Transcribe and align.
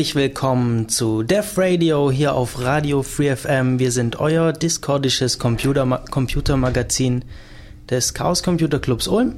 Herzlich 0.00 0.14
willkommen 0.14 0.88
zu 0.88 1.22
Def 1.22 1.58
Radio 1.58 2.10
hier 2.10 2.32
auf 2.32 2.58
Radio 2.58 3.02
Free 3.02 3.36
FM. 3.36 3.78
Wir 3.78 3.92
sind 3.92 4.18
euer 4.18 4.54
discordisches 4.54 5.38
Computer 5.38 5.84
Computermagazin 6.10 7.22
des 7.90 8.14
Chaos 8.14 8.42
Computer 8.42 8.78
Clubs 8.78 9.06
Ulm. 9.08 9.34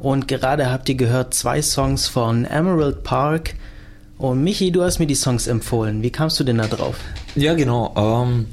Und 0.00 0.26
gerade 0.26 0.68
habt 0.68 0.88
ihr 0.88 0.96
gehört 0.96 1.32
zwei 1.32 1.62
Songs 1.62 2.08
von 2.08 2.44
Emerald 2.44 3.04
Park. 3.04 3.54
Und 4.18 4.42
Michi, 4.42 4.72
du 4.72 4.82
hast 4.82 4.98
mir 4.98 5.06
die 5.06 5.14
Songs 5.14 5.46
empfohlen. 5.46 6.02
Wie 6.02 6.10
kamst 6.10 6.40
du 6.40 6.44
denn 6.44 6.58
da 6.58 6.66
drauf? 6.66 6.96
Ja, 7.36 7.54
genau. 7.54 7.94
Ähm, 7.96 8.46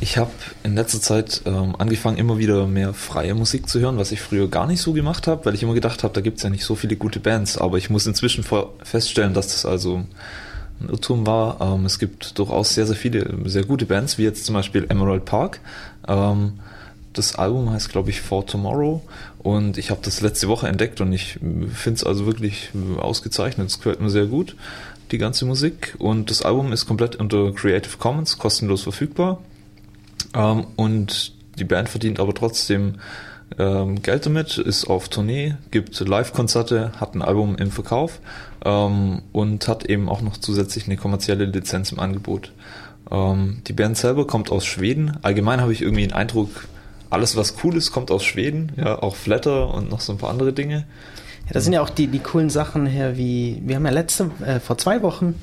ich 0.00 0.16
habe 0.16 0.30
in 0.62 0.74
letzter 0.74 1.02
Zeit 1.02 1.42
ähm, 1.44 1.76
angefangen, 1.76 2.16
immer 2.16 2.38
wieder 2.38 2.66
mehr 2.66 2.94
freie 2.94 3.34
Musik 3.34 3.68
zu 3.68 3.78
hören, 3.78 3.98
was 3.98 4.10
ich 4.10 4.22
früher 4.22 4.48
gar 4.48 4.66
nicht 4.66 4.80
so 4.80 4.94
gemacht 4.94 5.26
habe, 5.26 5.44
weil 5.44 5.54
ich 5.54 5.62
immer 5.62 5.74
gedacht 5.74 6.02
habe, 6.02 6.14
da 6.14 6.22
gibt 6.22 6.38
es 6.38 6.44
ja 6.44 6.48
nicht 6.48 6.64
so 6.64 6.76
viele 6.76 6.96
gute 6.96 7.20
Bands. 7.20 7.58
Aber 7.58 7.76
ich 7.76 7.90
muss 7.90 8.06
inzwischen 8.06 8.42
feststellen, 8.82 9.34
dass 9.34 9.48
das 9.48 9.66
also 9.66 10.06
Irrtum 10.86 11.26
war. 11.26 11.60
Ähm, 11.60 11.84
es 11.84 11.98
gibt 11.98 12.38
durchaus 12.38 12.74
sehr, 12.74 12.86
sehr 12.86 12.96
viele 12.96 13.48
sehr 13.48 13.64
gute 13.64 13.86
Bands, 13.86 14.18
wie 14.18 14.24
jetzt 14.24 14.44
zum 14.44 14.54
Beispiel 14.54 14.86
Emerald 14.88 15.24
Park. 15.24 15.60
Ähm, 16.06 16.54
das 17.12 17.34
Album 17.34 17.70
heißt, 17.70 17.90
glaube 17.90 18.10
ich, 18.10 18.20
For 18.20 18.46
Tomorrow 18.46 19.02
und 19.38 19.78
ich 19.78 19.90
habe 19.90 20.00
das 20.04 20.20
letzte 20.20 20.46
Woche 20.48 20.68
entdeckt 20.68 21.00
und 21.00 21.12
ich 21.12 21.38
finde 21.72 21.96
es 21.96 22.04
also 22.04 22.26
wirklich 22.26 22.70
ausgezeichnet. 22.98 23.68
Es 23.68 23.80
gehört 23.80 24.00
mir 24.00 24.10
sehr 24.10 24.26
gut, 24.26 24.54
die 25.10 25.18
ganze 25.18 25.44
Musik. 25.44 25.96
Und 25.98 26.30
das 26.30 26.42
Album 26.42 26.72
ist 26.72 26.86
komplett 26.86 27.16
unter 27.16 27.52
Creative 27.52 27.96
Commons, 27.98 28.38
kostenlos 28.38 28.82
verfügbar. 28.82 29.42
Ähm, 30.34 30.66
und 30.76 31.32
die 31.58 31.64
Band 31.64 31.88
verdient 31.88 32.20
aber 32.20 32.34
trotzdem 32.34 32.96
ähm, 33.58 34.02
Geld 34.02 34.24
damit, 34.24 34.58
ist 34.58 34.86
auf 34.86 35.08
Tournee, 35.08 35.56
gibt 35.70 35.98
Live-Konzerte, 35.98 36.92
hat 37.00 37.14
ein 37.14 37.22
Album 37.22 37.56
im 37.56 37.70
Verkauf 37.70 38.20
ähm, 38.64 39.22
und 39.32 39.66
hat 39.66 39.84
eben 39.86 40.08
auch 40.08 40.20
noch 40.20 40.36
zusätzlich 40.36 40.86
eine 40.86 40.96
kommerzielle 40.96 41.44
Lizenz 41.44 41.90
im 41.90 41.98
Angebot. 41.98 42.52
Ähm, 43.10 43.62
die 43.66 43.72
Band 43.72 43.96
selber 43.96 44.26
kommt 44.26 44.52
aus 44.52 44.64
Schweden. 44.64 45.18
Allgemein 45.22 45.60
habe 45.60 45.72
ich 45.72 45.82
irgendwie 45.82 46.02
den 46.02 46.12
Eindruck, 46.12 46.50
alles 47.10 47.36
was 47.36 47.56
cool 47.64 47.76
ist, 47.76 47.90
kommt 47.90 48.10
aus 48.10 48.24
Schweden. 48.24 48.72
Ja, 48.76 49.02
auch 49.02 49.16
Flatter 49.16 49.74
und 49.74 49.90
noch 49.90 50.00
so 50.00 50.12
ein 50.12 50.18
paar 50.18 50.30
andere 50.30 50.52
Dinge. 50.52 50.86
Ja, 51.46 51.54
das 51.54 51.64
sind 51.64 51.72
ja 51.72 51.80
auch 51.80 51.90
die, 51.90 52.06
die 52.06 52.20
coolen 52.20 52.50
Sachen 52.50 52.86
her, 52.86 53.16
wie 53.16 53.60
wir 53.64 53.76
haben 53.76 53.86
ja 53.86 53.90
letzte, 53.90 54.30
äh, 54.44 54.60
vor 54.60 54.78
zwei 54.78 55.02
Wochen 55.02 55.34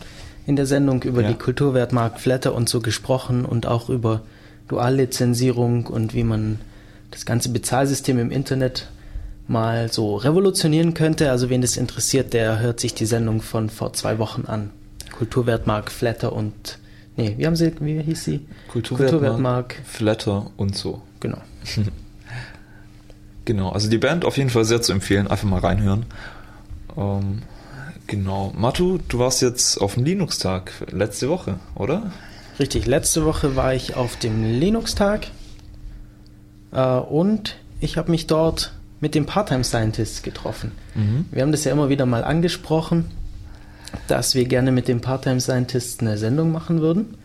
in 0.46 0.56
der 0.56 0.68
Sendung 0.68 1.02
über 1.04 1.22
ja. 1.22 1.30
die 1.30 1.34
Kulturwertmarkt 1.34 2.20
Flatter 2.20 2.54
und 2.54 2.70
so 2.70 2.80
gesprochen 2.80 3.44
und 3.44 3.66
auch 3.66 3.90
über 3.90 4.22
Duallizenzierung 4.68 5.88
und 5.88 6.14
wie 6.14 6.24
man 6.24 6.60
das 7.16 7.26
ganze 7.26 7.50
Bezahlsystem 7.50 8.20
im 8.20 8.30
Internet 8.30 8.90
mal 9.48 9.92
so 9.92 10.18
revolutionieren 10.18 10.94
könnte. 10.94 11.32
Also 11.32 11.50
wen 11.50 11.62
das 11.62 11.78
interessiert, 11.78 12.34
der 12.34 12.60
hört 12.60 12.80
sich 12.82 12.94
die 12.94 13.06
Sendung 13.06 13.42
von 13.42 13.70
vor 13.70 13.94
zwei 13.94 14.20
Wochen 14.20 14.46
an. 14.46 14.72
Kulturwertmark, 15.18 15.92
Flatter 15.92 16.34
und 16.34 16.78
nee, 17.16 17.36
wie 17.38 17.46
haben 17.46 17.56
sie, 17.56 17.72
wie 17.80 18.02
hieß 18.02 18.24
sie? 18.24 18.46
Kulturwertmark, 18.68 19.12
Kulturwertmark 19.12 19.76
Flatter 19.86 20.52
und 20.58 20.76
so. 20.76 21.02
Genau. 21.22 21.38
genau, 23.46 23.70
also 23.70 23.90
die 23.90 23.98
Band 23.98 24.26
auf 24.26 24.38
jeden 24.38 24.50
Fall 24.50 24.66
sehr 24.66 24.82
zu 24.82 24.92
empfehlen, 24.92 25.28
einfach 25.28 25.48
mal 25.48 25.62
reinhören. 25.62 26.06
Ähm, 26.98 27.44
genau. 28.08 28.52
Matu, 28.58 29.00
du 29.08 29.20
warst 29.20 29.42
jetzt 29.42 29.78
auf 29.78 29.94
dem 29.94 30.04
Linux-Tag 30.04 30.74
letzte 30.92 31.30
Woche, 31.30 31.60
oder? 31.76 32.12
Richtig, 32.60 32.88
letzte 32.88 33.24
Woche 33.24 33.56
war 33.56 33.74
ich 33.74 33.96
auf 33.96 34.18
dem 34.18 34.44
Linux-Tag 34.60 35.28
und 36.76 37.56
ich 37.80 37.98
habe 37.98 38.12
mich 38.12 38.28
dort 38.28 38.74
mit 39.00 39.16
dem 39.16 39.26
Part-Time 39.26 39.64
Scientists 39.64 40.24
getroffen. 40.24 40.72
Mhm. 40.96 41.26
Wir 41.32 41.42
haben 41.42 41.52
das 41.52 41.64
ja 41.64 41.72
immer 41.72 41.90
wieder 41.90 42.06
mal 42.06 42.24
angesprochen, 42.24 43.06
dass 44.08 44.36
wir 44.36 44.46
gerne 44.46 44.72
mit 44.72 44.88
dem 44.88 45.02
Part-Time 45.02 45.40
Scientists 45.40 46.00
eine 46.00 46.18
Sendung 46.18 46.52
machen 46.52 46.82
würden. 46.82 47.16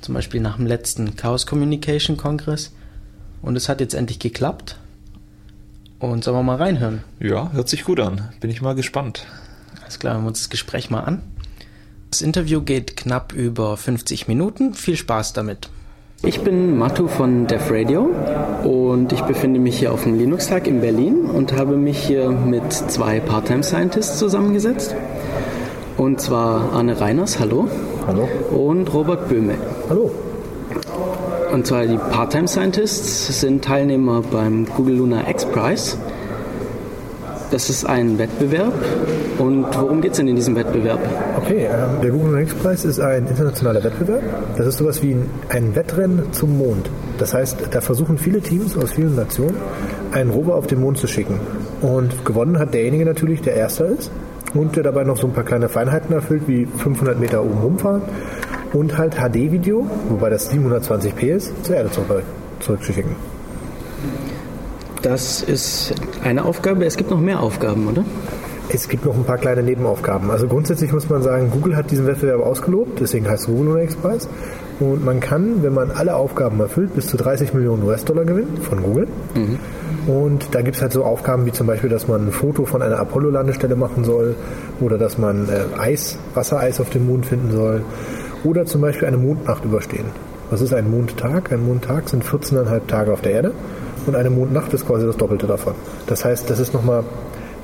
Zum 0.00 0.14
Beispiel 0.14 0.40
nach 0.40 0.56
dem 0.56 0.66
letzten 0.66 1.16
Chaos 1.16 1.46
Communication 1.46 2.16
Kongress. 2.16 2.72
Und 3.42 3.56
es 3.56 3.68
hat 3.68 3.80
jetzt 3.80 3.94
endlich 3.94 4.18
geklappt. 4.18 4.76
Und 5.98 6.24
sollen 6.24 6.38
wir 6.38 6.42
mal 6.42 6.56
reinhören? 6.56 7.04
Ja, 7.18 7.52
hört 7.52 7.68
sich 7.68 7.84
gut 7.84 8.00
an. 8.00 8.30
Bin 8.40 8.50
ich 8.50 8.62
mal 8.62 8.74
gespannt. 8.74 9.26
Alles 9.82 9.98
klar, 9.98 10.14
hören 10.14 10.24
wir 10.24 10.28
uns 10.28 10.40
das 10.40 10.50
Gespräch 10.50 10.88
mal 10.90 11.00
an. 11.00 11.22
Das 12.10 12.22
Interview 12.22 12.62
geht 12.62 12.96
knapp 12.96 13.32
über 13.32 13.76
50 13.76 14.26
Minuten. 14.26 14.74
Viel 14.74 14.96
Spaß 14.96 15.34
damit. 15.34 15.68
Ich 16.22 16.42
bin 16.42 16.76
Matu 16.76 17.08
von 17.08 17.46
Def 17.46 17.70
Radio 17.70 18.10
und 18.64 19.10
ich 19.10 19.22
befinde 19.22 19.58
mich 19.58 19.78
hier 19.78 19.92
auf 19.92 20.04
dem 20.04 20.18
Linux-Tag 20.18 20.66
in 20.66 20.82
Berlin 20.82 21.24
und 21.24 21.56
habe 21.56 21.76
mich 21.76 21.98
hier 21.98 22.30
mit 22.30 22.72
zwei 22.72 23.20
Part-Time 23.20 23.62
Scientists 23.62 24.18
zusammengesetzt. 24.18 24.94
Und 25.96 26.20
zwar 26.20 26.72
Arne 26.72 27.00
Reiners, 27.00 27.40
hallo. 27.40 27.68
Hallo. 28.06 28.28
Und 28.50 28.92
Robert 28.92 29.28
Böhme. 29.30 29.54
Hallo. 29.88 30.10
Und 31.52 31.66
zwar 31.66 31.86
die 31.86 31.96
Part-Time 31.96 32.48
Scientists 32.48 33.40
sind 33.40 33.64
Teilnehmer 33.64 34.22
beim 34.22 34.66
Google 34.66 34.96
Lunar 34.96 35.28
X 35.28 35.46
Prize 35.46 35.96
das 37.50 37.68
ist 37.68 37.84
ein 37.84 38.16
Wettbewerb. 38.18 38.72
Und 39.40 39.64
worum 39.74 40.02
geht 40.02 40.12
es 40.12 40.18
denn 40.18 40.28
in 40.28 40.36
diesem 40.36 40.54
Wettbewerb? 40.54 41.00
Okay, 41.38 41.64
ähm, 41.64 42.02
der 42.02 42.10
Google 42.10 42.42
X 42.42 42.52
Preis 42.54 42.84
ist 42.84 43.00
ein 43.00 43.26
internationaler 43.26 43.82
Wettbewerb. 43.82 44.22
Das 44.58 44.66
ist 44.66 44.76
sowas 44.76 45.02
wie 45.02 45.16
ein 45.48 45.74
Wettrennen 45.74 46.30
zum 46.32 46.58
Mond. 46.58 46.90
Das 47.16 47.32
heißt, 47.32 47.68
da 47.70 47.80
versuchen 47.80 48.18
viele 48.18 48.42
Teams 48.42 48.76
aus 48.76 48.90
vielen 48.90 49.16
Nationen, 49.16 49.56
einen 50.12 50.28
Rover 50.28 50.56
auf 50.56 50.66
den 50.66 50.80
Mond 50.80 50.98
zu 50.98 51.06
schicken. 51.06 51.40
Und 51.80 52.26
gewonnen 52.26 52.58
hat 52.58 52.74
derjenige 52.74 53.06
natürlich, 53.06 53.40
der 53.40 53.54
Erster 53.54 53.86
ist 53.86 54.10
und 54.52 54.76
der 54.76 54.82
dabei 54.82 55.04
noch 55.04 55.16
so 55.16 55.26
ein 55.26 55.32
paar 55.32 55.44
kleine 55.44 55.70
Feinheiten 55.70 56.14
erfüllt, 56.14 56.42
wie 56.46 56.66
500 56.66 57.18
Meter 57.18 57.42
oben 57.42 57.60
rumfahren 57.60 58.02
und 58.74 58.98
halt 58.98 59.14
HD-Video, 59.14 59.86
wobei 60.10 60.28
das 60.28 60.52
720p 60.52 61.22
ist, 61.28 61.64
zur 61.64 61.76
Erde 61.76 61.88
zurückzuschicken. 62.60 63.16
Das 65.00 65.42
ist 65.42 65.94
eine 66.22 66.44
Aufgabe. 66.44 66.84
Es 66.84 66.98
gibt 66.98 67.10
noch 67.10 67.20
mehr 67.20 67.40
Aufgaben, 67.40 67.88
oder? 67.88 68.04
Es 68.72 68.88
gibt 68.88 69.04
noch 69.04 69.16
ein 69.16 69.24
paar 69.24 69.38
kleine 69.38 69.62
Nebenaufgaben. 69.62 70.30
Also 70.30 70.46
grundsätzlich 70.46 70.92
muss 70.92 71.08
man 71.08 71.22
sagen, 71.22 71.50
Google 71.50 71.76
hat 71.76 71.90
diesen 71.90 72.06
Wettbewerb 72.06 72.40
ausgelobt, 72.40 73.00
deswegen 73.00 73.28
heißt 73.28 73.42
es 73.42 73.46
Google 73.46 73.66
Lunar 73.66 73.82
X-Preis. 73.82 74.28
Und 74.78 75.04
man 75.04 75.20
kann, 75.20 75.62
wenn 75.62 75.74
man 75.74 75.90
alle 75.90 76.14
Aufgaben 76.14 76.60
erfüllt, 76.60 76.94
bis 76.94 77.08
zu 77.08 77.16
30 77.16 77.52
Millionen 77.52 77.82
US-Dollar 77.82 78.24
gewinnen 78.24 78.58
von 78.62 78.82
Google. 78.82 79.08
Mhm. 79.34 79.58
Und 80.06 80.54
da 80.54 80.62
gibt 80.62 80.76
es 80.76 80.82
halt 80.82 80.92
so 80.92 81.04
Aufgaben 81.04 81.44
wie 81.46 81.52
zum 81.52 81.66
Beispiel, 81.66 81.90
dass 81.90 82.08
man 82.08 82.28
ein 82.28 82.32
Foto 82.32 82.64
von 82.64 82.80
einer 82.80 82.98
Apollo-Landestelle 82.98 83.76
machen 83.76 84.04
soll 84.04 84.34
oder 84.80 84.96
dass 84.96 85.18
man 85.18 85.48
äh, 85.48 85.78
Eis, 85.78 86.18
Wassereis 86.34 86.80
auf 86.80 86.90
dem 86.90 87.06
Mond 87.06 87.26
finden 87.26 87.52
soll 87.52 87.82
oder 88.44 88.64
zum 88.64 88.80
Beispiel 88.80 89.08
eine 89.08 89.18
Mondnacht 89.18 89.64
überstehen. 89.64 90.06
Was 90.50 90.62
ist 90.62 90.72
ein 90.72 90.90
Mondtag? 90.90 91.52
Ein 91.52 91.66
Mondtag 91.66 92.08
sind 92.08 92.24
14,5 92.24 92.86
Tage 92.86 93.12
auf 93.12 93.20
der 93.20 93.32
Erde 93.32 93.52
und 94.06 94.16
eine 94.16 94.30
Mondnacht 94.30 94.72
ist 94.72 94.86
quasi 94.86 95.06
das 95.06 95.16
Doppelte 95.16 95.46
davon. 95.46 95.74
Das 96.06 96.24
heißt, 96.24 96.48
das 96.48 96.58
ist 96.58 96.72
nochmal 96.72 97.04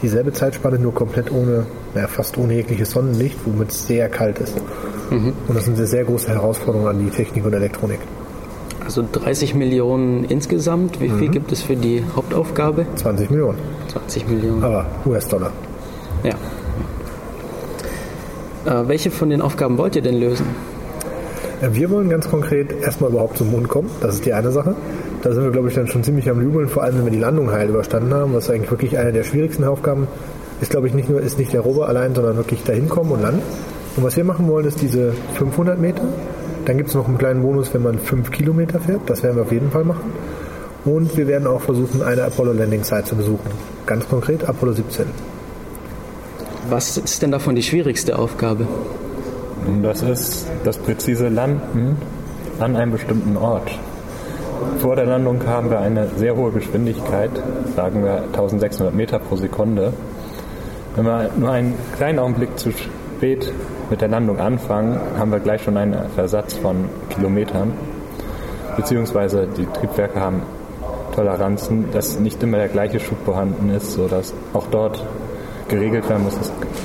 dieselbe 0.02 0.32
Zeitspanne, 0.32 0.78
nur 0.78 0.94
komplett 0.94 1.30
ohne, 1.32 1.66
naja, 1.94 2.08
fast 2.08 2.36
ohne 2.38 2.54
jegliches 2.54 2.90
Sonnenlicht, 2.90 3.38
womit 3.44 3.70
es 3.70 3.86
sehr 3.86 4.08
kalt 4.08 4.38
ist. 4.38 4.54
Mhm. 5.10 5.32
Und 5.48 5.54
das 5.54 5.64
sind 5.64 5.76
eine 5.76 5.86
sehr 5.86 6.04
große 6.04 6.28
Herausforderung 6.28 6.88
an 6.88 6.98
die 6.98 7.10
Technik 7.10 7.44
und 7.44 7.52
Elektronik. 7.52 8.00
Also 8.84 9.04
30 9.10 9.54
Millionen 9.54 10.24
insgesamt. 10.24 11.00
Wie 11.00 11.08
viel 11.08 11.28
mhm. 11.28 11.32
gibt 11.32 11.52
es 11.52 11.62
für 11.62 11.74
die 11.74 12.04
Hauptaufgabe? 12.14 12.86
20 12.94 13.30
Millionen. 13.30 13.58
20 13.88 14.28
Millionen. 14.28 14.62
Aber 14.62 14.86
US-Dollar. 15.04 15.50
Ja. 16.22 16.34
Äh, 18.64 18.88
welche 18.88 19.10
von 19.10 19.30
den 19.30 19.42
Aufgaben 19.42 19.78
wollt 19.78 19.96
ihr 19.96 20.02
denn 20.02 20.18
lösen? 20.18 20.46
Äh, 21.60 21.68
wir 21.72 21.90
wollen 21.90 22.08
ganz 22.08 22.28
konkret 22.28 22.72
erstmal 22.82 23.10
überhaupt 23.10 23.38
zum 23.38 23.50
Mond 23.50 23.68
kommen. 23.68 23.90
Das 24.00 24.14
ist 24.14 24.26
die 24.26 24.32
eine 24.32 24.52
Sache. 24.52 24.76
Da 25.22 25.32
sind 25.32 25.42
wir, 25.42 25.50
glaube 25.50 25.68
ich, 25.68 25.74
dann 25.74 25.88
schon 25.88 26.04
ziemlich 26.04 26.30
am 26.30 26.42
Jubeln, 26.42 26.68
vor 26.68 26.82
allem 26.82 26.98
wenn 26.98 27.04
wir 27.04 27.12
die 27.12 27.18
Landung 27.18 27.50
heil 27.50 27.68
überstanden 27.68 28.14
haben, 28.14 28.34
was 28.34 28.50
eigentlich 28.50 28.70
wirklich 28.70 28.98
eine 28.98 29.12
der 29.12 29.24
schwierigsten 29.24 29.64
Aufgaben 29.64 30.06
ist, 30.60 30.70
glaube 30.70 30.86
ich, 30.86 30.94
nicht 30.94 31.08
nur 31.10 31.20
ist 31.20 31.38
nicht 31.38 31.52
der 31.52 31.60
Rover 31.60 31.88
allein, 31.88 32.14
sondern 32.14 32.36
wirklich 32.36 32.62
dahin 32.62 32.88
kommen 32.88 33.12
und 33.12 33.22
landen. 33.22 33.42
Und 33.96 34.04
was 34.04 34.16
wir 34.16 34.24
machen 34.24 34.48
wollen, 34.48 34.66
ist 34.66 34.80
diese 34.80 35.12
500 35.34 35.80
Meter. 35.80 36.02
Dann 36.64 36.76
gibt 36.76 36.90
es 36.90 36.94
noch 36.94 37.08
einen 37.08 37.18
kleinen 37.18 37.42
Bonus, 37.42 37.72
wenn 37.74 37.82
man 37.82 37.98
5 37.98 38.30
Kilometer 38.30 38.80
fährt. 38.80 39.00
Das 39.06 39.22
werden 39.22 39.36
wir 39.36 39.42
auf 39.42 39.52
jeden 39.52 39.70
Fall 39.70 39.84
machen. 39.84 40.12
Und 40.84 41.16
wir 41.16 41.26
werden 41.26 41.46
auch 41.46 41.60
versuchen, 41.60 42.02
eine 42.02 42.24
Apollo 42.24 42.52
Landing 42.52 42.84
Site 42.84 43.04
zu 43.04 43.16
besuchen. 43.16 43.50
Ganz 43.86 44.08
konkret 44.08 44.48
Apollo 44.48 44.72
17. 44.72 45.06
Was 46.68 46.96
ist 46.96 47.22
denn 47.22 47.30
davon 47.30 47.54
die 47.54 47.62
schwierigste 47.62 48.18
Aufgabe? 48.18 48.66
Das 49.82 50.02
ist 50.02 50.46
das 50.64 50.78
präzise 50.78 51.28
Landen 51.28 51.96
an 52.60 52.76
einem 52.76 52.92
bestimmten 52.92 53.36
Ort. 53.36 53.70
Vor 54.78 54.96
der 54.96 55.06
Landung 55.06 55.46
haben 55.46 55.70
wir 55.70 55.80
eine 55.80 56.08
sehr 56.16 56.36
hohe 56.36 56.52
Geschwindigkeit, 56.52 57.30
sagen 57.74 58.04
wir 58.04 58.22
1600 58.32 58.94
Meter 58.94 59.18
pro 59.18 59.36
Sekunde. 59.36 59.92
Wenn 60.94 61.04
wir 61.04 61.30
nur 61.36 61.50
einen 61.50 61.74
kleinen 61.96 62.18
Augenblick 62.18 62.58
zu 62.58 62.70
spät 62.70 63.52
mit 63.90 64.00
der 64.00 64.08
Landung 64.08 64.38
anfangen, 64.38 65.00
haben 65.18 65.30
wir 65.30 65.40
gleich 65.40 65.62
schon 65.62 65.76
einen 65.76 66.08
Versatz 66.14 66.54
von 66.54 66.88
Kilometern. 67.10 67.72
Beziehungsweise 68.76 69.46
die 69.46 69.66
Triebwerke 69.66 70.20
haben 70.20 70.42
Toleranzen, 71.14 71.90
dass 71.92 72.18
nicht 72.18 72.42
immer 72.42 72.58
der 72.58 72.68
gleiche 72.68 73.00
Schub 73.00 73.18
vorhanden 73.24 73.70
ist, 73.70 73.92
sodass 73.92 74.34
auch 74.52 74.66
dort 74.70 75.02
geregelt 75.68 76.08
werden 76.08 76.24
muss 76.24 76.36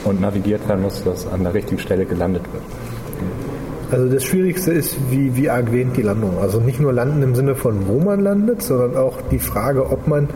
und 0.05 0.21
navigiert 0.21 0.67
werden 0.67 0.81
muss, 0.81 1.03
dass 1.03 1.31
an 1.31 1.43
der 1.43 1.53
richtigen 1.53 1.79
Stelle 1.79 2.05
gelandet 2.05 2.43
wird. 2.51 2.63
Also 3.91 4.07
das 4.07 4.23
Schwierigste 4.23 4.71
ist, 4.71 4.95
wie, 5.09 5.35
wie 5.35 5.47
erwähnt, 5.47 5.97
die 5.97 6.01
Landung. 6.01 6.37
Also 6.41 6.61
nicht 6.61 6.79
nur 6.79 6.93
landen 6.93 7.21
im 7.23 7.35
Sinne 7.35 7.55
von, 7.55 7.87
wo 7.87 7.99
man 7.99 8.21
landet, 8.21 8.61
sondern 8.61 8.95
auch 8.95 9.17
die 9.29 9.39
Frage, 9.39 9.91
ob 9.91 10.07
man 10.07 10.29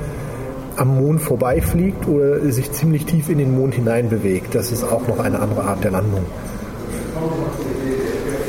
am 0.75 0.97
Mond 0.97 1.21
vorbeifliegt 1.21 2.05
oder 2.07 2.39
sich 2.51 2.71
ziemlich 2.73 3.05
tief 3.05 3.29
in 3.29 3.37
den 3.37 3.55
Mond 3.55 3.75
hinein 3.75 4.09
bewegt. 4.09 4.53
Das 4.55 4.73
ist 4.73 4.83
auch 4.83 5.07
noch 5.07 5.19
eine 5.19 5.39
andere 5.39 5.63
Art 5.63 5.83
der 5.85 5.91
Landung. 5.91 6.25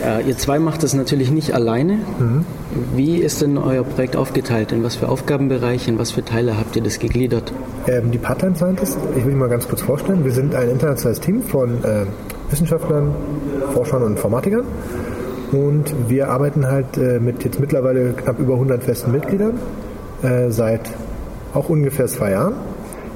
Äh, 0.04 0.28
ihr 0.28 0.36
zwei 0.36 0.58
macht 0.58 0.82
das 0.82 0.94
natürlich 0.94 1.30
nicht 1.30 1.54
alleine. 1.54 1.94
Mhm. 2.18 2.44
Wie 2.94 3.16
ist 3.16 3.42
denn 3.42 3.58
euer 3.58 3.84
Projekt 3.84 4.16
aufgeteilt? 4.16 4.72
In 4.72 4.82
was 4.82 4.96
für 4.96 5.08
Aufgabenbereiche, 5.08 5.90
in 5.90 5.98
was 5.98 6.10
für 6.10 6.24
Teile 6.24 6.58
habt 6.58 6.76
ihr 6.76 6.82
das 6.82 6.98
gegliedert? 6.98 7.52
Ähm, 7.86 8.10
die 8.10 8.18
Part-Time 8.18 8.56
Scientists, 8.56 8.98
ich 9.16 9.24
will 9.24 9.32
mich 9.32 9.40
mal 9.40 9.48
ganz 9.48 9.66
kurz 9.68 9.82
vorstellen. 9.82 10.24
Wir 10.24 10.32
sind 10.32 10.54
ein 10.54 10.68
internationales 10.68 11.20
Team 11.20 11.42
von 11.42 11.82
äh, 11.84 12.06
Wissenschaftlern, 12.50 13.14
Forschern 13.76 14.02
und 14.02 14.12
Informatikern. 14.12 14.64
Und 15.52 15.94
wir 16.08 16.30
arbeiten 16.30 16.66
halt 16.66 16.96
äh, 16.96 17.20
mit 17.20 17.44
jetzt 17.44 17.60
mittlerweile 17.60 18.14
knapp 18.14 18.38
über 18.38 18.54
100 18.54 18.82
festen 18.82 19.12
Mitgliedern 19.12 19.58
äh, 20.22 20.50
seit 20.50 20.80
auch 21.52 21.68
ungefähr 21.68 22.06
zwei 22.06 22.30
Jahren. 22.30 22.54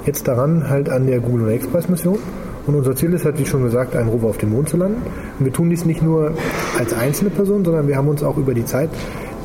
Jetzt 0.05 0.29
daran 0.29 0.69
halt 0.69 0.91
an 0.91 1.07
der 1.07 1.21
Google 1.21 1.51
Express 1.51 1.89
Mission. 1.89 2.19
Und 2.67 2.75
unser 2.75 2.95
Ziel 2.95 3.13
ist 3.15 3.25
halt, 3.25 3.39
wie 3.39 3.47
schon 3.47 3.63
gesagt, 3.63 3.97
einen 3.97 4.11
Rover 4.11 4.29
auf 4.29 4.37
dem 4.37 4.51
Mond 4.51 4.69
zu 4.69 4.77
landen. 4.77 5.01
Und 5.39 5.47
wir 5.47 5.53
tun 5.53 5.71
dies 5.71 5.87
nicht 5.87 6.03
nur 6.03 6.35
als 6.79 6.93
einzelne 6.93 7.31
Person, 7.31 7.65
sondern 7.65 7.89
wir 7.89 7.97
haben 7.97 8.09
uns 8.09 8.23
auch 8.23 8.37
über 8.37 8.53
die 8.53 8.67
Zeit 8.67 8.91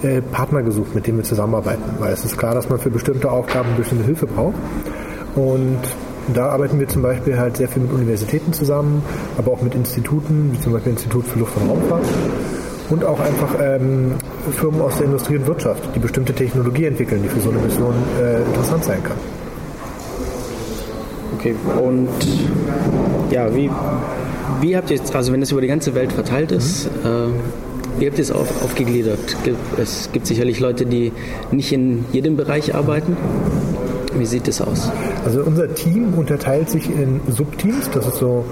äh, 0.03 0.21
Partner 0.21 0.63
gesucht, 0.63 0.93
mit 0.95 1.07
denen 1.07 1.19
wir 1.19 1.23
zusammenarbeiten. 1.23 1.83
Weil 1.99 2.11
es 2.11 2.25
ist 2.25 2.37
klar, 2.37 2.53
dass 2.53 2.69
man 2.69 2.77
für 2.77 2.89
bestimmte 2.89 3.31
Aufgaben 3.31 3.69
bestimmte 3.77 4.03
Hilfe 4.03 4.27
braucht. 4.27 4.55
Und 5.35 5.79
da 6.33 6.49
arbeiten 6.49 6.79
wir 6.79 6.87
zum 6.87 7.01
Beispiel 7.01 7.37
halt 7.37 7.57
sehr 7.57 7.67
viel 7.67 7.83
mit 7.83 7.91
Universitäten 7.91 8.51
zusammen, 8.53 9.03
aber 9.37 9.51
auch 9.51 9.61
mit 9.61 9.75
Instituten, 9.75 10.51
wie 10.53 10.59
zum 10.59 10.73
Beispiel 10.73 10.93
Institut 10.93 11.25
für 11.25 11.39
Luft- 11.39 11.55
und 11.57 11.69
Raumfahrt. 11.69 12.05
Und 12.89 13.03
auch 13.03 13.19
einfach 13.19 13.55
ähm, 13.59 14.13
Firmen 14.51 14.81
aus 14.81 14.97
der 14.97 15.05
Industrie 15.05 15.37
und 15.37 15.47
Wirtschaft, 15.47 15.83
die 15.95 15.99
bestimmte 15.99 16.33
Technologie 16.33 16.85
entwickeln, 16.85 17.21
die 17.23 17.29
für 17.29 17.39
so 17.39 17.49
eine 17.49 17.59
Mission 17.59 17.95
äh, 18.21 18.41
interessant 18.41 18.83
sein 18.83 19.03
kann. 19.03 19.17
Okay, 21.37 21.55
und 21.83 22.09
ja, 23.31 23.53
wie, 23.55 23.69
wie 24.61 24.77
habt 24.77 24.91
ihr 24.91 24.97
jetzt, 24.97 25.15
also 25.15 25.33
wenn 25.33 25.41
es 25.41 25.51
über 25.51 25.61
die 25.61 25.67
ganze 25.67 25.95
Welt 25.95 26.11
verteilt 26.11 26.51
ist, 26.51 26.89
mhm. 27.03 27.09
äh, 27.09 27.99
wie 27.99 28.07
habt 28.07 28.17
ihr 28.17 28.23
es 28.23 28.31
auf, 28.31 28.63
aufgegliedert? 28.63 29.37
Es 29.77 30.09
gibt 30.11 30.27
sicherlich 30.27 30.59
Leute, 30.59 30.85
die 30.85 31.11
nicht 31.51 31.71
in 31.71 32.05
jedem 32.11 32.35
Bereich 32.35 32.75
arbeiten. 32.75 33.15
Wie 34.17 34.25
sieht 34.25 34.47
es 34.47 34.61
aus? 34.61 34.91
Also 35.25 35.41
unser 35.41 35.73
Team 35.73 36.13
unterteilt 36.13 36.69
sich 36.69 36.89
in 36.89 37.19
Subteams. 37.27 37.89
Das 37.91 38.07
ist 38.07 38.17
so 38.17 38.45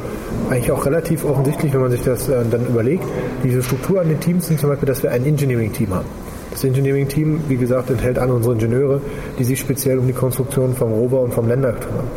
eigentlich 0.50 0.72
auch 0.72 0.86
relativ 0.86 1.24
offensichtlich, 1.24 1.74
wenn 1.74 1.82
man 1.82 1.92
sich 1.92 2.02
das 2.02 2.28
äh, 2.28 2.44
dann 2.50 2.66
überlegt. 2.68 3.04
Diese 3.44 3.64
Struktur 3.64 4.02
an 4.02 4.10
den 4.10 4.20
Teams 4.20 4.48
sind 4.48 4.60
zum 4.60 4.70
Beispiel, 4.70 4.88
dass 4.88 5.04
wir 5.04 5.12
ein 5.12 5.26
Engineering-Team 5.26 5.94
haben. 5.94 6.06
Das 6.52 6.64
Engineering-Team, 6.64 7.42
wie 7.48 7.56
gesagt, 7.56 7.90
enthält 7.90 8.20
alle 8.20 8.34
unsere 8.34 8.54
Ingenieure, 8.54 9.02
die 9.40 9.44
sich 9.44 9.60
speziell 9.60 9.98
um 9.98 10.06
die 10.06 10.14
Konstruktion 10.14 10.76
vom 10.76 10.92
Rover 10.92 11.22
und 11.22 11.34
vom 11.34 11.48
Länder 11.48 11.72
kümmern. 11.72 12.08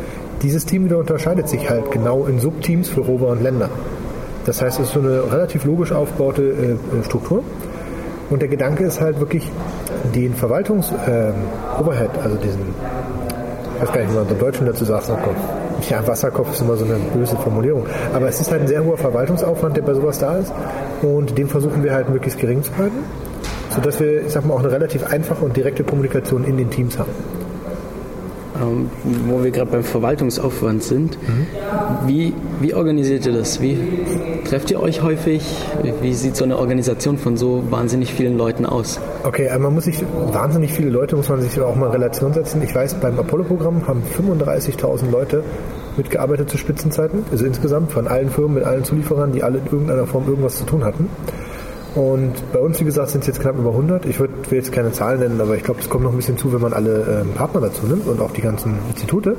Dieses 0.43 0.65
Team 0.65 0.85
wieder 0.85 0.99
unterscheidet 0.99 1.49
sich 1.49 1.69
halt 1.69 1.89
genau 1.91 2.25
in 2.25 2.39
Subteams 2.39 2.89
für 2.89 3.01
Rover 3.01 3.29
und 3.29 3.41
Länder. 3.41 3.69
Das 4.45 4.61
heißt, 4.61 4.79
es 4.79 4.87
ist 4.87 4.93
so 4.93 4.99
eine 4.99 5.31
relativ 5.31 5.65
logisch 5.65 5.91
aufgebaute 5.91 6.43
äh, 6.43 7.03
Struktur. 7.03 7.43
Und 8.29 8.41
der 8.41 8.49
Gedanke 8.49 8.83
ist 8.83 8.99
halt 8.99 9.19
wirklich, 9.19 9.49
den 10.13 10.33
Verwaltungs-Overhead, 10.33 12.15
äh, 12.15 12.19
also 12.23 12.35
diesen 12.37 12.59
ich 13.77 13.83
weiß 13.83 13.93
gar 13.93 14.01
nicht, 14.01 14.11
wie 14.11 14.15
man 14.15 14.27
im 14.27 14.39
Deutschen 14.39 14.65
dazu 14.65 14.85
sagt, 14.85 15.03
Wasserkopf. 15.03 15.37
Ja, 15.89 16.07
Wasserkopf 16.07 16.51
ist 16.51 16.61
immer 16.61 16.75
so 16.75 16.85
eine 16.85 16.95
böse 17.13 17.35
Formulierung. 17.37 17.85
Aber 18.13 18.27
es 18.27 18.41
ist 18.41 18.51
halt 18.51 18.61
ein 18.61 18.67
sehr 18.67 18.83
hoher 18.83 18.97
Verwaltungsaufwand, 18.97 19.77
der 19.77 19.83
bei 19.83 19.93
sowas 19.93 20.17
da 20.17 20.37
ist. 20.37 20.51
Und 21.03 21.37
den 21.37 21.47
versuchen 21.47 21.83
wir 21.83 21.93
halt 21.93 22.09
möglichst 22.09 22.39
gering 22.39 22.63
zu 22.63 22.75
halten, 22.75 22.97
sodass 23.69 23.99
wir, 23.99 24.25
ich 24.25 24.31
sag 24.31 24.45
mal, 24.45 24.55
auch 24.55 24.59
eine 24.59 24.71
relativ 24.71 25.05
einfache 25.05 25.45
und 25.45 25.55
direkte 25.55 25.83
Kommunikation 25.83 26.43
in 26.43 26.57
den 26.57 26.71
Teams 26.71 26.97
haben 26.97 27.11
ähm, 28.61 28.89
wo 29.27 29.43
wir 29.43 29.51
gerade 29.51 29.71
beim 29.71 29.83
Verwaltungsaufwand 29.83 30.83
sind. 30.83 31.17
Mhm. 31.21 31.47
Wie, 32.07 32.33
wie 32.61 32.73
organisiert 32.73 33.25
ihr 33.25 33.33
das? 33.33 33.61
Wie 33.61 33.77
trefft 34.47 34.71
ihr 34.71 34.79
euch 34.79 35.01
häufig? 35.01 35.43
Wie 36.01 36.13
sieht 36.13 36.35
so 36.35 36.43
eine 36.43 36.57
Organisation 36.57 37.17
von 37.17 37.37
so 37.37 37.63
wahnsinnig 37.69 38.13
vielen 38.13 38.37
Leuten 38.37 38.65
aus? 38.65 38.99
Okay, 39.23 39.49
also 39.49 39.61
man 39.63 39.73
muss 39.73 39.85
sich, 39.85 40.03
wahnsinnig 40.31 40.73
viele 40.73 40.89
Leute 40.89 41.15
muss 41.15 41.29
man 41.29 41.41
sich 41.41 41.59
auch 41.59 41.75
mal 41.75 41.87
in 41.87 41.91
Relation 41.93 42.33
setzen. 42.33 42.61
Ich 42.61 42.73
weiß, 42.73 42.95
beim 42.95 43.19
Apollo-Programm 43.19 43.87
haben 43.87 44.03
35.000 44.17 45.11
Leute 45.11 45.43
mitgearbeitet 45.97 46.49
zu 46.49 46.57
Spitzenzeiten, 46.57 47.23
also 47.31 47.45
insgesamt 47.45 47.91
von 47.91 48.07
allen 48.07 48.29
Firmen 48.29 48.55
mit 48.55 48.63
allen 48.63 48.83
Zulieferern, 48.83 49.31
die 49.31 49.43
alle 49.43 49.57
in 49.57 49.65
irgendeiner 49.65 50.05
Form 50.05 50.27
irgendwas 50.27 50.57
zu 50.57 50.65
tun 50.65 50.83
hatten. 50.83 51.09
Und 51.97 52.33
bei 52.53 52.59
uns, 52.59 52.79
wie 52.79 52.83
gesagt, 52.83 53.09
sind 53.09 53.21
es 53.21 53.27
jetzt 53.27 53.39
knapp 53.39 53.57
über 53.57 53.71
100. 53.71 54.05
Ich 54.05 54.19
würd, 54.19 54.51
will 54.51 54.59
jetzt 54.59 54.71
keine 54.71 54.91
Zahlen 54.91 55.19
nennen, 55.19 55.41
aber 55.41 55.55
ich 55.55 55.63
glaube, 55.63 55.79
es 55.79 55.89
kommt 55.89 56.03
noch 56.03 56.11
ein 56.11 56.15
bisschen 56.15 56.37
zu, 56.37 56.53
wenn 56.53 56.61
man 56.61 56.71
alle 56.71 57.23
ähm, 57.23 57.33
Partner 57.33 57.59
dazu 57.59 57.87
nimmt 57.87 58.05
und 58.05 58.21
auch 58.21 58.29
die 58.29 58.41
ganzen 58.41 58.77
Institute. 58.89 59.35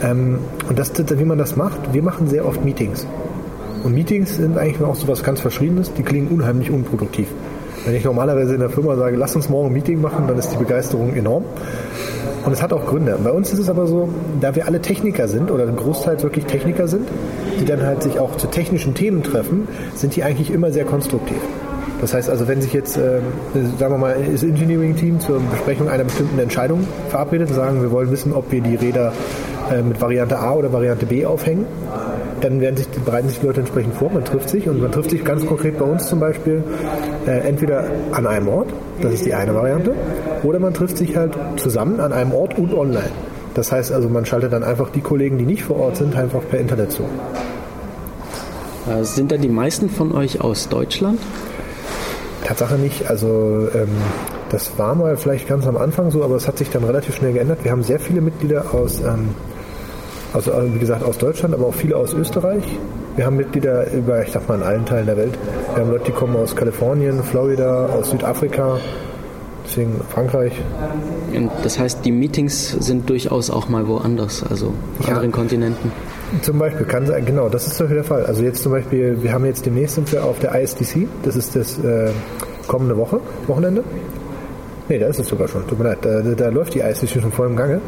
Ähm, 0.00 0.38
und 0.68 0.78
das, 0.78 0.92
wie 0.96 1.24
man 1.24 1.38
das 1.38 1.56
macht, 1.56 1.92
wir 1.92 2.04
machen 2.04 2.28
sehr 2.28 2.46
oft 2.46 2.64
Meetings. 2.64 3.04
Und 3.82 3.94
Meetings 3.94 4.36
sind 4.36 4.56
eigentlich 4.56 4.80
auch 4.80 4.94
so 4.94 5.08
was 5.08 5.24
ganz 5.24 5.40
Verschriebenes, 5.40 5.92
die 5.92 6.04
klingen 6.04 6.28
unheimlich 6.28 6.70
unproduktiv. 6.70 7.26
Wenn 7.84 7.96
ich 7.96 8.04
normalerweise 8.04 8.54
in 8.54 8.60
der 8.60 8.70
Firma 8.70 8.94
sage, 8.94 9.16
lass 9.16 9.34
uns 9.34 9.48
morgen 9.48 9.70
ein 9.70 9.72
Meeting 9.72 10.00
machen, 10.00 10.28
dann 10.28 10.38
ist 10.38 10.50
die 10.50 10.58
Begeisterung 10.58 11.14
enorm. 11.14 11.46
Und 12.44 12.52
es 12.52 12.62
hat 12.62 12.72
auch 12.72 12.86
Gründe. 12.86 13.18
Bei 13.22 13.30
uns 13.30 13.52
ist 13.52 13.58
es 13.58 13.68
aber 13.68 13.86
so, 13.86 14.08
da 14.40 14.54
wir 14.54 14.66
alle 14.66 14.80
Techniker 14.80 15.28
sind 15.28 15.50
oder 15.50 15.66
großteils 15.66 16.22
wirklich 16.22 16.46
Techniker 16.46 16.88
sind, 16.88 17.08
die 17.60 17.64
dann 17.64 17.82
halt 17.82 18.02
sich 18.02 18.18
auch 18.18 18.36
zu 18.36 18.46
technischen 18.46 18.94
Themen 18.94 19.22
treffen, 19.22 19.68
sind 19.94 20.14
die 20.16 20.22
eigentlich 20.22 20.50
immer 20.50 20.70
sehr 20.70 20.84
konstruktiv. 20.84 21.38
Das 22.00 22.12
heißt 22.12 22.28
also, 22.28 22.46
wenn 22.46 22.60
sich 22.60 22.72
jetzt, 22.72 22.96
äh, 22.98 23.20
sagen 23.78 23.94
wir 23.94 23.98
mal, 23.98 24.16
das 24.30 24.42
Engineering-Team 24.42 25.18
zur 25.20 25.40
Besprechung 25.40 25.88
einer 25.88 26.04
bestimmten 26.04 26.38
Entscheidung 26.38 26.86
verabredet 27.08 27.48
und 27.48 27.54
sagen, 27.54 27.80
wir 27.80 27.90
wollen 27.90 28.10
wissen, 28.10 28.32
ob 28.34 28.52
wir 28.52 28.60
die 28.60 28.76
Räder 28.76 29.12
äh, 29.72 29.82
mit 29.82 30.00
Variante 30.00 30.38
A 30.38 30.52
oder 30.52 30.72
Variante 30.72 31.06
B 31.06 31.24
aufhängen, 31.24 31.64
dann 32.40 32.60
werden 32.60 32.76
sich, 32.76 32.88
bereiten 32.88 33.28
sich 33.28 33.40
die 33.40 33.46
Leute 33.46 33.60
entsprechend 33.60 33.94
vor, 33.94 34.10
man 34.10 34.24
trifft 34.24 34.48
sich 34.48 34.68
und 34.68 34.80
man 34.80 34.92
trifft 34.92 35.10
sich 35.10 35.24
ganz 35.24 35.46
konkret 35.46 35.78
bei 35.78 35.84
uns 35.84 36.06
zum 36.08 36.20
Beispiel 36.20 36.62
äh, 37.26 37.40
entweder 37.48 37.84
an 38.12 38.26
einem 38.26 38.48
Ort, 38.48 38.68
das 39.00 39.14
ist 39.14 39.26
die 39.26 39.34
eine 39.34 39.54
Variante, 39.54 39.94
oder 40.42 40.58
man 40.58 40.74
trifft 40.74 40.98
sich 40.98 41.16
halt 41.16 41.36
zusammen 41.56 42.00
an 42.00 42.12
einem 42.12 42.32
Ort 42.32 42.58
und 42.58 42.74
online. 42.74 43.10
Das 43.54 43.72
heißt 43.72 43.92
also, 43.92 44.08
man 44.08 44.26
schaltet 44.26 44.52
dann 44.52 44.62
einfach 44.62 44.90
die 44.90 45.00
Kollegen, 45.00 45.38
die 45.38 45.46
nicht 45.46 45.64
vor 45.64 45.76
Ort 45.76 45.96
sind, 45.96 46.14
einfach 46.14 46.42
per 46.50 46.60
Internet 46.60 46.92
zu. 46.92 47.04
Äh, 48.88 49.04
sind 49.04 49.32
da 49.32 49.36
die 49.36 49.48
meisten 49.48 49.88
von 49.88 50.12
euch 50.12 50.40
aus 50.40 50.68
Deutschland? 50.68 51.18
Tatsache 52.44 52.76
nicht. 52.76 53.10
Also 53.10 53.68
ähm, 53.74 53.88
das 54.50 54.78
war 54.78 54.94
mal 54.94 55.16
vielleicht 55.16 55.48
ganz 55.48 55.66
am 55.66 55.76
Anfang 55.76 56.10
so, 56.10 56.22
aber 56.22 56.36
es 56.36 56.46
hat 56.46 56.58
sich 56.58 56.70
dann 56.70 56.84
relativ 56.84 57.16
schnell 57.16 57.32
geändert. 57.32 57.64
Wir 57.64 57.72
haben 57.72 57.82
sehr 57.82 57.98
viele 57.98 58.20
Mitglieder 58.20 58.74
aus, 58.74 59.00
ähm, 59.00 59.30
also 60.32 60.52
wie 60.72 60.78
gesagt, 60.78 61.02
aus 61.02 61.18
Deutschland, 61.18 61.54
aber 61.54 61.66
auch 61.66 61.74
viele 61.74 61.96
aus 61.96 62.12
Österreich. 62.14 62.64
Wir 63.16 63.24
haben 63.24 63.36
Mitglieder 63.36 63.90
über, 63.92 64.22
ich 64.22 64.32
sag 64.32 64.46
mal, 64.48 64.56
in 64.56 64.62
allen 64.62 64.84
Teilen 64.84 65.06
der 65.06 65.16
Welt. 65.16 65.38
Wir 65.74 65.82
haben 65.82 65.90
Leute, 65.90 66.04
die 66.06 66.12
kommen 66.12 66.36
aus 66.36 66.54
Kalifornien, 66.54 67.22
Florida, 67.22 67.86
aus 67.86 68.10
Südafrika, 68.10 68.78
deswegen 69.64 70.00
Frankreich. 70.10 70.52
Und 71.34 71.50
das 71.62 71.78
heißt, 71.78 72.04
die 72.04 72.12
Meetings 72.12 72.72
sind 72.72 73.08
durchaus 73.08 73.50
auch 73.50 73.68
mal 73.68 73.88
woanders, 73.88 74.44
also 74.48 74.74
auf 74.98 75.06
ja. 75.06 75.14
anderen 75.14 75.32
Kontinenten. 75.32 75.92
Zum 76.42 76.58
Beispiel 76.58 76.84
kann 76.84 77.06
sein, 77.06 77.24
genau, 77.24 77.48
das 77.48 77.66
ist 77.66 77.80
der 77.80 78.04
Fall. 78.04 78.26
Also 78.26 78.42
jetzt 78.42 78.62
zum 78.62 78.72
Beispiel, 78.72 79.22
wir 79.22 79.32
haben 79.32 79.46
jetzt 79.46 79.64
demnächst 79.64 79.94
sind 79.94 80.12
wir 80.12 80.24
auf 80.24 80.38
der 80.40 80.60
ISDC, 80.60 81.08
das 81.22 81.36
ist 81.36 81.56
das 81.56 81.78
äh, 81.78 82.10
kommende 82.66 82.96
Woche, 82.96 83.20
Wochenende. 83.46 83.84
Nee, 84.88 85.00
da 85.00 85.08
ist 85.08 85.18
es 85.18 85.26
sogar 85.26 85.48
schon, 85.48 85.66
tut 85.66 85.78
mir 85.78 85.86
leid, 85.86 85.98
da, 86.02 86.20
da 86.20 86.48
läuft 86.48 86.74
die 86.74 86.80
ISDC 86.80 87.20
schon 87.20 87.32
voll 87.32 87.48
im 87.48 87.56
Gange. 87.56 87.80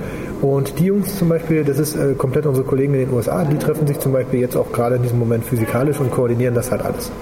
Und 0.43 0.81
die 0.81 0.87
Jungs 0.87 1.17
zum 1.17 1.29
Beispiel, 1.29 1.63
das 1.63 1.79
ist 1.79 1.95
äh, 1.95 2.15
komplett 2.15 2.45
unsere 2.45 2.67
Kollegen 2.67 2.93
in 2.95 3.01
den 3.01 3.13
USA, 3.13 3.45
die 3.45 3.57
treffen 3.57 3.87
sich 3.87 4.01
zum 4.01 4.13
Beispiel 4.13 4.41
jetzt 4.41 4.57
auch 4.57 4.73
gerade 4.73 4.97
in 4.97 5.03
diesem 5.03 5.19
Moment 5.19 5.45
physikalisch 5.45 6.01
und 6.01 6.11
koordinieren 6.11 6.55
das 6.55 6.73
halt 6.73 6.83
alles. 6.83 7.13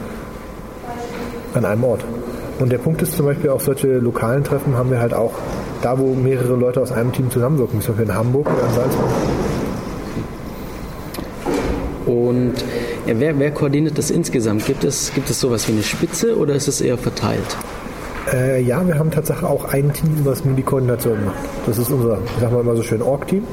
An 1.53 1.67
einem 1.67 1.85
Ort. 1.85 2.05
Und 2.59 2.73
der 2.73 2.79
Punkt 2.79 3.03
ist 3.03 3.13
zum 3.13 3.27
Beispiel 3.27 3.51
auch 3.51 3.61
solche 3.61 3.99
lokalen 3.99 4.45
Treffen 4.45 4.77
haben 4.77 4.91
wir 4.91 4.99
halt 4.99 5.13
auch 5.13 5.33
da, 5.83 5.99
wo 5.99 6.15
mehrere 6.15 6.55
Leute 6.55 6.81
aus 6.81 6.91
einem 6.91 7.13
Team 7.13 7.31
zusammenwirken, 7.31 7.83
zum 7.83 7.95
Beispiel 7.95 8.11
in 8.11 8.19
Hamburg 8.19 8.47
oder 8.47 8.67
in 8.67 8.75
Salzburg. 8.75 9.11
Und 12.07 12.55
ja, 13.07 13.15
wer, 13.19 13.39
wer 13.39 13.51
koordiniert 13.51 13.99
das 13.99 14.11
insgesamt? 14.11 14.65
Gibt 14.65 14.85
es, 14.85 15.13
gibt 15.13 15.29
es 15.29 15.39
sowas 15.39 15.69
wie 15.69 15.73
eine 15.73 15.83
Spitze 15.83 16.37
oder 16.39 16.55
ist 16.55 16.67
es 16.67 16.81
eher 16.81 16.97
verteilt? 16.97 17.57
Äh, 18.33 18.63
ja, 18.63 18.85
wir 18.87 18.99
haben 18.99 19.11
tatsächlich 19.11 19.45
auch 19.47 19.73
ein 19.73 19.93
Team, 19.93 20.21
was 20.25 20.45
nur 20.45 20.57
die 20.57 20.63
Koordination 20.63 21.25
macht. 21.25 21.37
Das 21.67 21.79
ist 21.79 21.91
unser, 21.91 22.19
ich 22.25 22.41
sag 22.41 22.53
mal 22.53 22.61
immer 22.61 22.75
so 22.75 22.83
schön, 22.83 23.01
Org-Team. 23.01 23.45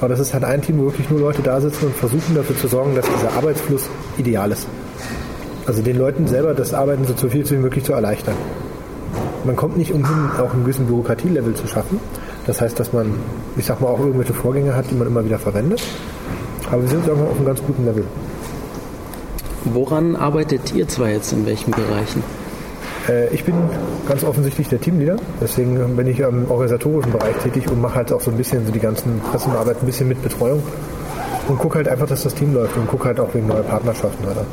Aber 0.00 0.08
das 0.08 0.20
ist 0.20 0.34
halt 0.34 0.44
ein 0.44 0.60
Team, 0.60 0.78
wo 0.78 0.84
wirklich 0.84 1.08
nur 1.10 1.20
Leute 1.20 1.42
da 1.42 1.60
sitzen 1.60 1.86
und 1.86 1.96
versuchen 1.96 2.34
dafür 2.34 2.56
zu 2.56 2.68
sorgen, 2.68 2.94
dass 2.94 3.06
dieser 3.06 3.32
Arbeitsfluss 3.32 3.88
ideal 4.18 4.52
ist. 4.52 4.66
Also 5.66 5.82
den 5.82 5.98
Leuten 5.98 6.26
selber 6.26 6.54
das 6.54 6.72
Arbeiten 6.72 7.04
so 7.04 7.28
viel 7.28 7.48
wie 7.50 7.56
möglich 7.56 7.84
zu 7.84 7.92
erleichtern. 7.92 8.34
Man 9.44 9.56
kommt 9.56 9.76
nicht 9.76 9.92
umhin, 9.92 10.30
auch 10.38 10.52
einen 10.52 10.62
gewissen 10.62 10.86
Bürokratielevel 10.86 11.54
zu 11.54 11.66
schaffen. 11.66 12.00
Das 12.46 12.60
heißt, 12.60 12.78
dass 12.78 12.92
man, 12.92 13.14
ich 13.56 13.66
sag 13.66 13.80
mal, 13.80 13.88
auch 13.88 14.00
irgendwelche 14.00 14.34
Vorgänge 14.34 14.74
hat, 14.74 14.90
die 14.90 14.94
man 14.94 15.06
immer 15.06 15.24
wieder 15.24 15.38
verwendet. 15.38 15.82
Aber 16.70 16.82
wir 16.82 16.88
sind 16.88 17.04
sagen 17.04 17.18
wir, 17.20 17.28
auf 17.28 17.36
einem 17.36 17.46
ganz 17.46 17.62
guten 17.62 17.84
Level. 17.84 18.04
Woran 19.64 20.16
arbeitet 20.16 20.74
ihr 20.74 20.86
zwei 20.86 21.12
jetzt 21.12 21.32
in 21.32 21.44
welchen 21.46 21.70
Bereichen? 21.70 22.22
Äh, 23.08 23.28
ich 23.34 23.44
bin 23.44 23.54
ganz 24.06 24.24
offensichtlich 24.24 24.68
der 24.68 24.80
Teamleader, 24.80 25.16
deswegen 25.40 25.96
bin 25.96 26.06
ich 26.06 26.20
im 26.20 26.50
organisatorischen 26.50 27.12
Bereich 27.12 27.36
tätig 27.36 27.70
und 27.70 27.80
mache 27.80 27.96
halt 27.96 28.12
auch 28.12 28.20
so 28.20 28.30
ein 28.30 28.36
bisschen 28.36 28.66
so 28.66 28.72
die 28.72 28.80
ganzen 28.80 29.20
Pressearbeit 29.20 29.82
ein 29.82 29.86
bisschen 29.86 30.08
mit 30.08 30.22
Betreuung 30.22 30.62
und 31.48 31.58
gucke 31.58 31.76
halt 31.76 31.88
einfach, 31.88 32.06
dass 32.06 32.22
das 32.22 32.34
Team 32.34 32.54
läuft 32.54 32.76
und 32.76 32.86
gucke 32.86 33.06
halt 33.06 33.20
auch 33.20 33.32
wegen 33.34 33.46
neuer 33.46 33.62
Partnerschaften. 33.62 34.24
Oder? 34.24 34.44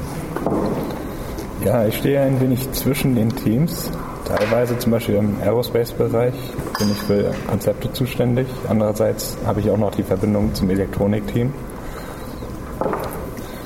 Ja, 1.66 1.86
ich 1.86 1.98
stehe 1.98 2.22
ein 2.22 2.40
wenig 2.40 2.72
zwischen 2.72 3.16
den 3.16 3.30
Teams. 3.30 3.90
Teilweise 4.26 4.78
zum 4.78 4.92
Beispiel 4.92 5.16
im 5.16 5.38
Aerospace-Bereich 5.42 6.34
bin 6.80 6.92
ich 6.92 6.98
für 6.98 7.32
Konzepte 7.48 7.92
zuständig. 7.92 8.48
Andererseits 8.70 9.38
habe 9.46 9.60
ich 9.60 9.70
auch 9.70 9.78
noch 9.78 9.94
die 9.94 10.04
Verbindung 10.04 10.54
zum 10.54 10.70
Elektronik-Team 10.70 11.54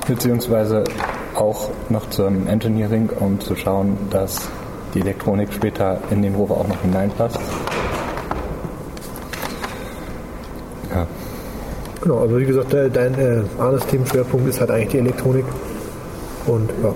beziehungsweise 0.08 0.84
auch 1.36 1.70
noch 1.90 2.10
zum 2.10 2.48
Engineering, 2.48 3.10
um 3.20 3.40
zu 3.40 3.56
schauen, 3.56 3.96
dass 4.10 4.50
die 4.94 5.02
Elektronik 5.02 5.52
später 5.54 6.00
in 6.12 6.22
den 6.22 6.36
Rover 6.36 6.58
auch 6.58 6.68
noch 6.68 6.82
hineinpasst. 6.82 7.40
Ja. 10.92 11.08
Genau, 12.02 12.20
also 12.20 12.40
wie 12.40 12.46
gesagt, 12.46 12.74
dein 12.74 13.14
äh, 13.16 13.42
Arnes 13.60 13.86
Themenschwerpunkt 13.86 14.48
ist 14.48 14.60
halt 14.60 14.72
eigentlich 14.72 14.90
die 14.90 15.00
Elektronik 15.00 15.46
und 16.46 16.70
ja. 16.84 16.94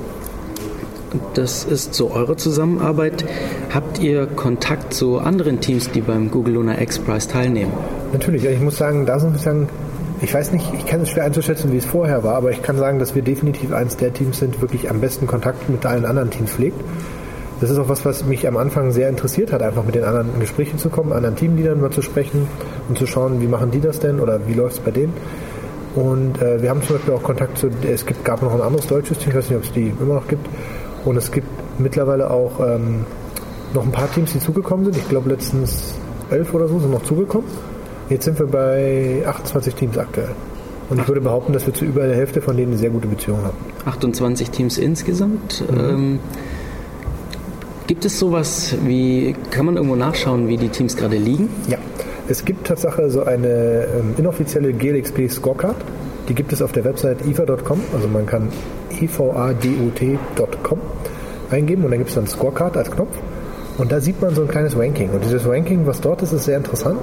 Das 1.35 1.63
ist 1.63 1.93
so 1.93 2.09
eure 2.09 2.37
Zusammenarbeit. 2.37 3.23
Habt 3.71 3.99
ihr 3.99 4.25
Kontakt 4.25 4.95
zu 4.95 5.19
anderen 5.19 5.61
Teams, 5.61 5.91
die 5.91 6.01
beim 6.01 6.31
Google 6.31 6.55
Lunar 6.55 6.81
X 6.81 6.97
Prize 6.97 7.27
teilnehmen? 7.27 7.71
Natürlich, 8.13 8.43
ich 8.45 8.59
muss 8.59 8.77
sagen, 8.77 9.05
da 9.05 9.19
sind 9.19 9.43
wir 9.45 9.67
ich 10.21 10.33
weiß 10.33 10.53
nicht, 10.53 10.65
ich 10.73 10.85
kann 10.85 11.01
es 11.01 11.09
schwer 11.09 11.25
einzuschätzen, 11.25 11.73
wie 11.73 11.77
es 11.77 11.85
vorher 11.85 12.23
war, 12.23 12.35
aber 12.35 12.51
ich 12.51 12.61
kann 12.61 12.77
sagen, 12.77 12.97
dass 12.97 13.13
wir 13.13 13.21
definitiv 13.21 13.73
eines 13.73 13.97
der 13.97 14.13
Teams 14.13 14.39
sind, 14.39 14.61
wirklich 14.61 14.89
am 14.89 15.01
besten 15.01 15.27
Kontakt 15.27 15.69
mit 15.69 15.85
allen 15.85 16.05
anderen 16.05 16.29
Teams 16.29 16.51
pflegt. 16.51 16.79
Das 17.61 17.69
ist 17.69 17.77
auch 17.77 17.89
was, 17.89 18.03
was 18.03 18.25
mich 18.25 18.47
am 18.47 18.57
Anfang 18.57 18.91
sehr 18.91 19.09
interessiert 19.09 19.51
hat, 19.51 19.61
einfach 19.61 19.85
mit 19.85 19.95
den 19.95 20.03
anderen 20.03 20.33
in 20.33 20.39
Gespräche 20.39 20.75
zu 20.77 20.89
kommen, 20.89 21.13
anderen 21.13 21.35
Teamleadern 21.35 21.79
mal 21.79 21.91
zu 21.91 22.01
sprechen 22.01 22.47
und 22.89 22.97
zu 22.97 23.07
schauen, 23.07 23.41
wie 23.41 23.47
machen 23.47 23.71
die 23.71 23.79
das 23.79 23.99
denn 23.99 24.19
oder 24.19 24.47
wie 24.47 24.53
läuft 24.53 24.75
es 24.75 24.79
bei 24.81 24.91
denen. 24.91 25.13
Und 25.95 26.41
äh, 26.41 26.61
wir 26.61 26.69
haben 26.69 26.81
zum 26.81 26.95
Beispiel 26.95 27.13
auch 27.13 27.23
Kontakt 27.23 27.57
zu, 27.57 27.69
es 27.87 28.05
gibt, 28.05 28.25
gab 28.25 28.41
noch 28.41 28.53
ein 28.53 28.61
anderes 28.61 28.87
deutsches 28.87 29.19
Team, 29.19 29.29
ich 29.29 29.35
weiß 29.35 29.49
nicht, 29.49 29.57
ob 29.57 29.63
es 29.63 29.71
die 29.71 29.93
immer 29.99 30.15
noch 30.15 30.27
gibt. 30.27 30.47
Und 31.05 31.17
es 31.17 31.31
gibt 31.31 31.47
mittlerweile 31.79 32.31
auch 32.31 32.59
ähm, 32.59 33.05
noch 33.73 33.83
ein 33.83 33.91
paar 33.91 34.11
Teams, 34.11 34.33
die 34.33 34.39
zugekommen 34.39 34.85
sind. 34.85 34.97
Ich 34.97 35.07
glaube 35.07 35.29
letztens 35.29 35.93
elf 36.31 36.53
oder 36.53 36.67
so 36.67 36.79
sind 36.79 36.91
noch 36.91 37.03
zugekommen. 37.03 37.47
Jetzt 38.09 38.25
sind 38.25 38.39
wir 38.39 38.47
bei 38.47 39.23
28 39.25 39.75
Teams 39.75 39.97
aktuell. 39.97 40.29
Und 40.89 40.99
ich 40.99 41.07
würde 41.07 41.21
behaupten, 41.21 41.53
dass 41.53 41.65
wir 41.65 41.73
zu 41.73 41.85
über 41.85 42.05
der 42.05 42.15
Hälfte 42.15 42.41
von 42.41 42.57
denen 42.57 42.71
eine 42.73 42.77
sehr 42.77 42.89
gute 42.89 43.07
Beziehung 43.07 43.43
haben. 43.43 43.57
28 43.85 44.49
Teams 44.49 44.77
insgesamt. 44.77 45.63
Mhm. 45.69 45.79
Ähm, 45.79 46.19
gibt 47.93 48.05
es 48.05 48.17
sowas 48.17 48.75
wie, 48.85 49.35
kann 49.51 49.67
man 49.67 49.75
irgendwo 49.75 49.95
nachschauen, 49.95 50.47
wie 50.47 50.57
die 50.57 50.69
Teams 50.69 50.97
gerade 50.97 51.15
liegen? 51.15 51.47
Ja, 51.67 51.77
es 52.27 52.43
gibt 52.43 52.65
tatsächlich 52.65 53.11
so 53.11 53.23
eine 53.23 53.85
ähm, 53.85 54.15
inoffizielle 54.17 54.73
GLXP 54.73 55.29
Scorecard. 55.29 55.75
Die 56.27 56.33
gibt 56.33 56.51
es 56.51 56.63
auf 56.63 56.71
der 56.71 56.85
Website 56.85 57.23
iva.com, 57.23 57.81
also 57.93 58.07
man 58.07 58.25
kann 58.25 58.49
evadot.com 58.99 60.79
eingeben 61.51 61.83
und 61.83 61.91
dann 61.91 61.99
gibt 61.99 62.09
es 62.09 62.15
dann 62.15 62.25
Scorecard 62.25 62.77
als 62.77 62.89
Knopf. 62.89 63.15
Und 63.77 63.91
da 63.91 64.01
sieht 64.01 64.19
man 64.23 64.33
so 64.33 64.41
ein 64.41 64.47
kleines 64.47 64.75
Ranking. 64.75 65.11
Und 65.11 65.23
dieses 65.23 65.47
Ranking, 65.47 65.85
was 65.85 66.01
dort 66.01 66.23
ist, 66.23 66.33
ist 66.33 66.45
sehr 66.45 66.57
interessant, 66.57 66.99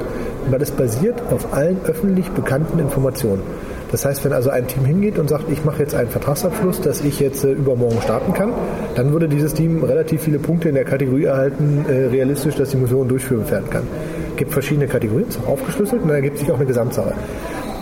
weil 0.50 0.61
es 0.61 0.73
basiert 0.73 1.23
auf 1.30 1.52
allen 1.52 1.78
öffentlich 1.85 2.28
bekannten 2.30 2.80
Informationen. 2.80 3.42
Das 3.90 4.04
heißt, 4.04 4.25
wenn 4.25 4.32
also 4.32 4.50
ein 4.50 4.66
Team 4.68 4.85
hingeht 4.85 5.18
und 5.18 5.28
sagt, 5.28 5.50
ich 5.50 5.64
mache 5.64 5.80
jetzt 5.80 5.94
einen 5.94 6.09
Vertragsabschluss, 6.09 6.80
dass 6.80 7.02
ich 7.02 7.18
jetzt 7.18 7.44
äh, 7.44 7.52
übermorgen 7.52 8.00
starten 8.02 8.32
kann, 8.32 8.53
dann 8.94 9.12
würde 9.12 9.29
dieses 9.29 9.55
Team 9.55 9.83
relativ 9.83 10.22
viele 10.22 10.38
Punkte 10.38 10.68
in 10.68 10.76
der 10.76 10.85
Kategorie 10.85 11.24
erhalten, 11.24 11.85
äh, 11.88 12.07
realistisch, 12.07 12.55
dass 12.55 12.70
die 12.70 12.76
Mission 12.76 13.09
durchführen 13.09 13.50
werden 13.50 13.68
kann. 13.68 13.83
Es 14.31 14.37
gibt 14.37 14.53
verschiedene 14.53 14.87
Kategorien, 14.87 15.29
ist 15.29 15.40
auch 15.44 15.48
aufgeschlüsselt 15.48 16.03
und 16.03 16.09
da 16.09 16.20
gibt 16.20 16.38
sich 16.38 16.50
auch 16.50 16.57
eine 16.57 16.66
Gesamtzahl. 16.66 17.14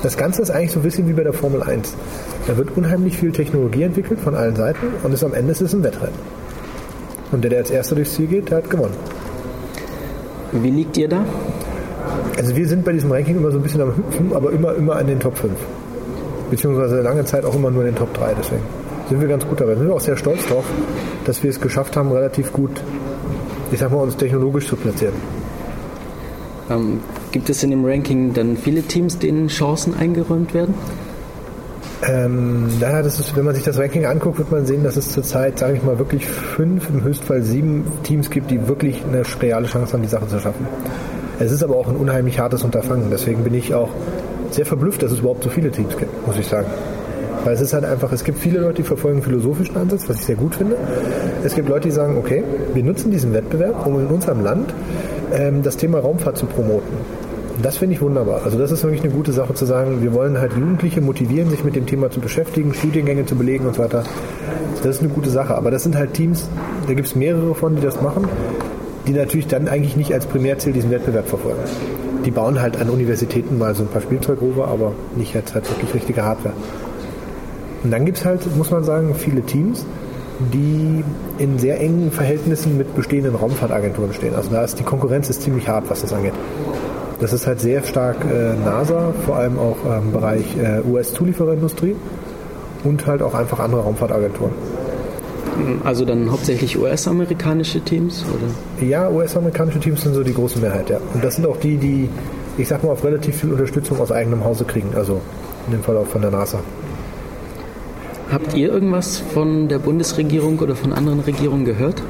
Das 0.03 0.17
Ganze 0.17 0.43
ist 0.43 0.51
eigentlich 0.51 0.73
so 0.73 0.81
ein 0.81 0.83
bisschen 0.83 1.09
wie 1.09 1.13
bei 1.13 1.25
der 1.25 1.33
Formel 1.33 1.63
1. 1.63 1.95
Da 2.47 2.57
wird 2.57 2.77
unheimlich 2.77 3.19
viel 3.19 3.33
Technologie 3.33 3.83
entwickelt 3.83 4.21
von 4.21 4.35
allen 4.35 4.57
Seiten 4.57 4.87
und 5.03 5.13
ist 5.13 5.25
am 5.25 5.35
Ende 5.35 5.53
ist 5.53 5.61
es 5.61 5.75
ein 5.75 5.83
Wettrennen. 5.83 6.15
Und 7.33 7.43
der, 7.43 7.51
der 7.51 7.59
als 7.59 7.71
erster 7.71 7.97
durchs 7.97 8.15
Ziel 8.15 8.29
geht, 8.29 8.51
der 8.51 8.59
hat 8.59 8.71
gewonnen. 8.71 8.95
Wie 10.53 10.71
liegt 10.71 10.97
ihr 10.97 11.09
da? 11.09 11.25
Also 12.39 12.57
wir 12.57 12.67
sind 12.67 12.85
bei 12.85 12.93
diesem 12.93 13.13
Ranking 13.13 13.37
immer 13.37 13.51
so 13.51 13.59
ein 13.59 13.63
bisschen 13.63 13.83
am 13.83 13.95
Hüpfen, 13.95 14.33
aber 14.33 14.53
immer, 14.53 14.75
immer 14.75 14.99
in 15.01 15.09
den 15.09 15.21
Top 15.21 15.37
5. 15.37 15.53
Beziehungsweise 16.51 17.01
lange 17.03 17.25
Zeit 17.25 17.45
auch 17.45 17.55
immer 17.55 17.71
nur 17.71 17.83
in 17.83 17.89
den 17.89 17.97
Top 17.97 18.13
3. 18.15 18.35
Deswegen 18.39 18.63
sind 19.09 19.21
wir 19.21 19.29
ganz 19.29 19.47
gut 19.47 19.61
dabei. 19.61 19.75
Sind 19.75 19.87
wir 19.87 19.95
auch 19.95 20.01
sehr 20.01 20.17
stolz 20.17 20.47
drauf, 20.47 20.65
dass 21.25 21.43
wir 21.43 21.51
es 21.51 21.61
geschafft 21.61 21.97
haben, 21.97 22.13
relativ 22.13 22.53
gut, 22.53 22.83
ich 23.71 23.79
sag 23.79 23.91
mal, 23.91 23.99
uns 23.99 24.17
technologisch 24.17 24.67
zu 24.67 24.77
platzieren. 24.77 25.15
Ähm, 26.71 27.01
gibt 27.33 27.49
es 27.51 27.63
in 27.63 27.71
dem 27.71 27.85
Ranking 27.85 28.35
dann 28.35 28.57
viele 28.57 28.83
Teams, 28.83 29.19
denen 29.19 29.49
Chancen 29.49 29.95
eingeräumt 29.95 30.55
werden? 30.55 30.75
Ähm, 32.07 32.69
naja, 32.79 33.03
das 33.03 33.19
ist, 33.19 33.37
wenn 33.37 33.45
man 33.45 33.55
sich 33.55 33.65
das 33.65 33.77
Ranking 33.79 34.07
anguckt, 34.07 34.39
wird 34.39 34.53
man 34.53 34.67
sehen, 34.67 34.85
dass 34.85 34.97
es 34.97 35.11
zurzeit, 35.11 35.59
sage 35.59 35.75
ich 35.75 35.83
mal, 35.83 35.99
wirklich 35.99 36.27
fünf, 36.27 36.89
im 36.91 37.03
Höchstfall 37.03 37.43
sieben 37.43 37.85
Teams 38.05 38.31
gibt, 38.31 38.51
die 38.51 38.69
wirklich 38.69 39.03
eine 39.05 39.23
reale 39.43 39.67
Chance 39.67 39.95
haben, 39.95 40.03
die 40.03 40.09
Sache 40.09 40.29
zu 40.29 40.39
schaffen. 40.39 40.67
Es 41.41 41.51
ist 41.51 41.63
aber 41.63 41.77
auch 41.77 41.89
ein 41.89 41.97
unheimlich 41.97 42.39
hartes 42.39 42.63
Unterfangen. 42.63 43.09
Deswegen 43.11 43.43
bin 43.43 43.55
ich 43.55 43.75
auch 43.75 43.91
sehr 44.51 44.67
verblüfft, 44.67 45.03
dass 45.03 45.13
es 45.13 45.21
überhaupt 45.21 45.43
so 45.43 45.51
viele 45.51 45.71
Teams 45.71 45.97
gibt, 45.97 46.27
muss 46.27 46.39
ich 46.39 46.47
sagen. 46.47 46.67
Weil 47.45 47.55
es 47.55 47.61
ist 47.61 47.73
halt 47.73 47.85
einfach, 47.85 48.13
es 48.13 48.25
gibt 48.25 48.39
viele 48.39 48.59
Leute, 48.59 48.75
die 48.75 48.83
verfolgen 48.83 49.19
einen 49.19 49.25
philosophischen 49.25 49.77
Ansatz, 49.77 50.09
was 50.09 50.17
ich 50.17 50.27
sehr 50.27 50.37
gut 50.37 50.55
finde. 50.55 50.77
Es 51.45 51.55
gibt 51.55 51.69
Leute, 51.69 51.89
die 51.89 51.95
sagen, 51.95 52.17
okay, 52.19 52.43
wir 52.75 52.83
nutzen 52.83 53.11
diesen 53.11 53.33
Wettbewerb, 53.33 53.87
um 53.87 54.01
in 54.01 54.07
unserem 54.07 54.43
Land 54.43 54.75
ähm, 55.33 55.63
das 55.63 55.77
Thema 55.77 56.01
Raumfahrt 56.01 56.37
zu 56.37 56.47
promoten. 56.47 56.97
Das 57.63 57.79
finde 57.79 57.95
ich 57.95 58.01
wunderbar. 58.01 58.43
Also 58.45 58.57
das 58.57 58.71
ist 58.71 58.85
wirklich 58.85 59.03
eine 59.03 59.13
gute 59.13 59.33
Sache 59.33 59.53
zu 59.55 59.65
sagen, 59.65 60.03
wir 60.03 60.13
wollen 60.15 60.39
halt 60.39 60.53
Jugendliche 60.53 61.01
motivieren, 61.01 61.51
sich 61.51 61.65
mit 61.65 61.75
dem 61.75 61.87
Thema 61.87 62.11
zu 62.11 62.21
beschäftigen, 62.21 62.73
Studiengänge 62.73 63.27
zu 63.27 63.35
belegen 63.35 63.67
und 63.67 63.75
so 63.75 63.83
weiter. 63.83 64.05
Das 64.83 64.97
ist 64.97 65.03
eine 65.03 65.09
gute 65.09 65.31
Sache. 65.31 65.57
Aber 65.57 65.71
das 65.71 65.83
sind 65.83 65.97
halt 65.97 66.15
Teams, 66.15 66.49
da 66.87 66.95
gibt 66.95 67.09
es 67.09 67.17
mehrere 67.17 67.55
von, 67.55 67.75
die 67.75 67.83
das 67.83 68.01
machen, 68.01 68.29
die 69.09 69.13
natürlich 69.13 69.49
dann 69.49 69.67
eigentlich 69.67 69.97
nicht 69.97 70.15
als 70.15 70.27
Primärziel 70.27 70.73
diesen 70.73 70.91
Wettbewerb 70.91 71.27
verfolgen. 71.27 71.59
Die 72.25 72.31
bauen 72.31 72.61
halt 72.61 72.81
an 72.81 72.91
Universitäten 72.91 73.59
mal 73.59 73.75
so 73.75 73.83
ein 73.83 73.89
paar 73.89 74.03
Spielzeugrover, 74.03 74.69
aber 74.69 74.93
nicht 75.17 75.35
jetzt 75.35 75.55
halt 75.55 75.69
wirklich 75.71 75.95
richtige 75.95 76.25
Hardware. 76.25 76.55
Und 77.85 77.91
dann 77.91 78.05
gibt 78.05 78.19
es 78.19 78.25
halt, 78.25 78.57
muss 78.57 78.71
man 78.71 78.85
sagen, 78.85 79.15
viele 79.15 79.43
Teams, 79.43 79.87
die 80.53 81.05
in 81.39 81.59
sehr 81.59 81.81
engen 81.81 82.11
Verhältnissen 82.11 82.77
mit 82.77 82.95
bestehenden 82.95 83.35
Raumfahrtagenturen 83.35 84.13
stehen. 84.13 84.35
Also 84.35 84.51
da 84.51 84.63
ist 84.63 84.79
die 84.79 84.85
Konkurrenz 84.85 85.31
ist 85.31 85.43
ziemlich 85.43 85.69
hart, 85.69 85.89
was 85.89 86.01
das 86.01 86.13
angeht. 86.13 86.35
Das 87.21 87.33
ist 87.33 87.47
halt 87.47 87.61
sehr 87.61 87.83
stark 87.83 88.17
äh, 88.25 88.55
NASA, 88.65 89.13
vor 89.27 89.37
allem 89.37 89.59
auch 89.59 89.77
im 89.85 90.13
Bereich 90.13 90.57
äh, 90.57 90.81
US-Zuliefererindustrie 90.89 91.97
und 92.85 93.07
halt 93.07 93.23
auch 93.23 93.35
einfach 93.35 93.59
andere 93.59 93.83
Raumfahrtagenturen. 93.83 94.53
Also 95.85 96.05
dann 96.05 96.31
hauptsächlich 96.31 96.79
US-amerikanische 96.79 97.81
Teams? 97.81 98.25
Oder? 98.25 98.87
Ja, 98.87 99.11
US-amerikanische 99.11 99.81
Teams 99.81 100.03
sind 100.03 100.15
so 100.15 100.23
die 100.23 100.35
große 100.35 100.59
Mehrheit, 100.59 100.91
ja. 100.91 100.99
Und 101.15 101.25
das 101.25 101.37
sind 101.37 101.47
auch 101.47 101.57
die, 101.57 101.77
die, 101.77 102.09
ich 102.57 102.69
sag 102.69 102.85
mal, 102.85 102.91
auf 102.91 103.05
relativ 103.05 103.41
viel 103.41 103.53
Unterstützung 103.53 104.01
aus 104.01 104.13
eigenem 104.13 104.45
Hause 104.45 104.65
kriegen. 104.65 104.91
Also 104.95 105.21
in 105.67 105.73
dem 105.73 105.83
Fall 105.83 105.97
auch 105.97 106.07
von 106.07 106.23
der 106.23 106.31
NASA. 106.31 106.61
Habt 108.31 108.55
ihr 108.55 108.71
irgendwas 108.71 109.19
von 109.19 109.69
der 109.69 109.79
Bundesregierung 109.79 110.59
oder 110.59 110.77
von 110.77 110.93
anderen 110.93 111.21
Regierungen 111.21 111.65
gehört? 111.65 112.03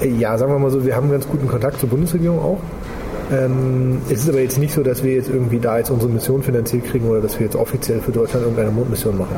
Ja, 0.00 0.38
sagen 0.38 0.52
wir 0.52 0.58
mal 0.58 0.70
so, 0.70 0.84
wir 0.84 0.94
haben 0.94 1.10
ganz 1.10 1.26
guten 1.26 1.48
Kontakt 1.48 1.80
zur 1.80 1.88
Bundesregierung 1.88 2.38
auch. 2.38 2.60
Ähm, 3.32 3.98
es 4.08 4.20
ist 4.20 4.28
aber 4.28 4.40
jetzt 4.40 4.58
nicht 4.58 4.72
so, 4.72 4.82
dass 4.82 5.02
wir 5.02 5.14
jetzt 5.14 5.28
irgendwie 5.28 5.58
da 5.58 5.78
jetzt 5.78 5.90
unsere 5.90 6.10
Mission 6.10 6.42
finanziert 6.42 6.84
kriegen 6.86 7.08
oder 7.08 7.20
dass 7.20 7.38
wir 7.38 7.46
jetzt 7.46 7.56
offiziell 7.56 8.00
für 8.00 8.12
Deutschland 8.12 8.44
irgendeine 8.44 8.70
Mondmission 8.70 9.18
machen. 9.18 9.36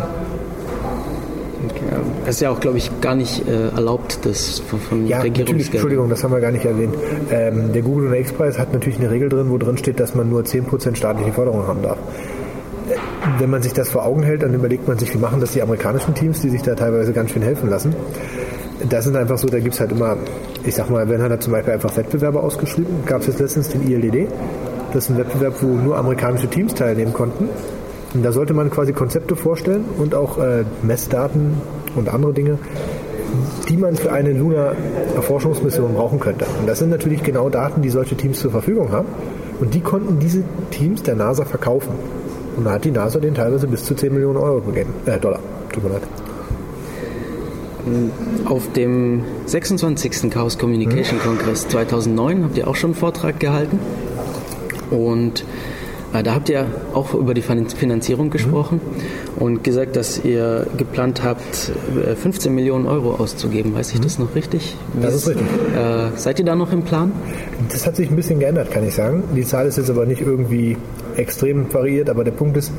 Das 2.25 2.37
ist 2.37 2.41
ja 2.41 2.51
auch, 2.51 2.61
glaube 2.61 2.79
ich, 2.79 2.91
gar 3.01 3.15
nicht 3.15 3.47
äh, 3.49 3.69
erlaubt, 3.69 4.21
das 4.25 4.61
von, 4.61 4.79
von 4.79 5.07
ja, 5.07 5.21
Regierungsgeld. 5.21 5.75
Entschuldigung, 5.75 6.09
das 6.09 6.23
haben 6.23 6.33
wir 6.33 6.41
gar 6.41 6.53
nicht 6.53 6.65
erwähnt. 6.65 6.95
Ähm, 7.31 7.73
der 7.73 7.83
Google 7.83 8.09
und 8.09 8.15
X-Preis 8.15 8.59
hat 8.59 8.73
natürlich 8.73 8.99
eine 8.99 9.11
Regel 9.11 9.29
drin, 9.29 9.51
wo 9.51 9.59
drin 9.59 9.77
steht, 9.77 9.99
dass 9.99 10.15
man 10.15 10.31
nur 10.31 10.43
10% 10.43 10.97
staatliche 10.97 11.33
Förderung 11.33 11.67
haben 11.67 11.83
darf 11.83 11.99
wenn 13.39 13.51
man 13.51 13.63
sich 13.63 13.73
das 13.73 13.91
vor 13.91 14.05
Augen 14.05 14.23
hält, 14.23 14.43
dann 14.43 14.55
überlegt 14.55 14.89
man 14.89 14.99
sich, 14.99 15.13
wie 15.15 15.19
machen 15.19 15.41
das 15.41 15.53
die 15.53 15.63
amerikanischen 15.63 16.15
Teams, 16.15 16.41
die 16.41 16.49
sich 16.49 16.63
da 16.63 16.75
teilweise 16.75 17.13
ganz 17.13 17.31
schön 17.31 17.43
helfen 17.43 17.71
lassen. 17.71 17.95
Das 18.89 19.05
sind 19.05 19.17
einfach 19.17 19.39
so, 19.39 19.47
da 19.47 19.61
gibt 19.61 19.75
es 19.75 19.81
halt 19.81 19.93
immer, 19.93 20.17
ich 20.65 20.75
sag 20.75 20.91
mal, 20.91 21.09
wenn 21.09 21.23
hat 21.23 21.31
er 21.31 21.41
zum 21.41 21.53
Beispiel 21.53 21.75
einfach 21.75 21.97
Wettbewerbe 21.97 22.41
ausgeschrieben, 22.41 23.05
gab 23.07 23.21
es 23.21 23.29
jetzt 23.29 23.41
letztens 23.41 23.69
den 23.69 23.89
ILDD. 23.89 24.29
Das 24.93 25.05
ist 25.05 25.11
ein 25.11 25.19
Wettbewerb, 25.19 25.55
wo 25.61 25.69
nur 25.69 25.97
amerikanische 25.97 26.49
Teams 26.49 26.75
teilnehmen 26.75 27.13
konnten. 27.13 27.49
Und 28.15 28.23
da 28.25 28.33
sollte 28.33 28.53
man 28.55 28.71
quasi 28.71 28.93
Konzepte 28.93 29.37
vorstellen 29.37 29.85
und 29.99 30.15
auch 30.15 30.39
äh, 30.39 30.65
Messdaten 30.83 31.55
und 31.95 32.09
andere 32.09 32.33
Dinge, 32.33 32.59
die 33.69 33.77
man 33.77 33.97
für 33.97 34.13
eine 34.13 34.33
Luna-Erforschungsmission 34.33 35.95
brauchen 35.95 36.21
könnte. 36.21 36.47
Und 36.61 36.69
das 36.69 36.79
sind 36.79 36.91
natürlich 36.91 37.23
genau 37.23 37.49
Daten, 37.49 37.83
die 37.83 37.91
solche 37.91 38.17
Teams 38.17 38.39
zur 38.39 38.51
Verfügung 38.51 38.93
haben. 38.93 39.09
Und 39.61 39.75
die 39.75 39.81
konnten 39.81 40.19
diese 40.19 40.43
Teams 40.71 41.03
der 41.03 41.15
NASA 41.15 41.45
verkaufen. 41.45 41.93
Und 42.57 42.65
da 42.65 42.73
hat 42.73 42.85
die 42.85 42.91
NASA 42.91 43.19
den 43.19 43.35
teilweise 43.35 43.67
bis 43.67 43.85
zu 43.85 43.95
10 43.95 44.13
Millionen 44.13 44.37
Euro 44.37 44.61
gegeben. 44.61 44.93
Äh, 45.07 45.19
Dollar. 45.19 45.41
Tut 45.73 45.85
mir 45.85 45.91
leid. 45.91 46.03
Auf 48.45 48.73
dem 48.73 49.25
26. 49.47 50.31
Chaos 50.31 50.59
Communication 50.59 51.19
hm. 51.19 51.27
Kongress 51.27 51.67
2009 51.69 52.45
habt 52.45 52.59
ihr 52.59 52.69
auch 52.69 52.77
schon 52.77 52.91
einen 52.91 52.99
Vortrag 52.99 53.41
gehalten. 53.41 53.79
Und 54.91 55.45
da 56.21 56.35
habt 56.35 56.51
ihr 56.51 56.67
auch 56.93 57.15
über 57.15 57.33
die 57.33 57.43
Finanzierung 57.43 58.29
gesprochen 58.29 58.81
mhm. 58.85 59.43
und 59.43 59.65
gesagt, 59.65 59.97
dass 59.97 60.23
ihr 60.25 60.67
geplant 60.77 61.23
habt, 61.25 61.73
15 62.23 62.53
äh, 62.53 62.55
Millionen 62.55 62.87
Euro 62.87 63.15
auszugeben. 63.15 63.75
Weiß 63.75 63.91
ich 63.93 63.99
mhm. 63.99 64.03
das 64.03 64.19
noch 64.19 64.35
richtig? 64.35 64.77
Das 65.01 65.15
ist 65.15 65.29
richtig. 65.29 65.47
Äh, 65.75 66.17
seid 66.17 66.39
ihr 66.39 66.45
da 66.45 66.55
noch 66.55 66.73
im 66.73 66.83
Plan? 66.83 67.13
Das 67.71 67.87
hat 67.87 67.97
sich 67.97 68.11
ein 68.11 68.17
bisschen 68.17 68.41
geändert, 68.41 68.71
kann 68.71 68.87
ich 68.87 68.95
sagen. 68.95 69.23
Die 69.35 69.45
Zahl 69.45 69.67
ist 69.67 69.79
jetzt 69.79 69.89
aber 69.89 70.05
nicht 70.05 70.21
irgendwie 70.21 70.77
extrem 71.17 71.73
variiert, 71.73 72.11
aber 72.11 72.25
der 72.25 72.33
Punkt 72.33 72.57
ist, 72.59 72.73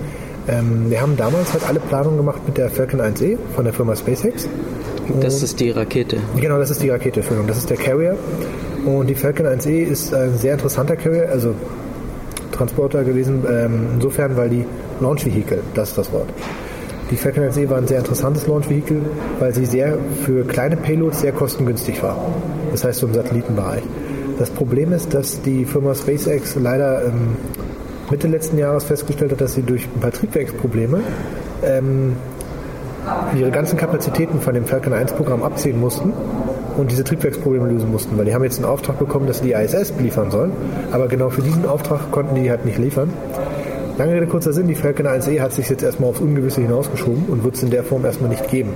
ähm, 0.47 0.89
wir 0.89 1.01
haben 1.01 1.15
damals 1.17 1.53
halt 1.53 1.67
alle 1.67 1.79
Planungen 1.79 2.17
gemacht 2.17 2.41
mit 2.45 2.57
der 2.57 2.69
Falcon 2.69 3.01
1E 3.01 3.37
von 3.55 3.63
der 3.63 3.73
Firma 3.73 3.95
SpaceX. 3.95 4.47
das 5.21 5.41
ist 5.41 5.59
die 5.59 5.71
Rakete. 5.71 6.17
Genau, 6.39 6.59
das 6.59 6.69
ist 6.69 6.83
die 6.83 6.89
Rakete, 6.89 7.21
Entschuldigung. 7.21 7.47
Das 7.47 7.57
ist 7.57 7.69
der 7.69 7.77
Carrier. 7.77 8.15
Und 8.85 9.07
die 9.07 9.15
Falcon 9.15 9.45
1E 9.45 9.83
ist 9.83 10.13
ein 10.13 10.37
sehr 10.37 10.53
interessanter 10.53 10.97
Carrier, 10.97 11.29
also 11.31 11.55
Transporter 12.53 13.03
gewesen, 13.03 13.43
ähm, 13.49 13.87
insofern, 13.95 14.37
weil 14.37 14.49
die 14.49 14.65
Launch 14.99 15.25
Vehicle, 15.25 15.59
das 15.73 15.89
ist 15.89 15.97
das 15.97 16.11
Wort. 16.13 16.29
Die 17.11 17.17
Falcon 17.17 17.43
1E 17.43 17.69
war 17.69 17.77
ein 17.77 17.87
sehr 17.87 17.99
interessantes 17.99 18.47
Launch 18.47 18.69
Vehicle, 18.69 19.01
weil 19.39 19.53
sie 19.53 19.65
sehr 19.65 19.97
für 20.25 20.45
kleine 20.45 20.77
Payloads 20.77 21.21
sehr 21.21 21.31
kostengünstig 21.31 22.01
war. 22.01 22.17
Das 22.71 22.83
heißt 22.83 22.99
so 22.99 23.07
im 23.07 23.13
Satellitenbereich. 23.13 23.83
Das 24.39 24.49
Problem 24.49 24.93
ist, 24.93 25.13
dass 25.13 25.41
die 25.41 25.65
Firma 25.65 25.93
SpaceX 25.93 26.55
leider 26.55 27.05
ähm, 27.05 27.35
Mitte 28.09 28.27
letzten 28.27 28.57
Jahres 28.57 28.85
festgestellt 28.85 29.31
hat, 29.31 29.41
dass 29.41 29.53
sie 29.53 29.61
durch 29.61 29.87
ein 29.95 29.99
paar 29.99 30.11
Triebwerksprobleme 30.11 31.01
ähm, 31.63 32.15
ihre 33.37 33.51
ganzen 33.51 33.77
Kapazitäten 33.77 34.39
von 34.39 34.53
dem 34.53 34.65
Falcon 34.65 34.93
1 34.93 35.13
Programm 35.13 35.43
abziehen 35.43 35.79
mussten 35.79 36.13
und 36.77 36.91
diese 36.91 37.03
Triebwerksprobleme 37.03 37.67
lösen 37.67 37.91
mussten, 37.91 38.17
weil 38.17 38.25
die 38.25 38.33
haben 38.33 38.43
jetzt 38.43 38.57
einen 38.57 38.65
Auftrag 38.65 38.99
bekommen, 38.99 39.27
dass 39.27 39.39
sie 39.39 39.45
die 39.45 39.53
ISS 39.53 39.91
beliefern 39.91 40.31
sollen, 40.31 40.51
aber 40.91 41.07
genau 41.07 41.29
für 41.29 41.41
diesen 41.41 41.65
Auftrag 41.65 42.11
konnten 42.11 42.35
die 42.35 42.49
halt 42.49 42.65
nicht 42.65 42.77
liefern. 42.77 43.11
Lange 43.97 44.13
Rede, 44.13 44.27
kurzer 44.27 44.53
Sinn, 44.53 44.67
die 44.67 44.75
Falcon 44.75 45.05
1E 45.05 45.39
hat 45.39 45.53
sich 45.53 45.69
jetzt 45.69 45.83
erstmal 45.83 46.09
aufs 46.09 46.19
Ungewisse 46.19 46.61
hinausgeschoben 46.61 47.25
und 47.27 47.43
wird 47.43 47.55
es 47.55 47.63
in 47.63 47.69
der 47.69 47.83
Form 47.83 48.03
erstmal 48.05 48.29
nicht 48.29 48.49
geben. 48.49 48.71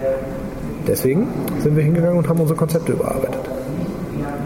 Deswegen 0.86 1.28
sind 1.60 1.76
wir 1.76 1.84
hingegangen 1.84 2.18
und 2.18 2.30
haben 2.30 2.40
unsere 2.40 2.58
Konzepte 2.58 2.92
überarbeitet. 2.92 3.42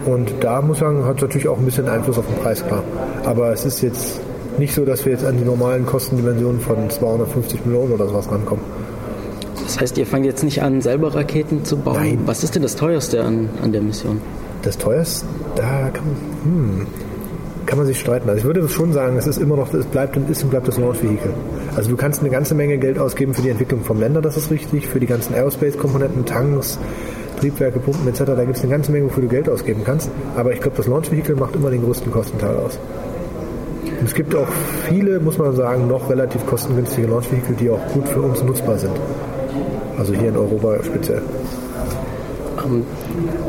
Und 0.06 0.32
da 0.40 0.60
muss 0.62 0.78
ich 0.78 0.80
sagen, 0.80 1.04
hat 1.04 1.16
es 1.16 1.22
natürlich 1.22 1.48
auch 1.48 1.58
ein 1.58 1.64
bisschen 1.64 1.88
Einfluss 1.88 2.18
auf 2.18 2.26
den 2.26 2.36
Preis, 2.36 2.66
klar. 2.66 2.82
Aber 3.24 3.52
es 3.52 3.64
ist 3.64 3.82
jetzt 3.82 4.20
nicht 4.58 4.74
so, 4.74 4.84
dass 4.84 5.04
wir 5.04 5.12
jetzt 5.12 5.24
an 5.24 5.36
die 5.36 5.44
normalen 5.44 5.86
Kostendimensionen 5.86 6.60
von 6.60 6.90
250 6.90 7.64
Millionen 7.64 7.92
oder 7.92 8.08
sowas 8.08 8.30
rankommen. 8.30 8.64
Das 9.72 9.80
heißt, 9.80 9.96
ihr 9.96 10.06
fangt 10.06 10.26
jetzt 10.26 10.44
nicht 10.44 10.62
an, 10.62 10.82
selber 10.82 11.14
Raketen 11.14 11.64
zu 11.64 11.78
bauen? 11.78 11.96
Nein. 11.96 12.18
Was 12.26 12.44
ist 12.44 12.54
denn 12.54 12.60
das 12.60 12.76
teuerste 12.76 13.24
an, 13.24 13.48
an 13.62 13.72
der 13.72 13.80
Mission? 13.80 14.20
Das 14.60 14.76
teuerste, 14.76 15.24
da 15.56 15.88
kann, 15.88 16.04
hm, 16.44 16.86
kann 17.64 17.78
man 17.78 17.86
sich 17.86 17.98
streiten. 17.98 18.28
Also 18.28 18.40
ich 18.40 18.44
würde 18.44 18.68
schon 18.68 18.92
sagen, 18.92 19.16
es 19.16 19.26
ist 19.26 19.38
immer 19.38 19.56
noch, 19.56 19.72
es 19.72 19.86
bleibt 19.86 20.14
und 20.18 20.28
ist 20.28 20.42
und 20.42 20.50
bleibt 20.50 20.68
das 20.68 20.76
Launch-Vehikel. 20.76 21.32
Also 21.74 21.88
du 21.88 21.96
kannst 21.96 22.20
eine 22.20 22.28
ganze 22.28 22.54
Menge 22.54 22.76
Geld 22.76 22.98
ausgeben 22.98 23.32
für 23.32 23.40
die 23.40 23.48
Entwicklung 23.48 23.82
vom 23.82 23.98
Länder, 23.98 24.20
das 24.20 24.36
ist 24.36 24.50
richtig, 24.50 24.86
für 24.86 25.00
die 25.00 25.06
ganzen 25.06 25.34
Aerospace-Komponenten, 25.34 26.26
Tanks, 26.26 26.78
Triebwerke, 27.40 27.78
Pumpen 27.78 28.06
etc. 28.06 28.24
Da 28.26 28.44
gibt 28.44 28.58
es 28.58 28.62
eine 28.62 28.72
ganze 28.72 28.92
Menge, 28.92 29.06
wofür 29.06 29.22
du 29.22 29.30
Geld 29.30 29.48
ausgeben 29.48 29.84
kannst. 29.86 30.10
Aber 30.36 30.52
ich 30.52 30.60
glaube, 30.60 30.76
das 30.76 30.86
Launch-Vehikel 30.86 31.34
macht 31.34 31.56
immer 31.56 31.70
den 31.70 31.82
größten 31.82 32.12
Kostenteil 32.12 32.56
aus. 32.56 32.78
Und 33.98 34.06
es 34.06 34.14
gibt 34.14 34.34
auch 34.34 34.48
viele, 34.86 35.18
muss 35.18 35.38
man 35.38 35.56
sagen, 35.56 35.88
noch 35.88 36.10
relativ 36.10 36.44
kostengünstige 36.44 37.06
Launch-Vehikel, 37.06 37.56
die 37.56 37.70
auch 37.70 37.80
gut 37.94 38.06
für 38.06 38.20
uns 38.20 38.42
nutzbar 38.42 38.76
sind. 38.76 38.92
Also 39.98 40.14
hier 40.14 40.28
in 40.28 40.36
Europa 40.36 40.82
speziell. 40.82 41.22
Ähm, 42.64 42.84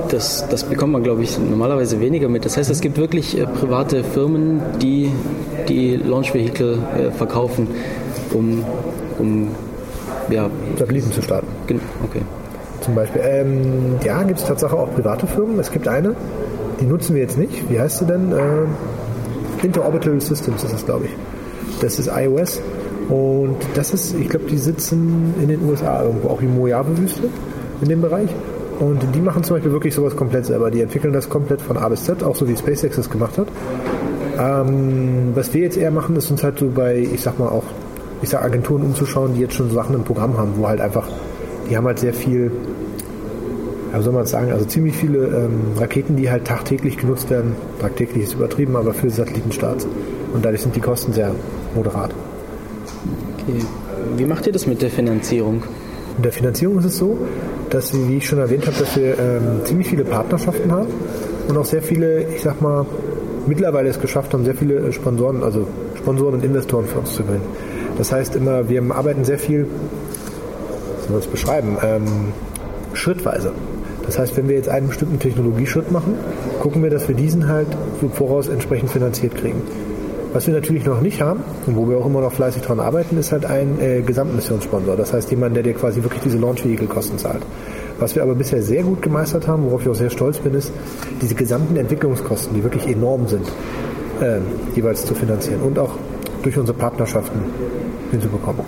das, 0.09 0.47
das 0.49 0.63
bekommt 0.63 0.93
man, 0.93 1.03
glaube 1.03 1.23
ich, 1.23 1.37
normalerweise 1.39 1.99
weniger 1.99 2.29
mit. 2.29 2.45
Das 2.45 2.57
heißt, 2.57 2.69
es 2.69 2.81
gibt 2.81 2.97
wirklich 2.97 3.37
äh, 3.37 3.45
private 3.45 4.03
Firmen, 4.03 4.61
die 4.81 5.11
die 5.67 5.95
Launch-Vehikel 5.95 6.77
äh, 6.97 7.11
verkaufen, 7.11 7.67
um, 8.33 8.63
um 9.19 9.47
ja, 10.29 10.49
Satelliten 10.77 11.11
zu 11.11 11.21
starten. 11.21 11.47
Okay. 11.65 12.21
Zum 12.81 12.95
Beispiel. 12.95 13.21
Ähm, 13.23 13.95
ja, 14.03 14.23
gibt 14.23 14.39
es 14.39 14.45
tatsächlich 14.45 14.77
auch 14.77 14.93
private 14.93 15.25
Firmen. 15.25 15.57
Es 15.59 15.71
gibt 15.71 15.87
eine, 15.87 16.15
die 16.79 16.85
nutzen 16.85 17.15
wir 17.15 17.21
jetzt 17.21 17.37
nicht. 17.37 17.69
Wie 17.69 17.79
heißt 17.79 17.99
sie 17.99 18.05
denn? 18.05 18.31
Äh, 18.31 19.65
Interorbital 19.65 20.19
Systems 20.19 20.63
ist 20.63 20.73
das, 20.73 20.85
glaube 20.85 21.05
ich. 21.05 21.11
Das 21.79 21.97
ist 21.97 22.09
iOS. 22.13 22.61
Und 23.09 23.57
das 23.75 23.93
ist, 23.93 24.15
ich 24.19 24.29
glaube, 24.29 24.45
die 24.49 24.57
sitzen 24.57 25.33
in 25.41 25.47
den 25.47 25.67
USA 25.67 26.03
irgendwo, 26.03 26.29
auch 26.29 26.41
in 26.41 26.55
Mojave-Wüste 26.55 27.23
in 27.81 27.89
dem 27.89 28.01
Bereich. 28.01 28.29
Und 28.79 29.01
die 29.13 29.19
machen 29.19 29.43
zum 29.43 29.57
Beispiel 29.57 29.71
wirklich 29.71 29.93
sowas 29.93 30.15
komplett 30.15 30.45
selber. 30.45 30.71
Die 30.71 30.81
entwickeln 30.81 31.13
das 31.13 31.29
komplett 31.29 31.61
von 31.61 31.77
A 31.77 31.89
bis 31.89 32.05
Z, 32.05 32.23
auch 32.23 32.35
so 32.35 32.47
wie 32.47 32.55
SpaceX 32.55 32.95
das 32.95 33.09
gemacht 33.09 33.37
hat. 33.37 33.47
Ähm, 34.39 35.31
was 35.35 35.53
wir 35.53 35.61
jetzt 35.61 35.77
eher 35.77 35.91
machen, 35.91 36.15
ist 36.15 36.31
uns 36.31 36.43
halt 36.43 36.59
so 36.59 36.69
bei, 36.69 36.97
ich 36.97 37.21
sag 37.21 37.37
mal 37.37 37.49
auch, 37.49 37.63
ich 38.21 38.29
sag 38.29 38.43
Agenturen 38.43 38.83
umzuschauen, 38.83 39.35
die 39.35 39.41
jetzt 39.41 39.53
schon 39.53 39.69
Sachen 39.69 39.95
im 39.95 40.03
Programm 40.03 40.37
haben, 40.37 40.53
wo 40.57 40.67
halt 40.67 40.81
einfach, 40.81 41.07
die 41.69 41.77
haben 41.77 41.85
halt 41.85 41.99
sehr 41.99 42.13
viel 42.13 42.51
wie 43.95 44.01
soll 44.01 44.13
man 44.13 44.25
sagen, 44.25 44.51
also 44.51 44.65
ziemlich 44.65 44.95
viele 44.95 45.19
ähm, 45.27 45.77
Raketen, 45.77 46.15
die 46.15 46.29
halt 46.29 46.45
tagtäglich 46.45 46.97
genutzt 46.97 47.29
werden. 47.29 47.55
Tagtäglich 47.79 48.23
ist 48.23 48.33
übertrieben, 48.33 48.75
aber 48.75 48.93
für 48.93 49.09
Satellitenstarts. 49.09 49.87
Und 50.33 50.43
dadurch 50.43 50.61
sind 50.61 50.75
die 50.75 50.81
Kosten 50.81 51.13
sehr 51.13 51.31
moderat. 51.75 52.09
Okay. 53.33 53.65
Wie 54.17 54.25
macht 54.25 54.47
ihr 54.47 54.53
das 54.53 54.67
mit 54.67 54.81
der 54.81 54.89
Finanzierung? 54.89 55.63
In 56.17 56.23
der 56.23 56.31
Finanzierung 56.31 56.79
ist 56.79 56.85
es 56.85 56.97
so, 56.97 57.17
dass 57.69 57.93
wir, 57.93 58.07
wie 58.07 58.17
ich 58.17 58.27
schon 58.27 58.39
erwähnt 58.39 58.67
habe, 58.67 58.77
dass 58.77 58.95
wir 58.95 59.17
ähm, 59.17 59.61
ziemlich 59.63 59.87
viele 59.87 60.05
Partnerschaften 60.05 60.71
haben 60.71 60.87
und 61.47 61.57
auch 61.57 61.65
sehr 61.65 61.81
viele, 61.81 62.23
ich 62.35 62.41
sag 62.41 62.61
mal, 62.61 62.85
mittlerweile 63.47 63.89
es 63.89 63.99
geschafft 63.99 64.33
haben, 64.33 64.45
sehr 64.45 64.55
viele 64.55 64.93
Sponsoren, 64.93 65.43
also 65.43 65.67
Sponsoren 65.97 66.35
und 66.35 66.43
Investoren 66.43 66.85
für 66.85 66.99
uns 66.99 67.13
zu 67.13 67.23
gewinnen. 67.23 67.45
Das 67.97 68.11
heißt 68.11 68.35
immer, 68.35 68.69
wir 68.69 68.81
arbeiten 68.93 69.23
sehr 69.23 69.39
viel, 69.39 69.65
wie 69.65 71.01
soll 71.01 71.11
man 71.11 71.19
es 71.19 71.27
beschreiben, 71.27 71.77
ähm, 71.83 72.05
schrittweise. 72.93 73.51
Das 74.05 74.19
heißt, 74.19 74.35
wenn 74.37 74.47
wir 74.47 74.55
jetzt 74.55 74.69
einen 74.69 74.87
bestimmten 74.89 75.19
Technologieschritt 75.19 75.91
machen, 75.91 76.15
gucken 76.61 76.83
wir, 76.83 76.89
dass 76.89 77.07
wir 77.07 77.15
diesen 77.15 77.47
halt 77.47 77.67
voraus 78.13 78.49
entsprechend 78.49 78.89
finanziert 78.89 79.35
kriegen. 79.35 79.61
Was 80.33 80.47
wir 80.47 80.53
natürlich 80.55 80.83
noch 80.83 80.99
nicht 80.99 81.21
haben 81.21 81.41
und 81.67 81.75
wo 81.75 81.87
wir 81.87 81.97
auch 81.97 82.07
immer 82.07 82.21
noch 82.21 82.33
fleißig 82.33 82.63
dran 82.63 82.79
arbeiten, 82.79 83.17
ist 83.19 83.31
halt 83.31 83.45
ein 83.45 83.79
äh, 83.79 84.01
Gesamtmissionssponsor. 84.01 84.95
Das 84.95 85.13
heißt 85.13 85.29
jemand, 85.29 85.55
der 85.55 85.61
dir 85.61 85.75
quasi 85.75 86.01
wirklich 86.01 86.23
diese 86.23 86.39
Launch-Vehicle-Kosten 86.39 87.19
zahlt. 87.19 87.43
Was 87.99 88.15
wir 88.15 88.23
aber 88.23 88.33
bisher 88.33 88.63
sehr 88.63 88.81
gut 88.81 89.03
gemeistert 89.03 89.47
haben, 89.47 89.65
worauf 89.65 89.83
ich 89.83 89.89
auch 89.89 89.95
sehr 89.95 90.09
stolz 90.09 90.39
bin, 90.39 90.55
ist, 90.55 90.71
diese 91.21 91.35
gesamten 91.35 91.75
Entwicklungskosten, 91.77 92.55
die 92.55 92.63
wirklich 92.63 92.87
enorm 92.87 93.27
sind, 93.27 93.47
äh, 94.21 94.39
jeweils 94.75 95.05
zu 95.05 95.13
finanzieren 95.13 95.61
und 95.61 95.77
auch 95.77 95.91
durch 96.41 96.57
unsere 96.57 96.75
Partnerschaften 96.79 97.39
hinzubekommen. 98.09 98.65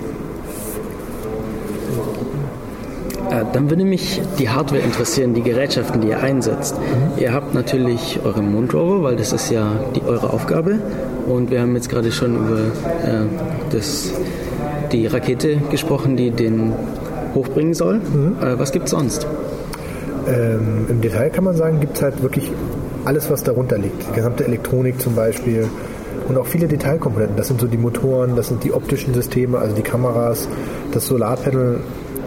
Äh, 3.25 3.25
dann 3.44 3.70
würde 3.70 3.86
mich 3.86 4.22
die 4.40 4.50
Hardware 4.50 4.82
interessieren, 4.82 5.34
die 5.34 5.42
Gerätschaften, 5.42 6.02
die 6.02 6.10
ihr 6.10 6.20
einsetzt. 6.20 6.78
Mhm. 6.78 7.22
Ihr 7.22 7.34
habt 7.34 7.54
natürlich 7.54 8.20
euren 8.24 8.52
Mondrover, 8.52 9.04
weil 9.04 9.16
das 9.16 9.34
ist 9.34 9.50
ja 9.50 9.72
die, 9.96 10.02
eure 10.04 10.32
Aufgabe. 10.32 10.80
Und 11.28 11.52
wir 11.52 11.62
haben 11.62 11.76
jetzt 11.76 11.90
gerade 11.90 12.12
schon 12.12 12.36
über 12.36 12.60
äh, 12.60 13.26
das, 13.72 14.12
die 14.92 15.08
Rakete 15.08 15.58
gesprochen, 15.72 16.16
die 16.16 16.32
den 16.32 16.74
hochbringen 17.34 17.74
soll. 17.74 18.00
Mhm. 18.00 18.36
Äh, 18.42 18.60
was 18.60 18.72
gibt 18.72 18.86
es 18.86 18.92
sonst? 18.92 19.28
Ähm, 20.28 20.86
Im 20.90 21.02
Detail 21.02 21.30
kann 21.30 21.44
man 21.44 21.56
sagen, 21.56 21.80
gibt 21.80 21.98
es 21.98 22.04
halt 22.04 22.22
wirklich 22.22 22.52
alles, 23.06 23.30
was 23.30 23.44
darunter 23.44 23.78
liegt. 23.78 24.08
Die 24.10 24.16
gesamte 24.16 24.46
Elektronik 24.46 25.00
zum 25.00 25.16
Beispiel 25.16 25.68
und 26.28 26.38
auch 26.38 26.48
viele 26.48 26.68
Detailkomponenten. 26.68 27.38
Das 27.38 27.48
sind 27.48 27.62
so 27.62 27.68
die 27.68 27.78
Motoren, 27.78 28.36
das 28.36 28.48
sind 28.48 28.64
die 28.64 28.74
optischen 28.74 29.14
Systeme, 29.14 29.60
also 29.60 29.76
die 29.76 29.84
Kameras, 29.84 30.48
das 30.92 31.08
Solarpanel. 31.08 31.82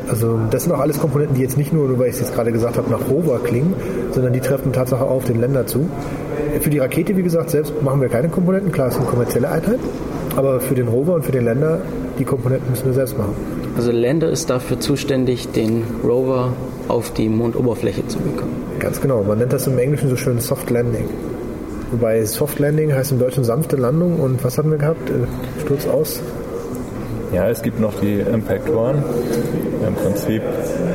Also 0.09 0.39
das 0.51 0.65
sind 0.65 0.73
auch 0.73 0.81
alles 0.81 0.99
Komponenten, 0.99 1.37
die 1.37 1.43
jetzt 1.43 1.59
nicht 1.59 1.73
nur, 1.73 1.89
nur 1.89 1.99
weil 1.99 2.09
ich 2.09 2.15
es 2.15 2.21
jetzt 2.21 2.35
gerade 2.35 2.53
gesagt 2.53 2.77
habe, 2.77 2.91
nach 2.91 3.11
Rover 3.11 3.41
klingen, 3.41 3.75
sondern 4.13 4.33
die 4.33 4.41
treffen 4.41 4.73
Tatsache 4.73 5.05
auf 5.05 5.25
den 5.25 5.41
Länder 5.41 5.67
zu. 5.67 5.89
Für 6.61 6.71
die 6.71 6.79
Rakete, 6.79 7.17
wie 7.17 7.23
gesagt, 7.23 7.51
selbst 7.51 7.83
machen 7.83 8.01
wir 8.01 8.09
keine 8.09 8.29
Komponenten. 8.29 8.73
Klar, 8.73 8.89
es 8.89 8.95
ist 8.95 9.01
eine 9.01 9.11
kommerzielle 9.11 9.51
Einheit. 9.51 9.79
Aber 10.37 10.61
für 10.61 10.75
den 10.75 10.89
Rover 10.89 11.15
und 11.15 11.25
für 11.25 11.33
den 11.33 11.45
Länder, 11.45 11.81
die 12.19 12.25
Komponenten 12.25 12.71
müssen 12.71 12.87
wir 12.87 12.93
selbst 12.93 13.19
machen. 13.19 13.35
Also 13.77 13.93
Länder 13.93 14.29
ist 14.29 14.51
dafür 14.51 14.81
zuständig, 14.81 15.49
den 15.53 15.83
Rover 16.05 16.53
auf 16.89 17.13
die 17.13 17.29
Mondoberfläche 17.29 18.07
zu 18.07 18.19
bekommen. 18.19 18.53
Ganz 18.79 19.01
genau. 19.01 19.23
Man 19.23 19.39
nennt 19.39 19.53
das 19.53 19.67
im 19.67 19.79
Englischen 19.79 20.09
so 20.09 20.17
schön 20.17 20.41
Soft 20.41 20.71
Landing. 20.71 21.05
Wobei 21.91 22.25
Soft 22.25 22.59
Landing 22.59 22.93
heißt 22.93 23.13
im 23.13 23.19
Deutschen 23.19 23.45
sanfte 23.45 23.77
Landung 23.77 24.21
und 24.21 24.43
was 24.45 24.59
haben 24.59 24.71
wir 24.71 24.79
gehabt? 24.79 25.09
Äh, 25.11 25.61
Sturz 25.63 25.87
aus? 25.87 26.21
Ja, 27.33 27.47
es 27.47 27.63
gibt 27.63 27.79
noch 27.79 27.93
die 28.01 28.21
Impact 28.21 28.71
One. 28.71 29.03
Im 29.87 29.95
Prinzip 29.95 30.43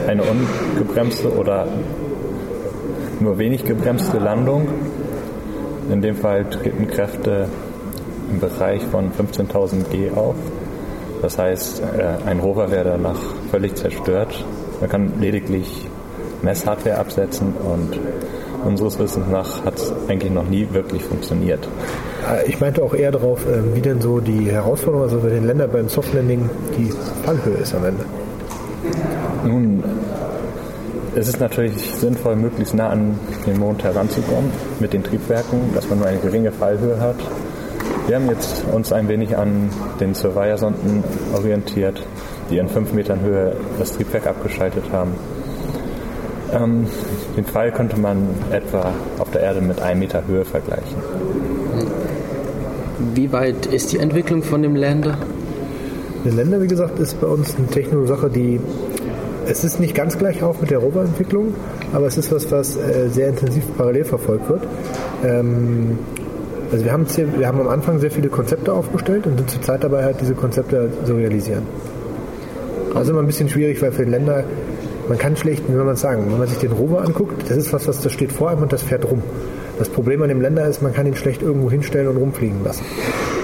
eine 0.07 0.23
ungebremste 0.23 1.31
oder 1.31 1.67
nur 3.19 3.37
wenig 3.37 3.65
gebremste 3.65 4.17
Landung. 4.17 4.67
In 5.91 6.01
dem 6.01 6.15
Fall 6.15 6.45
treten 6.45 6.87
Kräfte 6.87 7.47
im 8.31 8.39
Bereich 8.39 8.81
von 8.83 9.11
15.000 9.11 9.89
G 9.91 10.09
auf. 10.09 10.35
Das 11.21 11.37
heißt, 11.37 11.81
äh, 11.81 12.27
ein 12.27 12.39
Rover 12.39 12.71
wäre 12.71 12.85
danach 12.85 13.19
völlig 13.51 13.75
zerstört. 13.75 14.43
Man 14.81 14.89
kann 14.89 15.13
lediglich 15.19 15.87
Messhardware 16.41 16.97
absetzen 16.97 17.53
und 17.53 17.99
unseres 18.65 18.97
Wissens 18.97 19.27
nach 19.29 19.63
hat 19.65 19.75
es 19.75 19.93
eigentlich 20.07 20.31
noch 20.31 20.47
nie 20.47 20.67
wirklich 20.71 21.03
funktioniert. 21.03 21.67
Äh, 22.31 22.47
ich 22.47 22.59
meinte 22.59 22.83
auch 22.83 22.93
eher 22.93 23.11
darauf, 23.11 23.45
äh, 23.45 23.75
wie 23.75 23.81
denn 23.81 24.01
so 24.01 24.19
die 24.19 24.51
Herausforderung, 24.51 25.03
also 25.03 25.19
für 25.19 25.29
den 25.29 25.45
Länder 25.45 25.67
beim 25.67 25.89
Softlanding 25.89 26.49
die 26.77 26.91
Fallhöhe 27.25 27.57
ist 27.57 27.73
am 27.75 27.85
Ende. 27.85 28.05
Nun, 29.45 29.83
es 31.15 31.27
ist 31.27 31.39
natürlich 31.39 31.73
sinnvoll, 31.91 32.35
möglichst 32.35 32.73
nah 32.73 32.89
an 32.89 33.19
den 33.45 33.59
Mond 33.59 33.83
heranzukommen 33.83 34.51
mit 34.79 34.93
den 34.93 35.03
Triebwerken, 35.03 35.73
dass 35.75 35.89
man 35.89 35.99
nur 35.99 36.07
eine 36.07 36.19
geringe 36.19 36.51
Fallhöhe 36.51 36.99
hat. 36.99 37.17
Wir 38.07 38.15
haben 38.17 38.27
jetzt 38.29 38.63
uns 38.71 38.91
ein 38.91 39.07
wenig 39.07 39.37
an 39.37 39.69
den 39.99 40.13
Surveyor-Sonden 40.13 41.03
orientiert, 41.33 42.01
die 42.49 42.57
in 42.57 42.67
5 42.67 42.93
Metern 42.93 43.21
Höhe 43.21 43.55
das 43.79 43.93
Triebwerk 43.93 44.27
abgeschaltet 44.27 44.85
haben. 44.91 45.13
Ähm, 46.51 46.87
den 47.37 47.45
Fall 47.45 47.71
könnte 47.71 47.99
man 47.99 48.27
etwa 48.51 48.91
auf 49.19 49.31
der 49.31 49.41
Erde 49.41 49.61
mit 49.61 49.81
1 49.81 49.99
Meter 49.99 50.23
Höhe 50.27 50.45
vergleichen. 50.45 50.97
Wie 53.13 53.31
weit 53.31 53.65
ist 53.67 53.91
die 53.91 53.97
Entwicklung 53.97 54.43
von 54.43 54.61
dem 54.61 54.75
Lander? 54.75 55.17
Der 56.25 56.33
Lander, 56.33 56.61
wie 56.61 56.67
gesagt, 56.67 56.99
ist 56.99 57.19
bei 57.19 57.27
uns 57.27 57.55
eine 57.55 57.67
Technologie, 57.67 58.29
die 58.29 58.59
es 59.45 59.63
ist 59.65 59.79
nicht 59.79 59.93
ganz 59.93 60.17
gleich 60.17 60.41
auf 60.41 60.61
mit 60.61 60.71
der 60.71 60.77
Roverentwicklung, 60.77 61.53
aber 61.91 62.07
es 62.07 62.17
ist 62.17 62.31
was, 62.31 62.49
was 62.49 62.77
äh, 62.77 63.09
sehr 63.09 63.27
intensiv 63.27 63.65
parallel 63.77 64.05
verfolgt 64.05 64.47
wird. 64.49 64.63
Ähm, 65.23 65.99
also 66.71 66.85
wir 66.85 66.93
haben, 66.93 67.05
wir 67.37 67.47
haben 67.47 67.59
am 67.59 67.67
Anfang 67.67 67.99
sehr 67.99 68.09
viele 68.09 68.29
Konzepte 68.29 68.71
aufgestellt 68.71 69.27
und 69.27 69.37
sind 69.37 69.49
zurzeit 69.49 69.83
dabei 69.83 70.03
halt 70.03 70.21
diese 70.21 70.33
Konzepte 70.33 70.89
zu 71.05 71.13
realisieren. 71.13 71.63
Also 72.95 73.11
immer 73.11 73.19
ein 73.19 73.27
bisschen 73.27 73.49
schwierig, 73.49 73.81
weil 73.81 73.91
für 73.91 74.03
den 74.03 74.11
Länder 74.11 74.45
man 75.09 75.17
kann 75.17 75.35
schlecht, 75.35 75.63
wie 75.67 75.73
soll 75.73 75.83
man 75.83 75.97
sagen, 75.97 76.25
wenn 76.29 76.39
man 76.39 76.47
sich 76.47 76.59
den 76.59 76.71
Rover 76.71 77.03
anguckt, 77.03 77.49
das 77.49 77.57
ist 77.57 77.73
was, 77.73 77.87
was 77.87 77.99
da 77.99 78.09
steht 78.09 78.31
vor 78.31 78.49
einem 78.49 78.61
und 78.61 78.71
das 78.71 78.83
fährt 78.83 79.03
rum. 79.09 79.21
Das 79.83 79.91
Problem 79.91 80.21
an 80.21 80.29
dem 80.29 80.39
Länder 80.39 80.65
ist, 80.65 80.81
man 80.81 80.93
kann 80.93 81.05
ihn 81.07 81.15
schlecht 81.17 81.41
irgendwo 81.41 81.69
hinstellen 81.69 82.07
und 82.07 82.15
rumfliegen 82.15 82.63
lassen. 82.63 82.85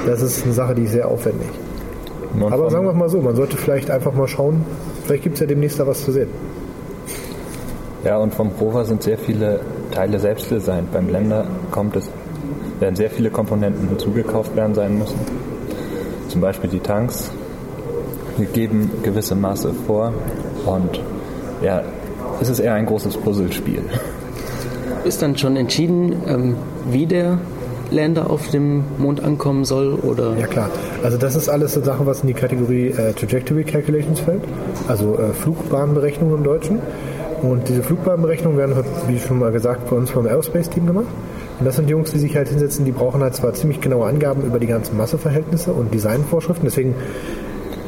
Das 0.05 0.21
ist 0.21 0.45
eine 0.45 0.53
Sache, 0.53 0.73
die 0.73 0.83
ist 0.83 0.93
sehr 0.93 1.09
aufwendig. 1.09 1.49
Man 2.33 2.53
Aber 2.53 2.69
sagen 2.69 2.85
wir 2.85 2.93
mal 2.93 3.09
so, 3.09 3.19
man 3.19 3.35
sollte 3.35 3.57
vielleicht 3.57 3.91
einfach 3.91 4.13
mal 4.13 4.25
schauen, 4.25 4.63
vielleicht 5.03 5.23
gibt 5.23 5.33
es 5.35 5.41
ja 5.41 5.47
demnächst 5.47 5.81
da 5.81 5.85
was 5.85 6.05
zu 6.05 6.13
sehen. 6.13 6.29
Ja, 8.05 8.19
und 8.19 8.33
vom 8.33 8.51
Rover 8.57 8.85
sind 8.85 9.03
sehr 9.03 9.17
viele 9.17 9.59
Teile 9.91 10.17
selbst 10.17 10.49
designt. 10.49 10.93
Beim 10.93 11.09
Länder 11.09 11.45
kommt 11.71 11.97
es, 11.97 12.09
werden 12.79 12.95
sehr 12.95 13.09
viele 13.09 13.31
Komponenten 13.31 13.89
hinzugekauft 13.89 14.55
werden 14.55 14.73
sein 14.73 14.97
müssen. 14.97 15.19
Zum 16.29 16.39
Beispiel 16.39 16.69
die 16.69 16.79
Tanks. 16.79 17.31
Wir 18.37 18.47
geben 18.47 18.89
gewisse 19.03 19.35
Maße 19.35 19.73
vor 19.85 20.13
und 20.65 21.01
ja, 21.61 21.83
es 22.39 22.47
ist 22.47 22.59
eher 22.59 22.75
ein 22.75 22.85
großes 22.85 23.17
Puzzlespiel. 23.17 23.83
Ist 25.09 25.23
dann 25.23 25.35
schon 25.35 25.55
entschieden, 25.55 26.13
ähm, 26.27 26.55
wie 26.91 27.07
der 27.07 27.39
Lander 27.89 28.29
auf 28.29 28.49
dem 28.49 28.83
Mond 28.99 29.23
ankommen 29.23 29.65
soll? 29.65 29.95
Oder? 29.95 30.37
Ja 30.37 30.45
klar, 30.45 30.69
also 31.03 31.17
das 31.17 31.35
ist 31.35 31.49
alles 31.49 31.73
so 31.73 31.81
Sache, 31.81 32.05
was 32.05 32.21
in 32.21 32.27
die 32.27 32.35
Kategorie 32.35 32.89
äh, 32.89 33.13
Trajectory 33.13 33.63
Calculations 33.63 34.19
fällt, 34.19 34.43
also 34.87 35.17
äh, 35.17 35.33
Flugbahnberechnungen 35.33 36.37
im 36.37 36.43
Deutschen. 36.43 36.79
Und 37.41 37.69
diese 37.69 37.81
Flugbahnberechnungen 37.81 38.59
werden, 38.59 38.75
wie 39.07 39.17
schon 39.17 39.39
mal 39.39 39.51
gesagt, 39.51 39.89
bei 39.89 39.95
uns 39.95 40.11
vom 40.11 40.27
Aerospace-Team 40.27 40.85
gemacht. 40.85 41.07
Und 41.57 41.65
das 41.65 41.77
sind 41.77 41.89
Jungs, 41.89 42.11
die 42.11 42.19
sich 42.19 42.35
halt 42.35 42.49
hinsetzen, 42.49 42.85
die 42.85 42.91
brauchen 42.91 43.23
halt 43.23 43.33
zwar 43.33 43.53
ziemlich 43.55 43.81
genaue 43.81 44.05
Angaben 44.05 44.43
über 44.43 44.59
die 44.59 44.67
ganzen 44.67 44.95
Masseverhältnisse 44.95 45.73
und 45.73 45.91
Designvorschriften. 45.91 46.65
Deswegen 46.65 46.93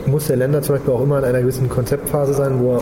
muss 0.08 0.26
der 0.26 0.38
Länder 0.38 0.64
zum 0.64 0.74
Beispiel 0.74 0.92
auch 0.92 1.04
immer 1.04 1.20
in 1.20 1.26
einer 1.26 1.42
gewissen 1.42 1.70
Konzeptphase 1.70 2.34
sein, 2.34 2.60
wo 2.60 2.78
er 2.78 2.82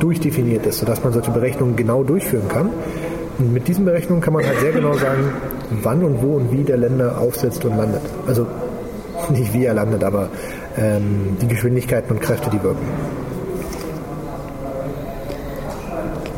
durchdefiniert 0.00 0.66
ist, 0.66 0.78
sodass 0.80 1.04
man 1.04 1.12
solche 1.12 1.30
Berechnungen 1.30 1.76
genau 1.76 2.02
durchführen 2.02 2.48
kann. 2.48 2.70
Und 3.40 3.54
mit 3.54 3.66
diesen 3.66 3.86
Berechnungen 3.86 4.22
kann 4.22 4.34
man 4.34 4.46
halt 4.46 4.60
sehr 4.60 4.72
genau 4.72 4.92
sagen, 4.92 5.32
wann 5.82 6.04
und 6.04 6.22
wo 6.22 6.36
und 6.36 6.52
wie 6.52 6.62
der 6.62 6.76
Länder 6.76 7.18
aufsetzt 7.18 7.64
und 7.64 7.74
landet. 7.74 8.02
Also 8.26 8.46
nicht 9.30 9.54
wie 9.54 9.64
er 9.64 9.72
landet, 9.72 10.04
aber 10.04 10.28
ähm, 10.76 11.38
die 11.40 11.48
Geschwindigkeiten 11.48 12.12
und 12.12 12.20
Kräfte, 12.20 12.50
die 12.50 12.62
wirken. 12.62 12.86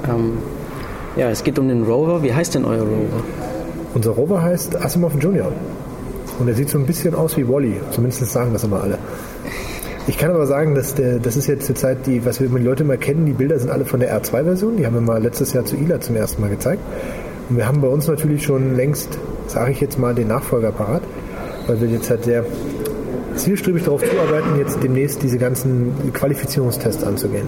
Ähm, 0.09 0.39
ja, 1.17 1.29
es 1.29 1.43
geht 1.43 1.59
um 1.59 1.67
den 1.67 1.83
Rover. 1.83 2.23
Wie 2.23 2.33
heißt 2.33 2.55
denn 2.55 2.65
euer 2.65 2.83
Rover? 2.83 3.25
Unser 3.95 4.13
Rover 4.13 4.41
heißt 4.41 4.77
Asimov 4.77 5.13
Junior. 5.21 5.51
Und 6.39 6.47
er 6.47 6.55
sieht 6.55 6.71
so 6.71 6.79
ein 6.79 6.87
bisschen 6.87 7.17
aus 7.17 7.37
wie 7.37 7.49
Wally. 7.49 7.81
Zumindest 7.91 8.25
sagen 8.31 8.53
das 8.53 8.63
immer 8.63 8.81
alle. 8.81 8.99
Ich 10.09 10.19
kann 10.19 10.33
aber 10.33 10.47
sagen, 10.47 10.75
dass 10.75 10.95
der, 10.95 11.21
das 11.21 11.37
ist 11.37 11.47
jetzt 11.47 11.67
zur 11.67 11.77
Zeit, 11.77 12.07
die, 12.07 12.25
was 12.25 12.41
wir 12.41 12.49
die 12.49 12.65
Leute 12.65 12.83
immer 12.83 12.97
kennen, 12.97 13.25
die 13.25 13.33
Bilder 13.33 13.59
sind 13.59 13.71
alle 13.71 13.85
von 13.85 14.01
der 14.01 14.13
R2-Version. 14.21 14.77
Die 14.77 14.85
haben 14.85 14.95
wir 14.95 15.01
mal 15.01 15.23
letztes 15.23 15.53
Jahr 15.53 15.65
zu 15.65 15.77
ILA 15.77 16.01
zum 16.01 16.17
ersten 16.17 16.43
Mal 16.43 16.51
gezeigt. 16.51 16.83
Und 17.49 17.57
wir 17.57 17.69
haben 17.69 17.81
bei 17.81 17.89
uns 17.89 18.09
natürlich 18.09 18.43
schon 18.43 18.77
längst, 18.77 19.17
sage 19.47 19.71
ich 19.71 19.81
jetzt 19.81 20.01
mal, 20.01 20.15
den 20.15 20.27
Nachfolger 20.27 20.73
parat, 20.73 21.03
weil 21.69 21.81
wir 21.81 21.89
jetzt 21.89 22.11
halt 22.11 22.25
sehr 22.25 22.45
zielstrebig 23.37 23.85
darauf 23.85 24.03
zuarbeiten, 24.03 24.59
jetzt 24.59 24.83
demnächst 24.83 25.23
diese 25.23 25.39
ganzen 25.39 25.93
Qualifizierungstests 26.13 27.05
anzugehen. 27.05 27.47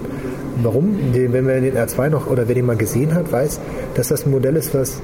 Warum? 0.63 0.97
Wenn 1.11 1.45
man 1.45 1.61
den 1.61 1.75
R2 1.75 2.09
noch, 2.09 2.27
oder 2.27 2.47
wer 2.47 2.55
den 2.55 2.65
mal 2.65 2.77
gesehen 2.77 3.13
hat, 3.13 3.31
weiß, 3.31 3.59
dass 3.95 4.07
das 4.07 4.25
ein 4.25 4.31
Modell 4.31 4.55
ist, 4.55 4.73
was 4.73 5.01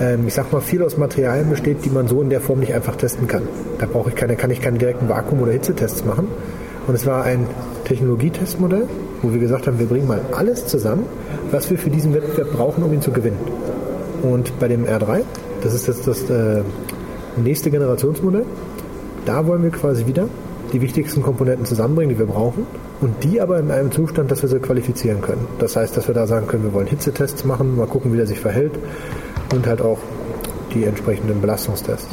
ähm, 0.00 0.26
ich 0.26 0.34
sag 0.34 0.52
mal, 0.52 0.60
viel 0.60 0.82
aus 0.82 0.96
Materialien 0.96 1.48
besteht, 1.48 1.84
die 1.84 1.90
man 1.90 2.08
so 2.08 2.20
in 2.22 2.30
der 2.30 2.40
Form 2.40 2.60
nicht 2.60 2.74
einfach 2.74 2.96
testen 2.96 3.26
kann. 3.26 3.42
Da 3.78 3.86
brauche 3.86 4.10
ich 4.10 4.16
keine, 4.16 4.36
kann 4.36 4.50
ich 4.50 4.60
keine 4.60 4.78
direkten 4.78 5.08
Vakuum- 5.08 5.40
oder 5.40 5.52
Hitzetests 5.52 6.04
machen, 6.04 6.28
und 6.90 6.96
es 6.96 7.06
war 7.06 7.22
ein 7.22 7.46
Technologietestmodell, 7.84 8.88
wo 9.22 9.32
wir 9.32 9.38
gesagt 9.38 9.68
haben, 9.68 9.78
wir 9.78 9.86
bringen 9.86 10.08
mal 10.08 10.22
alles 10.32 10.66
zusammen, 10.66 11.04
was 11.52 11.70
wir 11.70 11.78
für 11.78 11.88
diesen 11.88 12.12
Wettbewerb 12.14 12.50
brauchen, 12.50 12.82
um 12.82 12.92
ihn 12.92 13.00
zu 13.00 13.12
gewinnen. 13.12 13.38
Und 14.22 14.58
bei 14.58 14.66
dem 14.66 14.84
R3, 14.86 15.20
das 15.62 15.72
ist 15.72 15.86
jetzt 15.86 16.08
das 16.08 16.28
äh, 16.28 16.62
nächste 17.36 17.70
Generationsmodell, 17.70 18.44
da 19.24 19.46
wollen 19.46 19.62
wir 19.62 19.70
quasi 19.70 20.08
wieder 20.08 20.26
die 20.72 20.80
wichtigsten 20.80 21.22
Komponenten 21.22 21.64
zusammenbringen, 21.64 22.16
die 22.16 22.18
wir 22.18 22.26
brauchen 22.26 22.66
und 23.00 23.22
die 23.22 23.40
aber 23.40 23.60
in 23.60 23.70
einem 23.70 23.92
Zustand, 23.92 24.32
dass 24.32 24.42
wir 24.42 24.48
sie 24.48 24.58
qualifizieren 24.58 25.20
können. 25.20 25.46
Das 25.60 25.76
heißt, 25.76 25.96
dass 25.96 26.08
wir 26.08 26.14
da 26.16 26.26
sagen 26.26 26.48
können, 26.48 26.64
wir 26.64 26.72
wollen 26.72 26.88
Hitzetests 26.88 27.44
machen, 27.44 27.76
mal 27.76 27.86
gucken, 27.86 28.12
wie 28.12 28.16
der 28.16 28.26
sich 28.26 28.40
verhält 28.40 28.72
und 29.54 29.64
halt 29.64 29.80
auch 29.80 29.98
die 30.74 30.82
entsprechenden 30.82 31.40
Belastungstests. 31.40 32.08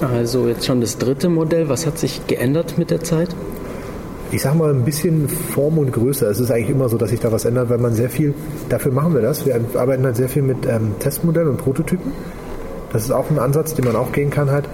Also 0.00 0.46
jetzt 0.46 0.66
schon 0.66 0.80
das 0.80 0.98
dritte 0.98 1.28
Modell. 1.28 1.68
Was 1.68 1.84
hat 1.84 1.98
sich 1.98 2.28
geändert 2.28 2.78
mit 2.78 2.92
der 2.92 3.02
Zeit? 3.02 3.34
Ich 4.30 4.42
sag 4.42 4.54
mal, 4.54 4.70
ein 4.70 4.84
bisschen 4.84 5.28
Form 5.28 5.78
und 5.78 5.92
Größe. 5.92 6.26
Es 6.26 6.38
ist 6.40 6.50
eigentlich 6.50 6.70
immer 6.70 6.88
so, 6.88 6.98
dass 6.98 7.10
sich 7.10 7.20
da 7.20 7.32
was 7.32 7.44
ändert, 7.44 7.70
weil 7.70 7.78
man 7.78 7.94
sehr 7.94 8.10
viel, 8.10 8.34
dafür 8.68 8.92
machen 8.92 9.14
wir 9.14 9.22
das. 9.22 9.46
Wir 9.46 9.58
arbeiten 9.74 10.04
halt 10.04 10.16
sehr 10.16 10.28
viel 10.28 10.42
mit 10.42 10.66
ähm, 10.66 10.94
Testmodellen 10.98 11.48
und 11.48 11.58
Prototypen. 11.58 12.12
Das 12.92 13.04
ist 13.04 13.10
auch 13.10 13.30
ein 13.30 13.38
Ansatz, 13.38 13.74
den 13.74 13.84
man 13.84 13.96
auch 13.96 14.12
gehen 14.12 14.30
kann 14.30 14.50
halt. 14.50 14.68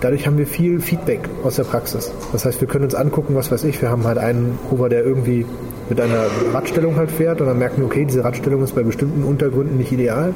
Dadurch 0.00 0.28
haben 0.28 0.38
wir 0.38 0.46
viel 0.46 0.80
Feedback 0.80 1.28
aus 1.42 1.56
der 1.56 1.64
Praxis. 1.64 2.12
Das 2.30 2.44
heißt, 2.44 2.60
wir 2.60 2.68
können 2.68 2.84
uns 2.84 2.94
angucken, 2.94 3.34
was 3.34 3.50
weiß 3.50 3.64
ich, 3.64 3.82
wir 3.82 3.90
haben 3.90 4.04
halt 4.04 4.18
einen 4.18 4.56
Hover, 4.70 4.88
der 4.88 5.04
irgendwie 5.04 5.44
mit 5.88 6.00
einer 6.00 6.26
Radstellung 6.52 6.94
halt 6.96 7.10
fährt 7.10 7.40
und 7.40 7.48
dann 7.48 7.58
merken 7.58 7.78
wir, 7.78 7.86
okay, 7.86 8.04
diese 8.04 8.22
Radstellung 8.22 8.62
ist 8.62 8.76
bei 8.76 8.84
bestimmten 8.84 9.24
Untergründen 9.24 9.76
nicht 9.76 9.90
ideal 9.90 10.34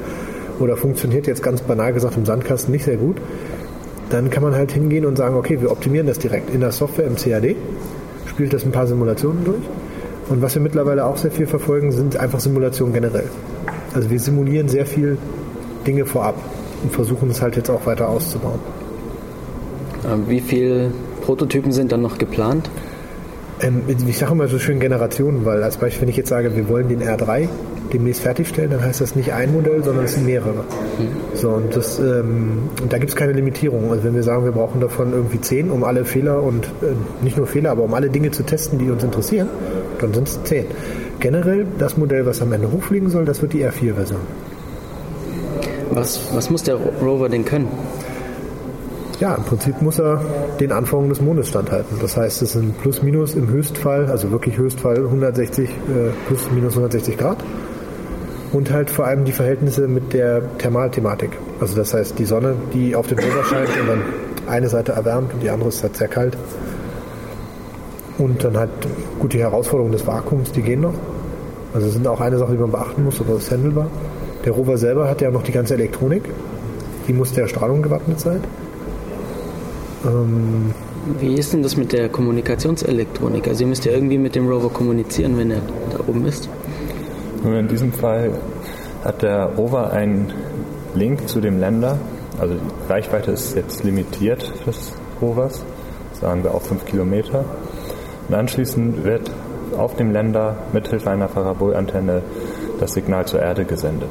oder 0.59 0.75
funktioniert 0.75 1.27
jetzt 1.27 1.41
ganz 1.41 1.61
banal 1.61 1.93
gesagt 1.93 2.17
im 2.17 2.25
Sandkasten 2.25 2.73
nicht 2.73 2.83
sehr 2.83 2.97
gut. 2.97 3.17
Dann 4.09 4.29
kann 4.29 4.43
man 4.43 4.53
halt 4.53 4.73
hingehen 4.73 5.05
und 5.05 5.17
sagen, 5.17 5.35
okay, 5.35 5.61
wir 5.61 5.71
optimieren 5.71 6.07
das 6.07 6.19
direkt 6.19 6.53
in 6.53 6.59
der 6.59 6.73
Software 6.73 7.07
im 7.07 7.15
CAD 7.15 7.55
spielt 8.33 8.53
das 8.53 8.65
ein 8.65 8.71
paar 8.71 8.87
Simulationen 8.87 9.45
durch. 9.45 9.61
Und 10.29 10.41
was 10.41 10.55
wir 10.55 10.61
mittlerweile 10.61 11.05
auch 11.05 11.17
sehr 11.17 11.31
viel 11.31 11.45
verfolgen, 11.45 11.91
sind 11.91 12.17
einfach 12.17 12.39
Simulationen 12.39 12.93
generell. 12.93 13.29
Also 13.93 14.09
wir 14.09 14.19
simulieren 14.19 14.67
sehr 14.67 14.85
viel 14.85 15.17
Dinge 15.85 16.05
vorab 16.05 16.35
und 16.81 16.91
versuchen 16.91 17.29
es 17.29 17.41
halt 17.41 17.55
jetzt 17.55 17.69
auch 17.69 17.85
weiter 17.85 18.09
auszubauen. 18.09 18.59
Ähm, 20.11 20.23
wie 20.27 20.39
viele 20.39 20.91
Prototypen 21.21 21.71
sind 21.71 21.91
dann 21.91 22.01
noch 22.01 22.17
geplant? 22.17 22.69
Ähm, 23.61 23.83
ich 24.07 24.17
sage 24.17 24.31
immer 24.31 24.47
so 24.47 24.59
schön 24.59 24.79
Generationen, 24.79 25.45
weil 25.45 25.61
als 25.61 25.77
Beispiel, 25.77 26.03
wenn 26.03 26.09
ich 26.09 26.17
jetzt 26.17 26.29
sage, 26.29 26.55
wir 26.55 26.67
wollen 26.69 26.89
den 26.89 27.01
R3 27.01 27.47
demnächst 27.91 28.21
fertigstellen, 28.21 28.71
dann 28.71 28.83
heißt 28.83 29.01
das 29.01 29.15
nicht 29.15 29.33
ein 29.33 29.53
Modell, 29.53 29.83
sondern 29.83 30.05
es 30.05 30.13
sind 30.13 30.25
mehrere. 30.25 30.53
Mhm. 30.53 31.35
So, 31.35 31.49
und, 31.49 31.75
das, 31.75 31.99
ähm, 31.99 32.69
und 32.81 32.93
da 32.93 32.97
gibt 32.97 33.11
es 33.11 33.15
keine 33.15 33.33
Limitierung. 33.33 33.91
Also 33.91 34.03
wenn 34.03 34.15
wir 34.15 34.23
sagen, 34.23 34.45
wir 34.45 34.51
brauchen 34.51 34.79
davon 34.79 35.11
irgendwie 35.11 35.41
zehn, 35.41 35.71
um 35.71 35.83
alle 35.83 36.05
Fehler 36.05 36.41
und 36.41 36.65
äh, 36.65 37.23
nicht 37.23 37.37
nur 37.37 37.47
Fehler, 37.47 37.71
aber 37.71 37.83
um 37.83 37.93
alle 37.93 38.09
Dinge 38.09 38.31
zu 38.31 38.43
testen, 38.43 38.79
die 38.79 38.89
uns 38.89 39.03
interessieren, 39.03 39.49
dann 39.99 40.13
sind 40.13 40.27
es 40.27 40.43
zehn. 40.43 40.65
Generell 41.19 41.65
das 41.77 41.97
Modell, 41.97 42.25
was 42.25 42.41
am 42.41 42.51
Ende 42.53 42.71
hochfliegen 42.71 43.09
soll, 43.09 43.25
das 43.25 43.41
wird 43.41 43.53
die 43.53 43.65
R4-Version. 43.65 44.19
Was, 45.91 46.33
was 46.33 46.49
muss 46.49 46.63
der 46.63 46.75
Rover 46.75 47.29
denn 47.29 47.45
können? 47.45 47.67
Ja, 49.19 49.35
im 49.35 49.43
Prinzip 49.43 49.81
muss 49.81 49.99
er 49.99 50.21
den 50.59 50.71
Anforderungen 50.71 51.09
des 51.09 51.21
Mondes 51.21 51.47
standhalten. 51.47 51.97
Das 52.01 52.17
heißt, 52.17 52.41
es 52.41 52.53
sind 52.53 52.81
plus 52.81 53.03
minus 53.03 53.35
im 53.35 53.47
Höchstfall, 53.47 54.07
also 54.07 54.31
wirklich 54.31 54.57
Höchstfall 54.57 54.97
160 54.97 55.69
äh, 55.69 55.73
plus 56.27 56.51
minus 56.51 56.73
160 56.73 57.17
Grad 57.17 57.37
und 58.53 58.71
halt 58.71 58.89
vor 58.89 59.05
allem 59.05 59.25
die 59.25 59.31
Verhältnisse 59.31 59.87
mit 59.87 60.13
der 60.13 60.57
Thermalthematik. 60.59 61.31
Also 61.59 61.75
das 61.75 61.93
heißt, 61.93 62.17
die 62.19 62.25
Sonne, 62.25 62.55
die 62.73 62.95
auf 62.95 63.07
den 63.07 63.19
Rover 63.19 63.43
scheint 63.43 63.69
und 63.81 63.87
dann 63.87 64.03
eine 64.47 64.69
Seite 64.69 64.93
erwärmt 64.93 65.33
und 65.33 65.41
die 65.41 65.49
andere 65.49 65.69
ist 65.69 65.81
halt 65.81 65.97
sehr 65.97 66.07
kalt. 66.07 66.37
Und 68.19 68.43
dann 68.43 68.55
halt 68.55 68.69
gut 69.19 69.33
die 69.33 69.39
Herausforderungen 69.39 69.91
des 69.91 70.05
Vakuums, 70.05 70.51
die 70.51 70.61
gehen 70.61 70.81
noch. 70.81 70.93
Also 71.73 71.89
sind 71.89 72.07
auch 72.07 72.21
eine 72.21 72.37
Sache, 72.37 72.51
die 72.51 72.59
man 72.59 72.69
beachten 72.69 73.03
muss, 73.03 73.19
aber 73.19 73.33
das 73.33 73.43
ist 73.43 73.51
handelbar. 73.51 73.87
Der 74.45 74.51
Rover 74.51 74.77
selber 74.77 75.09
hat 75.09 75.21
ja 75.21 75.31
noch 75.31 75.41
die 75.41 75.51
ganze 75.51 75.73
Elektronik. 75.73 76.23
Die 77.07 77.13
muss 77.13 77.33
der 77.33 77.47
Strahlung 77.47 77.81
gewappnet 77.81 78.19
sein. 78.19 78.41
Ähm 80.05 80.73
Wie 81.19 81.33
ist 81.33 81.53
denn 81.53 81.63
das 81.63 81.75
mit 81.75 81.91
der 81.91 82.07
Kommunikationselektronik? 82.09 83.47
Also 83.47 83.63
ihr 83.63 83.67
müsst 83.67 83.85
ja 83.85 83.93
irgendwie 83.93 84.19
mit 84.19 84.35
dem 84.35 84.47
Rover 84.47 84.69
kommunizieren, 84.69 85.37
wenn 85.39 85.49
er 85.49 85.61
da 85.91 86.03
oben 86.05 86.25
ist. 86.27 86.49
Nur 87.43 87.59
in 87.59 87.67
diesem 87.67 87.91
Fall 87.91 88.31
hat 89.03 89.21
der 89.21 89.45
Rover 89.57 89.91
einen 89.91 90.31
Link 90.95 91.27
zu 91.27 91.41
dem 91.41 91.59
Länder. 91.59 91.97
Also 92.39 92.55
die 92.55 92.91
Reichweite 92.91 93.31
ist 93.31 93.55
jetzt 93.55 93.83
limitiert 93.83 94.53
des 94.65 94.93
Rovers, 95.21 95.61
sagen 96.19 96.43
wir 96.43 96.53
auf 96.53 96.67
5 96.67 96.85
Kilometer. 96.85 97.43
Und 98.29 98.35
anschließend 98.35 99.03
wird 99.03 99.29
auf 99.77 99.95
dem 99.95 100.11
Länder 100.11 100.55
mithilfe 100.71 101.09
einer 101.09 101.27
Parabolantenne 101.27 102.21
das 102.79 102.93
Signal 102.93 103.25
zur 103.25 103.41
Erde 103.41 103.65
gesendet. 103.65 104.09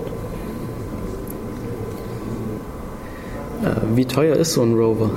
Äh, 3.64 3.96
wie 3.96 4.04
teuer 4.04 4.36
ist 4.36 4.52
so 4.52 4.62
ein 4.62 4.74
Rover? 4.74 5.10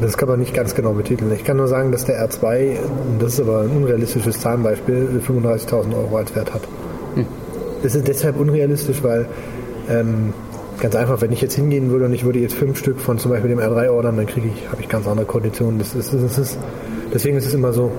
Das 0.00 0.16
kann 0.16 0.28
man 0.30 0.38
nicht 0.38 0.54
ganz 0.54 0.74
genau 0.74 0.92
betiteln. 0.92 1.30
Ich 1.32 1.44
kann 1.44 1.58
nur 1.58 1.68
sagen, 1.68 1.92
dass 1.92 2.06
der 2.06 2.26
R2, 2.26 2.78
das 3.18 3.34
ist 3.34 3.40
aber 3.40 3.60
ein 3.60 3.70
unrealistisches 3.70 4.40
Zahlenbeispiel, 4.40 5.20
35.000 5.26 5.94
Euro 5.94 6.16
als 6.16 6.34
Wert 6.34 6.54
hat. 6.54 6.62
Das 7.82 7.94
ist 7.94 8.06
deshalb 8.08 8.38
unrealistisch, 8.38 9.02
weil 9.02 9.26
ähm, 9.88 10.32
ganz 10.80 10.94
einfach, 10.94 11.20
wenn 11.20 11.32
ich 11.32 11.40
jetzt 11.40 11.54
hingehen 11.54 11.90
würde 11.90 12.06
und 12.06 12.12
ich 12.12 12.24
würde 12.24 12.38
jetzt 12.38 12.54
fünf 12.54 12.78
Stück 12.78 13.00
von 13.00 13.18
zum 13.18 13.30
Beispiel 13.30 13.50
dem 13.50 13.58
R3 13.58 13.90
ordern, 13.90 14.16
dann 14.16 14.26
kriege 14.26 14.48
ich, 14.48 14.68
habe 14.70 14.80
ich 14.82 14.88
ganz 14.88 15.06
andere 15.06 15.26
Konditionen. 15.26 15.78
Das 15.78 15.94
ist, 15.94 16.12
das 16.12 16.38
ist, 16.38 16.58
deswegen 17.12 17.36
ist 17.36 17.46
es 17.46 17.54
immer 17.54 17.72
so. 17.72 17.92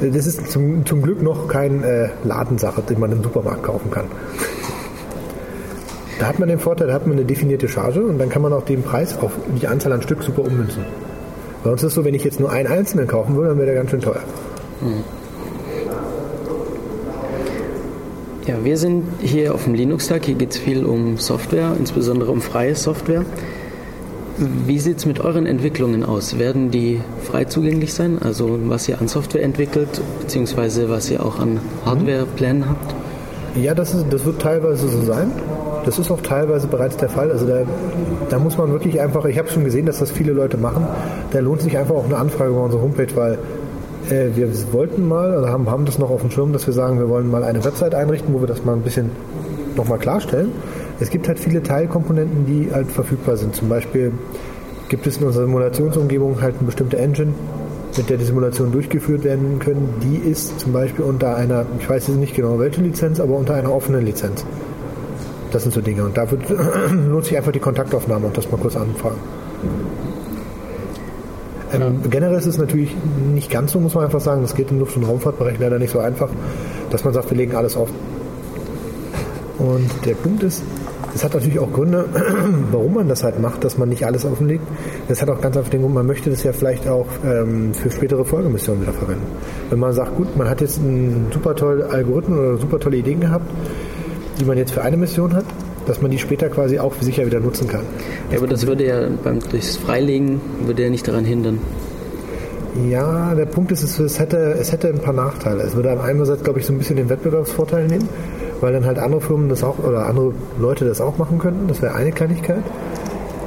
Das 0.00 0.26
ist 0.26 0.50
zum, 0.50 0.84
zum 0.84 1.02
Glück 1.02 1.22
noch 1.22 1.48
keine 1.48 1.86
äh, 1.86 2.08
Ladensache, 2.24 2.82
die 2.88 2.96
man 2.96 3.12
im 3.12 3.22
Supermarkt 3.22 3.62
kaufen 3.62 3.90
kann. 3.90 4.06
Da 6.18 6.26
hat 6.26 6.38
man 6.38 6.48
den 6.48 6.58
Vorteil, 6.58 6.88
da 6.88 6.94
hat 6.94 7.06
man 7.06 7.16
eine 7.16 7.24
definierte 7.24 7.68
Charge 7.68 8.02
und 8.02 8.18
dann 8.18 8.28
kann 8.28 8.42
man 8.42 8.52
auch 8.52 8.64
den 8.64 8.82
Preis 8.82 9.16
auf 9.18 9.32
die 9.60 9.66
Anzahl 9.66 9.92
an 9.92 10.02
Stück 10.02 10.22
super 10.22 10.42
ummünzen. 10.42 10.84
Bei 11.62 11.70
uns 11.70 11.82
ist 11.82 11.88
es 11.88 11.94
so, 11.94 12.04
wenn 12.04 12.14
ich 12.14 12.24
jetzt 12.24 12.40
nur 12.40 12.50
einen 12.50 12.68
einzelnen 12.68 13.06
kaufen 13.06 13.34
würde, 13.36 13.48
dann 13.48 13.58
wäre 13.58 13.66
der 13.66 13.76
ganz 13.76 13.90
schön 13.90 14.00
teuer. 14.00 14.20
Mhm. 14.80 15.04
Ja, 18.46 18.62
wir 18.62 18.76
sind 18.76 19.04
hier 19.22 19.54
auf 19.54 19.64
dem 19.64 19.72
Linux-Tag. 19.72 20.26
Hier 20.26 20.34
geht 20.34 20.50
es 20.50 20.58
viel 20.58 20.84
um 20.84 21.16
Software, 21.16 21.74
insbesondere 21.78 22.30
um 22.30 22.42
freie 22.42 22.74
Software. 22.74 23.24
Wie 24.36 24.78
sieht 24.78 24.98
es 24.98 25.06
mit 25.06 25.18
euren 25.18 25.46
Entwicklungen 25.46 26.04
aus? 26.04 26.38
Werden 26.38 26.70
die 26.70 27.00
frei 27.22 27.46
zugänglich 27.46 27.94
sein? 27.94 28.18
Also 28.20 28.58
was 28.64 28.86
ihr 28.86 29.00
an 29.00 29.08
Software 29.08 29.42
entwickelt, 29.42 29.88
beziehungsweise 30.20 30.90
was 30.90 31.10
ihr 31.10 31.24
auch 31.24 31.38
an 31.38 31.58
Hardwareplänen 31.86 32.68
habt? 32.68 32.94
Ja, 33.56 33.74
das, 33.74 33.94
ist, 33.94 34.06
das 34.10 34.26
wird 34.26 34.42
teilweise 34.42 34.88
so 34.88 35.00
sein. 35.00 35.30
Das 35.86 35.98
ist 35.98 36.10
auch 36.10 36.20
teilweise 36.20 36.66
bereits 36.66 36.98
der 36.98 37.08
Fall. 37.08 37.30
Also 37.30 37.46
da, 37.46 37.62
da 38.28 38.38
muss 38.38 38.58
man 38.58 38.70
wirklich 38.72 39.00
einfach, 39.00 39.24
ich 39.24 39.38
habe 39.38 39.48
schon 39.48 39.64
gesehen, 39.64 39.86
dass 39.86 40.00
das 40.00 40.10
viele 40.10 40.34
Leute 40.34 40.58
machen. 40.58 40.86
Da 41.30 41.38
lohnt 41.38 41.62
sich 41.62 41.78
einfach 41.78 41.94
auch 41.94 42.04
eine 42.04 42.18
Anfrage 42.18 42.50
über 42.50 42.64
unsere 42.64 42.82
Homepage, 42.82 43.14
weil 43.14 43.38
äh, 44.10 44.34
wir 44.34 44.48
wollten 44.72 45.08
mal, 45.08 45.36
oder 45.36 45.48
haben, 45.48 45.70
haben 45.70 45.84
das 45.84 45.98
noch 45.98 46.10
auf 46.10 46.20
dem 46.20 46.30
Schirm, 46.30 46.52
dass 46.52 46.66
wir 46.66 46.74
sagen, 46.74 46.98
wir 46.98 47.08
wollen 47.08 47.30
mal 47.30 47.44
eine 47.44 47.64
Website 47.64 47.94
einrichten, 47.94 48.34
wo 48.34 48.40
wir 48.40 48.46
das 48.46 48.64
mal 48.64 48.74
ein 48.74 48.82
bisschen 48.82 49.10
nochmal 49.76 49.98
klarstellen. 49.98 50.52
Es 51.00 51.10
gibt 51.10 51.26
halt 51.28 51.38
viele 51.38 51.62
Teilkomponenten, 51.62 52.46
die 52.46 52.72
halt 52.72 52.90
verfügbar 52.90 53.36
sind. 53.36 53.54
Zum 53.54 53.68
Beispiel 53.68 54.12
gibt 54.88 55.06
es 55.06 55.16
in 55.16 55.26
unserer 55.26 55.46
Simulationsumgebung 55.46 56.40
halt 56.40 56.56
eine 56.56 56.66
bestimmte 56.66 56.98
Engine, 56.98 57.32
mit 57.96 58.10
der 58.10 58.16
die 58.16 58.24
Simulationen 58.24 58.72
durchgeführt 58.72 59.24
werden 59.24 59.58
können. 59.58 59.88
Die 60.02 60.28
ist 60.28 60.60
zum 60.60 60.72
Beispiel 60.72 61.04
unter 61.04 61.36
einer, 61.36 61.66
ich 61.78 61.88
weiß 61.88 62.08
jetzt 62.08 62.16
nicht 62.16 62.34
genau 62.34 62.58
welche 62.58 62.80
Lizenz, 62.80 63.20
aber 63.20 63.34
unter 63.34 63.54
einer 63.54 63.72
offenen 63.72 64.04
Lizenz. 64.04 64.44
Das 65.50 65.62
sind 65.62 65.72
so 65.72 65.80
Dinge. 65.80 66.04
Und 66.04 66.16
da 66.16 66.26
lohnt 66.90 67.24
sich 67.26 67.36
einfach 67.36 67.52
die 67.52 67.60
Kontaktaufnahme 67.60 68.26
und 68.26 68.36
das 68.36 68.50
mal 68.50 68.58
kurz 68.58 68.76
anfragen. 68.76 69.18
Ähm, 71.82 72.00
generell 72.10 72.36
ist 72.36 72.46
es 72.46 72.58
natürlich 72.58 72.94
nicht 73.32 73.50
ganz 73.50 73.72
so, 73.72 73.80
muss 73.80 73.94
man 73.94 74.04
einfach 74.04 74.20
sagen. 74.20 74.42
Das 74.42 74.54
geht 74.54 74.70
im 74.70 74.78
Luft- 74.78 74.96
und 74.96 75.04
Raumfahrtbereich 75.04 75.58
leider 75.58 75.78
nicht 75.78 75.90
so 75.90 75.98
einfach, 75.98 76.30
dass 76.90 77.04
man 77.04 77.14
sagt, 77.14 77.30
wir 77.30 77.36
legen 77.36 77.54
alles 77.54 77.76
auf. 77.76 77.88
Und 79.58 79.90
der 80.04 80.14
Punkt 80.14 80.42
ist, 80.42 80.62
es 81.14 81.22
hat 81.22 81.34
natürlich 81.34 81.60
auch 81.60 81.72
Gründe, 81.72 82.06
warum 82.72 82.94
man 82.94 83.08
das 83.08 83.22
halt 83.22 83.40
macht, 83.40 83.62
dass 83.62 83.78
man 83.78 83.88
nicht 83.88 84.04
alles 84.04 84.24
offenlegt. 84.24 84.64
Das 85.06 85.22
hat 85.22 85.30
auch 85.30 85.40
ganz 85.40 85.56
einfach 85.56 85.70
den 85.70 85.82
Grund, 85.82 85.94
man 85.94 86.06
möchte 86.06 86.28
das 86.30 86.42
ja 86.42 86.52
vielleicht 86.52 86.88
auch 86.88 87.06
ähm, 87.24 87.72
für 87.72 87.90
spätere 87.90 88.24
Folgemissionen 88.24 88.82
wieder 88.82 88.92
verwenden. 88.92 89.26
Wenn 89.70 89.78
man 89.78 89.92
sagt, 89.92 90.16
gut, 90.16 90.36
man 90.36 90.48
hat 90.48 90.60
jetzt 90.60 90.80
einen 90.80 91.28
super 91.32 91.54
tollen 91.54 91.82
Algorithmen 91.82 92.38
oder 92.38 92.58
super 92.58 92.80
tolle 92.80 92.96
Ideen 92.96 93.20
gehabt, 93.20 93.48
die 94.40 94.44
man 94.44 94.58
jetzt 94.58 94.72
für 94.72 94.82
eine 94.82 94.96
Mission 94.96 95.34
hat, 95.34 95.44
dass 95.86 96.00
man 96.00 96.10
die 96.10 96.18
später 96.18 96.48
quasi 96.48 96.78
auch 96.78 96.94
sicher 97.00 97.26
wieder 97.26 97.40
nutzen 97.40 97.68
kann. 97.68 97.82
Ja, 98.30 98.38
aber 98.38 98.46
das 98.46 98.66
würde 98.66 98.86
ja 98.86 99.08
beim 99.22 99.40
durchs 99.40 99.76
Freilegen 99.76 100.40
würde 100.64 100.82
ja 100.84 100.90
nicht 100.90 101.06
daran 101.06 101.24
hindern. 101.24 101.58
Ja, 102.90 103.34
der 103.34 103.46
Punkt 103.46 103.70
ist, 103.70 103.82
es 103.82 104.18
hätte, 104.18 104.36
es 104.58 104.72
hätte 104.72 104.88
ein 104.88 104.98
paar 104.98 105.14
Nachteile. 105.14 105.62
Es 105.62 105.76
würde 105.76 106.00
einerseits, 106.00 106.42
glaube 106.42 106.58
ich, 106.58 106.66
so 106.66 106.72
ein 106.72 106.78
bisschen 106.78 106.96
den 106.96 107.08
Wettbewerbsvorteil 107.08 107.86
nehmen, 107.86 108.08
weil 108.60 108.72
dann 108.72 108.84
halt 108.84 108.98
andere 108.98 109.20
Firmen 109.20 109.48
das 109.48 109.62
auch 109.62 109.78
oder 109.78 110.06
andere 110.06 110.32
Leute 110.58 110.84
das 110.84 111.00
auch 111.00 111.16
machen 111.16 111.38
könnten. 111.38 111.68
Das 111.68 111.80
wäre 111.82 111.94
eine 111.94 112.10
Kleinigkeit. 112.10 112.64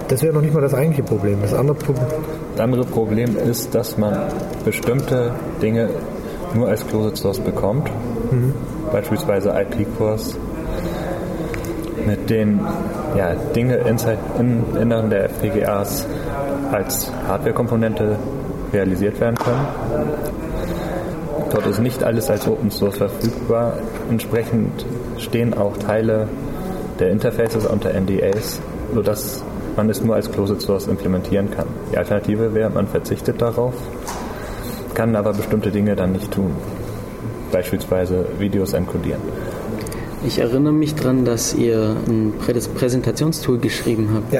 Das 0.07 0.23
wäre 0.23 0.33
noch 0.33 0.41
nicht 0.41 0.53
mal 0.53 0.61
das 0.61 0.73
eigentliche 0.73 1.03
Problem. 1.03 1.39
Das 1.41 1.53
andere, 1.53 1.75
Pro 1.75 1.93
das 1.93 2.61
andere 2.61 2.85
Problem 2.85 3.35
ist, 3.35 3.75
dass 3.75 3.97
man 3.97 4.17
bestimmte 4.63 5.33
Dinge 5.61 5.89
nur 6.55 6.69
als 6.69 6.87
Closed 6.87 7.17
Source 7.17 7.39
bekommt. 7.39 7.89
Mhm. 8.31 8.53
Beispielsweise 8.93 9.49
IP-Kurs 9.49 10.37
mit 12.07 12.29
denen 12.29 12.65
ja, 13.15 13.35
Dinge 13.55 13.75
inside, 13.75 14.17
im 14.39 14.63
Inneren 14.81 15.09
der 15.09 15.25
FPGAs 15.25 16.07
als 16.71 17.11
Hardware-Komponente 17.27 18.15
realisiert 18.73 19.19
werden 19.19 19.35
können. 19.35 19.67
Dort 21.51 21.67
ist 21.67 21.79
nicht 21.79 22.03
alles 22.03 22.29
als 22.29 22.47
Open 22.47 22.71
Source 22.71 22.97
verfügbar. 22.97 23.73
Entsprechend 24.09 24.85
stehen 25.17 25.53
auch 25.53 25.77
Teile 25.77 26.27
der 26.99 27.11
Interfaces 27.11 27.65
unter 27.65 27.93
NDAs, 27.93 28.59
sodass 28.93 29.43
man 29.75 29.89
es 29.89 30.01
nur 30.03 30.15
als 30.15 30.31
Closed 30.31 30.61
Source 30.61 30.87
implementieren 30.87 31.51
kann. 31.51 31.67
Die 31.91 31.97
Alternative 31.97 32.53
wäre, 32.53 32.69
man 32.69 32.87
verzichtet 32.87 33.41
darauf, 33.41 33.73
kann 34.93 35.15
aber 35.15 35.33
bestimmte 35.33 35.71
Dinge 35.71 35.95
dann 35.95 36.13
nicht 36.13 36.31
tun. 36.31 36.51
Beispielsweise 37.51 38.25
Videos 38.39 38.73
encodieren. 38.73 39.21
Ich 40.25 40.39
erinnere 40.39 40.73
mich 40.73 40.95
daran, 40.95 41.25
dass 41.25 41.53
ihr 41.53 41.95
ein 42.07 42.33
Präsentationstool 42.75 43.59
geschrieben 43.59 44.09
habt. 44.13 44.33
Ja. 44.33 44.39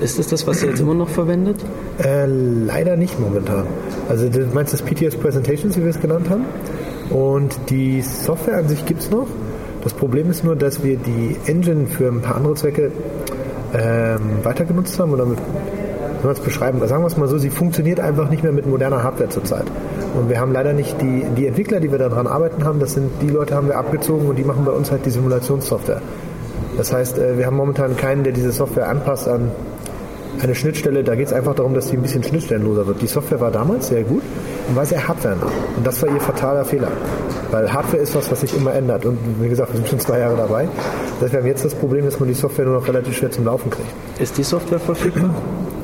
Ist 0.00 0.18
das 0.18 0.28
das, 0.28 0.46
was 0.46 0.62
ihr 0.62 0.70
jetzt 0.70 0.80
immer 0.80 0.94
noch 0.94 1.10
verwendet? 1.10 1.56
Äh, 2.02 2.26
leider 2.26 2.96
nicht 2.96 3.20
momentan. 3.20 3.66
Also 4.08 4.28
du 4.28 4.46
meinst 4.54 4.72
das 4.72 4.82
PTS 4.82 5.16
Presentations, 5.16 5.76
wie 5.76 5.82
wir 5.82 5.90
es 5.90 6.00
genannt 6.00 6.30
haben. 6.30 6.44
Und 7.10 7.54
die 7.68 8.00
Software 8.00 8.56
an 8.56 8.68
sich 8.68 8.86
gibt 8.86 9.02
es 9.02 9.10
noch. 9.10 9.26
Das 9.84 9.92
Problem 9.92 10.30
ist 10.30 10.44
nur, 10.44 10.56
dass 10.56 10.82
wir 10.82 10.96
die 10.96 11.36
Engine 11.46 11.86
für 11.86 12.08
ein 12.08 12.22
paar 12.22 12.36
andere 12.36 12.54
Zwecke 12.54 12.90
ähm, 13.74 14.20
weiter 14.42 14.64
genutzt 14.64 14.98
haben. 14.98 15.12
Oder 15.12 15.26
mit, 15.26 15.38
wie 15.38 16.26
man 16.26 16.32
es 16.34 16.40
beschreiben? 16.40 16.80
Sagen 16.88 17.02
wir 17.02 17.08
es 17.08 17.18
mal 17.18 17.28
so, 17.28 17.36
sie 17.36 17.50
funktioniert 17.50 18.00
einfach 18.00 18.30
nicht 18.30 18.42
mehr 18.42 18.52
mit 18.52 18.66
moderner 18.66 19.02
Hardware 19.02 19.28
zurzeit. 19.28 19.66
Und 20.14 20.28
wir 20.28 20.40
haben 20.40 20.52
leider 20.52 20.72
nicht 20.72 21.00
die, 21.00 21.24
die 21.36 21.46
Entwickler, 21.46 21.80
die 21.80 21.90
wir 21.90 21.98
daran 21.98 22.26
arbeiten 22.26 22.64
haben, 22.64 22.80
das 22.80 22.94
sind 22.94 23.10
die 23.20 23.28
Leute, 23.28 23.54
haben 23.54 23.68
wir 23.68 23.78
abgezogen 23.78 24.26
und 24.26 24.36
die 24.36 24.44
machen 24.44 24.64
bei 24.64 24.72
uns 24.72 24.90
halt 24.90 25.06
die 25.06 25.10
Simulationssoftware. 25.10 26.02
Das 26.76 26.92
heißt, 26.92 27.18
äh, 27.18 27.38
wir 27.38 27.46
haben 27.46 27.56
momentan 27.56 27.96
keinen, 27.96 28.24
der 28.24 28.32
diese 28.32 28.52
Software 28.52 28.88
anpasst 28.88 29.28
an 29.28 29.50
eine 30.42 30.54
Schnittstelle. 30.54 31.04
Da 31.04 31.14
geht 31.14 31.26
es 31.26 31.32
einfach 31.32 31.54
darum, 31.54 31.74
dass 31.74 31.88
sie 31.88 31.96
ein 31.96 32.02
bisschen 32.02 32.22
schnittstellenloser 32.22 32.86
wird. 32.86 33.02
Die 33.02 33.06
Software 33.06 33.40
war 33.40 33.50
damals 33.50 33.88
sehr 33.88 34.02
gut 34.02 34.22
und 34.68 34.76
war 34.76 34.86
sehr 34.86 35.06
hardwarenah. 35.06 35.50
Und 35.76 35.86
das 35.86 36.02
war 36.02 36.12
ihr 36.12 36.20
fataler 36.20 36.64
Fehler. 36.64 36.88
Weil 37.50 37.72
Hardware 37.72 38.02
ist 38.02 38.14
was, 38.14 38.30
was 38.30 38.40
sich 38.40 38.56
immer 38.56 38.74
ändert. 38.74 39.04
Und 39.04 39.18
wie 39.40 39.48
gesagt, 39.48 39.72
wir 39.72 39.76
sind 39.76 39.88
schon 39.88 40.00
zwei 40.00 40.20
Jahre 40.20 40.36
dabei. 40.36 40.68
Das 41.20 41.24
heißt, 41.24 41.32
wir 41.32 41.40
haben 41.40 41.46
jetzt 41.46 41.64
das 41.64 41.74
Problem, 41.74 42.04
dass 42.04 42.18
man 42.18 42.28
die 42.28 42.34
Software 42.34 42.64
nur 42.64 42.74
noch 42.74 42.88
relativ 42.88 43.16
schwer 43.16 43.30
zum 43.30 43.44
Laufen 43.44 43.70
kriegt. 43.70 43.88
Ist 44.18 44.38
die 44.38 44.42
Software 44.42 44.80
verfügbar? 44.80 45.30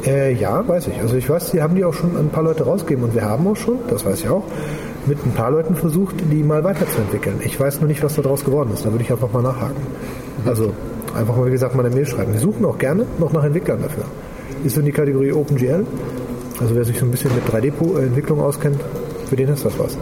Äh, 0.06 0.32
ja, 0.34 0.66
weiß 0.66 0.88
ich. 0.88 1.00
Also 1.00 1.16
ich 1.16 1.28
weiß, 1.28 1.50
die 1.50 1.60
haben 1.60 1.74
die 1.74 1.84
auch 1.84 1.94
schon 1.94 2.16
ein 2.16 2.28
paar 2.28 2.44
Leute 2.44 2.64
rausgegeben 2.64 3.04
und 3.04 3.14
wir 3.14 3.24
haben 3.24 3.46
auch 3.46 3.56
schon, 3.56 3.78
das 3.88 4.04
weiß 4.04 4.20
ich 4.20 4.28
auch, 4.28 4.44
mit 5.06 5.24
ein 5.24 5.32
paar 5.32 5.50
Leuten 5.50 5.74
versucht, 5.74 6.16
die 6.30 6.42
mal 6.42 6.62
weiterzuentwickeln. 6.62 7.40
Ich 7.44 7.58
weiß 7.58 7.80
nur 7.80 7.88
nicht, 7.88 8.02
was 8.02 8.14
daraus 8.14 8.44
geworden 8.44 8.70
ist. 8.72 8.84
Da 8.84 8.92
würde 8.92 9.04
ich 9.04 9.10
einfach 9.10 9.32
mal 9.32 9.42
nachhaken. 9.42 9.82
Also 10.46 10.72
einfach 11.14 11.36
mal, 11.36 11.46
wie 11.46 11.50
gesagt, 11.50 11.74
mal 11.74 11.84
eine 11.84 11.94
Mail 11.94 12.06
schreiben. 12.06 12.32
Wir 12.32 12.40
suchen 12.40 12.64
auch 12.64 12.78
gerne 12.78 13.06
noch 13.18 13.32
nach 13.32 13.44
Entwicklern 13.44 13.80
dafür. 13.82 14.04
Ist 14.64 14.76
in 14.76 14.84
die 14.84 14.92
Kategorie 14.92 15.32
OpenGL. 15.32 15.84
Also 16.60 16.74
wer 16.74 16.84
sich 16.84 16.98
so 16.98 17.04
ein 17.04 17.10
bisschen 17.10 17.30
mit 17.34 17.44
3D-Entwicklung 17.44 18.40
auskennt, 18.40 18.80
für 19.28 19.36
den 19.36 19.48
ist 19.48 19.64
das 19.64 19.78
was. 19.78 19.96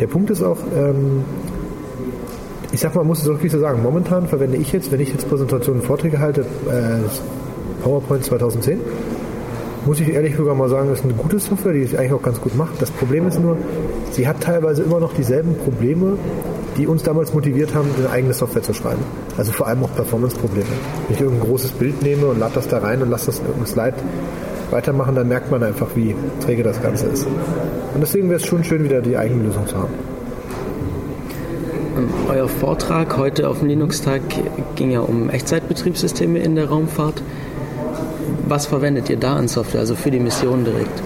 Der 0.00 0.06
Punkt 0.06 0.30
ist 0.30 0.42
auch, 0.42 0.58
ähm, 0.76 1.24
ich 2.72 2.80
sag 2.80 2.94
mal, 2.94 3.04
muss 3.04 3.20
es 3.20 3.26
wirklich 3.26 3.52
so 3.52 3.58
sagen, 3.58 3.82
momentan 3.82 4.26
verwende 4.26 4.56
ich 4.56 4.72
jetzt, 4.72 4.90
wenn 4.92 5.00
ich 5.00 5.10
jetzt 5.10 5.28
Präsentationen 5.28 5.80
und 5.80 5.86
Vorträge 5.86 6.18
halte, 6.18 6.42
äh, 6.42 6.98
PowerPoint 7.86 8.24
2010. 8.24 8.80
Muss 9.84 10.00
ich 10.00 10.08
ehrlich 10.08 10.34
sogar 10.34 10.56
mal 10.56 10.68
sagen, 10.68 10.92
ist 10.92 11.04
eine 11.04 11.12
gute 11.12 11.38
Software, 11.38 11.72
die 11.72 11.82
es 11.82 11.94
eigentlich 11.94 12.14
auch 12.14 12.22
ganz 12.22 12.40
gut 12.40 12.56
macht. 12.56 12.82
Das 12.82 12.90
Problem 12.90 13.28
ist 13.28 13.38
nur, 13.38 13.56
sie 14.10 14.26
hat 14.26 14.40
teilweise 14.40 14.82
immer 14.82 14.98
noch 14.98 15.12
dieselben 15.12 15.54
Probleme, 15.54 16.18
die 16.76 16.88
uns 16.88 17.04
damals 17.04 17.32
motiviert 17.32 17.76
haben, 17.76 17.88
eine 17.96 18.10
eigene 18.10 18.34
Software 18.34 18.64
zu 18.64 18.74
schreiben. 18.74 19.04
Also 19.36 19.52
vor 19.52 19.68
allem 19.68 19.84
auch 19.84 19.94
Performance-Probleme. 19.94 20.66
Wenn 21.06 21.14
ich 21.14 21.20
irgendein 21.20 21.46
großes 21.46 21.70
Bild 21.72 22.02
nehme 22.02 22.26
und 22.26 22.40
lade 22.40 22.54
das 22.56 22.66
da 22.66 22.78
rein 22.78 23.02
und 23.02 23.10
lasse 23.10 23.26
das 23.26 23.38
in 23.38 23.46
irgendein 23.46 23.72
Slide 23.72 23.96
weitermachen, 24.72 25.14
dann 25.14 25.28
merkt 25.28 25.52
man 25.52 25.62
einfach, 25.62 25.86
wie 25.94 26.16
träge 26.44 26.64
das 26.64 26.82
Ganze 26.82 27.06
ist. 27.06 27.24
Und 27.24 28.00
deswegen 28.00 28.28
wäre 28.28 28.40
es 28.40 28.46
schon 28.46 28.64
schön, 28.64 28.82
wieder 28.82 29.00
die 29.00 29.16
eigene 29.16 29.44
Lösung 29.44 29.64
zu 29.68 29.76
haben. 29.76 29.94
Ähm, 31.96 32.08
Euer 32.28 32.48
Vortrag 32.48 33.16
heute 33.16 33.48
auf 33.48 33.60
dem 33.60 33.68
Linux-Tag 33.68 34.22
ging 34.74 34.90
ja 34.90 35.02
um 35.02 35.30
Echtzeitbetriebssysteme 35.30 36.40
in 36.40 36.56
der 36.56 36.68
Raumfahrt. 36.68 37.22
Was 38.48 38.66
verwendet 38.66 39.10
ihr 39.10 39.16
da 39.16 39.34
an 39.34 39.48
Software, 39.48 39.80
also 39.80 39.96
für 39.96 40.12
die 40.12 40.20
Mission 40.20 40.64
direkt? 40.64 41.02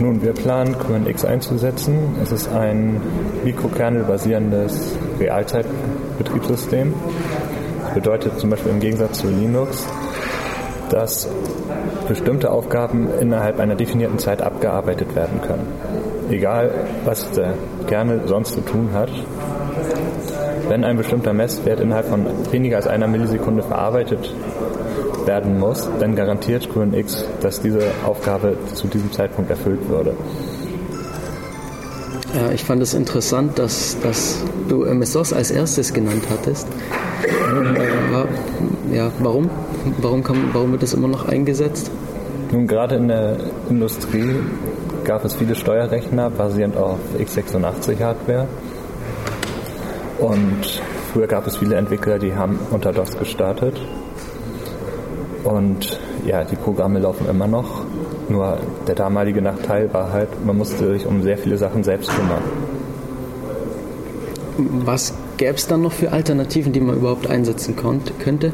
Nun, 0.00 0.20
wir 0.20 0.32
planen 0.32 0.76
QNX 0.76 1.24
einzusetzen. 1.24 2.16
Es 2.20 2.32
ist 2.32 2.48
ein 2.52 3.00
Mikrokernel-basierendes 3.44 4.96
Realzeitbetriebssystem. 5.20 6.92
Das 7.84 7.94
bedeutet 7.94 8.40
zum 8.40 8.50
Beispiel 8.50 8.72
im 8.72 8.80
Gegensatz 8.80 9.20
zu 9.20 9.28
Linux, 9.28 9.86
dass 10.90 11.28
bestimmte 12.08 12.50
Aufgaben 12.50 13.08
innerhalb 13.20 13.60
einer 13.60 13.76
definierten 13.76 14.18
Zeit 14.18 14.42
abgearbeitet 14.42 15.14
werden 15.14 15.40
können. 15.40 15.68
Egal, 16.30 16.72
was 17.04 17.30
der 17.30 17.54
Kernel 17.86 18.22
sonst 18.26 18.54
zu 18.54 18.60
tun 18.62 18.88
hat. 18.92 19.10
Wenn 20.68 20.82
ein 20.82 20.96
bestimmter 20.96 21.32
Messwert 21.32 21.78
innerhalb 21.78 22.06
von 22.06 22.26
weniger 22.50 22.76
als 22.76 22.88
einer 22.88 23.06
Millisekunde 23.06 23.62
verarbeitet 23.62 24.34
werden 25.26 25.58
muss, 25.58 25.88
dann 25.98 26.14
garantiert 26.14 26.68
QNX, 26.72 27.26
dass 27.40 27.60
diese 27.60 27.82
Aufgabe 28.04 28.56
zu 28.74 28.86
diesem 28.86 29.12
Zeitpunkt 29.12 29.50
erfüllt 29.50 29.88
würde. 29.88 30.14
Ja, 32.34 32.50
ich 32.50 32.64
fand 32.64 32.82
es 32.82 32.94
interessant, 32.94 33.58
dass, 33.58 33.96
dass 34.02 34.42
du 34.68 34.82
MS-DOS 34.82 35.32
als 35.32 35.50
erstes 35.52 35.92
genannt 35.92 36.24
hattest. 36.28 36.66
Äh, 37.24 38.96
ja, 38.96 39.10
warum? 39.20 39.48
Warum, 39.98 40.24
kann, 40.24 40.50
warum 40.52 40.72
wird 40.72 40.82
das 40.82 40.94
immer 40.94 41.08
noch 41.08 41.28
eingesetzt? 41.28 41.90
Nun, 42.50 42.66
gerade 42.66 42.96
in 42.96 43.08
der 43.08 43.36
Industrie 43.70 44.40
gab 45.04 45.24
es 45.24 45.34
viele 45.34 45.54
Steuerrechner 45.54 46.30
basierend 46.30 46.76
auf 46.76 46.98
x86-Hardware. 47.18 48.48
Und 50.18 50.82
früher 51.12 51.26
gab 51.26 51.46
es 51.46 51.56
viele 51.56 51.76
Entwickler, 51.76 52.18
die 52.18 52.34
haben 52.34 52.58
unter 52.70 52.92
DOS 52.92 53.16
gestartet. 53.16 53.80
Und 55.44 56.00
ja, 56.26 56.42
die 56.44 56.56
Programme 56.56 56.98
laufen 56.98 57.28
immer 57.28 57.46
noch. 57.46 57.84
Nur 58.28 58.58
der 58.88 58.94
damalige 58.94 59.42
Nachteil 59.42 59.92
war 59.92 60.12
halt, 60.12 60.44
man 60.44 60.56
musste 60.56 60.92
sich 60.94 61.06
um 61.06 61.22
sehr 61.22 61.36
viele 61.36 61.58
Sachen 61.58 61.84
selbst 61.84 62.10
kümmern. 62.10 62.42
Was 64.56 65.14
gäbe 65.36 65.54
es 65.54 65.66
dann 65.66 65.82
noch 65.82 65.92
für 65.92 66.12
Alternativen, 66.12 66.72
die 66.72 66.80
man 66.80 66.96
überhaupt 66.96 67.28
einsetzen 67.28 67.76
konnt, 67.76 68.12
könnte? 68.20 68.52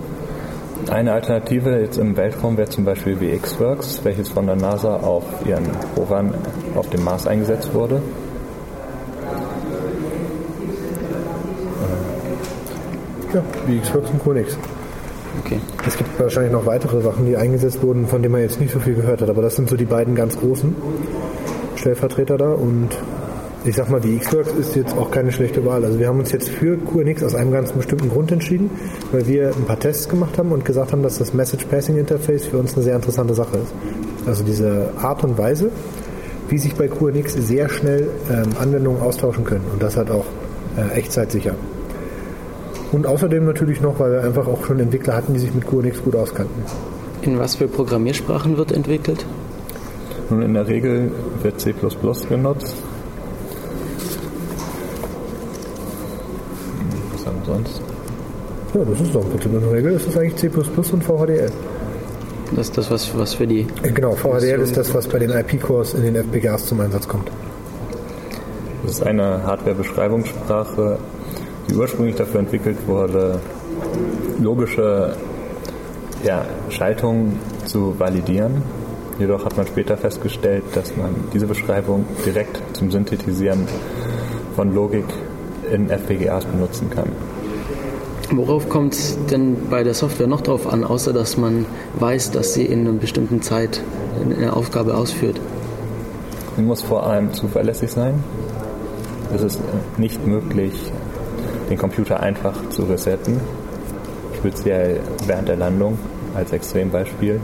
Eine 0.90 1.12
Alternative 1.12 1.78
jetzt 1.78 1.98
im 1.98 2.16
Weltraum 2.16 2.56
wäre 2.56 2.68
zum 2.68 2.84
Beispiel 2.84 3.16
VxWorks, 3.16 4.00
welches 4.02 4.28
von 4.28 4.46
der 4.46 4.56
NASA 4.56 4.96
auf 4.96 5.24
ihren 5.46 5.66
Rovern 5.96 6.34
auf 6.74 6.88
dem 6.90 7.04
Mars 7.04 7.26
eingesetzt 7.26 7.72
wurde. 7.74 8.02
Ja, 13.32 13.42
VxWorks 13.66 14.10
und 14.10 14.24
QNX. 14.24 14.58
Okay. 15.50 15.60
Es 15.84 15.96
gibt 15.96 16.20
wahrscheinlich 16.20 16.52
noch 16.52 16.64
weitere 16.64 17.00
Sachen, 17.00 17.26
die 17.26 17.36
eingesetzt 17.36 17.82
wurden, 17.82 18.06
von 18.06 18.22
denen 18.22 18.32
man 18.32 18.42
jetzt 18.42 18.60
nicht 18.60 18.72
so 18.72 18.78
viel 18.78 18.94
gehört 18.94 19.20
hat, 19.20 19.28
aber 19.28 19.42
das 19.42 19.56
sind 19.56 19.68
so 19.68 19.76
die 19.76 19.84
beiden 19.84 20.14
ganz 20.14 20.38
großen 20.38 20.76
Stellvertreter 21.74 22.38
da 22.38 22.52
und 22.52 22.90
ich 23.64 23.74
sag 23.74 23.90
mal, 23.90 24.00
die 24.00 24.16
Xworks 24.16 24.52
ist 24.52 24.76
jetzt 24.76 24.96
auch 24.96 25.10
keine 25.10 25.32
schlechte 25.32 25.66
Wahl. 25.66 25.84
Also 25.84 25.98
wir 25.98 26.06
haben 26.06 26.20
uns 26.20 26.32
jetzt 26.32 26.48
für 26.48 26.78
QNX 26.78 27.24
aus 27.24 27.34
einem 27.34 27.50
ganz 27.50 27.72
bestimmten 27.72 28.08
Grund 28.08 28.32
entschieden, 28.32 28.70
weil 29.12 29.26
wir 29.26 29.48
ein 29.48 29.64
paar 29.66 29.78
Tests 29.78 30.08
gemacht 30.08 30.38
haben 30.38 30.52
und 30.52 30.64
gesagt 30.64 30.92
haben, 30.92 31.02
dass 31.02 31.18
das 31.18 31.34
Message 31.34 31.64
Passing 31.66 31.98
Interface 31.98 32.46
für 32.46 32.58
uns 32.58 32.74
eine 32.74 32.84
sehr 32.84 32.96
interessante 32.96 33.34
Sache 33.34 33.58
ist. 33.58 33.74
Also 34.26 34.44
diese 34.44 34.92
Art 35.02 35.24
und 35.24 35.36
Weise, 35.36 35.70
wie 36.48 36.58
sich 36.58 36.74
bei 36.74 36.86
QNX 36.86 37.34
sehr 37.34 37.68
schnell 37.68 38.08
ähm, 38.30 38.50
Anwendungen 38.58 39.02
austauschen 39.02 39.44
können 39.44 39.64
und 39.72 39.82
das 39.82 39.96
halt 39.96 40.10
auch 40.10 40.26
äh, 40.78 40.96
echtzeitsicher. 40.96 41.54
Und 42.92 43.06
außerdem 43.06 43.44
natürlich 43.44 43.80
noch, 43.80 43.98
weil 44.00 44.12
wir 44.12 44.22
einfach 44.22 44.46
auch 44.46 44.64
schon 44.64 44.80
Entwickler 44.80 45.14
hatten, 45.14 45.34
die 45.34 45.40
sich 45.40 45.54
mit 45.54 45.66
QNX 45.66 46.02
gut 46.02 46.16
auskannten. 46.16 46.62
In 47.22 47.38
was 47.38 47.56
für 47.56 47.68
Programmiersprachen 47.68 48.56
wird 48.56 48.72
entwickelt? 48.72 49.24
Nun, 50.30 50.42
in 50.42 50.54
der 50.54 50.66
Regel 50.66 51.12
wird 51.42 51.60
C 51.60 51.72
genutzt. 51.72 52.74
Was 57.12 57.26
haben 57.26 57.36
wir 57.44 57.54
sonst? 57.54 57.82
Ja, 58.74 58.84
das 58.84 59.00
ist 59.00 59.14
doch 59.14 59.24
bitte. 59.24 59.48
In 59.48 59.60
der 59.60 59.72
Regel 59.72 59.92
ist 59.92 60.06
das 60.06 60.16
eigentlich 60.16 60.36
C 60.36 60.48
und 60.92 61.04
VHDL. 61.04 61.50
Das 62.56 62.66
ist 62.68 62.78
das, 62.78 62.90
was, 62.90 63.16
was 63.16 63.34
für 63.34 63.46
die. 63.46 63.66
Äh, 63.82 63.90
Genau, 63.92 64.12
VHDL 64.12 64.60
ist 64.60 64.76
das, 64.76 64.92
was 64.94 65.06
bei 65.06 65.18
den 65.18 65.30
IP-Cores 65.30 65.94
in 65.94 66.02
den 66.02 66.16
FPGAs 66.16 66.66
zum 66.66 66.80
Einsatz 66.80 67.06
kommt. 67.06 67.30
Das 68.82 68.92
ist 68.92 69.06
eine 69.06 69.42
Hardware-Beschreibungssprache, 69.44 70.98
die 71.70 71.76
ursprünglich 71.76 72.16
dafür 72.16 72.40
entwickelt 72.40 72.78
wurde, 72.86 73.38
logische 74.40 75.16
ja, 76.24 76.44
Schaltungen 76.68 77.38
zu 77.64 77.98
validieren. 77.98 78.62
Jedoch 79.18 79.44
hat 79.44 79.56
man 79.56 79.66
später 79.66 79.96
festgestellt, 79.96 80.64
dass 80.74 80.96
man 80.96 81.14
diese 81.32 81.46
Beschreibung 81.46 82.04
direkt 82.26 82.60
zum 82.76 82.90
Synthetisieren 82.90 83.66
von 84.56 84.74
Logik 84.74 85.04
in 85.70 85.88
FPGAs 85.90 86.44
benutzen 86.46 86.90
kann. 86.90 87.10
Worauf 88.32 88.68
kommt 88.68 88.94
es 88.94 89.18
denn 89.30 89.56
bei 89.70 89.82
der 89.82 89.94
Software 89.94 90.26
noch 90.26 90.40
drauf 90.40 90.72
an, 90.72 90.84
außer 90.84 91.12
dass 91.12 91.36
man 91.36 91.66
weiß, 91.98 92.30
dass 92.30 92.54
sie 92.54 92.64
in 92.64 92.86
einer 92.86 92.98
bestimmten 92.98 93.42
Zeit 93.42 93.82
eine 94.24 94.54
Aufgabe 94.54 94.96
ausführt? 94.96 95.40
Sie 96.56 96.62
muss 96.62 96.82
vor 96.82 97.06
allem 97.06 97.32
zuverlässig 97.32 97.90
sein. 97.90 98.22
Es 99.34 99.42
ist 99.42 99.60
nicht 99.98 100.26
möglich, 100.26 100.92
den 101.70 101.78
Computer 101.78 102.20
einfach 102.20 102.54
zu 102.70 102.82
resetten, 102.82 103.40
speziell 104.38 105.00
während 105.26 105.48
der 105.48 105.56
Landung 105.56 105.98
als 106.34 106.52
Extrembeispiel. 106.52 107.40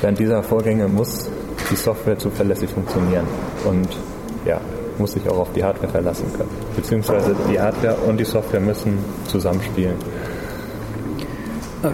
Während 0.00 0.18
dieser 0.18 0.42
Vorgänge 0.42 0.88
muss 0.88 1.28
die 1.70 1.76
Software 1.76 2.18
zuverlässig 2.18 2.70
funktionieren 2.70 3.26
und 3.64 3.88
ja, 4.46 4.60
muss 4.98 5.12
sich 5.12 5.28
auch 5.28 5.38
auf 5.38 5.52
die 5.52 5.62
Hardware 5.64 5.90
verlassen 5.90 6.26
können. 6.36 6.48
Beziehungsweise 6.74 7.34
die 7.50 7.60
Hardware 7.60 7.96
und 8.06 8.18
die 8.18 8.24
Software 8.24 8.60
müssen 8.60 8.98
zusammenspielen. 9.26 9.94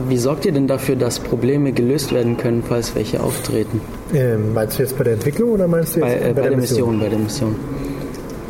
Wie 0.09 0.17
sorgt 0.17 0.47
ihr 0.47 0.53
denn 0.53 0.69
dafür, 0.69 0.97
dass 0.97 1.19
Probleme 1.19 1.73
gelöst 1.73 2.15
werden 2.15 2.37
können, 2.37 2.63
falls 2.67 2.95
welche 2.95 3.21
auftreten? 3.23 3.81
Ähm, 4.15 4.55
meinst 4.55 4.79
du 4.79 4.83
jetzt 4.85 4.97
bei 4.97 5.05
der 5.05 5.15
Entwicklung 5.15 5.51
oder 5.51 5.67
meinst 5.67 5.97
du 5.97 6.01
jetzt 6.01 6.09
Bei, 6.09 6.15
äh, 6.17 6.21
bei, 6.29 6.33
bei 6.35 6.41
der, 6.43 6.51
der 6.51 6.59
Mission? 6.61 6.99
Mission, 6.99 7.01
bei 7.01 7.09
der 7.09 7.19
Mission. 7.19 7.57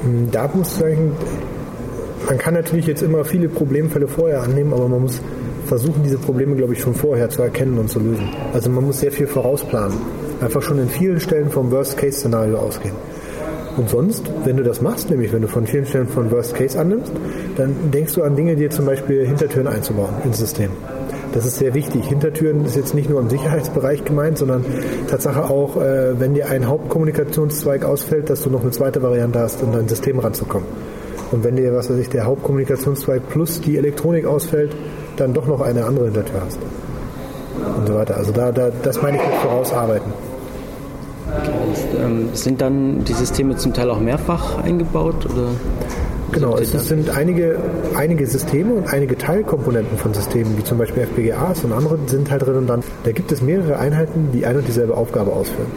Hm, 0.02 0.28
Da 0.30 0.48
muss 0.52 0.68
ich 0.72 0.74
sagen, 0.74 1.12
man 2.26 2.38
kann 2.38 2.54
natürlich 2.54 2.86
jetzt 2.86 3.02
immer 3.02 3.24
viele 3.24 3.48
Problemfälle 3.48 4.08
vorher 4.08 4.42
annehmen, 4.42 4.72
aber 4.72 4.88
man 4.88 5.02
muss 5.02 5.20
versuchen, 5.66 6.02
diese 6.02 6.18
Probleme, 6.18 6.56
glaube 6.56 6.74
ich, 6.74 6.80
schon 6.80 6.94
vorher 6.94 7.28
zu 7.30 7.42
erkennen 7.42 7.78
und 7.78 7.88
zu 7.88 8.00
lösen. 8.00 8.28
Also 8.52 8.70
man 8.70 8.84
muss 8.84 9.00
sehr 9.00 9.12
viel 9.12 9.26
vorausplanen. 9.26 9.96
Einfach 10.40 10.62
schon 10.62 10.78
in 10.78 10.88
vielen 10.88 11.20
Stellen 11.20 11.50
vom 11.50 11.70
Worst-Case-Szenario 11.70 12.58
ausgehen. 12.58 12.94
Und 13.76 13.88
sonst, 13.88 14.30
wenn 14.44 14.56
du 14.56 14.62
das 14.62 14.82
machst, 14.82 15.08
nämlich 15.08 15.32
wenn 15.32 15.42
du 15.42 15.48
von 15.48 15.66
vielen 15.66 15.86
Stellen 15.86 16.08
von 16.08 16.30
Worst 16.30 16.54
Case 16.54 16.78
annimmst, 16.78 17.10
dann 17.56 17.74
denkst 17.90 18.14
du 18.14 18.22
an 18.22 18.36
Dinge, 18.36 18.54
dir 18.54 18.68
zum 18.68 18.84
Beispiel 18.84 19.26
Hintertüren 19.26 19.66
einzubauen 19.66 20.14
ins 20.24 20.38
System. 20.38 20.70
Das 21.32 21.46
ist 21.46 21.56
sehr 21.56 21.72
wichtig. 21.72 22.06
Hintertüren 22.06 22.66
ist 22.66 22.76
jetzt 22.76 22.94
nicht 22.94 23.08
nur 23.08 23.20
im 23.20 23.30
Sicherheitsbereich 23.30 24.04
gemeint, 24.04 24.36
sondern 24.36 24.66
Tatsache 25.08 25.44
auch, 25.44 25.80
äh, 25.80 26.20
wenn 26.20 26.34
dir 26.34 26.48
ein 26.48 26.68
Hauptkommunikationszweig 26.68 27.86
ausfällt, 27.86 28.28
dass 28.28 28.42
du 28.42 28.50
noch 28.50 28.60
eine 28.60 28.72
zweite 28.72 29.02
Variante 29.02 29.38
hast, 29.38 29.62
um 29.62 29.72
dein 29.72 29.88
System 29.88 30.18
ranzukommen. 30.18 30.68
Und 31.32 31.44
wenn 31.44 31.56
dir, 31.56 31.74
was 31.74 31.90
weiß 31.90 31.98
ich, 31.98 32.08
der 32.10 32.24
Hauptkommunikationszweig 32.24 33.28
plus 33.28 33.60
die 33.60 33.76
Elektronik 33.76 34.26
ausfällt, 34.26 34.76
dann 35.16 35.34
doch 35.34 35.46
noch 35.46 35.60
eine 35.60 35.84
andere 35.84 36.06
Hintertür 36.06 36.42
hast. 36.44 36.58
Und 37.78 37.86
so 37.86 37.94
weiter. 37.94 38.16
Also 38.16 38.32
da, 38.32 38.52
da 38.52 38.70
das 38.82 39.02
meine 39.02 39.16
ich 39.16 39.22
mit 39.22 39.34
vorausarbeiten. 39.36 40.12
Ähm, 41.98 42.28
sind 42.34 42.60
dann 42.60 43.04
die 43.04 43.12
Systeme 43.14 43.56
zum 43.56 43.72
Teil 43.72 43.90
auch 43.90 44.00
mehrfach 44.00 44.62
eingebaut? 44.62 45.26
Oder 45.26 45.48
Genau, 46.32 46.56
es 46.56 46.70
sind 46.88 47.10
einige, 47.10 47.58
einige 47.94 48.26
Systeme 48.26 48.72
und 48.72 48.90
einige 48.90 49.18
Teilkomponenten 49.18 49.98
von 49.98 50.14
Systemen, 50.14 50.56
wie 50.56 50.64
zum 50.64 50.78
Beispiel 50.78 51.02
FPGAs 51.02 51.62
und 51.62 51.72
andere, 51.72 51.98
sind 52.06 52.30
halt 52.30 52.46
redundant. 52.46 52.84
Da 53.04 53.12
gibt 53.12 53.30
es 53.32 53.42
mehrere 53.42 53.78
Einheiten, 53.78 54.30
die 54.32 54.46
eine 54.46 54.60
und 54.60 54.66
dieselbe 54.66 54.96
Aufgabe 54.96 55.30
ausführen. 55.30 55.68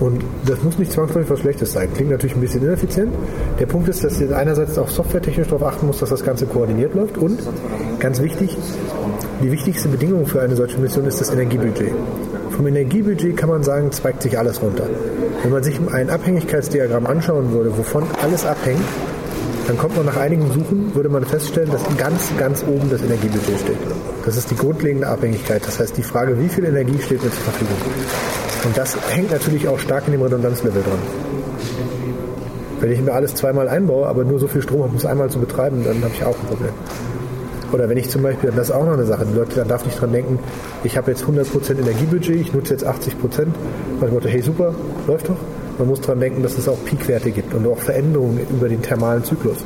Und 0.00 0.24
das 0.46 0.62
muss 0.62 0.78
nicht 0.78 0.90
zwangsläufig 0.92 1.30
was 1.30 1.40
Schlechtes 1.40 1.72
sein. 1.72 1.92
Klingt 1.94 2.10
natürlich 2.10 2.34
ein 2.34 2.40
bisschen 2.40 2.62
ineffizient. 2.62 3.12
Der 3.58 3.66
Punkt 3.66 3.88
ist, 3.88 4.02
dass 4.02 4.18
ihr 4.20 4.34
einerseits 4.34 4.78
auch 4.78 4.88
softwaretechnisch 4.88 5.48
darauf 5.48 5.62
achten 5.62 5.86
muss, 5.86 5.98
dass 5.98 6.08
das 6.08 6.24
Ganze 6.24 6.46
koordiniert 6.46 6.94
läuft. 6.94 7.18
Und 7.18 7.38
ganz 7.98 8.20
wichtig, 8.22 8.56
die 9.42 9.52
wichtigste 9.52 9.88
Bedingung 9.88 10.26
für 10.26 10.40
eine 10.40 10.56
solche 10.56 10.78
Mission 10.78 11.04
ist 11.04 11.20
das 11.20 11.30
Energiebudget. 11.30 11.92
Vom 12.50 12.66
Energiebudget 12.66 13.36
kann 13.36 13.50
man 13.50 13.62
sagen, 13.62 13.92
zweigt 13.92 14.22
sich 14.22 14.38
alles 14.38 14.62
runter. 14.62 14.86
Wenn 15.42 15.52
man 15.52 15.62
sich 15.62 15.78
ein 15.92 16.08
Abhängigkeitsdiagramm 16.08 17.06
anschauen 17.06 17.52
würde, 17.52 17.76
wovon 17.76 18.04
alles 18.22 18.44
abhängt, 18.46 18.84
dann 19.66 19.76
kommt 19.78 19.96
man 19.96 20.06
nach 20.06 20.16
einigem 20.16 20.50
Suchen, 20.52 20.94
würde 20.94 21.10
man 21.10 21.24
feststellen, 21.24 21.70
dass 21.70 21.82
ganz, 21.96 22.32
ganz 22.38 22.64
oben 22.66 22.90
das 22.90 23.02
Energiebudget 23.02 23.60
steht. 23.60 23.78
Das 24.24 24.36
ist 24.36 24.50
die 24.50 24.56
grundlegende 24.56 25.06
Abhängigkeit. 25.06 25.62
Das 25.66 25.78
heißt, 25.78 25.96
die 25.96 26.02
Frage, 26.02 26.38
wie 26.40 26.48
viel 26.48 26.64
Energie 26.64 26.98
steht 27.00 27.22
mir 27.22 27.30
zur 27.30 27.42
Verfügung. 27.44 27.76
Und 28.64 28.76
das 28.76 28.96
hängt 29.10 29.30
natürlich 29.30 29.68
auch 29.68 29.78
stark 29.78 30.04
in 30.06 30.12
dem 30.12 30.22
Redundanzlevel 30.22 30.82
dran. 30.82 30.98
Wenn 32.80 32.92
ich 32.92 33.00
mir 33.00 33.12
alles 33.12 33.34
zweimal 33.34 33.68
einbaue, 33.68 34.06
aber 34.06 34.24
nur 34.24 34.38
so 34.38 34.48
viel 34.48 34.62
Strom 34.62 34.82
habe, 34.82 34.90
um 34.90 34.96
es 34.96 35.06
einmal 35.06 35.30
zu 35.30 35.38
betreiben, 35.38 35.84
dann 35.84 36.02
habe 36.02 36.12
ich 36.14 36.24
auch 36.24 36.38
ein 36.38 36.46
Problem. 36.46 36.72
Oder 37.72 37.88
wenn 37.88 37.98
ich 37.98 38.08
zum 38.08 38.22
Beispiel, 38.22 38.50
das 38.50 38.68
ist 38.68 38.74
auch 38.74 38.84
noch 38.84 38.94
eine 38.94 39.04
Sache, 39.04 39.24
die 39.26 39.36
Leute, 39.36 39.56
dann 39.56 39.68
darf 39.68 39.84
nicht 39.84 40.00
dran 40.00 40.12
denken, 40.12 40.38
ich 40.82 40.96
habe 40.96 41.10
jetzt 41.10 41.24
100% 41.24 41.78
Energiebudget, 41.78 42.36
ich 42.36 42.52
nutze 42.52 42.74
jetzt 42.74 42.86
80%, 42.86 43.46
weil 44.00 44.08
ich 44.08 44.14
Motto, 44.14 44.28
hey 44.28 44.42
super, 44.42 44.74
läuft 45.06 45.28
doch. 45.28 45.36
Man 45.78 45.88
muss 45.88 46.00
dran 46.00 46.20
denken, 46.20 46.42
dass 46.42 46.58
es 46.58 46.68
auch 46.68 46.76
Peakwerte 46.84 47.30
gibt 47.30 47.54
und 47.54 47.66
auch 47.66 47.78
Veränderungen 47.78 48.40
über 48.50 48.68
den 48.68 48.82
thermalen 48.82 49.24
Zyklus. 49.24 49.58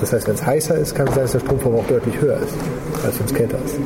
Das 0.00 0.12
heißt, 0.12 0.26
wenn 0.26 0.34
es 0.34 0.44
heißer 0.44 0.76
ist, 0.76 0.94
kann 0.94 1.08
es 1.08 1.14
sein, 1.14 1.22
dass 1.22 1.32
der 1.32 1.40
Stromverbrauch 1.40 1.86
deutlich 1.86 2.20
höher 2.20 2.36
ist, 2.36 2.54
als 3.04 3.18
wenn 3.18 3.26
es 3.26 3.34
kälter 3.34 3.58
ist. 3.64 3.76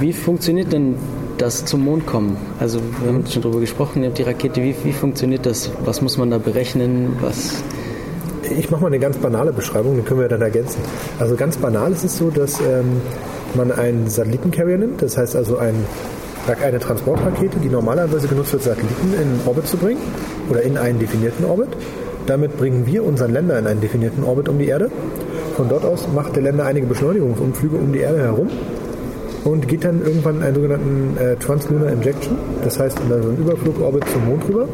Wie 0.00 0.12
funktioniert 0.12 0.72
denn 0.72 0.96
das 1.40 1.64
zum 1.64 1.84
Mond 1.84 2.06
kommen? 2.06 2.36
Also 2.58 2.80
wir 3.02 3.12
haben 3.12 3.26
schon 3.26 3.42
darüber 3.42 3.60
gesprochen, 3.60 4.02
ihr 4.02 4.08
habt 4.08 4.18
die 4.18 4.22
Rakete, 4.22 4.62
wie, 4.62 4.74
wie 4.84 4.92
funktioniert 4.92 5.46
das? 5.46 5.70
Was 5.84 6.02
muss 6.02 6.18
man 6.18 6.30
da 6.30 6.38
berechnen? 6.38 7.16
Was 7.20 7.62
Ich 8.56 8.70
mache 8.70 8.82
mal 8.82 8.88
eine 8.88 8.98
ganz 8.98 9.16
banale 9.16 9.52
Beschreibung, 9.52 9.96
die 9.96 10.02
können 10.02 10.20
wir 10.20 10.28
dann 10.28 10.42
ergänzen. 10.42 10.80
Also 11.18 11.36
ganz 11.36 11.56
banal 11.56 11.92
ist 11.92 12.04
es 12.04 12.18
so, 12.18 12.30
dass 12.30 12.60
ähm, 12.60 13.00
man 13.54 13.72
einen 13.72 14.08
Satellitencarrier 14.08 14.78
nimmt, 14.78 15.02
das 15.02 15.16
heißt 15.16 15.36
also 15.36 15.56
ein, 15.56 15.74
eine 16.62 16.78
Transportrakete, 16.78 17.58
die 17.58 17.68
normalerweise 17.68 18.28
genutzt 18.28 18.52
wird, 18.52 18.62
Satelliten 18.62 19.14
in 19.14 19.46
Orbit 19.46 19.66
zu 19.66 19.76
bringen 19.76 20.00
oder 20.50 20.62
in 20.62 20.76
einen 20.76 20.98
definierten 20.98 21.44
Orbit. 21.44 21.68
Damit 22.26 22.56
bringen 22.58 22.86
wir 22.86 23.04
unseren 23.04 23.32
Länder 23.32 23.58
in 23.58 23.66
einen 23.66 23.80
definierten 23.80 24.24
Orbit 24.24 24.48
um 24.48 24.58
die 24.58 24.66
Erde. 24.66 24.90
Von 25.56 25.68
dort 25.68 25.84
aus 25.84 26.06
macht 26.14 26.36
der 26.36 26.42
Länder 26.42 26.66
einige 26.66 26.86
Beschleunigungsumflüge 26.86 27.76
um 27.76 27.92
die 27.92 28.00
Erde 28.00 28.18
herum 28.18 28.48
und 29.44 29.68
geht 29.68 29.84
dann 29.84 30.02
irgendwann 30.02 30.36
in 30.36 30.42
einen 30.42 30.54
sogenannten 30.54 31.16
äh, 31.16 31.36
Translunar 31.36 31.90
Injection, 31.92 32.36
das 32.62 32.78
heißt 32.78 32.98
in 33.00 33.08
so 33.08 33.14
einen 33.14 33.38
Überflugorbit 33.38 34.04
zum 34.08 34.26
Mond 34.26 34.48
rüber 34.48 34.68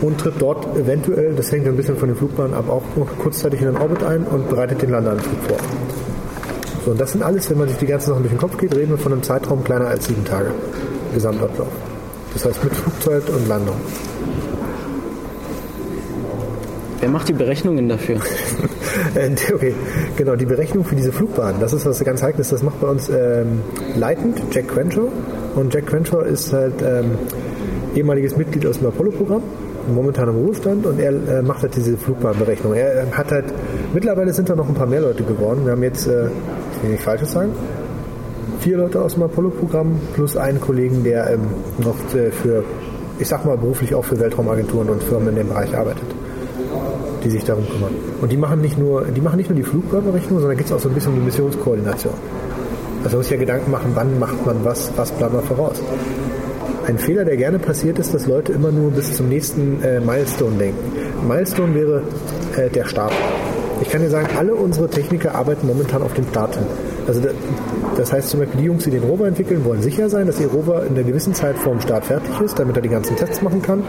und 0.00 0.18
tritt 0.18 0.34
dort 0.38 0.76
eventuell, 0.76 1.34
das 1.34 1.52
hängt 1.52 1.66
ein 1.66 1.76
bisschen 1.76 1.96
von 1.96 2.08
den 2.08 2.16
Flugbahnen 2.16 2.54
ab, 2.54 2.68
auch 2.68 2.82
kurzzeitig 3.18 3.60
in 3.60 3.66
den 3.66 3.76
Orbit 3.76 4.02
ein 4.02 4.24
und 4.24 4.48
bereitet 4.48 4.82
den 4.82 4.90
Landeanflug 4.90 5.36
vor. 5.48 5.58
So, 6.84 6.90
und 6.90 7.00
das 7.00 7.12
sind 7.12 7.22
alles, 7.22 7.48
wenn 7.48 7.58
man 7.58 7.68
sich 7.68 7.78
die 7.78 7.86
ganzen 7.86 8.10
Sachen 8.10 8.22
durch 8.22 8.32
den 8.32 8.40
Kopf 8.40 8.58
geht, 8.58 8.74
reden 8.74 8.90
wir 8.90 8.98
von 8.98 9.12
einem 9.12 9.22
Zeitraum 9.22 9.62
kleiner 9.62 9.86
als 9.86 10.06
sieben 10.06 10.24
Tage. 10.24 10.50
Gesamtablauf. 11.14 11.68
Das 12.32 12.44
heißt 12.44 12.64
mit 12.64 12.74
Flugzeit 12.74 13.28
und 13.28 13.46
Landung. 13.46 13.76
Wer 17.00 17.08
macht 17.08 17.28
die 17.28 17.32
Berechnungen 17.34 17.88
dafür? 17.88 18.20
Äh, 19.14 19.30
okay, 19.54 19.74
genau, 20.16 20.36
die 20.36 20.46
Berechnung 20.46 20.84
für 20.84 20.96
diese 20.96 21.12
Flugbahn, 21.12 21.56
das 21.60 21.72
ist 21.72 21.86
was 21.86 22.02
ganz 22.04 22.22
Heikles, 22.22 22.50
das 22.50 22.62
macht 22.62 22.80
bei 22.80 22.88
uns 22.88 23.08
ähm, 23.08 23.60
leitend 23.96 24.42
Jack 24.50 24.68
Crenshaw. 24.68 25.08
Und 25.54 25.72
Jack 25.74 25.86
Crenshaw 25.86 26.22
ist 26.22 26.52
halt 26.52 26.74
ähm, 26.82 27.12
ehemaliges 27.94 28.36
Mitglied 28.36 28.66
aus 28.66 28.78
dem 28.78 28.88
Apollo-Programm, 28.88 29.42
momentan 29.94 30.28
im 30.28 30.36
Ruhestand 30.36 30.86
und 30.86 30.98
er 30.98 31.10
äh, 31.12 31.42
macht 31.42 31.62
halt 31.62 31.76
diese 31.76 31.96
Flugbahnberechnung. 31.96 32.74
Er 32.74 33.02
äh, 33.02 33.06
hat 33.12 33.30
halt, 33.30 33.46
mittlerweile 33.92 34.32
sind 34.32 34.48
da 34.48 34.54
noch 34.54 34.68
ein 34.68 34.74
paar 34.74 34.86
mehr 34.86 35.00
Leute 35.00 35.22
geworden. 35.24 35.60
Wir 35.64 35.72
haben 35.72 35.82
jetzt, 35.82 36.06
äh, 36.06 36.26
ich 36.26 36.82
will 36.82 36.90
nicht 36.92 37.02
Falsches 37.02 37.32
sagen, 37.32 37.52
vier 38.60 38.78
Leute 38.78 39.00
aus 39.00 39.14
dem 39.14 39.24
Apollo-Programm 39.24 40.00
plus 40.14 40.36
einen 40.36 40.60
Kollegen, 40.60 41.04
der 41.04 41.30
ähm, 41.30 41.40
noch 41.78 41.96
äh, 42.14 42.30
für, 42.30 42.64
ich 43.18 43.28
sag 43.28 43.44
mal 43.44 43.56
beruflich 43.56 43.94
auch 43.94 44.04
für 44.04 44.18
Weltraumagenturen 44.18 44.88
und 44.88 45.02
Firmen 45.02 45.28
in 45.30 45.36
dem 45.36 45.48
Bereich 45.48 45.76
arbeitet 45.76 46.11
die 47.24 47.30
sich 47.30 47.44
darum 47.44 47.68
kümmern. 47.68 47.94
Und 48.20 48.32
die 48.32 48.36
machen 48.36 48.60
nicht 48.60 48.78
nur 48.78 49.04
die, 49.04 49.20
machen 49.20 49.36
nicht 49.36 49.48
nur 49.48 49.56
die 49.56 49.62
Flugbahnberechnung, 49.62 50.40
sondern 50.40 50.56
geht 50.56 50.66
es 50.66 50.72
auch 50.72 50.80
so 50.80 50.88
ein 50.88 50.94
bisschen 50.94 51.12
um 51.12 51.18
die 51.20 51.24
Missionskoordination. 51.24 52.14
Also 53.04 53.16
man 53.16 53.18
muss 53.18 53.30
ja 53.30 53.36
Gedanken 53.36 53.70
machen, 53.70 53.90
wann 53.94 54.18
macht 54.18 54.46
man 54.46 54.64
was, 54.64 54.90
was 54.96 55.10
plant 55.12 55.34
man 55.34 55.44
voraus. 55.44 55.82
Ein 56.86 56.98
Fehler, 56.98 57.24
der 57.24 57.36
gerne 57.36 57.58
passiert, 57.58 57.98
ist, 57.98 58.12
dass 58.12 58.26
Leute 58.26 58.52
immer 58.52 58.72
nur 58.72 58.90
bis 58.90 59.14
zum 59.14 59.28
nächsten 59.28 59.82
äh, 59.82 60.00
Milestone 60.00 60.56
denken. 60.56 60.78
Milestone 61.26 61.74
wäre 61.74 62.02
äh, 62.56 62.68
der 62.70 62.86
Start. 62.86 63.12
Ich 63.80 63.88
kann 63.88 64.00
dir 64.00 64.10
sagen, 64.10 64.28
alle 64.36 64.54
unsere 64.54 64.88
Techniker 64.88 65.34
arbeiten 65.34 65.66
momentan 65.66 66.02
auf 66.02 66.14
den 66.14 66.26
Start 66.28 66.56
hin. 66.56 66.66
Also 67.06 67.20
da, 67.20 67.30
das 67.96 68.12
heißt 68.12 68.30
zum 68.30 68.40
Beispiel, 68.40 68.60
die 68.60 68.66
Jungs, 68.66 68.84
die 68.84 68.90
den 68.90 69.02
Rover 69.02 69.26
entwickeln, 69.26 69.64
wollen 69.64 69.82
sicher 69.82 70.08
sein, 70.08 70.26
dass 70.26 70.40
ihr 70.40 70.48
Rover 70.48 70.84
in 70.84 70.94
einer 70.94 71.04
gewissen 71.04 71.34
Zeit 71.34 71.56
vor 71.56 71.72
dem 71.72 71.80
Start 71.80 72.04
fertig 72.04 72.40
ist, 72.40 72.58
damit 72.58 72.76
er 72.76 72.82
die 72.82 72.88
ganzen 72.88 73.16
Tests 73.16 73.42
machen 73.42 73.62
kann 73.62 73.82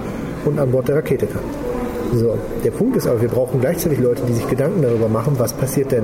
und 0.46 0.60
an 0.60 0.72
Bord 0.72 0.88
der 0.88 0.98
Rakete 0.98 1.28
kann. 1.28 1.73
So, 2.14 2.38
der 2.64 2.72
Punkt 2.72 2.96
ist 2.96 3.08
aber, 3.08 3.22
wir 3.22 3.30
brauchen 3.30 3.60
gleichzeitig 3.60 4.00
Leute, 4.00 4.22
die 4.28 4.34
sich 4.34 4.48
Gedanken 4.48 4.82
darüber 4.82 5.10
machen, 5.10 5.34
was 5.38 5.52
passiert 5.54 5.92
denn 5.92 6.04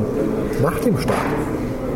nach 0.61 0.77
dem 0.79 0.97
Start. 0.97 1.17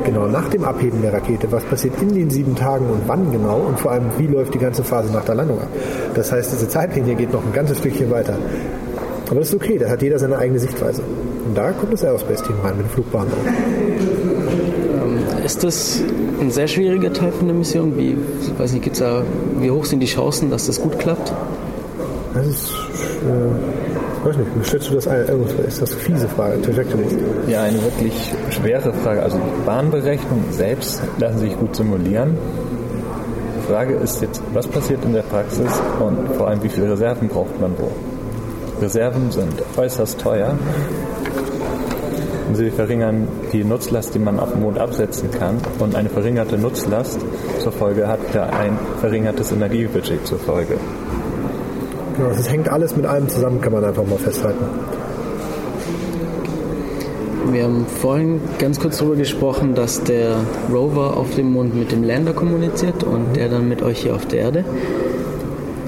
Genau, 0.05 0.27
nach 0.27 0.49
dem 0.49 0.65
Abheben 0.65 1.01
der 1.01 1.13
Rakete. 1.13 1.51
Was 1.51 1.63
passiert 1.63 1.93
in 2.01 2.13
den 2.13 2.29
sieben 2.29 2.55
Tagen 2.55 2.85
und 2.87 3.01
wann 3.07 3.31
genau? 3.31 3.57
Und 3.57 3.79
vor 3.79 3.91
allem, 3.91 4.05
wie 4.17 4.27
läuft 4.27 4.53
die 4.53 4.59
ganze 4.59 4.83
Phase 4.83 5.11
nach 5.11 5.23
der 5.23 5.35
Landung 5.35 5.59
ab? 5.59 5.69
Das 6.13 6.31
heißt, 6.31 6.51
diese 6.51 6.67
Zeitlinie 6.67 7.15
geht 7.15 7.31
noch 7.31 7.43
ein 7.43 7.53
ganzes 7.53 7.77
Stückchen 7.77 8.11
weiter. 8.11 8.37
Aber 9.29 9.39
das 9.39 9.49
ist 9.49 9.55
okay, 9.55 9.77
da 9.77 9.89
hat 9.89 10.01
jeder 10.01 10.19
seine 10.19 10.37
eigene 10.37 10.59
Sichtweise. 10.59 11.01
Und 11.47 11.57
da 11.57 11.71
kommt 11.71 11.93
das 11.93 12.03
Aerospace-Team 12.03 12.55
rein 12.63 12.77
mit 12.77 12.85
dem 12.85 12.89
Flugbahn. 12.89 13.27
Ist 15.45 15.63
das 15.63 16.01
ein 16.39 16.51
sehr 16.51 16.67
schwieriger 16.67 17.11
Teil 17.11 17.31
von 17.31 17.47
der 17.47 17.55
Mission? 17.55 17.97
Wie, 17.97 18.17
ich 18.41 18.59
weiß 18.59 18.73
nicht, 18.73 18.83
gibt's 18.83 18.99
da, 18.99 19.23
wie 19.59 19.71
hoch 19.71 19.85
sind 19.85 20.01
die 20.01 20.07
Chancen, 20.07 20.49
dass 20.51 20.67
das 20.67 20.81
gut 20.81 20.99
klappt? 20.99 21.33
Das 22.33 22.47
ist, 22.47 22.71
äh, 22.71 24.02
weiß 24.25 24.37
nicht, 24.37 24.47
stellst 24.65 24.89
du 24.89 24.95
das 24.95 25.07
ein? 25.07 25.25
Ist 25.67 25.81
das 25.81 25.91
eine 25.91 25.99
fiese 26.01 26.27
Frage? 26.27 26.61
Trajectories? 26.61 27.15
Ja, 27.47 27.63
eine 27.63 27.81
wirklich 27.81 28.13
schwere 28.49 28.93
Frage. 28.93 29.23
Also 29.23 29.39
Bahnberechnung 29.65 30.43
selbst 30.51 31.01
lassen 31.17 31.39
sich 31.39 31.57
gut 31.57 31.75
simulieren. 31.75 32.37
Die 33.57 33.71
Frage 33.71 33.95
ist 33.95 34.21
jetzt, 34.21 34.41
was 34.53 34.67
passiert 34.67 35.03
in 35.05 35.13
der 35.13 35.21
Praxis 35.23 35.71
und 35.99 36.35
vor 36.35 36.47
allem, 36.47 36.61
wie 36.63 36.69
viele 36.69 36.91
Reserven 36.91 37.27
braucht 37.27 37.59
man 37.59 37.73
wo? 37.77 37.91
Reserven 38.81 39.31
sind 39.31 39.63
äußerst 39.77 40.19
teuer. 40.19 40.57
Sie 42.53 42.69
verringern 42.69 43.27
die 43.51 43.63
Nutzlast, 43.63 44.13
die 44.13 44.19
man 44.19 44.39
auf 44.39 44.51
dem 44.51 44.61
Mond 44.61 44.77
absetzen 44.77 45.31
kann. 45.31 45.57
Und 45.79 45.95
eine 45.95 46.09
verringerte 46.09 46.57
Nutzlast 46.57 47.19
zur 47.59 47.71
Folge 47.71 48.07
hat 48.07 48.19
ja 48.33 48.43
ein 48.43 48.77
verringertes 48.99 49.51
Energiebudget 49.51 50.27
zur 50.27 50.39
Folge. 50.39 50.77
Genau, 52.15 52.29
es 52.29 52.49
hängt 52.49 52.69
alles 52.69 52.95
mit 52.95 53.05
allem 53.05 53.27
zusammen, 53.27 53.59
kann 53.61 53.73
man 53.73 53.83
einfach 53.83 54.05
mal 54.05 54.17
festhalten. 54.17 54.65
Wir 57.51 57.65
haben 57.65 57.85
vorhin 57.85 58.39
ganz 58.57 58.79
kurz 58.79 58.99
darüber 58.99 59.15
gesprochen, 59.15 59.75
dass 59.75 60.03
der 60.03 60.37
Rover 60.71 61.17
auf 61.17 61.35
dem 61.35 61.51
Mond 61.51 61.75
mit 61.75 61.91
dem 61.91 62.03
Lander 62.03 62.33
kommuniziert 62.33 63.03
und 63.03 63.35
der 63.35 63.49
dann 63.49 63.67
mit 63.67 63.81
euch 63.81 64.01
hier 64.01 64.15
auf 64.15 64.25
der 64.25 64.39
Erde. 64.39 64.59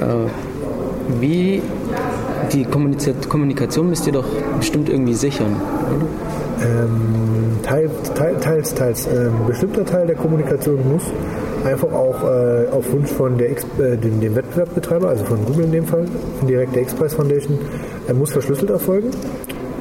Äh, 0.01 1.19
wie 1.19 1.61
die 2.51 2.65
Kommunikation 2.65 3.89
müsst 3.89 4.05
ihr 4.07 4.13
doch 4.13 4.27
bestimmt 4.57 4.89
irgendwie 4.89 5.13
sichern, 5.13 5.55
oder? 5.95 6.07
Ähm, 6.65 7.59
teils, 7.63 7.91
teils, 8.13 8.73
teils. 8.73 9.07
Ähm, 9.07 9.33
bestimmter 9.47 9.85
Teil 9.85 10.07
der 10.07 10.15
Kommunikation 10.15 10.79
muss 10.91 11.03
einfach 11.65 11.91
auch 11.91 12.23
äh, 12.23 12.67
auf 12.71 12.91
Wunsch 12.93 13.09
von 13.09 13.37
der 13.37 13.49
äh, 13.49 13.97
dem, 13.97 14.19
dem, 14.21 14.35
Wettbewerbsbetreiber, 14.35 15.09
also 15.09 15.25
von 15.25 15.43
Google 15.45 15.65
in 15.65 15.71
dem 15.71 15.85
Fall, 15.85 16.05
direkt 16.47 16.75
der 16.75 16.83
X-Prize 16.83 17.15
Foundation, 17.15 17.59
er 18.07 18.13
muss 18.13 18.31
verschlüsselt 18.31 18.69
erfolgen. 18.69 19.09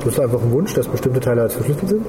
Das 0.04 0.14
ist 0.14 0.20
einfach 0.20 0.42
ein 0.42 0.50
Wunsch, 0.50 0.74
dass 0.74 0.86
bestimmte 0.86 1.20
Teile 1.20 1.42
als 1.42 1.54
verschlüsselt 1.54 1.88
sind. 1.88 2.06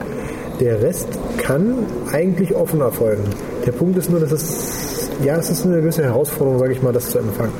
Der 0.59 0.82
Rest 0.82 1.07
kann 1.38 1.76
eigentlich 2.11 2.55
offen 2.55 2.82
erfolgen. 2.82 3.23
Der 3.65 3.71
Punkt 3.71 3.97
ist 3.97 4.09
nur, 4.09 4.19
dass 4.19 4.32
es, 4.32 5.09
ja, 5.23 5.38
es 5.38 5.49
ist 5.49 5.65
eine 5.65 5.82
gewisse 5.82 6.03
Herausforderung, 6.03 6.59
sage 6.59 6.73
ich 6.73 6.82
mal, 6.82 6.93
das 6.93 7.09
zu 7.09 7.19
empfangen. 7.19 7.53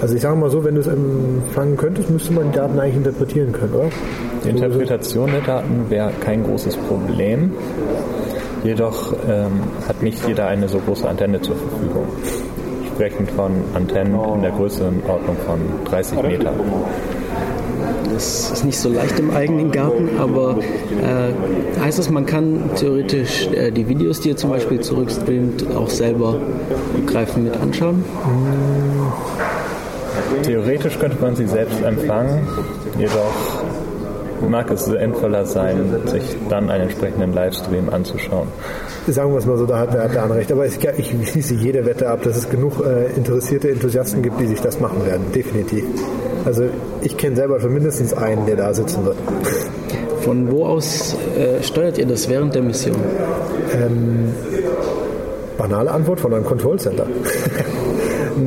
Also 0.00 0.14
ich 0.14 0.22
sage 0.22 0.36
mal 0.36 0.50
so, 0.50 0.64
wenn 0.64 0.74
du 0.74 0.80
es 0.80 0.86
empfangen 0.86 1.76
könntest, 1.76 2.10
müsste 2.10 2.32
man 2.32 2.50
die 2.50 2.56
Daten 2.56 2.78
eigentlich 2.78 2.96
interpretieren 2.96 3.52
können, 3.52 3.74
oder? 3.74 3.90
Die 4.44 4.48
Interpretation 4.48 5.30
der 5.30 5.42
Daten 5.42 5.90
wäre 5.90 6.10
kein 6.24 6.42
großes 6.42 6.76
Problem. 6.76 7.52
Jedoch 8.62 9.14
ähm, 9.28 9.60
hat 9.88 10.02
nicht 10.02 10.26
jeder 10.26 10.46
eine 10.46 10.68
so 10.68 10.78
große 10.78 11.08
Antenne 11.08 11.40
zur 11.40 11.56
Verfügung. 11.56 12.06
Sprechend 12.94 13.30
von 13.30 13.52
Antennen 13.74 14.18
in 14.34 14.42
der 14.42 14.50
Größenordnung 14.50 15.36
von 15.46 15.60
30 15.86 16.22
Meter. 16.22 16.52
Das 18.12 18.50
ist 18.50 18.64
nicht 18.64 18.78
so 18.78 18.90
leicht 18.90 19.18
im 19.18 19.30
eigenen 19.34 19.70
Garten, 19.70 20.10
aber 20.18 20.58
äh, 20.58 21.80
heißt 21.80 21.98
das, 21.98 22.10
man 22.10 22.26
kann 22.26 22.70
theoretisch 22.76 23.46
äh, 23.46 23.70
die 23.70 23.88
Videos, 23.88 24.20
die 24.20 24.30
ihr 24.30 24.36
zum 24.36 24.50
Beispiel 24.50 24.80
zurückstreamt, 24.80 25.74
auch 25.74 25.88
selber 25.88 26.36
greifen 27.06 27.44
mit 27.44 27.56
anschauen? 27.56 28.04
Theoretisch 30.42 30.98
könnte 30.98 31.16
man 31.20 31.34
sie 31.34 31.46
selbst 31.46 31.82
empfangen, 31.82 32.46
jedoch 32.98 33.62
mag 34.48 34.70
es 34.70 34.84
sinnvoller 34.84 35.44
sein, 35.46 36.00
sich 36.06 36.36
dann 36.48 36.70
einen 36.70 36.84
entsprechenden 36.84 37.32
Livestream 37.32 37.88
anzuschauen. 37.88 38.48
Sagen 39.06 39.32
wir 39.32 39.38
es 39.38 39.46
mal 39.46 39.56
so, 39.56 39.66
da 39.66 39.78
hat, 39.78 39.94
da 39.94 40.04
hat 40.04 40.14
der 40.14 40.22
andere 40.22 40.38
recht. 40.38 40.52
Aber 40.52 40.66
ich, 40.66 40.78
ich 40.82 41.28
schließe 41.30 41.54
jede 41.54 41.84
Wette 41.86 42.08
ab, 42.08 42.22
dass 42.22 42.36
es 42.36 42.48
genug 42.48 42.84
äh, 42.84 43.12
interessierte 43.16 43.70
Enthusiasten 43.70 44.22
gibt, 44.22 44.40
die 44.40 44.46
sich 44.46 44.60
das 44.60 44.80
machen 44.80 45.04
werden. 45.06 45.26
Definitiv. 45.34 45.84
Also 46.44 46.64
ich 47.02 47.16
kenne 47.16 47.36
selber 47.36 47.60
schon 47.60 47.72
mindestens 47.72 48.14
einen, 48.14 48.46
der 48.46 48.56
da 48.56 48.72
sitzen 48.72 49.04
wird. 49.04 49.16
Von 50.20 50.50
wo 50.50 50.66
aus 50.66 51.16
äh, 51.36 51.62
steuert 51.62 51.98
ihr 51.98 52.06
das 52.06 52.28
während 52.28 52.54
der 52.54 52.62
Mission? 52.62 52.96
Ähm, 53.74 54.34
banale 55.56 55.90
Antwort 55.90 56.20
von 56.20 56.32
einem 56.32 56.44
Control 56.44 56.78
Center. 56.78 57.06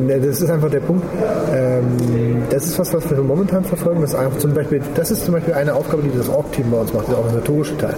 Das 0.08 0.42
ist 0.42 0.50
einfach 0.50 0.70
der 0.70 0.80
Punkt. 0.80 1.06
Ähm, 1.54 2.44
das 2.50 2.66
ist 2.66 2.80
was, 2.80 2.94
was 2.94 3.10
wir 3.10 3.18
momentan 3.22 3.64
verfolgen. 3.64 4.02
Das 4.02 4.14
ist, 4.14 4.42
zum 4.42 4.54
Beispiel, 4.54 4.82
das 4.96 5.12
ist 5.12 5.26
zum 5.26 5.34
Beispiel 5.34 5.54
eine 5.54 5.74
Aufgabe, 5.74 6.04
die 6.04 6.18
das 6.18 6.30
Org-Team 6.30 6.72
bei 6.72 6.78
uns 6.78 6.94
macht, 6.94 7.08
der 7.10 7.18
organisatorische 7.18 7.78
Teil. 7.78 7.96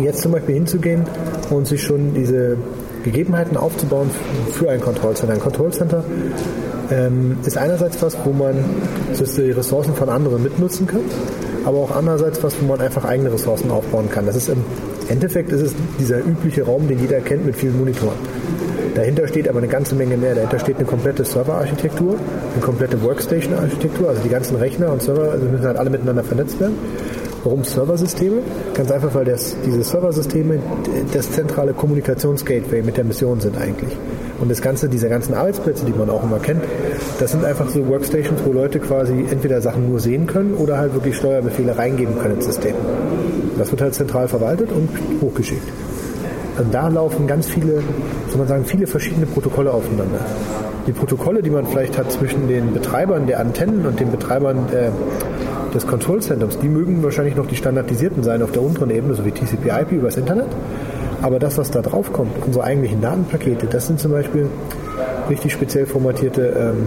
Jetzt 0.00 0.22
zum 0.22 0.32
Beispiel 0.32 0.54
hinzugehen 0.54 1.04
und 1.50 1.66
sich 1.66 1.82
schon 1.82 2.14
diese 2.14 2.56
Gegebenheiten 3.02 3.56
aufzubauen 3.56 4.10
für 4.52 4.70
ein 4.70 4.80
Kontrollcenter. 4.80 5.34
Ein 5.34 5.40
Kontrollcenter 5.40 6.04
ähm, 6.90 7.36
ist 7.44 7.56
einerseits 7.56 8.00
was, 8.02 8.16
wo 8.24 8.32
man 8.32 8.56
die 9.18 9.50
Ressourcen 9.50 9.94
von 9.94 10.08
anderen 10.08 10.42
mitnutzen 10.42 10.86
kann, 10.86 11.00
aber 11.64 11.78
auch 11.78 11.94
andererseits 11.94 12.42
was, 12.42 12.54
wo 12.60 12.66
man 12.66 12.80
einfach 12.80 13.04
eigene 13.04 13.32
Ressourcen 13.32 13.70
aufbauen 13.70 14.08
kann. 14.10 14.26
Das 14.26 14.36
ist 14.36 14.48
im 14.48 14.64
Endeffekt 15.08 15.52
ist 15.52 15.62
es 15.62 15.74
dieser 15.98 16.18
übliche 16.18 16.64
Raum, 16.64 16.86
den 16.86 16.98
jeder 16.98 17.20
kennt 17.20 17.46
mit 17.46 17.56
vielen 17.56 17.78
Monitoren. 17.78 18.16
Dahinter 18.98 19.28
steht 19.28 19.48
aber 19.48 19.58
eine 19.58 19.68
ganze 19.68 19.94
Menge 19.94 20.16
mehr. 20.16 20.34
Dahinter 20.34 20.58
steht 20.58 20.78
eine 20.78 20.84
komplette 20.84 21.24
Serverarchitektur, 21.24 22.16
eine 22.52 22.60
komplette 22.60 23.00
Workstation-Architektur, 23.00 24.08
also 24.08 24.20
die 24.22 24.28
ganzen 24.28 24.56
Rechner 24.56 24.90
und 24.90 25.00
Server 25.00 25.30
also 25.30 25.46
müssen 25.46 25.64
halt 25.64 25.76
alle 25.76 25.88
miteinander 25.88 26.24
vernetzt 26.24 26.58
werden. 26.58 26.74
Warum 27.44 27.62
Serversysteme? 27.62 28.38
Ganz 28.74 28.90
einfach, 28.90 29.14
weil 29.14 29.24
das, 29.24 29.54
diese 29.64 29.84
Serversysteme 29.84 30.58
das 31.14 31.30
zentrale 31.30 31.74
Kommunikationsgateway 31.74 32.82
mit 32.82 32.96
der 32.96 33.04
Mission 33.04 33.40
sind 33.40 33.56
eigentlich. 33.56 33.96
Und 34.40 34.50
das 34.50 34.60
Ganze, 34.60 34.88
diese 34.88 35.08
ganzen 35.08 35.32
Arbeitsplätze, 35.34 35.84
die 35.84 35.92
man 35.92 36.10
auch 36.10 36.24
immer 36.24 36.40
kennt, 36.40 36.64
das 37.20 37.30
sind 37.30 37.44
einfach 37.44 37.68
so 37.68 37.86
Workstations, 37.86 38.40
wo 38.44 38.52
Leute 38.52 38.80
quasi 38.80 39.26
entweder 39.30 39.60
Sachen 39.60 39.88
nur 39.88 40.00
sehen 40.00 40.26
können 40.26 40.54
oder 40.54 40.76
halt 40.76 40.94
wirklich 40.94 41.16
Steuerbefehle 41.16 41.78
reingeben 41.78 42.18
können 42.18 42.34
ins 42.34 42.46
System. 42.46 42.74
Das 43.58 43.70
wird 43.70 43.80
halt 43.80 43.94
zentral 43.94 44.26
verwaltet 44.26 44.72
und 44.72 44.88
hochgeschickt. 45.20 45.68
Und 46.58 46.74
da 46.74 46.88
laufen 46.88 47.28
ganz 47.28 47.46
viele, 47.46 47.84
soll 48.30 48.38
man 48.38 48.48
sagen, 48.48 48.64
viele 48.64 48.86
verschiedene 48.86 49.26
Protokolle 49.26 49.72
aufeinander. 49.72 50.20
Die 50.86 50.92
Protokolle, 50.92 51.42
die 51.42 51.50
man 51.50 51.66
vielleicht 51.66 51.98
hat 51.98 52.10
zwischen 52.10 52.48
den 52.48 52.72
Betreibern 52.72 53.26
der 53.26 53.40
Antennen 53.40 53.86
und 53.86 54.00
den 54.00 54.10
Betreibern 54.10 54.66
äh, 54.72 54.90
des 55.74 55.86
Kontrollzentrums, 55.86 56.58
die 56.58 56.68
mögen 56.68 57.02
wahrscheinlich 57.02 57.36
noch 57.36 57.46
die 57.46 57.56
standardisierten 57.56 58.22
sein 58.22 58.42
auf 58.42 58.52
der 58.52 58.62
unteren 58.62 58.90
Ebene, 58.90 59.14
so 59.14 59.24
wie 59.24 59.30
TCP/IP 59.32 59.92
übers 59.92 60.16
Internet. 60.16 60.48
Aber 61.20 61.38
das, 61.38 61.58
was 61.58 61.70
da 61.70 61.82
drauf 61.82 62.12
kommt, 62.12 62.32
unsere 62.46 62.64
eigentlichen 62.64 63.00
Datenpakete, 63.00 63.66
das 63.66 63.86
sind 63.86 63.98
zum 64.00 64.12
Beispiel 64.12 64.48
richtig 65.28 65.52
speziell 65.52 65.86
formatierte 65.86 66.42
ähm, 66.42 66.86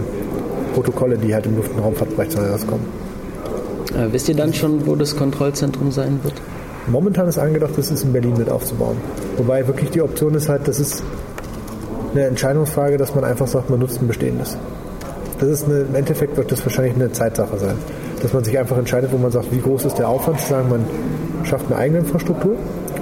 Protokolle, 0.74 1.18
die 1.18 1.34
halt 1.34 1.46
im 1.46 1.56
Luft- 1.56 1.72
und 1.74 1.80
Raumfahrtbereich 1.80 2.36
rauskommen. 2.36 2.86
Äh, 3.94 4.12
wisst 4.12 4.28
ihr 4.28 4.34
dann 4.34 4.54
schon, 4.54 4.86
wo 4.86 4.96
das 4.96 5.16
Kontrollzentrum 5.16 5.92
sein 5.92 6.20
wird? 6.22 6.34
Momentan 6.86 7.28
ist 7.28 7.38
angedacht, 7.38 7.72
das 7.76 7.90
ist 7.90 8.02
in 8.02 8.12
Berlin 8.12 8.34
mit 8.36 8.48
aufzubauen. 8.48 8.96
Wobei 9.36 9.66
wirklich 9.66 9.90
die 9.90 10.02
Option 10.02 10.34
ist 10.34 10.48
halt, 10.48 10.66
das 10.66 10.80
ist 10.80 11.02
eine 12.12 12.26
Entscheidungsfrage, 12.26 12.96
dass 12.96 13.14
man 13.14 13.24
einfach 13.24 13.46
sagt, 13.46 13.70
man 13.70 13.80
nutzt 13.80 14.00
ein 14.00 14.08
bestehendes. 14.08 14.56
Das 15.40 15.48
ist 15.48 15.64
eine, 15.64 15.80
Im 15.80 15.94
Endeffekt 15.94 16.36
wird 16.36 16.52
das 16.52 16.64
wahrscheinlich 16.64 16.94
eine 16.94 17.10
Zeitsache 17.10 17.58
sein. 17.58 17.76
Dass 18.22 18.32
man 18.32 18.44
sich 18.44 18.56
einfach 18.58 18.78
entscheidet, 18.78 19.10
wo 19.12 19.18
man 19.18 19.32
sagt, 19.32 19.50
wie 19.50 19.60
groß 19.60 19.86
ist 19.86 19.98
der 19.98 20.08
Aufwand, 20.08 20.40
zu 20.40 20.48
sagen, 20.48 20.68
man 20.68 20.84
schafft 21.44 21.66
eine 21.66 21.76
eigene 21.76 21.98
Infrastruktur 22.00 22.56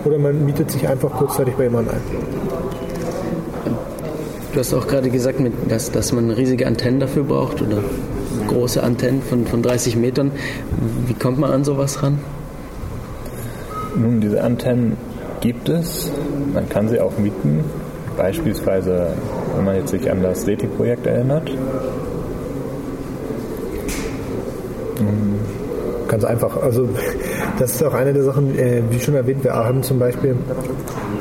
oder 0.04 0.18
man 0.18 0.44
mietet 0.44 0.70
sich 0.70 0.88
einfach 0.88 1.10
kurzzeitig 1.10 1.54
bei 1.54 1.64
jemandem 1.64 1.94
ein. 1.94 2.00
Du 4.52 4.58
hast 4.58 4.74
auch 4.74 4.86
gerade 4.86 5.10
gesagt, 5.10 5.38
dass, 5.68 5.92
dass 5.92 6.12
man 6.12 6.30
riesige 6.30 6.66
Antennen 6.66 6.98
dafür 6.98 7.24
braucht 7.24 7.62
oder 7.62 7.78
große 8.48 8.82
Antennen 8.82 9.22
von, 9.22 9.46
von 9.46 9.62
30 9.62 9.96
Metern. 9.96 10.32
Wie 11.06 11.14
kommt 11.14 11.38
man 11.38 11.52
an 11.52 11.64
sowas 11.64 12.02
ran? 12.02 12.18
Nun, 13.96 14.20
diese 14.20 14.42
Antennen 14.42 14.96
gibt 15.40 15.68
es. 15.68 16.10
Man 16.52 16.68
kann 16.68 16.88
sie 16.88 17.00
auch 17.00 17.16
mieten. 17.18 17.64
Beispielsweise, 18.20 19.06
wenn 19.56 19.64
man 19.64 19.76
jetzt 19.76 19.92
sich 19.92 20.10
an 20.10 20.22
das 20.22 20.42
SETI-Projekt 20.42 21.06
erinnert. 21.06 21.50
Ganz 26.06 26.24
einfach. 26.24 26.62
Also 26.62 26.86
das 27.58 27.72
ist 27.72 27.82
auch 27.82 27.94
eine 27.94 28.12
der 28.12 28.24
Sachen, 28.24 28.58
äh, 28.58 28.82
wie 28.90 29.00
schon 29.00 29.14
erwähnt, 29.14 29.42
wir 29.42 29.54
haben 29.54 29.82
zum 29.82 29.98
Beispiel, 29.98 30.36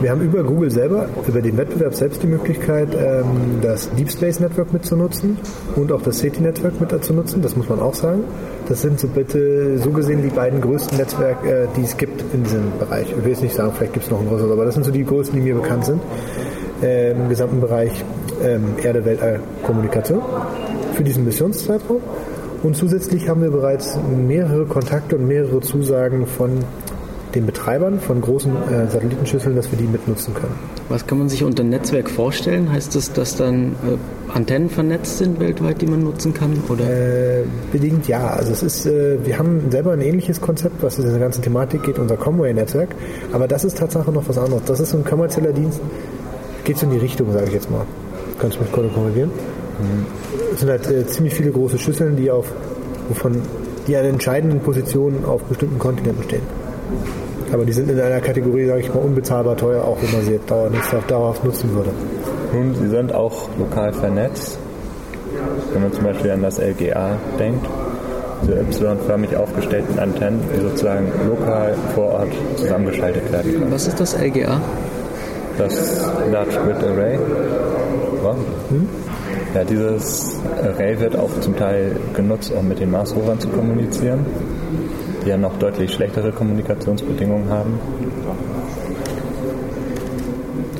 wir 0.02 0.12
haben 0.12 0.20
über 0.20 0.44
Google 0.44 0.72
selber, 0.72 1.08
über 1.26 1.42
den 1.42 1.56
Wettbewerb 1.56 1.96
selbst 1.96 2.22
die 2.22 2.28
Möglichkeit, 2.28 2.90
ähm, 2.94 3.62
das 3.62 3.90
Deep 3.96 4.12
Space 4.12 4.42
Network 4.42 4.74
mitzunutzen 4.74 5.38
und 5.78 5.94
auch 5.94 6.02
das 6.02 6.20
SETI 6.20 6.42
Network 6.42 6.82
mit 6.82 7.06
zu 7.06 7.14
nutzen, 7.14 7.42
das 7.42 7.56
muss 7.56 7.70
man 7.70 7.80
auch 7.80 7.94
sagen. 7.94 8.26
Das 8.68 8.82
sind 8.82 9.00
so 9.00 9.08
bitte 9.08 9.78
so 9.78 9.92
gesehen 9.92 10.22
die 10.22 10.36
beiden 10.36 10.60
größten 10.60 10.98
Netzwerke, 10.98 11.50
äh, 11.50 11.68
die 11.78 11.84
es 11.84 11.96
gibt 11.96 12.22
in 12.34 12.44
diesem 12.44 12.78
Bereich. 12.78 13.10
Ich 13.10 13.24
will 13.24 13.32
jetzt 13.32 13.42
nicht 13.44 13.56
sagen, 13.56 13.72
vielleicht 13.74 13.94
gibt 13.94 14.04
es 14.04 14.12
noch 14.12 14.20
ein 14.20 14.28
größeres, 14.28 14.52
aber 14.52 14.66
das 14.66 14.74
sind 14.74 14.84
so 14.84 14.92
die 14.92 15.06
größten, 15.06 15.40
die 15.40 15.46
mir 15.46 15.56
bekannt 15.56 15.86
sind 15.86 16.02
äh, 16.82 17.12
im 17.12 17.30
gesamten 17.30 17.62
Bereich 17.62 17.92
ähm, 18.44 18.76
Erde-Weltall-Kommunikation 18.82 20.22
für 20.94 21.04
diesen 21.04 21.26
Missionszeitraum. 21.26 22.02
Und 22.64 22.76
zusätzlich 22.76 23.30
haben 23.30 23.42
wir 23.42 23.52
bereits 23.52 23.98
mehrere 24.28 24.66
Kontakte 24.66 25.16
und 25.16 25.28
mehrere 25.28 25.62
Zusagen 25.62 26.28
von 26.28 26.60
den 27.36 27.46
Betreibern 27.46 28.00
von 28.00 28.22
großen 28.22 28.52
äh, 28.52 28.88
Satellitenschüsseln, 28.88 29.56
dass 29.56 29.72
wir 29.72 29.78
die 29.78 29.86
mitnutzen 29.86 30.34
können. 30.34 30.56
Was 30.90 31.06
kann 31.06 31.20
man 31.20 31.30
sich 31.30 31.44
unter 31.44 31.64
Netzwerk 31.64 32.10
vorstellen? 32.10 32.72
Heißt 32.72 32.96
das, 32.96 33.14
dass 33.14 33.36
dann 33.36 33.74
äh, 33.74 34.34
Antennen 34.34 34.70
vernetzt 34.70 35.20
sind 35.20 35.40
weltweit, 35.40 35.82
die 35.82 35.86
man 35.86 36.04
nutzen 36.04 36.34
kann? 36.34 36.54
Oder? 36.70 36.86
Äh, 36.90 37.44
bedingt 37.72 38.08
ja. 38.08 38.28
Also 38.28 38.52
es 38.52 38.64
ist, 38.64 38.86
äh, 38.88 39.24
wir 39.24 39.38
haben 39.38 39.70
selber 39.70 39.92
ein 39.92 40.02
ähnliches 40.02 40.42
Konzept, 40.42 40.82
was 40.82 40.98
in 40.98 41.06
dieser 41.06 41.20
ganzen 41.20 41.44
Thematik 41.44 41.84
geht, 41.84 42.00
unser 42.00 42.18
Comway-Netzwerk. 42.18 42.96
Aber 43.32 43.48
das 43.48 43.64
ist 43.64 43.78
tatsächlich 43.78 44.16
noch 44.16 44.28
was 44.28 44.38
anderes. 44.38 44.64
Das 44.66 44.80
ist 44.80 44.94
ein 44.96 45.04
kommerzieller 45.04 45.54
Dienst, 45.54 45.80
geht 46.70 46.78
so 46.78 46.86
in 46.86 46.92
die 46.92 47.00
Richtung, 47.00 47.34
sage 47.34 47.48
ich 47.48 47.54
jetzt 47.54 47.72
mal. 47.72 47.82
Kannst 48.38 48.58
du 48.58 48.62
mich 48.62 48.72
kurz 48.72 48.94
korrigieren? 48.94 49.32
Mhm. 49.32 50.06
Es 50.54 50.60
sind 50.60 50.70
halt 50.70 50.88
äh, 50.92 51.08
ziemlich 51.08 51.34
viele 51.34 51.50
große 51.50 51.80
Schüsseln, 51.80 52.16
die 52.16 52.30
auf, 52.30 52.46
wovon 53.08 53.42
die 53.88 53.98
an 53.98 54.06
entscheidenden 54.06 54.60
Positionen 54.60 55.26
auf 55.26 55.42
bestimmten 55.46 55.80
Kontinenten 55.80 56.24
stehen. 56.26 56.44
Aber 57.52 57.66
die 57.66 57.74
sind 57.74 57.90
in 57.90 58.00
einer 58.00 58.22
Kategorie, 58.22 58.68
sage 58.68 58.82
ich 58.82 58.94
mal, 58.94 59.00
unbezahlbar 59.00 59.58
teuer, 59.58 59.84
auch 59.84 59.98
wenn 60.00 60.12
man 60.12 60.22
sie 60.22 60.40
dauerhaft, 60.46 61.10
dauerhaft 61.10 61.44
nutzen 61.44 61.74
würde. 61.74 61.90
Nun, 62.54 62.76
sie 62.76 62.90
sind 62.90 63.16
auch 63.16 63.50
lokal 63.58 63.92
vernetzt. 63.92 64.60
Wenn 65.74 65.82
man 65.82 65.92
zum 65.92 66.04
Beispiel 66.04 66.30
an 66.30 66.44
das 66.44 66.60
LGA 66.60 67.18
denkt, 67.40 67.66
diese 68.44 68.60
Y-förmig 68.60 69.36
aufgestellten 69.36 69.98
Antennen, 69.98 70.40
die 70.56 70.62
sozusagen 70.62 71.12
lokal 71.28 71.74
vor 71.96 72.14
Ort 72.14 72.32
zusammengeschaltet 72.58 73.32
werden 73.32 73.54
können. 73.54 73.72
Was 73.72 73.88
ist 73.88 74.00
das 74.00 74.16
LGA? 74.16 74.62
Das 75.60 76.10
Large 76.32 76.58
Grid 76.66 76.84
Array. 76.84 77.20
Wow. 78.24 78.36
Hm? 78.70 78.90
Ja, 79.54 79.64
dieses 79.64 80.40
Array 80.64 81.00
wird 81.00 81.16
auch 81.16 81.30
zum 81.42 81.56
Teil 81.56 81.96
genutzt, 82.16 82.52
um 82.52 82.68
mit 82.68 82.80
den 82.80 82.90
Mars-Rovern 82.90 83.40
zu 83.40 83.48
kommunizieren 83.50 84.26
die 85.24 85.30
ja 85.30 85.38
noch 85.38 85.58
deutlich 85.58 85.94
schlechtere 85.94 86.32
Kommunikationsbedingungen 86.32 87.50
haben. 87.50 87.80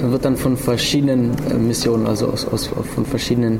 Das 0.02 0.12
wird 0.12 0.26
dann 0.26 0.38
von 0.38 0.56
verschiedenen 0.56 1.36
äh, 1.50 1.56
Missionen, 1.56 2.08
also 2.08 2.28
aus, 2.28 2.48
aus, 2.48 2.68
von 2.68 3.06
verschiedenen 3.06 3.60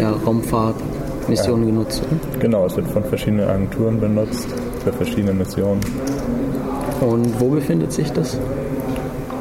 ja, 0.00 0.12
Raumfahrtmissionen 0.12 1.68
ja. 1.68 1.74
genutzt. 1.74 2.02
Oder? 2.02 2.38
Genau, 2.38 2.66
es 2.66 2.76
wird 2.76 2.88
von 2.88 3.04
verschiedenen 3.04 3.48
Agenturen 3.48 3.98
benutzt, 3.98 4.48
für 4.84 4.92
verschiedene 4.92 5.34
Missionen. 5.34 5.80
Und 7.00 7.40
wo 7.40 7.48
befindet 7.48 7.92
sich 7.92 8.10
das? 8.12 8.38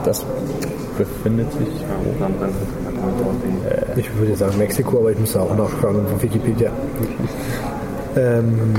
Das 0.06 0.26
befindet 0.98 1.52
sich. 1.54 1.84
Äh, 3.70 4.00
ich 4.00 4.18
würde 4.18 4.36
sagen 4.36 4.58
Mexiko, 4.58 5.00
aber 5.00 5.12
ich 5.12 5.20
muss 5.20 5.36
auch 5.36 5.56
nachschauen 5.56 6.08
von 6.08 6.22
Wikipedia. 6.22 6.72
Ähm, 8.16 8.74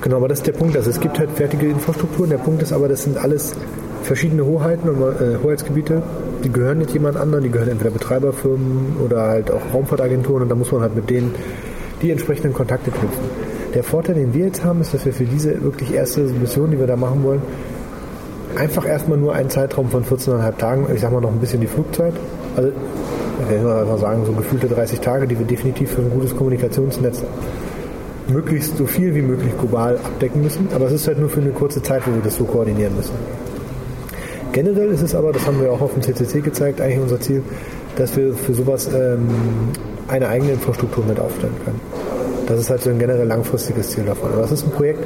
Genau, 0.00 0.16
aber 0.16 0.28
das 0.28 0.38
ist 0.38 0.46
der 0.46 0.52
Punkt. 0.52 0.76
Also 0.76 0.90
es 0.90 1.00
gibt 1.00 1.18
halt 1.18 1.30
fertige 1.32 1.68
Infrastrukturen. 1.68 2.30
Der 2.30 2.38
Punkt 2.38 2.62
ist 2.62 2.72
aber, 2.72 2.88
das 2.88 3.02
sind 3.02 3.18
alles 3.18 3.54
verschiedene 4.02 4.44
Hoheiten 4.44 4.88
und 4.88 5.00
äh, 5.00 5.38
Hoheitsgebiete. 5.42 6.02
Die 6.44 6.52
gehören 6.52 6.78
nicht 6.78 6.92
jemand 6.92 7.16
anderen. 7.16 7.42
Die 7.44 7.50
gehören 7.50 7.68
entweder 7.68 7.90
Betreiberfirmen 7.90 8.96
oder 9.04 9.22
halt 9.22 9.50
auch 9.50 9.60
Raumfahrtagenturen 9.74 10.44
und 10.44 10.48
da 10.48 10.54
muss 10.54 10.70
man 10.70 10.82
halt 10.82 10.94
mit 10.94 11.10
denen 11.10 11.34
die 12.00 12.12
entsprechenden 12.12 12.52
Kontakte 12.52 12.92
knüpfen. 12.92 13.24
Der 13.74 13.82
Vorteil, 13.82 14.14
den 14.14 14.32
wir 14.32 14.46
jetzt 14.46 14.64
haben, 14.64 14.80
ist, 14.80 14.94
dass 14.94 15.04
wir 15.04 15.12
für 15.12 15.24
diese 15.24 15.60
wirklich 15.62 15.92
erste 15.92 16.20
Mission, 16.20 16.70
die 16.70 16.78
wir 16.78 16.86
da 16.86 16.96
machen 16.96 17.24
wollen, 17.24 17.42
einfach 18.58 18.86
erstmal 18.86 19.18
nur 19.18 19.34
einen 19.34 19.50
Zeitraum 19.50 19.88
von 19.88 20.04
14,5 20.04 20.56
Tagen, 20.56 20.86
ich 20.94 21.00
sag 21.00 21.12
mal 21.12 21.20
noch 21.20 21.30
ein 21.30 21.38
bisschen 21.38 21.60
die 21.60 21.66
Flugzeit, 21.66 22.14
also 22.56 22.70
ich 23.40 23.48
will 23.50 23.62
mal 23.62 23.98
sagen, 23.98 24.24
so 24.26 24.32
gefühlte 24.32 24.66
30 24.66 25.00
Tage, 25.00 25.26
die 25.26 25.38
wir 25.38 25.46
definitiv 25.46 25.92
für 25.92 26.02
ein 26.02 26.10
gutes 26.10 26.36
Kommunikationsnetz 26.36 27.22
möglichst 28.28 28.76
so 28.76 28.86
viel 28.86 29.14
wie 29.14 29.22
möglich 29.22 29.52
global 29.58 29.96
abdecken 29.96 30.42
müssen. 30.42 30.68
Aber 30.74 30.86
es 30.86 30.92
ist 30.92 31.06
halt 31.06 31.18
nur 31.18 31.28
für 31.28 31.40
eine 31.40 31.50
kurze 31.50 31.82
Zeit, 31.82 32.06
wo 32.06 32.14
wir 32.14 32.20
das 32.22 32.36
so 32.36 32.44
koordinieren 32.44 32.94
müssen. 32.96 33.14
Generell 34.52 34.88
ist 34.88 35.02
es 35.02 35.14
aber, 35.14 35.32
das 35.32 35.46
haben 35.46 35.60
wir 35.60 35.72
auch 35.72 35.80
auf 35.80 35.94
dem 35.94 36.02
CCC 36.02 36.40
gezeigt, 36.40 36.80
eigentlich 36.80 37.00
unser 37.00 37.20
Ziel, 37.20 37.42
dass 37.96 38.16
wir 38.16 38.34
für 38.34 38.54
sowas 38.54 38.88
ähm, 38.92 39.28
eine 40.08 40.28
eigene 40.28 40.52
Infrastruktur 40.52 41.04
mit 41.04 41.20
aufstellen 41.20 41.54
können. 41.64 41.80
Das 42.46 42.58
ist 42.58 42.70
halt 42.70 42.82
so 42.82 42.90
ein 42.90 42.98
generell 42.98 43.26
langfristiges 43.26 43.90
Ziel 43.90 44.04
davon. 44.04 44.32
Aber 44.32 44.42
das 44.42 44.52
ist 44.52 44.64
ein 44.64 44.70
Projekt, 44.72 45.04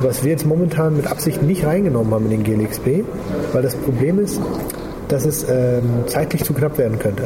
was 0.00 0.24
wir 0.24 0.30
jetzt 0.30 0.46
momentan 0.46 0.96
mit 0.96 1.06
Absicht 1.06 1.42
nicht 1.42 1.64
reingenommen 1.64 2.12
haben 2.12 2.30
in 2.30 2.42
den 2.42 2.44
GLXP, 2.44 3.04
weil 3.52 3.62
das 3.62 3.74
Problem 3.74 4.18
ist, 4.18 4.40
dass 5.08 5.24
es 5.24 5.46
ähm, 5.48 6.04
zeitlich 6.06 6.44
zu 6.44 6.52
knapp 6.52 6.78
werden 6.78 6.98
könnte. 6.98 7.24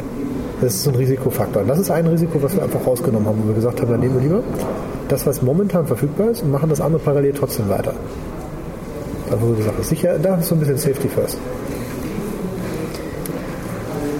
Das 0.61 0.75
ist 0.75 0.87
ein 0.87 0.95
Risikofaktor. 0.95 1.63
Und 1.63 1.67
das 1.67 1.79
ist 1.79 1.89
ein 1.89 2.05
Risiko, 2.05 2.41
was 2.41 2.55
wir 2.55 2.63
einfach 2.63 2.85
rausgenommen 2.85 3.27
haben, 3.27 3.39
wo 3.43 3.47
wir 3.47 3.55
gesagt 3.55 3.81
haben, 3.81 3.91
dann 3.91 3.99
nehmen 3.99 4.15
wir 4.15 4.21
lieber 4.21 4.43
das, 5.07 5.25
was 5.25 5.41
momentan 5.41 5.87
verfügbar 5.87 6.29
ist 6.29 6.43
und 6.43 6.51
machen 6.51 6.69
das 6.69 6.79
andere 6.79 7.01
parallel 7.01 7.33
trotzdem 7.33 7.67
weiter. 7.67 7.93
Also 9.29 9.47
so 9.47 9.53
gesagt 9.53 9.85
sicher, 9.85 10.19
da 10.19 10.35
ist 10.35 10.47
so 10.47 10.55
ein 10.55 10.59
bisschen 10.59 10.77
Safety 10.77 11.07
first. 11.09 11.37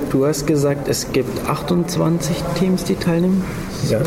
Du 0.10 0.26
hast 0.26 0.46
gesagt, 0.46 0.90
es 0.90 1.12
gibt 1.14 1.48
28 1.48 2.36
Teams, 2.60 2.84
die 2.84 2.96
teilnehmen. 2.96 3.44
Ja. 3.90 4.00
Äh, 4.00 4.04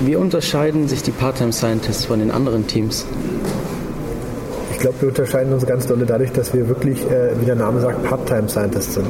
wie 0.00 0.16
unterscheiden 0.16 0.88
sich 0.88 1.02
die 1.02 1.10
Part-Time 1.10 1.52
Scientists 1.52 2.04
von 2.04 2.18
den 2.18 2.30
anderen 2.30 2.66
Teams? 2.66 3.06
Ich 4.72 4.78
glaube, 4.78 5.00
wir 5.00 5.08
unterscheiden 5.08 5.52
uns 5.52 5.66
ganz 5.66 5.86
doll 5.86 6.04
dadurch, 6.06 6.32
dass 6.32 6.52
wir 6.54 6.68
wirklich, 6.68 7.04
äh, 7.10 7.30
wie 7.40 7.44
der 7.44 7.54
Name 7.54 7.80
sagt, 7.80 8.02
Part-Time 8.04 8.48
Scientists 8.48 8.94
sind. 8.94 9.06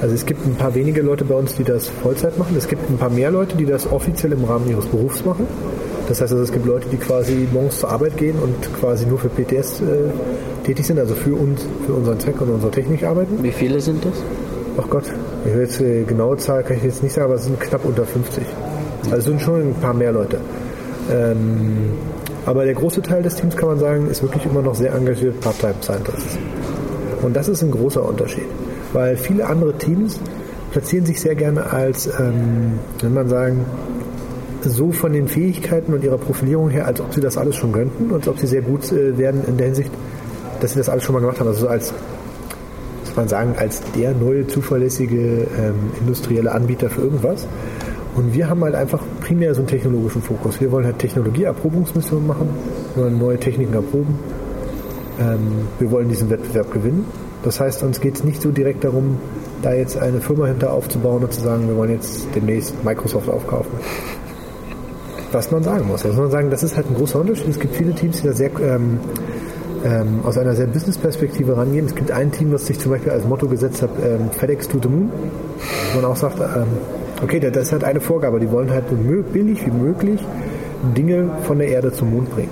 Also 0.00 0.14
es 0.14 0.24
gibt 0.24 0.46
ein 0.46 0.54
paar 0.54 0.74
wenige 0.74 1.02
Leute 1.02 1.24
bei 1.24 1.34
uns, 1.34 1.54
die 1.56 1.64
das 1.64 1.88
Vollzeit 1.88 2.38
machen. 2.38 2.56
Es 2.56 2.68
gibt 2.68 2.88
ein 2.88 2.96
paar 2.96 3.10
mehr 3.10 3.30
Leute, 3.30 3.56
die 3.56 3.66
das 3.66 3.90
offiziell 3.90 4.32
im 4.32 4.44
Rahmen 4.44 4.70
ihres 4.70 4.86
Berufs 4.86 5.24
machen. 5.24 5.46
Das 6.08 6.20
heißt 6.20 6.32
also, 6.32 6.42
es 6.42 6.52
gibt 6.52 6.66
Leute, 6.66 6.88
die 6.90 6.96
quasi 6.96 7.46
morgens 7.52 7.80
zur 7.80 7.90
Arbeit 7.90 8.16
gehen 8.16 8.36
und 8.42 8.54
quasi 8.80 9.06
nur 9.06 9.18
für 9.18 9.28
PTS 9.28 9.80
äh, 9.80 10.64
tätig 10.64 10.86
sind, 10.86 10.98
also 10.98 11.14
für 11.14 11.34
uns, 11.34 11.66
für 11.86 11.92
unseren 11.92 12.18
Zweck 12.18 12.40
und 12.40 12.48
unsere 12.48 12.70
Technik 12.70 13.04
arbeiten. 13.04 13.42
Wie 13.42 13.52
viele 13.52 13.80
sind 13.80 14.04
das? 14.04 14.14
Ach 14.78 14.88
Gott, 14.88 15.04
ich 15.44 15.52
will 15.52 15.60
jetzt 15.60 15.80
äh, 15.80 16.04
genaue 16.04 16.38
Zahl 16.38 16.62
kann 16.62 16.78
ich 16.78 16.82
jetzt 16.82 17.02
nicht 17.02 17.12
sagen, 17.12 17.26
aber 17.26 17.34
es 17.34 17.44
sind 17.44 17.60
knapp 17.60 17.84
unter 17.84 18.04
50. 18.04 18.42
Also 19.04 19.16
es 19.16 19.24
sind 19.24 19.40
schon 19.40 19.60
ein 19.60 19.74
paar 19.74 19.94
mehr 19.94 20.12
Leute. 20.12 20.38
Ähm, 21.10 21.90
aber 22.46 22.64
der 22.64 22.74
große 22.74 23.02
Teil 23.02 23.22
des 23.22 23.36
Teams, 23.36 23.56
kann 23.56 23.68
man 23.68 23.78
sagen, 23.78 24.08
ist 24.08 24.22
wirklich 24.22 24.44
immer 24.46 24.62
noch 24.62 24.74
sehr 24.74 24.94
engagiert 24.94 25.40
Part-Time 25.40 25.74
Scientists. 25.82 26.38
Und 27.22 27.36
das 27.36 27.48
ist 27.48 27.62
ein 27.62 27.70
großer 27.70 28.02
Unterschied, 28.04 28.46
weil 28.92 29.16
viele 29.16 29.46
andere 29.46 29.74
Teams 29.74 30.18
platzieren 30.70 31.04
sich 31.04 31.20
sehr 31.20 31.34
gerne 31.34 31.70
als, 31.70 32.06
ähm, 32.06 32.78
wenn 33.00 33.12
man 33.12 33.28
sagen, 33.28 33.64
so 34.62 34.92
von 34.92 35.12
den 35.12 35.28
Fähigkeiten 35.28 35.92
und 35.94 36.04
ihrer 36.04 36.18
Profilierung 36.18 36.70
her, 36.70 36.86
als 36.86 37.00
ob 37.00 37.12
sie 37.14 37.20
das 37.20 37.36
alles 37.36 37.56
schon 37.56 37.72
könnten 37.72 38.10
und 38.10 38.14
als 38.14 38.28
ob 38.28 38.38
sie 38.38 38.46
sehr 38.46 38.62
gut 38.62 38.90
äh, 38.92 39.16
werden 39.18 39.42
in 39.46 39.56
der 39.56 39.66
Hinsicht, 39.66 39.90
dass 40.60 40.72
sie 40.72 40.78
das 40.78 40.88
alles 40.88 41.04
schon 41.04 41.14
mal 41.14 41.20
gemacht 41.20 41.40
haben. 41.40 41.48
Also 41.48 41.62
so 41.62 41.68
als, 41.68 41.92
muss 43.04 43.16
man 43.16 43.28
sagen, 43.28 43.54
als 43.58 43.82
der 43.96 44.12
neue 44.14 44.46
zuverlässige 44.46 45.46
ähm, 45.58 45.92
industrielle 46.00 46.52
Anbieter 46.52 46.90
für 46.90 47.02
irgendwas. 47.02 47.46
Und 48.20 48.34
wir 48.34 48.50
haben 48.50 48.62
halt 48.62 48.74
einfach 48.74 49.00
primär 49.22 49.54
so 49.54 49.62
einen 49.62 49.68
technologischen 49.68 50.20
Fokus. 50.20 50.60
Wir 50.60 50.70
wollen 50.70 50.84
halt 50.84 50.98
Technologieerprobungsmissionen 50.98 52.26
machen, 52.26 52.50
wir 52.94 53.04
wollen 53.04 53.18
neue 53.18 53.38
Techniken 53.38 53.72
erproben. 53.72 54.18
Ähm, 55.18 55.66
wir 55.78 55.90
wollen 55.90 56.10
diesen 56.10 56.28
Wettbewerb 56.28 56.70
gewinnen. 56.70 57.06
Das 57.42 57.60
heißt, 57.60 57.82
uns 57.82 57.98
geht 57.98 58.16
es 58.16 58.24
nicht 58.24 58.42
so 58.42 58.50
direkt 58.50 58.84
darum, 58.84 59.16
da 59.62 59.72
jetzt 59.72 59.96
eine 59.96 60.20
Firma 60.20 60.46
hinter 60.46 60.70
aufzubauen 60.74 61.24
und 61.24 61.32
zu 61.32 61.40
sagen, 61.40 61.66
wir 61.66 61.76
wollen 61.76 61.92
jetzt 61.92 62.26
demnächst 62.34 62.84
Microsoft 62.84 63.28
aufkaufen 63.30 63.72
was 65.32 65.48
man 65.52 65.62
sagen 65.62 65.86
muss. 65.86 66.04
Also 66.04 66.20
man 66.20 66.30
sagen, 66.32 66.50
das 66.50 66.64
ist 66.64 66.76
halt 66.76 66.90
ein 66.90 66.96
großer 66.96 67.20
Unterschied. 67.20 67.48
Es 67.48 67.60
gibt 67.60 67.76
viele 67.76 67.94
Teams, 67.94 68.20
die 68.20 68.26
da 68.26 68.32
sehr 68.32 68.50
ähm, 68.60 68.98
ähm, 69.84 70.20
aus 70.24 70.36
einer 70.36 70.54
sehr 70.54 70.66
Business-Perspektive 70.66 71.56
rangehen. 71.56 71.86
Es 71.86 71.94
gibt 71.94 72.10
ein 72.10 72.32
Team, 72.32 72.50
das 72.50 72.66
sich 72.66 72.80
zum 72.80 72.90
Beispiel 72.90 73.12
als 73.12 73.24
Motto 73.24 73.46
gesetzt 73.46 73.82
hat, 73.82 73.90
ähm, 74.04 74.30
FedEx 74.32 74.66
to 74.68 74.78
the 74.82 74.88
Moon. 74.88 75.10
Wo 75.92 76.00
man 76.00 76.10
auch 76.10 76.16
sagt, 76.16 76.40
ähm, 76.40 76.66
okay, 77.22 77.40
das 77.40 77.72
halt 77.72 77.84
eine 77.84 78.00
Vorgabe. 78.00 78.40
Die 78.40 78.50
wollen 78.50 78.70
halt 78.70 78.84
so 78.88 78.96
billig 79.32 79.64
wie 79.66 79.70
möglich 79.70 80.20
Dinge 80.96 81.30
von 81.42 81.58
der 81.58 81.68
Erde 81.68 81.92
zum 81.92 82.10
Mond 82.10 82.30
bringen. 82.30 82.50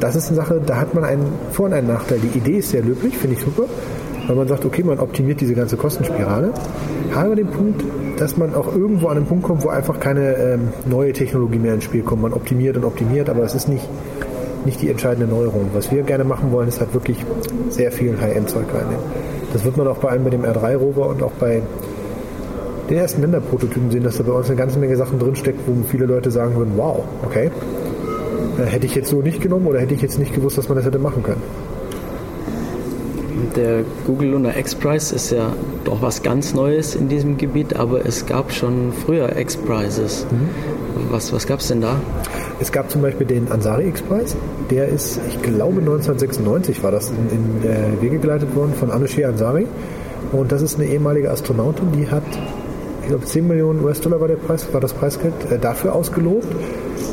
Das 0.00 0.16
ist 0.16 0.28
eine 0.28 0.36
Sache, 0.36 0.60
da 0.64 0.78
hat 0.78 0.94
man 0.94 1.04
einen 1.04 1.26
Vor- 1.52 1.66
und 1.66 1.74
einen 1.74 1.86
Nachteil. 1.86 2.18
Die 2.18 2.36
Idee 2.36 2.58
ist 2.58 2.70
sehr 2.70 2.82
löblich, 2.82 3.16
finde 3.16 3.36
ich 3.36 3.42
super, 3.42 3.64
weil 4.26 4.34
man 4.34 4.48
sagt, 4.48 4.64
okay, 4.64 4.82
man 4.82 4.98
optimiert 4.98 5.40
diese 5.40 5.54
ganze 5.54 5.76
Kostenspirale. 5.76 6.52
Habe 7.14 7.36
den 7.36 7.46
Punkt, 7.46 7.84
dass 8.18 8.36
man 8.36 8.54
auch 8.54 8.74
irgendwo 8.74 9.08
an 9.08 9.18
einen 9.18 9.26
Punkt 9.26 9.44
kommt, 9.44 9.64
wo 9.64 9.68
einfach 9.68 10.00
keine 10.00 10.34
ähm, 10.34 10.68
neue 10.86 11.12
Technologie 11.12 11.58
mehr 11.58 11.74
ins 11.74 11.84
Spiel 11.84 12.02
kommt. 12.02 12.22
Man 12.22 12.32
optimiert 12.32 12.76
und 12.76 12.84
optimiert, 12.84 13.30
aber 13.30 13.44
es 13.44 13.54
ist 13.54 13.68
nicht, 13.68 13.88
nicht 14.64 14.82
die 14.82 14.90
entscheidende 14.90 15.32
Neuerung. 15.32 15.70
Was 15.72 15.92
wir 15.92 16.02
gerne 16.02 16.24
machen 16.24 16.50
wollen, 16.50 16.66
ist 16.66 16.80
halt 16.80 16.92
wirklich 16.94 17.24
sehr 17.70 17.92
viel 17.92 18.20
High-End-Zeug 18.20 18.66
reinnehmen. 18.74 19.04
Das 19.52 19.64
wird 19.64 19.76
man 19.76 19.86
auch 19.86 19.98
bei 19.98 20.08
allem 20.08 20.24
mit 20.24 20.32
dem 20.32 20.42
R3-Rover 20.42 21.06
und 21.10 21.22
auch 21.22 21.32
bei 21.32 21.62
den 22.88 22.98
ersten 22.98 23.20
Länderprototypen 23.22 23.90
sehen, 23.90 24.02
dass 24.02 24.18
da 24.18 24.24
bei 24.24 24.32
uns 24.32 24.48
eine 24.48 24.56
ganze 24.56 24.78
Menge 24.78 24.96
Sachen 24.96 25.18
drinsteckt, 25.18 25.60
wo 25.66 25.74
viele 25.88 26.06
Leute 26.06 26.30
sagen 26.30 26.56
würden, 26.56 26.72
wow, 26.76 27.04
okay, 27.24 27.50
äh, 28.58 28.66
hätte 28.66 28.86
ich 28.86 28.94
jetzt 28.94 29.08
so 29.08 29.22
nicht 29.22 29.40
genommen 29.40 29.66
oder 29.66 29.80
hätte 29.80 29.94
ich 29.94 30.02
jetzt 30.02 30.18
nicht 30.18 30.34
gewusst, 30.34 30.58
dass 30.58 30.68
man 30.68 30.76
das 30.76 30.84
hätte 30.84 30.98
machen 30.98 31.22
können 31.22 31.42
der 33.56 33.84
Google 34.06 34.30
Lunar 34.30 34.56
X-Prize 34.56 35.14
ist 35.14 35.30
ja 35.30 35.52
doch 35.84 36.02
was 36.02 36.22
ganz 36.22 36.54
Neues 36.54 36.94
in 36.94 37.08
diesem 37.08 37.36
Gebiet, 37.36 37.76
aber 37.76 38.06
es 38.06 38.26
gab 38.26 38.52
schon 38.52 38.92
früher 38.92 39.36
X-Prizes. 39.36 40.26
Mhm. 40.30 40.48
Was, 41.10 41.32
was 41.32 41.46
gab 41.46 41.60
es 41.60 41.68
denn 41.68 41.80
da? 41.80 42.00
Es 42.60 42.72
gab 42.72 42.90
zum 42.90 43.02
Beispiel 43.02 43.26
den 43.26 43.50
Ansari 43.50 43.88
X-Preis, 43.88 44.36
der 44.70 44.88
ist, 44.88 45.20
ich 45.28 45.42
glaube 45.42 45.80
1996 45.80 46.82
war 46.82 46.92
das 46.92 47.10
in, 47.10 47.62
in 47.62 47.70
äh, 47.70 48.02
Wege 48.02 48.18
geleitet 48.18 48.54
worden 48.54 48.72
von 48.74 48.90
Anousheh 48.90 49.24
Ansari. 49.24 49.66
Und 50.30 50.52
das 50.52 50.62
ist 50.62 50.78
eine 50.78 50.88
ehemalige 50.88 51.30
Astronautin, 51.30 51.92
die 51.92 52.08
hat, 52.08 52.22
ich 53.02 53.08
glaube 53.08 53.24
10 53.24 53.46
Millionen 53.48 53.84
US-Dollar 53.84 54.20
war, 54.20 54.28
der 54.28 54.36
Preis, 54.36 54.66
war 54.72 54.80
das 54.80 54.92
Preisgeld 54.92 55.34
äh, 55.50 55.58
dafür 55.58 55.94
ausgelobt, 55.94 56.46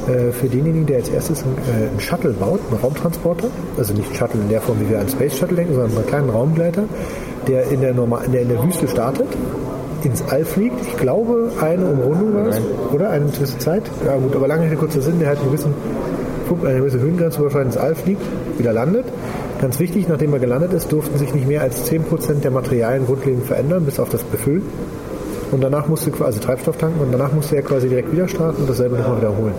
äh, 0.08 0.32
für 0.32 0.48
denjenigen, 0.48 0.86
der 0.86 0.98
als 0.98 1.10
erstes 1.10 1.44
einen, 1.44 1.58
äh, 1.58 1.90
einen 1.90 2.00
Shuttle 2.00 2.32
baut, 2.32 2.60
einen 2.70 2.80
Raumtransporter, 2.80 3.48
also 3.78 3.94
nicht 3.94 4.16
Shuttle 4.16 4.42
in 4.42 4.50
der 4.50 4.62
Form, 4.62 4.80
wie 4.80 4.90
wir 4.90 5.00
an 5.00 5.10
Space 5.10 5.38
Shuttle 5.38 5.58
denken, 5.58 5.74
sondern 5.74 5.98
einen 5.98 6.08
kleinen 6.08 6.30
Raumgleiter, 6.30 6.84
der 7.48 7.70
in 7.72 7.82
der, 7.82 7.94
Normal 7.94 8.26
in 8.26 8.32
der, 8.32 8.42
in 8.42 8.50
der 8.50 8.64
Wüste 8.64 8.88
startet 8.88 9.28
ins 10.04 10.24
All 10.30 10.46
fliegt. 10.46 10.80
Ich 10.82 10.98
glaube, 10.98 11.52
eine 11.62 11.86
Umrundung 11.86 12.34
war 12.34 12.48
es, 12.48 12.60
oder? 12.94 13.10
Eine 13.10 13.26
gewisse 13.26 13.58
Zeit. 13.58 13.84
Ja 14.06 14.16
gut, 14.18 14.36
aber 14.36 14.48
lange 14.48 14.66
Rede, 14.66 14.76
kurzer 14.76 15.02
Sinn, 15.02 15.20
der 15.20 15.30
hat 15.30 15.40
eine 15.40 15.48
gewisse, 15.48 15.68
eine 16.64 16.80
gewisse 16.80 17.00
Höhengrenze 17.00 17.42
überschreitend 17.42 17.76
ins 17.76 17.82
All 17.82 17.96
fliegt, 17.96 18.22
wieder 18.58 18.74
landet. 18.74 19.06
Ganz 19.62 19.80
wichtig, 19.80 20.08
nachdem 20.08 20.34
er 20.34 20.40
gelandet 20.40 20.74
ist, 20.74 20.92
durften 20.92 21.18
sich 21.18 21.34
nicht 21.34 21.48
mehr 21.48 21.62
als 21.62 21.90
10% 21.92 22.42
der 22.42 22.52
Materialien 22.52 23.06
grundlegend 23.06 23.46
verändern, 23.46 23.84
bis 23.86 24.00
auf 24.00 24.10
das 24.10 24.24
Befüllen. 24.24 24.64
Und 25.52 25.62
danach 25.64 25.88
musste, 25.88 26.12
also 26.24 26.40
Treibstoff 26.40 26.78
tanken, 26.78 27.00
und 27.00 27.12
danach 27.12 27.32
musste 27.32 27.56
er 27.56 27.64
quasi 27.64 27.90
direkt 27.90 28.12
wieder 28.12 28.28
starten 28.28 28.62
und 28.62 28.70
dasselbe 28.70 28.98
nochmal 28.98 29.18
wiederholen. 29.18 29.54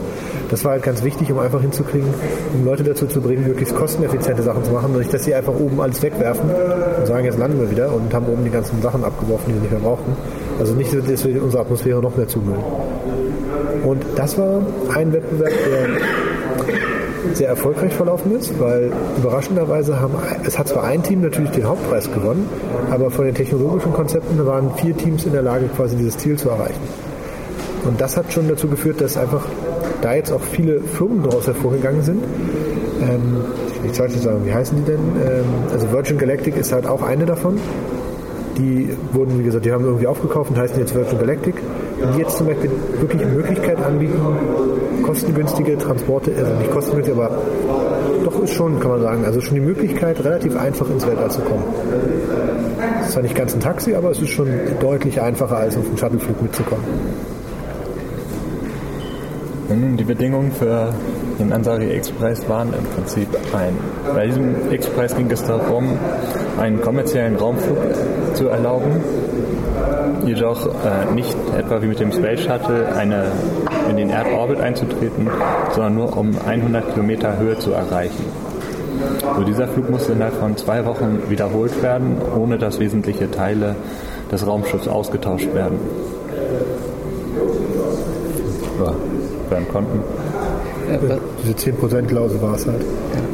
Das 0.51 0.65
war 0.65 0.73
halt 0.73 0.83
ganz 0.83 1.03
wichtig, 1.03 1.31
um 1.33 1.39
einfach 1.39 1.61
hinzukriegen, 1.61 2.09
um 2.55 2.65
Leute 2.65 2.85
dazu 2.85 3.07
zu 3.07 3.21
bringen, 3.21 3.47
möglichst 3.47 3.75
kosteneffiziente 3.75 4.43
Sachen 4.43 4.65
zu 4.65 4.73
machen 4.73 4.97
nicht, 4.97 5.13
dass 5.13 5.25
sie 5.25 5.35
einfach 5.35 5.55
oben 5.55 5.81
alles 5.81 6.03
wegwerfen 6.03 6.51
und 6.99 7.07
sagen, 7.07 7.25
jetzt 7.25 7.39
landen 7.39 7.61
wir 7.61 7.71
wieder 7.71 7.93
und 7.93 8.13
haben 8.13 8.27
oben 8.27 8.45
die 8.45 8.51
ganzen 8.51 8.81
Sachen 8.83 9.03
abgeworfen, 9.05 9.47
die 9.49 9.55
sie 9.55 9.61
nicht 9.61 9.73
mehr 9.73 9.81
brauchten. 9.81 10.13
Also 10.59 10.75
nicht, 10.75 10.93
dass 10.93 11.25
wir 11.25 11.43
unsere 11.43 11.63
Atmosphäre 11.63 12.01
noch 12.01 12.17
mehr 12.17 12.29
zumüllen. 12.29 12.63
Und 13.85 14.05
das 14.17 14.37
war 14.39 14.61
ein 14.95 15.13
Wettbewerb, 15.13 15.53
der 15.67 15.89
sehr 17.35 17.49
erfolgreich 17.49 17.93
verlaufen 17.93 18.37
ist, 18.37 18.59
weil 18.59 18.93
überraschenderweise 19.19 20.01
haben, 20.01 20.15
es 20.45 20.59
hat 20.59 20.69
zwar 20.69 20.85
ein 20.85 21.03
Team 21.03 21.21
natürlich 21.21 21.51
den 21.51 21.67
Hauptpreis 21.67 22.11
gewonnen, 22.13 22.49
aber 22.91 23.11
von 23.11 23.25
den 23.25 23.35
technologischen 23.35 23.93
Konzepten 23.93 24.45
waren 24.47 24.75
vier 24.77 24.97
Teams 24.97 25.25
in 25.25 25.33
der 25.33 25.43
Lage, 25.43 25.67
quasi 25.77 25.97
dieses 25.97 26.17
Ziel 26.19 26.37
zu 26.37 26.51
erreichen. 26.51 26.81
Und 27.87 28.01
das 28.01 28.17
hat 28.17 28.33
schon 28.33 28.49
dazu 28.49 28.69
geführt, 28.69 29.01
dass 29.01 29.17
einfach 29.17 29.45
da 30.03 30.15
jetzt 30.15 30.33
auch 30.33 30.41
viele 30.41 30.81
Firmen 30.81 31.23
daraus 31.23 31.47
hervorgegangen 31.47 32.03
sind. 32.03 32.23
Ähm, 33.03 33.45
ich 33.89 33.97
sollte 33.97 34.19
sagen, 34.19 34.41
wie 34.45 34.53
heißen 34.53 34.77
die 34.77 34.85
denn? 34.85 35.01
Ähm, 35.25 35.45
also 35.73 35.91
Virgin 35.91 36.19
Galactic 36.19 36.57
ist 36.57 36.73
halt 36.73 36.87
auch 36.87 37.03
eine 37.03 37.27
davon. 37.27 37.59
Die 38.59 38.91
wurden, 39.13 39.39
wie 39.39 39.45
gesagt, 39.45 39.65
die 39.65 39.73
haben 39.73 39.85
irgendwie 39.85 40.07
aufgekauft 40.07 40.51
und 40.51 40.59
heißen 40.59 40.79
jetzt 40.79 40.95
Virgin 40.95 41.19
Galactic. 41.19 41.55
Und 42.01 42.15
die 42.15 42.21
jetzt 42.21 42.37
zum 42.39 42.47
Beispiel 42.47 42.71
wirklich 42.99 43.27
Möglichkeit 43.27 43.83
anbieten, 43.83 44.21
kostengünstige 45.03 45.77
Transporte, 45.79 46.33
also 46.37 46.53
nicht 46.55 46.71
kostengünstig, 46.71 47.15
aber 47.15 47.31
doch 48.25 48.43
ist 48.43 48.55
schon, 48.55 48.81
kann 48.81 48.91
man 48.91 49.01
sagen, 49.01 49.25
also 49.25 49.41
schon 49.41 49.55
die 49.55 49.61
Möglichkeit, 49.61 50.23
relativ 50.25 50.57
einfach 50.57 50.89
ins 50.89 51.07
Weltall 51.07 51.31
zu 51.31 51.41
kommen. 51.43 51.65
Es 53.01 53.07
ist 53.07 53.13
zwar 53.13 53.23
nicht 53.23 53.35
ganz 53.35 53.55
ein 53.55 53.61
Taxi, 53.61 53.95
aber 53.95 54.11
es 54.11 54.21
ist 54.21 54.31
schon 54.31 54.49
deutlich 54.81 55.21
einfacher, 55.21 55.57
als 55.57 55.77
auf 55.77 55.87
einen 55.87 55.99
Shuttleflug 55.99 56.43
mitzukommen. 56.43 56.85
Die 59.99 60.05
Bedingungen 60.05 60.51
für 60.51 60.93
den 61.39 61.53
Ansari 61.53 61.91
Express 61.91 62.49
waren 62.49 62.75
im 62.75 62.85
Prinzip 62.87 63.29
ein. 63.53 63.77
Bei 64.15 64.27
diesem 64.27 64.71
Express 64.73 65.15
ging 65.17 65.31
es 65.31 65.45
darum, 65.45 65.97
einen 66.59 66.81
kommerziellen 66.81 67.37
Raumflug 67.37 67.79
zu 68.35 68.49
erlauben, 68.49 68.91
jedoch 70.27 70.67
äh, 70.67 71.13
nicht 71.15 71.37
etwa 71.57 71.83
wie 71.83 71.87
mit 71.87 72.01
dem 72.01 72.13
Space 72.13 72.41
Shuttle 72.41 72.95
eine, 72.97 73.27
in 73.89 73.97
den 73.97 74.11
Erdorbit 74.11 74.61
einzutreten, 74.61 75.29
sondern 75.73 75.95
nur 75.95 76.17
um 76.17 76.31
100 76.47 76.95
Kilometer 76.95 77.39
Höhe 77.39 77.59
zu 77.59 77.73
erreichen. 77.73 78.25
So, 79.37 79.45
dieser 79.45 79.69
Flug 79.69 79.91
musste 79.91 80.13
innerhalb 80.13 80.35
von 80.35 80.57
zwei 80.57 80.85
Wochen 80.85 81.23
wiederholt 81.29 81.83
werden, 81.83 82.17
ohne 82.37 82.59
dass 82.59 82.81
wesentliche 82.81 83.31
Teile 83.31 83.77
des 84.31 84.47
Raumschiffs 84.47 84.89
ausgetauscht 84.89 85.55
werden. 85.55 85.79
Ja 88.85 88.95
werden 89.51 89.69
konnten. 89.69 90.01
Diese 91.43 91.53
10%-Klausel 91.53 92.41
war 92.43 92.55
es 92.55 92.67
halt. 92.67 92.85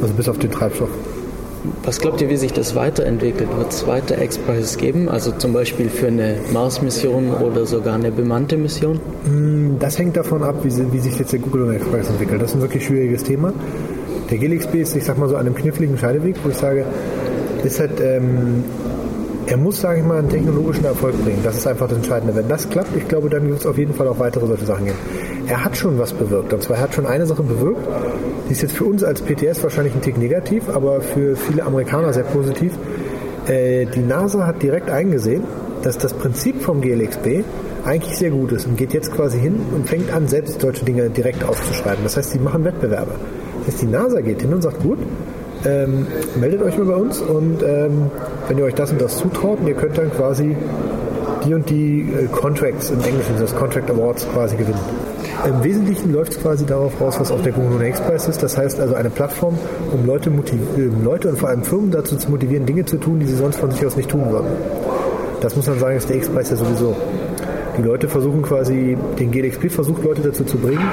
Also 0.01 0.13
bis 0.13 0.29
auf 0.29 0.37
den 0.37 0.51
Treibstoff. 0.51 0.89
Was 1.83 1.99
glaubt 1.99 2.21
ihr, 2.21 2.29
wie 2.29 2.37
sich 2.37 2.53
das 2.53 2.75
weiterentwickelt? 2.75 3.49
Wird 3.57 3.71
es 3.71 3.87
weiter 3.87 4.17
Expresses 4.17 4.77
geben? 4.77 5.09
Also 5.09 5.31
zum 5.31 5.53
Beispiel 5.53 5.89
für 5.89 6.07
eine 6.07 6.37
Mars-Mission 6.51 7.31
oder 7.31 7.65
sogar 7.65 7.95
eine 7.95 8.11
bemannte 8.11 8.57
Mission? 8.57 8.99
Mm, 9.25 9.79
das 9.79 9.97
hängt 9.97 10.17
davon 10.17 10.43
ab, 10.43 10.55
wie, 10.63 10.71
wie 10.91 10.99
sich 10.99 11.17
jetzt 11.17 11.33
der 11.33 11.39
Google 11.39 11.73
Express 11.73 12.09
entwickelt. 12.09 12.41
Das 12.41 12.51
ist 12.51 12.55
ein 12.57 12.61
wirklich 12.61 12.85
schwieriges 12.85 13.23
Thema. 13.23 13.53
Der 14.29 14.37
GLXB 14.37 14.75
ist, 14.75 14.95
ich 14.95 15.05
sag 15.05 15.17
mal 15.17 15.29
so, 15.29 15.35
an 15.35 15.45
einem 15.45 15.55
kniffligen 15.55 15.97
Scheideweg, 15.97 16.35
wo 16.43 16.49
ich 16.49 16.57
sage, 16.57 16.85
ist 17.63 17.79
halt, 17.79 17.99
ähm, 18.01 18.63
er 19.45 19.57
muss, 19.57 19.79
sage 19.79 19.99
ich 19.99 20.05
mal, 20.05 20.19
einen 20.19 20.29
technologischen 20.29 20.85
Erfolg 20.85 21.15
bringen. 21.23 21.39
Das 21.43 21.55
ist 21.55 21.67
einfach 21.67 21.87
das 21.87 21.97
Entscheidende. 21.97 22.35
Wenn 22.35 22.47
das 22.47 22.69
klappt, 22.69 22.95
ich 22.97 23.07
glaube, 23.07 23.29
dann 23.29 23.47
wird 23.47 23.59
es 23.59 23.65
auf 23.65 23.77
jeden 23.77 23.93
Fall 23.93 24.07
auch 24.07 24.19
weitere 24.19 24.45
solche 24.45 24.65
Sachen 24.65 24.85
geben 24.85 24.97
er 25.47 25.63
hat 25.63 25.77
schon 25.77 25.97
was 25.97 26.13
bewirkt. 26.13 26.53
Und 26.53 26.63
zwar 26.63 26.77
er 26.77 26.83
hat 26.83 26.93
schon 26.93 27.05
eine 27.05 27.25
Sache 27.25 27.43
bewirkt, 27.43 27.81
die 28.47 28.51
ist 28.51 28.61
jetzt 28.61 28.75
für 28.75 28.85
uns 28.85 29.03
als 29.03 29.21
PTS 29.21 29.63
wahrscheinlich 29.63 29.93
ein 29.95 30.01
Tick 30.01 30.17
negativ, 30.17 30.69
aber 30.69 31.01
für 31.01 31.35
viele 31.35 31.63
Amerikaner 31.63 32.13
sehr 32.13 32.23
positiv. 32.23 32.73
Äh, 33.47 33.85
die 33.85 34.01
NASA 34.01 34.45
hat 34.45 34.61
direkt 34.61 34.89
eingesehen, 34.89 35.43
dass 35.83 35.97
das 35.97 36.13
Prinzip 36.13 36.61
vom 36.61 36.81
GLXB 36.81 37.43
eigentlich 37.85 38.17
sehr 38.17 38.31
gut 38.31 38.51
ist 38.51 38.67
und 38.67 38.77
geht 38.77 38.93
jetzt 38.93 39.11
quasi 39.13 39.39
hin 39.39 39.61
und 39.73 39.87
fängt 39.87 40.11
an, 40.11 40.27
selbst 40.27 40.59
solche 40.59 40.83
Dinge 40.83 41.09
direkt 41.09 41.43
aufzuschreiben. 41.43 42.03
Das 42.03 42.17
heißt, 42.17 42.31
sie 42.31 42.39
machen 42.39 42.65
Wettbewerbe. 42.65 43.11
Das 43.59 43.73
heißt, 43.73 43.81
die 43.83 43.87
NASA 43.87 44.21
geht 44.21 44.41
hin 44.41 44.53
und 44.53 44.61
sagt, 44.61 44.81
gut, 44.81 44.99
ähm, 45.65 46.07
meldet 46.39 46.61
euch 46.61 46.77
mal 46.77 46.85
bei 46.85 46.95
uns 46.95 47.19
und 47.19 47.63
ähm, 47.63 48.11
wenn 48.47 48.57
ihr 48.57 48.65
euch 48.65 48.75
das 48.75 48.91
und 48.91 49.01
das 49.01 49.17
zutraut, 49.17 49.59
ihr 49.65 49.73
könnt 49.73 49.97
dann 49.97 50.11
quasi 50.11 50.55
die 51.45 51.53
und 51.53 51.69
die 51.69 52.01
äh, 52.01 52.27
Contracts 52.27 52.89
im 52.89 53.01
Englischen, 53.01 53.35
das 53.39 53.55
Contract 53.55 53.89
Awards 53.89 54.27
quasi 54.33 54.55
gewinnen. 54.55 55.06
Im 55.45 55.63
Wesentlichen 55.63 56.11
läuft 56.11 56.33
es 56.33 56.41
quasi 56.41 56.65
darauf 56.65 56.99
raus, 56.99 57.19
was 57.19 57.31
auf 57.31 57.41
der 57.41 57.51
Google 57.51 57.81
Express 57.81 58.27
ist. 58.27 58.41
Das 58.41 58.57
heißt 58.57 58.79
also 58.79 58.95
eine 58.95 59.09
Plattform, 59.09 59.57
um 59.91 60.05
Leute, 60.05 60.29
um 60.29 60.43
Leute 61.03 61.29
und 61.29 61.37
vor 61.37 61.49
allem 61.49 61.63
Firmen 61.63 61.91
dazu 61.91 62.15
zu 62.17 62.29
motivieren, 62.29 62.65
Dinge 62.65 62.85
zu 62.85 62.97
tun, 62.97 63.19
die 63.19 63.27
sie 63.27 63.35
sonst 63.35 63.57
von 63.59 63.71
sich 63.71 63.85
aus 63.85 63.95
nicht 63.95 64.09
tun 64.09 64.29
würden. 64.29 64.47
Das 65.41 65.55
muss 65.55 65.67
man 65.67 65.79
sagen, 65.79 65.97
ist 65.97 66.09
der 66.09 66.17
Express 66.17 66.49
ja 66.49 66.55
sowieso. 66.55 66.95
Die 67.77 67.83
Leute 67.83 68.09
versuchen 68.09 68.41
quasi, 68.41 68.97
den 69.19 69.31
GLXP 69.31 69.69
versucht 69.69 70.03
Leute 70.03 70.21
dazu 70.21 70.43
zu 70.43 70.57
bringen, 70.57 70.89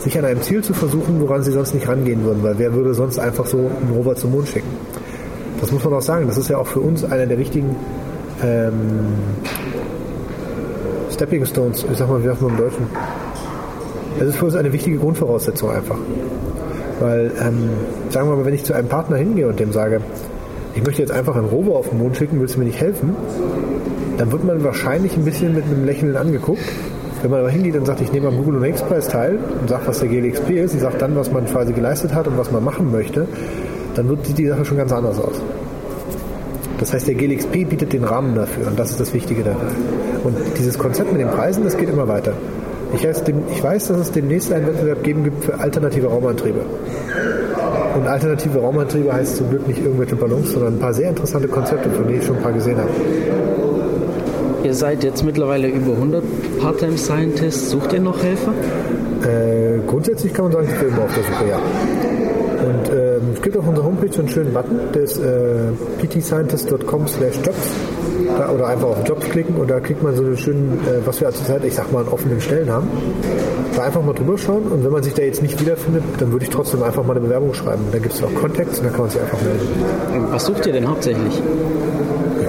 sich 0.00 0.18
an 0.18 0.24
einem 0.24 0.42
Ziel 0.42 0.62
zu 0.62 0.74
versuchen, 0.74 1.20
woran 1.20 1.42
sie 1.42 1.52
sonst 1.52 1.74
nicht 1.74 1.88
rangehen 1.88 2.24
würden, 2.24 2.42
weil 2.42 2.58
wer 2.58 2.72
würde 2.74 2.94
sonst 2.94 3.18
einfach 3.18 3.46
so 3.46 3.58
einen 3.58 3.92
Rover 3.94 4.16
zum 4.16 4.32
Mond 4.32 4.48
schicken? 4.48 4.68
Das 5.60 5.70
muss 5.72 5.84
man 5.84 5.94
auch 5.94 6.02
sagen. 6.02 6.26
Das 6.26 6.38
ist 6.38 6.48
ja 6.48 6.58
auch 6.58 6.66
für 6.66 6.80
uns 6.80 7.04
einer 7.04 7.26
der 7.26 7.38
wichtigen 7.38 7.74
ähm, 8.42 8.72
Stepping 11.10 11.44
Stones. 11.44 11.84
Ich 11.90 11.98
sag 11.98 12.08
mal, 12.08 12.22
wir 12.22 12.30
haben 12.30 12.48
im 12.48 12.56
Deutschen. 12.56 12.86
Das 14.18 14.28
ist 14.28 14.36
für 14.36 14.46
uns 14.46 14.56
eine 14.56 14.72
wichtige 14.72 14.98
Grundvoraussetzung 14.98 15.70
einfach. 15.70 15.98
Weil, 17.00 17.30
ähm, 17.40 17.70
sagen 18.10 18.28
wir 18.28 18.36
mal, 18.36 18.44
wenn 18.44 18.54
ich 18.54 18.64
zu 18.64 18.74
einem 18.74 18.88
Partner 18.88 19.16
hingehe 19.16 19.46
und 19.46 19.60
dem 19.60 19.72
sage, 19.72 20.00
ich 20.74 20.84
möchte 20.84 21.02
jetzt 21.02 21.12
einfach 21.12 21.36
einen 21.36 21.46
Rover 21.46 21.76
auf 21.76 21.88
den 21.90 21.98
Mond 21.98 22.16
schicken, 22.16 22.40
willst 22.40 22.56
du 22.56 22.60
mir 22.60 22.66
nicht 22.66 22.80
helfen? 22.80 23.14
Dann 24.16 24.32
wird 24.32 24.44
man 24.44 24.64
wahrscheinlich 24.64 25.16
ein 25.16 25.24
bisschen 25.24 25.54
mit 25.54 25.64
einem 25.64 25.84
Lächeln 25.84 26.16
angeguckt. 26.16 26.62
Wenn 27.22 27.30
man 27.30 27.40
aber 27.40 27.50
hingeht 27.50 27.76
und 27.76 27.84
sagt, 27.84 28.00
ich 28.00 28.12
nehme 28.12 28.28
am 28.28 28.36
Google 28.36 28.56
und 28.56 28.64
Express 28.64 29.08
teil 29.08 29.38
und 29.60 29.68
sagt, 29.68 29.86
was 29.88 30.00
der 30.00 30.08
GLXP 30.08 30.50
ist 30.50 30.74
und 30.74 30.80
sagt 30.80 31.02
dann, 31.02 31.16
was 31.16 31.32
man 31.32 31.46
quasi 31.46 31.72
geleistet 31.72 32.14
hat 32.14 32.28
und 32.28 32.38
was 32.38 32.50
man 32.52 32.62
machen 32.62 32.92
möchte, 32.92 33.26
dann 33.94 34.08
wird 34.08 34.38
die 34.38 34.46
Sache 34.46 34.64
schon 34.64 34.76
ganz 34.76 34.92
anders 34.92 35.18
aus. 35.18 35.40
Das 36.78 36.92
heißt, 36.92 37.08
der 37.08 37.14
GLXP 37.16 37.68
bietet 37.68 37.92
den 37.92 38.04
Rahmen 38.04 38.36
dafür 38.36 38.68
und 38.68 38.78
das 38.78 38.90
ist 38.90 39.00
das 39.00 39.12
Wichtige 39.12 39.42
dafür. 39.42 39.68
Und 40.22 40.36
dieses 40.56 40.78
Konzept 40.78 41.10
mit 41.10 41.20
den 41.20 41.28
Preisen, 41.28 41.64
das 41.64 41.76
geht 41.76 41.88
immer 41.88 42.06
weiter. 42.06 42.34
Ich 42.94 43.06
weiß, 43.06 43.22
ich 43.52 43.62
weiß, 43.62 43.88
dass 43.88 43.98
es 43.98 44.12
demnächst 44.12 44.52
einen 44.52 44.66
Wettbewerb 44.66 45.02
geben 45.02 45.24
gibt 45.24 45.44
für 45.44 45.58
alternative 45.58 46.06
Raumantriebe. 46.06 46.60
Und 47.94 48.06
alternative 48.06 48.58
Raumantriebe 48.60 49.12
heißt 49.12 49.36
zum 49.36 49.50
Glück 49.50 49.66
nicht 49.66 49.82
irgendwelche 49.82 50.16
Ballons, 50.16 50.52
sondern 50.52 50.74
ein 50.74 50.78
paar 50.78 50.94
sehr 50.94 51.10
interessante 51.10 51.48
Konzepte, 51.48 51.90
von 51.90 52.06
denen 52.06 52.20
ich 52.20 52.26
schon 52.26 52.36
ein 52.36 52.42
paar 52.42 52.52
gesehen 52.52 52.78
habe. 52.78 52.90
Ihr 54.64 54.74
seid 54.74 55.04
jetzt 55.04 55.24
mittlerweile 55.24 55.68
über 55.68 55.92
100 55.92 56.22
Part-Time-Scientists. 56.60 57.70
Sucht 57.70 57.92
ihr 57.92 58.00
noch 58.00 58.22
Helfer? 58.22 58.52
Äh, 59.22 59.78
grundsätzlich 59.86 60.32
kann 60.32 60.46
man 60.46 60.52
sagen, 60.52 60.68
ich 60.72 60.78
bin 60.78 60.88
immer 60.88 61.04
auf 61.04 61.14
der 61.14 61.24
Suche, 61.24 61.48
ja. 61.48 61.58
Und 62.68 62.88
es 62.88 63.07
gibt 63.48 63.62
auf 63.62 63.68
unserer 63.68 63.86
Homepage 63.86 64.12
so 64.12 64.18
einen 64.20 64.28
schönen 64.28 64.52
Button, 64.52 64.78
der 64.94 65.02
ist 65.02 65.18
äh, 65.18 65.72
ptscientist.com 66.02 67.08
slash 67.08 67.36
jobs 67.42 67.70
da, 68.36 68.50
oder 68.50 68.66
einfach 68.66 68.88
auf 68.88 69.08
Jobs 69.08 69.26
klicken 69.30 69.56
und 69.56 69.70
da 69.70 69.80
kriegt 69.80 70.02
man 70.02 70.14
so 70.14 70.22
einen 70.22 70.36
schönen, 70.36 70.78
äh, 70.86 71.06
was 71.06 71.18
wir 71.22 71.30
zurzeit, 71.30 71.64
ich 71.64 71.74
sag 71.74 71.90
mal, 71.90 72.02
an 72.02 72.08
offenen 72.08 72.42
Stellen 72.42 72.70
haben. 72.70 72.88
Da 73.74 73.84
einfach 73.84 74.02
mal 74.02 74.12
drüber 74.12 74.36
schauen 74.36 74.64
und 74.64 74.84
wenn 74.84 74.92
man 74.92 75.02
sich 75.02 75.14
da 75.14 75.22
jetzt 75.22 75.40
nicht 75.40 75.58
wiederfindet, 75.60 76.02
dann 76.18 76.30
würde 76.30 76.44
ich 76.44 76.50
trotzdem 76.50 76.82
einfach 76.82 77.06
mal 77.06 77.12
eine 77.12 77.20
Bewerbung 77.20 77.54
schreiben. 77.54 77.84
Da 77.90 77.98
gibt 77.98 78.12
es 78.12 78.22
auch 78.22 78.34
Kontext 78.34 78.80
und 78.80 78.86
da 78.86 78.90
kann 78.90 79.00
man 79.00 79.10
sich 79.10 79.20
einfach 79.20 79.40
melden. 79.40 80.28
Was 80.30 80.44
sucht 80.44 80.66
ihr 80.66 80.74
denn 80.74 80.86
hauptsächlich? 80.86 81.42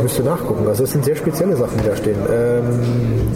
Müsste 0.09 0.23
nachgucken. 0.23 0.67
Also 0.67 0.85
das 0.85 0.91
sind 0.91 1.05
sehr 1.05 1.15
spezielle 1.15 1.55
Sachen, 1.55 1.77
die 1.83 1.87
da 1.87 1.95
stehen. 1.95 2.17
Ähm, 2.33 2.63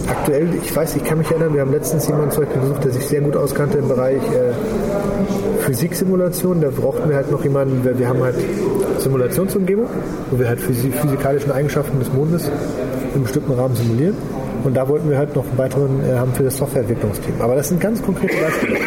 aktuell, 0.10 0.48
ich 0.60 0.76
weiß, 0.76 0.96
ich 0.96 1.04
kann 1.04 1.20
mich 1.20 1.30
erinnern, 1.30 1.54
wir 1.54 1.62
haben 1.62 1.72
letztens 1.72 2.08
jemanden 2.08 2.32
zum 2.32 2.46
Beispiel 2.46 2.62
besucht, 2.62 2.84
der 2.84 2.92
sich 2.94 3.06
sehr 3.06 3.22
gut 3.22 3.38
auskannte 3.38 3.78
im 3.78 3.88
Bereich 3.88 4.18
äh, 4.18 5.62
Physiksimulation. 5.62 6.62
Da 6.62 6.70
brauchten 6.72 7.10
wir 7.10 7.16
halt 7.16 7.30
noch 7.30 7.44
jemanden, 7.44 7.86
wir, 7.86 8.00
wir 8.00 8.10
haben 8.10 8.24
halt 8.24 8.34
Simulationsumgebung, 8.98 9.86
wo 10.32 10.40
wir 10.40 10.48
halt 10.48 10.60
physikalischen 10.62 11.52
Eigenschaften 11.52 12.00
des 12.00 12.12
Mondes 12.12 12.50
in 13.14 13.22
bestimmten 13.22 13.52
Rahmen 13.52 13.76
simulieren. 13.76 14.16
Und 14.64 14.76
da 14.76 14.88
wollten 14.88 15.12
wir 15.12 15.20
halt 15.20 15.36
noch 15.36 15.46
einen 15.48 15.58
weiteren 15.60 16.00
äh, 16.04 16.18
haben 16.18 16.34
für 16.34 16.44
das 16.44 16.58
Softwareentwicklungsteam. 16.58 17.36
Aber 17.40 17.54
das 17.54 17.70
sind 17.70 17.82
ganz 17.82 18.02
konkrete 18.02 18.34
Beispiele. 18.42 18.80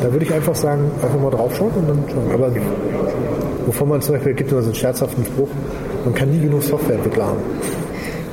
Da 0.00 0.10
würde 0.10 0.24
ich 0.24 0.32
einfach 0.32 0.54
sagen, 0.54 0.90
einfach 1.02 1.20
mal 1.20 1.30
draufschauen 1.30 1.72
und 1.72 1.86
dann 1.86 1.98
schauen. 2.10 2.32
Aber 2.32 2.50
wovon 3.66 3.90
man 3.90 4.00
zum 4.00 4.14
Beispiel, 4.14 4.32
gibt 4.32 4.52
immer 4.52 4.62
so 4.62 4.68
einen 4.68 4.74
scherzhaften 4.74 5.22
Spruch, 5.26 5.48
man 6.06 6.14
kann 6.14 6.30
nie 6.30 6.38
genug 6.40 6.62
Softwareentwickler 6.62 7.26
haben. 7.26 7.40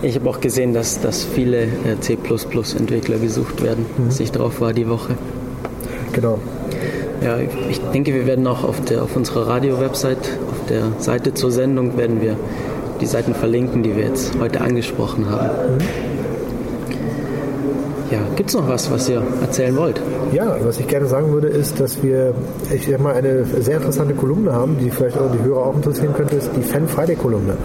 Ich 0.03 0.15
habe 0.15 0.29
auch 0.29 0.39
gesehen, 0.39 0.73
dass, 0.73 1.01
dass 1.01 1.23
viele 1.23 1.63
äh, 1.63 1.99
C++-Entwickler 1.99 3.17
gesucht 3.17 3.63
werden, 3.63 3.85
mhm. 3.97 4.05
als 4.05 4.19
ich 4.19 4.31
drauf 4.31 4.61
war 4.61 4.73
die 4.73 4.87
Woche. 4.87 5.15
Genau. 6.13 6.39
Ja, 7.23 7.37
ich 7.69 7.79
denke, 7.93 8.13
wir 8.13 8.27
werden 8.27 8.45
auch 8.47 8.63
auf, 8.63 8.81
der, 8.81 9.01
auf 9.01 9.15
unserer 9.15 9.47
Radio-Website, 9.47 10.37
auf 10.51 10.67
der 10.69 10.91
Seite 10.99 11.33
zur 11.33 11.51
Sendung, 11.51 11.97
werden 11.97 12.21
wir 12.21 12.35
die 13.01 13.05
Seiten 13.05 13.33
verlinken, 13.33 13.81
die 13.81 13.95
wir 13.95 14.03
jetzt 14.05 14.37
heute 14.39 14.61
angesprochen 14.61 15.29
haben. 15.29 15.75
Mhm. 15.75 16.12
Ja, 18.13 18.19
gibt 18.35 18.49
es 18.51 18.55
noch 18.55 18.69
was, 18.69 18.91
was 18.91 19.09
ihr 19.09 19.23
erzählen 19.41 19.75
wollt? 19.75 19.99
Ja, 20.33 20.55
was 20.63 20.79
ich 20.79 20.87
gerne 20.87 21.07
sagen 21.07 21.33
würde, 21.33 21.47
ist, 21.47 21.79
dass 21.79 22.03
wir, 22.03 22.35
ich 22.71 22.85
sag 22.85 22.99
mal, 23.01 23.15
eine 23.15 23.43
sehr 23.43 23.77
interessante 23.77 24.13
Kolumne 24.13 24.53
haben, 24.53 24.77
die 24.77 24.91
vielleicht 24.91 25.17
auch 25.17 25.31
die 25.31 25.43
Hörer 25.43 25.65
auch 25.65 25.75
interessieren 25.75 26.13
könnte, 26.13 26.35
ist 26.35 26.51
die 26.55 26.61
Fan 26.61 26.87
Friday 26.87 27.15
Kolumne. 27.15 27.57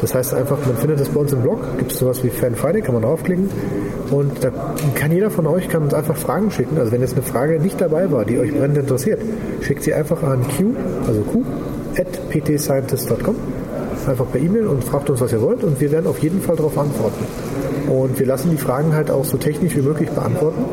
Das 0.00 0.14
heißt 0.14 0.34
einfach, 0.34 0.58
man 0.64 0.76
findet 0.76 1.00
das 1.00 1.08
bei 1.08 1.18
uns 1.18 1.32
im 1.32 1.42
Blog, 1.42 1.58
gibt 1.78 1.90
es 1.90 1.98
sowas 1.98 2.22
wie 2.22 2.28
Fan 2.28 2.54
Friday, 2.54 2.80
kann 2.80 2.94
man 2.94 3.02
draufklicken 3.02 3.50
und 4.12 4.44
da 4.44 4.52
kann 4.94 5.10
jeder 5.10 5.30
von 5.30 5.48
euch 5.48 5.68
kann 5.68 5.82
uns 5.82 5.94
einfach 5.94 6.16
Fragen 6.16 6.52
schicken. 6.52 6.78
Also 6.78 6.92
wenn 6.92 7.00
jetzt 7.00 7.14
eine 7.14 7.22
Frage 7.22 7.58
nicht 7.58 7.80
dabei 7.80 8.12
war, 8.12 8.24
die 8.24 8.38
euch 8.38 8.52
brennend 8.52 8.78
interessiert, 8.78 9.20
schickt 9.62 9.82
sie 9.82 9.94
einfach 9.94 10.22
an 10.22 10.42
q, 10.56 10.76
also 11.08 11.22
q, 11.22 11.42
at 11.96 12.30
ptscientist.com 12.30 13.34
einfach 14.08 14.30
per 14.30 14.40
E-Mail 14.40 14.66
und 14.66 14.84
fragt 14.84 15.10
uns, 15.10 15.20
was 15.20 15.32
ihr 15.32 15.40
wollt 15.40 15.64
und 15.64 15.80
wir 15.80 15.90
werden 15.90 16.06
auf 16.06 16.18
jeden 16.20 16.40
Fall 16.40 16.54
darauf 16.54 16.78
antworten. 16.78 17.24
Und 17.92 18.18
wir 18.18 18.24
lassen 18.26 18.50
die 18.50 18.56
Fragen 18.56 18.94
halt 18.94 19.10
auch 19.10 19.24
so 19.24 19.36
technisch 19.36 19.76
wie 19.76 19.82
möglich 19.82 20.08
beantworten. 20.08 20.64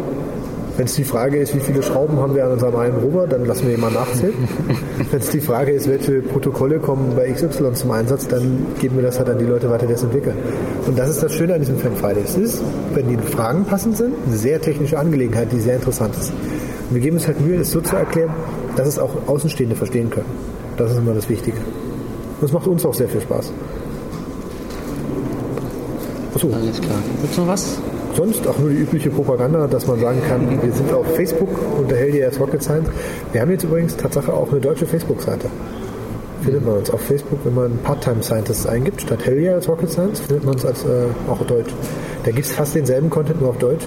Wenn 0.78 0.86
es 0.86 0.96
die 0.96 1.04
Frage 1.04 1.38
ist, 1.38 1.54
wie 1.54 1.60
viele 1.60 1.84
Schrauben 1.84 2.18
haben 2.20 2.34
wir 2.34 2.46
an 2.46 2.54
unserem 2.54 2.78
einen 2.78 2.96
Rover, 2.96 3.28
dann 3.28 3.46
lassen 3.46 3.68
wir 3.68 3.74
ihn 3.74 3.82
mal 3.82 3.92
nachzählen. 3.92 4.34
Wenn 5.12 5.20
es 5.20 5.30
die 5.30 5.42
Frage 5.42 5.74
ist, 5.74 5.90
welche 5.90 6.22
Protokolle 6.22 6.80
kommen 6.80 7.18
bei 7.18 7.30
XY 7.30 7.74
zum 7.74 7.92
Einsatz, 7.92 8.30
dann 8.30 8.66
geben 8.80 8.96
wir 8.96 9.04
das 9.04 9.20
halt 9.20 9.28
an 9.28 9.38
die 9.38 9.44
Leute 9.44 9.70
weiter, 9.70 9.86
die 9.86 9.94
es 9.94 10.04
entwickeln. 10.04 10.38
Und 10.88 10.98
das 10.98 11.10
ist 11.10 11.22
das 11.22 11.34
Schöne 11.34 11.56
an 11.56 11.60
diesem 11.60 11.78
Fan 11.80 11.98
Friday. 11.98 12.24
Es 12.24 12.38
ist, 12.38 12.62
wenn 12.94 13.10
die 13.10 13.18
Fragen 13.18 13.66
passend 13.66 13.98
sind, 13.98 14.14
eine 14.26 14.38
sehr 14.38 14.62
technische 14.62 14.98
Angelegenheit, 14.98 15.52
die 15.52 15.60
sehr 15.60 15.76
interessant 15.76 16.16
ist. 16.16 16.30
Und 16.30 16.96
wir 16.96 17.02
geben 17.02 17.18
uns 17.18 17.28
halt 17.28 17.42
Mühe, 17.42 17.60
es 17.60 17.72
so 17.72 17.82
zu 17.82 17.98
erklären, 17.98 18.32
dass 18.78 18.88
es 18.88 18.98
auch 18.98 19.28
Außenstehende 19.28 19.76
verstehen 19.76 20.10
können. 20.10 20.28
Das 20.78 20.92
ist 20.92 20.98
immer 20.98 21.14
das 21.14 21.28
Wichtige. 21.28 21.58
Und 22.40 22.46
es 22.46 22.54
macht 22.54 22.68
uns 22.68 22.86
auch 22.86 22.94
sehr 22.94 23.10
viel 23.10 23.20
Spaß. 23.20 23.52
Achso. 26.40 26.56
Alles 26.56 26.80
klar. 26.80 26.98
Gibt 27.22 27.34
es 27.34 27.38
noch 27.38 27.48
was? 27.48 27.78
Sonst 28.16 28.48
auch 28.48 28.58
nur 28.60 28.70
die 28.70 28.78
übliche 28.78 29.10
Propaganda, 29.10 29.68
dass 29.68 29.88
man 29.88 30.00
sagen 30.00 30.22
kann, 30.28 30.62
wir 30.62 30.72
sind 30.72 30.92
auf 30.94 31.06
Facebook 31.16 31.50
unter 31.78 31.98
Heldier 31.98 32.32
Rocket 32.40 32.64
Science. 32.64 32.90
Wir 33.34 33.42
haben 33.42 33.52
jetzt 33.52 33.66
übrigens 33.66 33.98
Tatsache 33.98 34.34
auch 34.34 34.50
eine 34.50 34.62
deutsche 34.62 34.86
Facebook-Seite. 34.86 35.48
Findet 36.42 36.66
man 36.66 36.78
uns 36.78 36.90
auf 36.92 37.02
Facebook, 37.02 37.40
wenn 37.44 37.56
man 37.56 37.78
Part-Time 37.80 38.24
Scientists 38.24 38.66
eingibt, 38.66 39.02
statt 39.02 39.26
Hellier 39.26 39.56
als 39.56 39.68
Rocket 39.68 39.92
Science, 39.92 40.22
findet 40.22 40.46
man 40.46 40.54
uns 40.54 40.66
als 40.66 40.86
äh, 40.86 41.08
auch 41.30 41.46
Deutsch. 41.46 41.74
Da 42.24 42.32
gibt 42.32 42.46
es 42.46 42.54
fast 42.54 42.74
denselben 42.74 43.10
Content 43.10 43.42
nur 43.42 43.50
auf 43.50 43.58
Deutsch, 43.58 43.86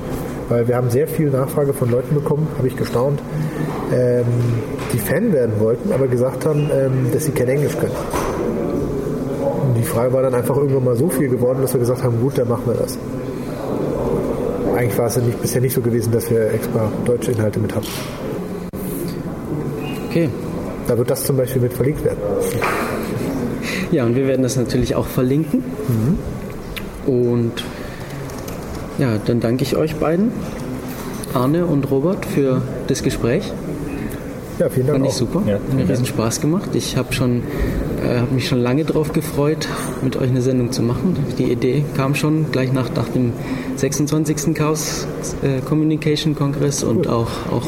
weil 0.50 0.68
wir 0.68 0.76
haben 0.76 0.90
sehr 0.90 1.08
viel 1.08 1.30
Nachfrage 1.30 1.72
von 1.72 1.90
Leuten 1.90 2.14
bekommen, 2.14 2.46
habe 2.58 2.68
ich 2.68 2.76
gestaunt, 2.76 3.22
ähm, 3.94 4.26
die 4.92 4.98
Fan 4.98 5.32
werden 5.32 5.58
wollten, 5.58 5.90
aber 5.90 6.06
gesagt 6.06 6.44
haben, 6.44 6.70
ähm, 6.70 7.10
dass 7.14 7.24
sie 7.24 7.32
kein 7.32 7.48
Englisch 7.48 7.78
können 7.78 7.94
die 9.82 9.88
Frage 9.88 10.12
war 10.12 10.22
dann 10.22 10.34
einfach 10.34 10.56
irgendwann 10.56 10.84
mal 10.84 10.96
so 10.96 11.08
viel 11.08 11.28
geworden, 11.28 11.58
dass 11.60 11.72
wir 11.72 11.80
gesagt 11.80 12.02
haben, 12.02 12.20
gut, 12.20 12.38
dann 12.38 12.48
machen 12.48 12.62
wir 12.66 12.74
das. 12.74 12.96
Eigentlich 14.76 14.98
war 14.98 15.06
es 15.06 15.16
ja 15.16 15.22
nicht, 15.22 15.42
bisher 15.42 15.60
nicht 15.60 15.74
so 15.74 15.80
gewesen, 15.80 16.12
dass 16.12 16.30
wir 16.30 16.52
extra 16.52 16.90
deutsche 17.04 17.32
Inhalte 17.32 17.58
mit 17.58 17.74
haben. 17.74 17.86
Okay. 20.08 20.28
Da 20.86 20.96
wird 20.96 21.10
das 21.10 21.24
zum 21.24 21.36
Beispiel 21.36 21.62
mit 21.62 21.72
verlinkt 21.72 22.04
werden. 22.04 22.18
Ja, 23.90 24.04
und 24.04 24.14
wir 24.14 24.26
werden 24.26 24.42
das 24.42 24.56
natürlich 24.56 24.94
auch 24.94 25.06
verlinken. 25.06 25.62
Mhm. 25.88 27.12
Und 27.12 27.52
ja, 28.98 29.18
dann 29.24 29.40
danke 29.40 29.64
ich 29.64 29.76
euch 29.76 29.96
beiden, 29.96 30.32
Arne 31.34 31.66
und 31.66 31.90
Robert, 31.90 32.24
für 32.24 32.62
das 32.86 33.02
Gespräch. 33.02 33.52
Ja, 34.58 34.68
vielen 34.68 34.86
Dank. 34.86 34.98
Fand 34.98 35.10
ich 35.10 35.14
super. 35.14 35.42
Ja, 35.46 35.54
Hat 35.54 35.74
mir 35.74 35.88
riesen 35.88 36.06
Spaß 36.06 36.40
gemacht. 36.40 36.70
Ich 36.74 36.96
habe 36.96 37.12
schon 37.12 37.42
äh, 38.04 38.18
habe 38.20 38.34
mich 38.34 38.48
schon 38.48 38.60
lange 38.60 38.84
darauf 38.84 39.12
gefreut, 39.12 39.68
mit 40.02 40.16
euch 40.16 40.28
eine 40.28 40.42
Sendung 40.42 40.72
zu 40.72 40.82
machen. 40.82 41.16
Die 41.38 41.50
Idee 41.50 41.84
kam 41.96 42.14
schon 42.14 42.50
gleich 42.50 42.72
nach, 42.72 42.92
nach 42.94 43.08
dem 43.08 43.32
26. 43.76 44.54
Chaos 44.54 45.06
äh, 45.42 45.60
Communication 45.60 46.34
Kongress 46.34 46.82
und 46.82 47.08
auch, 47.08 47.30
auch 47.50 47.66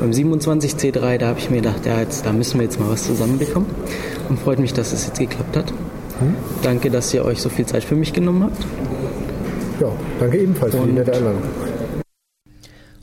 beim 0.00 0.12
27 0.12 0.72
C3, 0.72 1.18
da 1.18 1.28
habe 1.28 1.38
ich 1.38 1.48
mir 1.48 1.56
gedacht, 1.56 1.86
ja, 1.86 2.00
jetzt, 2.00 2.26
da 2.26 2.32
müssen 2.32 2.58
wir 2.58 2.64
jetzt 2.64 2.80
mal 2.80 2.90
was 2.90 3.04
zusammenbekommen. 3.04 3.68
Und 4.28 4.38
freut 4.38 4.58
mich, 4.58 4.72
dass 4.72 4.92
es 4.92 5.06
jetzt 5.06 5.18
geklappt 5.18 5.56
hat. 5.56 5.70
Hm? 5.70 6.34
Danke, 6.62 6.90
dass 6.90 7.12
ihr 7.14 7.24
euch 7.24 7.40
so 7.40 7.48
viel 7.48 7.66
Zeit 7.66 7.84
für 7.84 7.94
mich 7.94 8.12
genommen 8.12 8.44
habt. 8.44 8.66
Ja, 9.80 9.92
danke 10.18 10.38
ebenfalls 10.38 10.74
für 10.74 10.86
die 10.86 10.92
nette 10.92 11.12
Einladung. 11.12 11.42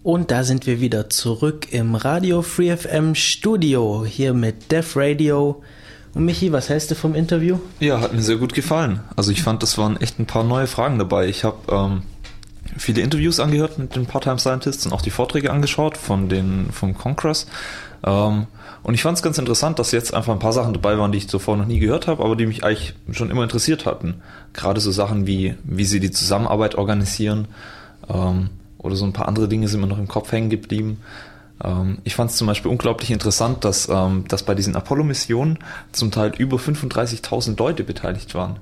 Und 0.04 0.32
da 0.32 0.44
sind 0.44 0.66
wir 0.66 0.82
wieder 0.82 1.10
zurück 1.10 1.72
im 1.72 1.96
Radio 1.96 2.42
Free 2.42 2.76
FM 2.76 3.16
Studio 3.16 4.06
hier 4.06 4.34
mit 4.34 4.72
Def 4.72 4.96
Radio 4.96 5.62
und 6.14 6.26
Michi, 6.26 6.52
was 6.52 6.70
hältst 6.70 6.92
du 6.92 6.96
vom 6.96 7.16
Interview? 7.16 7.60
Ja, 7.80 8.02
hat 8.02 8.14
mir 8.14 8.22
sehr 8.22 8.38
gut 8.38 8.54
gefallen. 8.54 9.02
Also 9.16 9.32
ich 9.32 9.44
fand, 9.44 9.62
das 9.64 9.78
waren 9.78 9.98
echt 9.98 10.20
ein 10.20 10.26
paar 10.26 10.44
neue 10.44 10.68
Fragen 10.68 10.98
dabei. 10.98 11.28
Ich 11.28 11.44
habe 11.44 11.58
ähm, 11.72 12.02
viele 12.78 13.02
Interviews 13.02 13.40
angehört 13.40 13.78
mit 13.78 13.96
den 13.96 14.06
Part-Time 14.06 14.40
Scientists 14.40 14.86
und 14.86 14.94
auch 14.94 15.02
die 15.02 15.12
Vorträge 15.12 15.52
angeschaut 15.52 15.98
von 15.98 16.30
den 16.30 16.72
vom 16.72 16.98
Congress. 16.98 17.48
Ähm, 18.04 18.48
und 18.82 18.94
ich 18.94 19.04
fand 19.04 19.18
es 19.18 19.24
ganz 19.24 19.38
interessant, 19.38 19.78
dass 19.78 19.92
jetzt 19.92 20.14
einfach 20.14 20.34
ein 20.34 20.40
paar 20.40 20.54
Sachen 20.54 20.74
dabei 20.74 20.98
waren, 20.98 21.12
die 21.12 21.18
ich 21.18 21.28
zuvor 21.28 21.58
noch 21.58 21.66
nie 21.66 21.80
gehört 21.80 22.08
habe, 22.08 22.24
aber 22.24 22.36
die 22.36 22.46
mich 22.46 22.64
eigentlich 22.64 22.94
schon 23.12 23.30
immer 23.30 23.44
interessiert 23.44 23.86
hatten. 23.86 24.22
Gerade 24.54 24.80
so 24.80 24.92
Sachen 24.92 25.28
wie, 25.28 25.56
wie 25.64 25.86
sie 25.86 26.00
die 26.00 26.12
Zusammenarbeit 26.12 26.76
organisieren 26.76 27.48
ähm, 28.10 28.50
oder 28.78 28.96
so 28.96 29.06
ein 29.06 29.14
paar 29.14 29.28
andere 29.28 29.48
Dinge 29.48 29.68
sind 29.68 29.82
mir 29.82 29.88
noch 29.88 30.00
im 30.00 30.08
Kopf 30.08 30.32
hängen 30.32 30.50
geblieben. 30.50 31.02
Ähm, 31.64 32.00
ich 32.04 32.16
fand 32.16 32.32
es 32.32 32.38
zum 32.38 32.48
Beispiel 32.48 32.72
unglaublich 32.72 33.12
interessant, 33.12 33.66
dass, 33.66 33.90
ähm, 33.90 34.26
dass 34.28 34.44
bei 34.44 34.56
diesen 34.56 34.76
Apollo-Missionen 34.76 35.60
zum 35.92 36.12
Teil 36.12 36.34
über 36.38 36.58
35.000 36.58 37.58
Leute 37.58 37.84
beteiligt 37.84 38.36
waren. 38.36 38.60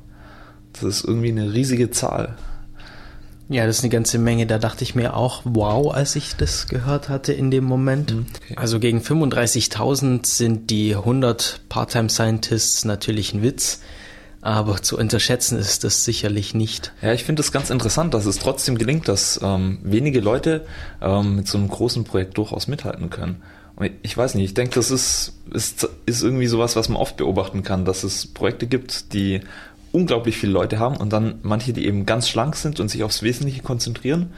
Das 0.74 0.84
ist 0.84 1.06
irgendwie 1.06 1.30
eine 1.30 1.54
riesige 1.54 1.92
Zahl. 1.92 2.36
Ja, 3.50 3.66
das 3.66 3.78
ist 3.78 3.84
eine 3.84 3.92
ganze 3.92 4.18
Menge. 4.20 4.46
Da 4.46 4.58
dachte 4.58 4.84
ich 4.84 4.94
mir 4.94 5.16
auch, 5.16 5.42
wow, 5.46 5.94
als 5.94 6.16
ich 6.16 6.36
das 6.36 6.68
gehört 6.68 7.08
hatte 7.08 7.32
in 7.32 7.50
dem 7.50 7.64
Moment. 7.64 8.14
Mhm, 8.14 8.26
okay. 8.44 8.56
Also 8.58 8.80
gegen 8.80 9.00
35.000 9.00 10.26
sind 10.26 10.70
die 10.70 10.96
100 10.96 11.62
Part-Time 11.70 12.10
Scientists 12.10 12.84
natürlich 12.84 13.34
ein 13.34 13.44
Witz. 13.44 13.82
Aber 14.42 14.82
zu 14.82 14.98
unterschätzen 14.98 15.58
ist 15.58 15.84
das 15.84 16.06
sicherlich 16.06 16.54
nicht. 16.54 16.94
Ja, 17.02 17.14
ich 17.14 17.24
finde 17.24 17.42
es 17.42 17.52
ganz 17.52 17.70
interessant, 17.70 18.14
dass 18.14 18.26
es 18.26 18.38
trotzdem 18.38 18.78
gelingt, 18.78 19.08
dass 19.08 19.40
ähm, 19.44 19.80
wenige 19.84 20.20
Leute 20.20 20.66
ähm, 21.02 21.38
mit 21.38 21.48
so 21.48 21.58
einem 21.58 21.68
großen 21.68 22.04
Projekt 22.04 22.38
durchaus 22.38 22.68
mithalten 22.68 23.10
können. 23.10 23.42
Und 23.76 23.92
ich 24.02 24.18
weiß 24.18 24.36
nicht, 24.36 24.46
ich 24.46 24.54
denke, 24.54 24.76
das 24.76 24.90
ist, 24.92 25.34
ist, 25.52 25.88
ist 26.06 26.24
irgendwie 26.24 26.48
sowas, 26.48 26.76
was 26.76 26.90
man 26.90 26.98
oft 26.98 27.18
beobachten 27.18 27.64
kann, 27.64 27.86
dass 27.86 28.04
es 28.04 28.28
Projekte 28.28 28.68
gibt, 28.68 29.14
die 29.14 29.42
unglaublich 29.92 30.38
viele 30.38 30.52
Leute 30.52 30.80
haben 30.80 30.98
und 30.98 31.14
dann 31.14 31.40
manche, 31.44 31.74
die 31.74 31.86
eben 31.86 32.06
ganz 32.06 32.28
schlank 32.28 32.56
sind 32.56 32.80
und 32.80 32.90
sich 32.90 33.04
aufs 33.04 33.22
Wesentliche 33.22 33.62
konzentrieren, 33.62 34.34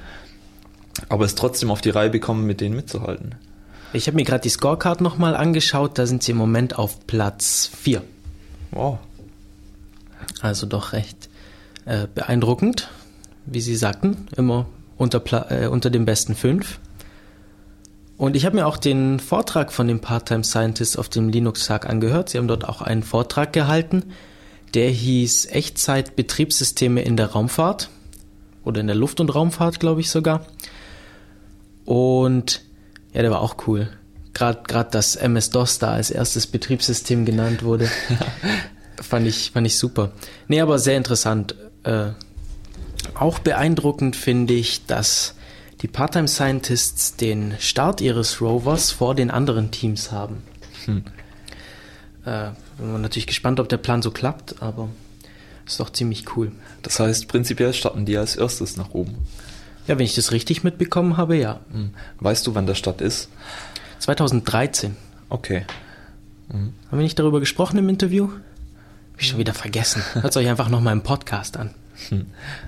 aber 1.08 1.26
es 1.26 1.36
trotzdem 1.36 1.72
auf 1.72 1.82
die 1.82 1.90
Reihe 1.90 2.10
bekommen, 2.10 2.46
mit 2.46 2.62
denen 2.62 2.76
mitzuhalten. 2.76 3.36
Ich 3.94 4.08
habe 4.08 4.16
mir 4.16 4.24
gerade 4.24 4.42
die 4.42 4.50
Scorecard 4.50 5.02
nochmal 5.02 5.36
angeschaut, 5.36 5.98
da 5.98 6.06
sind 6.06 6.22
sie 6.22 6.32
im 6.32 6.38
Moment 6.38 6.78
auf 6.78 7.08
Platz 7.08 7.70
4. 7.82 8.04
Wow. 8.72 9.00
Also 10.42 10.66
doch 10.66 10.94
recht 10.94 11.30
äh, 11.86 12.08
beeindruckend, 12.14 12.90
wie 13.46 13.62
Sie 13.62 13.76
sagten, 13.76 14.28
immer 14.36 14.68
unter, 14.98 15.52
äh, 15.52 15.68
unter 15.68 15.90
den 15.90 16.06
besten 16.06 16.36
fünf. 16.36 16.80
Und 18.18 18.36
ich 18.36 18.46
habe 18.46 18.58
mir 18.58 18.68
auch 18.68 18.78
den 18.78 19.20
Vortrag 19.20 19.72
von 19.72 19.88
dem 19.88 20.02
Part-Time 20.02 20.44
Scientist 20.44 21.00
auf 21.00 21.08
dem 21.08 21.30
Linux-Tag 21.30 21.90
angehört. 21.90 22.30
Sie 22.30 22.38
haben 22.38 22.50
dort 22.50 22.68
auch 22.68 22.82
einen 22.82 23.02
Vortrag 23.02 23.54
gehalten, 23.54 24.04
der 24.74 24.90
hieß 24.90 25.48
Echtzeit-Betriebssysteme 25.48 27.02
in 27.02 27.16
der 27.16 27.28
Raumfahrt 27.28 27.90
oder 28.64 28.82
in 28.82 28.88
der 28.88 28.96
Luft- 28.96 29.20
und 29.20 29.34
Raumfahrt, 29.34 29.80
glaube 29.80 30.02
ich 30.02 30.10
sogar. 30.10 30.46
Und 31.86 32.62
ja, 33.14 33.22
der 33.22 33.32
war 33.32 33.42
auch 33.42 33.56
cool. 33.68 33.90
Gerade 34.34 34.62
gerade 34.68 34.90
das 34.92 35.16
MS-DOS 35.16 35.80
da 35.80 35.94
als 35.94 36.12
erstes 36.12 36.46
Betriebssystem 36.46 37.26
genannt 37.26 37.64
wurde, 37.64 37.90
fand 39.02 39.28
ich 39.28 39.52
fand 39.52 39.68
ich 39.68 39.78
super. 39.78 40.12
Nee, 40.48 40.62
aber 40.62 40.80
sehr 40.80 40.98
interessant. 40.98 41.56
Äh, 41.84 42.10
auch 43.16 43.40
beeindruckend 43.40 44.16
finde 44.16 44.54
ich, 44.54 44.86
dass 44.86 45.36
die 45.82 45.88
Part-Time 45.88 46.28
Scientists 46.28 47.16
den 47.16 47.56
Start 47.60 48.02
ihres 48.02 48.42
Rovers 48.42 48.92
vor 48.92 49.16
den 49.16 49.32
anderen 49.32 49.72
Teams 49.72 50.12
haben. 50.12 50.44
Hm. 50.86 51.04
Äh, 52.26 52.50
bin 52.78 52.92
man 52.92 53.02
natürlich 53.02 53.28
gespannt, 53.28 53.60
ob 53.60 53.70
der 53.70 53.78
Plan 53.78 54.02
so 54.02 54.12
klappt, 54.12 54.62
aber 54.62 54.90
ist 55.66 55.80
doch 55.80 55.92
ziemlich 55.92 56.36
cool. 56.36 56.52
Das 56.82 57.00
heißt, 57.00 57.28
prinzipiell 57.28 57.74
starten 57.74 58.06
die 58.06 58.18
als 58.18 58.36
erstes 58.36 58.76
nach 58.76 58.94
oben. 58.94 59.16
Ja, 59.88 59.98
wenn 59.98 60.06
ich 60.06 60.16
das 60.16 60.32
richtig 60.32 60.64
mitbekommen 60.64 61.18
habe, 61.18 61.38
ja. 61.38 61.62
Hm. 61.72 61.92
Weißt 62.20 62.46
du, 62.46 62.56
wann 62.56 62.68
der 62.68 62.76
Start 62.76 63.02
ist? 63.02 63.30
2013. 64.00 64.96
Okay. 65.30 65.66
Mhm. 66.50 66.74
Haben 66.90 66.98
wir 66.98 67.04
nicht 67.04 67.20
darüber 67.20 67.40
gesprochen 67.40 67.78
im 67.78 67.90
Interview? 67.90 68.30
Hab 69.20 69.24
ich 69.24 69.32
schon 69.32 69.40
wieder 69.40 69.54
vergessen. 69.54 70.02
Hört 70.14 70.38
euch 70.38 70.48
einfach 70.48 70.70
nochmal 70.70 70.94
im 70.94 71.02
Podcast 71.02 71.58
an. 71.58 71.72
Hm. 72.08 72.28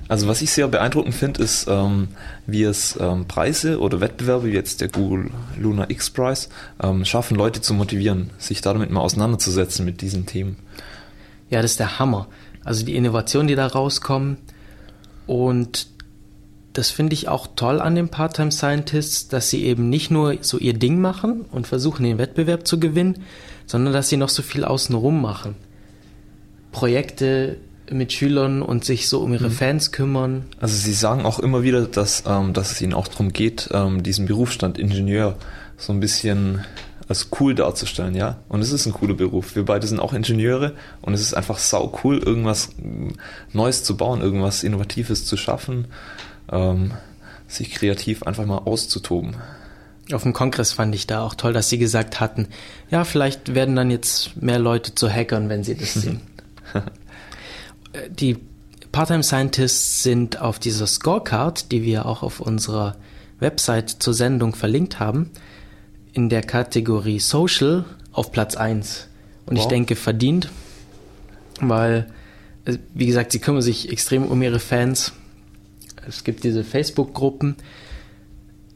Also 0.10 0.28
was 0.28 0.42
ich 0.42 0.52
sehr 0.52 0.68
beeindruckend 0.68 1.16
finde, 1.16 1.42
ist, 1.42 1.66
ähm, 1.70 2.10
wie 2.46 2.64
es 2.64 2.98
ähm, 3.00 3.26
Preise 3.26 3.80
oder 3.80 4.02
Wettbewerbe, 4.02 4.48
wie 4.48 4.52
jetzt 4.52 4.82
der 4.82 4.90
Google 4.90 5.32
Luna 5.58 5.90
X 5.90 6.10
Prize, 6.10 6.50
ähm, 6.84 7.06
schaffen, 7.06 7.38
Leute 7.38 7.62
zu 7.62 7.74
motivieren, 7.74 8.32
sich 8.38 8.60
damit 8.60 8.92
mal 8.92 9.00
auseinanderzusetzen 9.00 9.86
mit 9.86 10.02
diesen 10.02 10.26
Themen. 10.26 10.58
Ja, 11.50 11.62
das 11.62 11.72
ist 11.72 11.80
der 11.80 12.00
Hammer. 12.00 12.28
Also 12.66 12.84
die 12.84 12.98
Innovationen, 12.98 13.48
die 13.48 13.56
da 13.56 13.68
rauskommen. 13.68 14.36
Und 15.28 15.88
das 16.74 16.90
finde 16.92 17.14
ich 17.14 17.30
auch 17.30 17.48
toll 17.56 17.80
an 17.80 17.96
den 17.96 18.10
Part-Time 18.10 18.52
Scientists, 18.52 19.30
dass 19.30 19.50
sie 19.50 19.64
eben 19.64 19.88
nicht 19.88 20.12
nur 20.12 20.36
so 20.42 20.58
ihr 20.58 20.74
Ding 20.74 21.00
machen 21.00 21.46
und 21.50 21.66
versuchen, 21.66 22.04
den 22.04 22.18
Wettbewerb 22.18 22.68
zu 22.68 22.78
gewinnen, 22.78 23.24
sondern 23.66 23.94
dass 23.94 24.10
sie 24.10 24.18
noch 24.18 24.28
so 24.28 24.44
viel 24.44 24.66
außenrum 24.66 25.22
machen. 25.22 25.56
Projekte 26.72 27.58
mit 27.92 28.14
Schülern 28.14 28.62
und 28.62 28.86
sich 28.86 29.10
so 29.10 29.22
um 29.22 29.34
ihre 29.34 29.50
mhm. 29.50 29.54
Fans 29.54 29.92
kümmern. 29.92 30.46
Also 30.60 30.76
sie 30.76 30.94
sagen 30.94 31.26
auch 31.26 31.40
immer 31.40 31.64
wieder, 31.64 31.86
dass, 31.86 32.24
ähm, 32.26 32.54
dass 32.54 32.72
es 32.72 32.82
ihnen 32.82 32.94
auch 32.94 33.08
darum 33.08 33.34
geht, 33.34 33.70
ähm, 33.74 34.04
diesen 34.04 34.26
Berufsstand 34.26 34.78
Ingenieur 34.80 35.36
so 35.78 35.92
ein 35.92 36.00
bisschen 36.00 36.64
als 37.08 37.28
cool 37.40 37.54
darzustellen, 37.54 38.16
ja. 38.16 38.38
Und 38.48 38.62
es 38.62 38.72
ist 38.72 38.86
ein 38.86 38.94
cooler 38.94 39.16
Beruf. 39.16 39.56
Wir 39.56 39.66
beide 39.66 39.86
sind 39.86 40.00
auch 40.00 40.14
Ingenieure 40.14 40.74
und 41.02 41.14
es 41.14 41.20
ist 41.20 41.34
einfach 41.34 41.58
sau 41.58 42.00
cool, 42.04 42.20
irgendwas 42.20 42.70
Neues 43.52 43.84
zu 43.84 43.98
bauen, 43.98 44.22
irgendwas 44.22 44.64
Innovatives 44.64 45.26
zu 45.26 45.36
schaffen, 45.36 45.88
ähm, 46.50 46.92
sich 47.48 47.72
kreativ 47.72 48.24
einfach 48.24 48.46
mal 48.46 48.60
auszutoben. 48.60 49.36
Auf 50.14 50.24
dem 50.24 50.34
Kongress 50.34 50.72
fand 50.72 50.96
ich 50.96 51.06
da 51.06 51.22
auch 51.22 51.36
toll, 51.36 51.52
dass 51.52 51.70
sie 51.70 51.78
gesagt 51.78 52.20
hatten, 52.22 52.48
ja, 52.90 53.04
vielleicht 53.04 53.54
werden 53.54 53.76
dann 53.76 53.92
jetzt 53.92 54.42
mehr 54.42 54.60
Leute 54.60 54.96
zu 54.96 55.10
Hackern, 55.10 55.50
wenn 55.50 55.64
sie 55.64 55.76
das 55.76 55.94
sehen. 55.96 56.22
die 58.10 58.38
Part-Time 58.92 59.24
Scientists 59.24 60.04
sind 60.04 60.42
auf 60.42 60.60
dieser 60.60 60.88
Scorecard, 60.88 61.72
die 61.72 61.84
wir 61.84 62.06
auch 62.06 62.24
auf 62.24 62.40
unserer 62.40 62.98
Website 63.40 63.90
zur 63.90 64.14
Sendung 64.14 64.54
verlinkt 64.54 65.00
haben, 65.00 65.32
in 66.14 66.30
der 66.30 66.42
Kategorie 66.42 67.20
Social 67.20 67.86
auf 68.12 68.32
Platz 68.32 68.56
1. 68.56 69.08
Und 69.46 69.56
wow. 69.56 69.64
ich 69.64 69.68
denke 69.68 69.96
verdient, 69.96 70.50
weil, 71.60 72.12
äh, 72.66 72.78
wie 72.94 73.06
gesagt, 73.06 73.32
sie 73.32 73.40
kümmern 73.40 73.62
sich 73.62 73.92
extrem 73.92 74.26
um 74.26 74.42
ihre 74.42 74.60
Fans. 74.60 75.14
Es 76.08 76.24
gibt 76.24 76.44
diese 76.44 76.64
Facebook-Gruppen. 76.64 77.56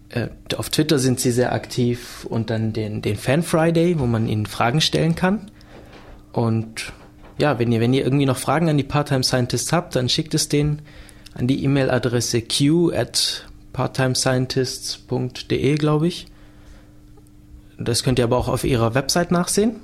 Äh, 0.10 0.30
auf 0.56 0.70
Twitter 0.70 0.98
sind 0.98 1.20
sie 1.20 1.32
sehr 1.32 1.52
aktiv 1.52 2.26
und 2.30 2.50
dann 2.50 2.72
den, 2.72 3.02
den 3.02 3.18
Fan 3.18 3.43
Friday, 3.43 4.00
wo 4.00 4.06
man 4.06 4.28
ihnen 4.28 4.46
Fragen 4.46 4.82
stellen 4.82 5.16
kann. 5.16 5.52
Und 6.32 6.93
ja, 7.38 7.60
wenn 7.60 7.72
ihr, 7.72 7.80
wenn 7.82 7.94
ihr 7.94 8.04
irgendwie 8.04 8.26
noch 8.26 8.38
Fragen 8.38 8.68
an 8.70 8.78
die 8.78 8.84
Part-Time 8.84 9.24
Scientists 9.24 9.72
habt, 9.74 9.96
dann 9.96 10.10
schickt 10.10 10.34
es 10.34 10.50
denen 10.50 10.82
an 11.34 11.48
die 11.48 11.64
E-Mail-Adresse 11.64 12.42
q 12.42 12.92
at 12.94 13.48
parttimescientists.de, 13.74 15.76
glaube 15.76 16.08
ich. 16.08 16.26
Das 17.78 18.04
könnt 18.04 18.20
ihr 18.20 18.26
aber 18.26 18.38
auch 18.38 18.48
auf 18.48 18.64
ihrer 18.64 18.96
Website 18.96 19.32
nachsehen. 19.32 19.76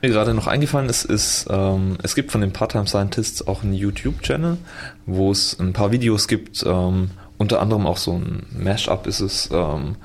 Mir 0.00 0.08
gerade 0.08 0.32
noch 0.32 0.46
eingefallen 0.46 0.88
ist, 0.88 1.04
ist 1.04 1.46
ähm, 1.50 1.98
es 2.02 2.14
gibt 2.14 2.32
von 2.32 2.40
den 2.40 2.54
Part-Time 2.54 2.86
Scientists 2.86 3.46
auch 3.46 3.62
einen 3.62 3.74
YouTube-Channel, 3.74 4.56
wo 5.04 5.30
es 5.30 5.60
ein 5.60 5.74
paar 5.74 5.92
Videos 5.92 6.26
gibt, 6.26 6.64
ähm, 6.66 7.10
unter 7.36 7.60
anderem 7.60 7.86
auch 7.86 7.98
so 7.98 8.12
ein 8.12 8.46
Mashup 8.58 9.06
ist 9.06 9.20
es 9.20 9.50
ähm, 9.52 9.96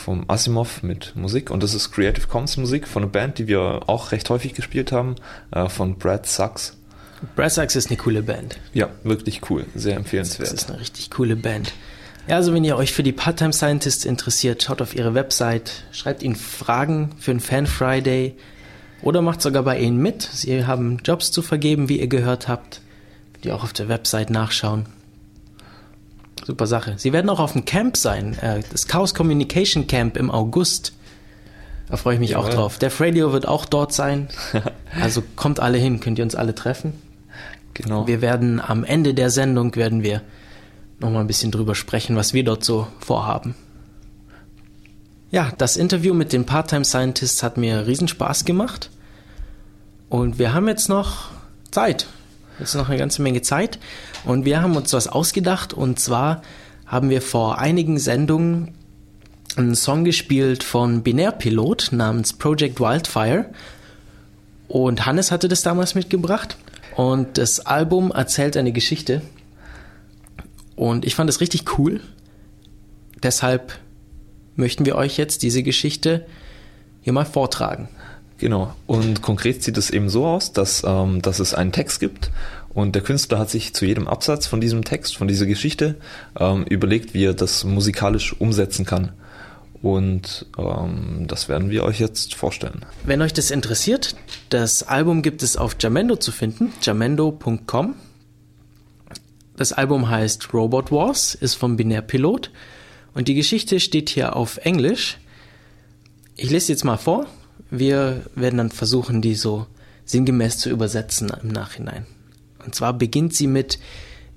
vom 0.00 0.24
Asimov 0.28 0.82
mit 0.82 1.14
Musik 1.14 1.50
und 1.50 1.62
das 1.62 1.74
ist 1.74 1.92
Creative 1.92 2.26
Commons 2.26 2.56
Musik 2.56 2.88
von 2.88 3.02
einer 3.02 3.12
Band, 3.12 3.38
die 3.38 3.46
wir 3.46 3.82
auch 3.86 4.12
recht 4.12 4.28
häufig 4.30 4.54
gespielt 4.54 4.92
haben, 4.92 5.16
äh, 5.52 5.68
von 5.68 5.98
Brad 5.98 6.26
Sachs. 6.26 6.76
Brad 7.36 7.52
Sachs 7.52 7.76
ist 7.76 7.88
eine 7.88 7.98
coole 7.98 8.22
Band. 8.22 8.58
Ja, 8.72 8.88
wirklich 9.04 9.42
cool, 9.50 9.66
sehr 9.74 9.96
empfehlenswert. 9.96 10.52
Das 10.52 10.62
ist 10.62 10.70
eine 10.70 10.80
richtig 10.80 11.10
coole 11.10 11.36
Band. 11.36 11.72
Ja, 12.26 12.36
also 12.36 12.54
wenn 12.54 12.64
ihr 12.64 12.76
euch 12.76 12.92
für 12.92 13.02
die 13.02 13.12
Part-Time 13.12 13.52
Scientists 13.52 14.04
interessiert, 14.04 14.62
schaut 14.62 14.80
auf 14.80 14.94
ihre 14.94 15.14
Website, 15.14 15.84
schreibt 15.92 16.22
ihnen 16.22 16.36
Fragen 16.36 17.10
für 17.18 17.30
einen 17.30 17.40
Fan 17.40 17.66
Friday 17.66 18.36
oder 19.02 19.22
macht 19.22 19.42
sogar 19.42 19.62
bei 19.62 19.78
ihnen 19.78 19.98
mit. 19.98 20.22
Sie 20.22 20.64
haben 20.64 20.98
Jobs 21.04 21.30
zu 21.30 21.42
vergeben, 21.42 21.88
wie 21.88 22.00
ihr 22.00 22.08
gehört 22.08 22.48
habt. 22.48 22.80
Ihr 23.42 23.54
auch 23.54 23.64
auf 23.64 23.72
der 23.72 23.88
Website 23.88 24.30
nachschauen. 24.30 24.86
Super 26.44 26.66
Sache. 26.66 26.94
Sie 26.96 27.12
werden 27.12 27.28
auch 27.28 27.40
auf 27.40 27.52
dem 27.52 27.64
Camp 27.64 27.96
sein, 27.96 28.38
äh, 28.38 28.60
das 28.70 28.86
Chaos 28.86 29.14
Communication 29.14 29.86
Camp 29.86 30.16
im 30.16 30.30
August. 30.30 30.92
Da 31.88 31.96
freue 31.96 32.14
ich 32.14 32.20
mich 32.20 32.30
ja, 32.30 32.38
auch 32.38 32.48
drauf. 32.48 32.78
Der 32.78 32.92
Radio 33.00 33.32
wird 33.32 33.46
auch 33.46 33.64
dort 33.64 33.92
sein. 33.92 34.28
Also 35.00 35.22
kommt 35.36 35.60
alle 35.60 35.78
hin, 35.78 36.00
könnt 36.00 36.18
ihr 36.18 36.24
uns 36.24 36.34
alle 36.34 36.52
treffen. 36.52 36.94
Genau. 37.74 38.08
Wir 38.08 38.20
werden 38.20 38.60
am 38.60 38.82
Ende 38.82 39.14
der 39.14 39.30
Sendung 39.30 39.76
werden 39.76 40.02
wir 40.02 40.22
noch 40.98 41.10
mal 41.10 41.20
ein 41.20 41.28
bisschen 41.28 41.52
drüber 41.52 41.76
sprechen, 41.76 42.16
was 42.16 42.34
wir 42.34 42.42
dort 42.42 42.64
so 42.64 42.88
vorhaben. 42.98 43.54
Ja, 45.30 45.52
das 45.56 45.76
Interview 45.76 46.12
mit 46.12 46.32
den 46.32 46.44
Part-Time 46.44 46.84
Scientists 46.84 47.44
hat 47.44 47.56
mir 47.56 47.86
riesen 47.86 48.08
Spaß 48.08 48.44
gemacht. 48.44 48.90
Und 50.08 50.40
wir 50.40 50.52
haben 50.52 50.66
jetzt 50.66 50.88
noch 50.88 51.28
Zeit 51.70 52.08
Jetzt 52.60 52.74
noch 52.74 52.88
eine 52.88 52.98
ganze 52.98 53.22
Menge 53.22 53.40
Zeit. 53.40 53.78
Und 54.24 54.44
wir 54.44 54.60
haben 54.62 54.76
uns 54.76 54.92
was 54.92 55.08
ausgedacht. 55.08 55.72
Und 55.72 55.98
zwar 55.98 56.42
haben 56.86 57.08
wir 57.08 57.22
vor 57.22 57.58
einigen 57.58 57.98
Sendungen 57.98 58.74
einen 59.56 59.74
Song 59.74 60.04
gespielt 60.04 60.62
von 60.62 61.02
Binärpilot 61.02 61.88
namens 61.92 62.34
Project 62.34 62.78
Wildfire. 62.78 63.46
Und 64.68 65.06
Hannes 65.06 65.30
hatte 65.30 65.48
das 65.48 65.62
damals 65.62 65.94
mitgebracht. 65.94 66.58
Und 66.96 67.38
das 67.38 67.60
Album 67.60 68.12
erzählt 68.12 68.56
eine 68.58 68.72
Geschichte. 68.72 69.22
Und 70.76 71.06
ich 71.06 71.14
fand 71.14 71.30
es 71.30 71.40
richtig 71.40 71.78
cool. 71.78 72.00
Deshalb 73.22 73.78
möchten 74.54 74.84
wir 74.84 74.96
euch 74.96 75.16
jetzt 75.16 75.42
diese 75.42 75.62
Geschichte 75.62 76.26
hier 77.00 77.14
mal 77.14 77.24
vortragen. 77.24 77.88
Genau. 78.40 78.74
Und 78.86 79.20
konkret 79.20 79.62
sieht 79.62 79.76
es 79.76 79.90
eben 79.90 80.08
so 80.08 80.26
aus, 80.26 80.52
dass, 80.52 80.82
ähm, 80.86 81.20
dass 81.20 81.40
es 81.40 81.52
einen 81.52 81.72
Text 81.72 82.00
gibt 82.00 82.30
und 82.72 82.94
der 82.94 83.02
Künstler 83.02 83.38
hat 83.38 83.50
sich 83.50 83.74
zu 83.74 83.84
jedem 83.84 84.08
Absatz 84.08 84.46
von 84.46 84.60
diesem 84.60 84.82
Text, 84.82 85.16
von 85.16 85.28
dieser 85.28 85.44
Geschichte 85.44 85.96
ähm, 86.38 86.64
überlegt, 86.64 87.12
wie 87.12 87.24
er 87.24 87.34
das 87.34 87.64
musikalisch 87.64 88.34
umsetzen 88.40 88.86
kann. 88.86 89.12
Und 89.82 90.46
ähm, 90.58 91.26
das 91.26 91.48
werden 91.48 91.70
wir 91.70 91.84
euch 91.84 92.00
jetzt 92.00 92.34
vorstellen. 92.34 92.84
Wenn 93.04 93.20
euch 93.22 93.32
das 93.32 93.50
interessiert, 93.50 94.14
das 94.48 94.82
Album 94.82 95.22
gibt 95.22 95.42
es 95.42 95.56
auf 95.56 95.76
Jamendo 95.78 96.16
zu 96.16 96.32
finden, 96.32 96.72
jamendo.com. 96.80 97.94
Das 99.56 99.72
Album 99.72 100.08
heißt 100.08 100.54
Robot 100.54 100.90
Wars, 100.90 101.34
ist 101.34 101.54
vom 101.54 101.76
Binärpilot 101.76 102.50
und 103.12 103.28
die 103.28 103.34
Geschichte 103.34 103.80
steht 103.80 104.08
hier 104.08 104.36
auf 104.36 104.58
Englisch. 104.58 105.18
Ich 106.36 106.50
lese 106.50 106.72
jetzt 106.72 106.84
mal 106.84 106.96
vor 106.96 107.26
wir 107.70 108.24
werden 108.34 108.58
dann 108.58 108.70
versuchen, 108.70 109.22
die 109.22 109.34
so 109.34 109.66
sinngemäß 110.04 110.58
zu 110.58 110.70
übersetzen 110.70 111.32
im 111.42 111.48
Nachhinein. 111.48 112.06
Und 112.64 112.74
zwar 112.74 112.92
beginnt 112.92 113.34
sie 113.34 113.46
mit 113.46 113.78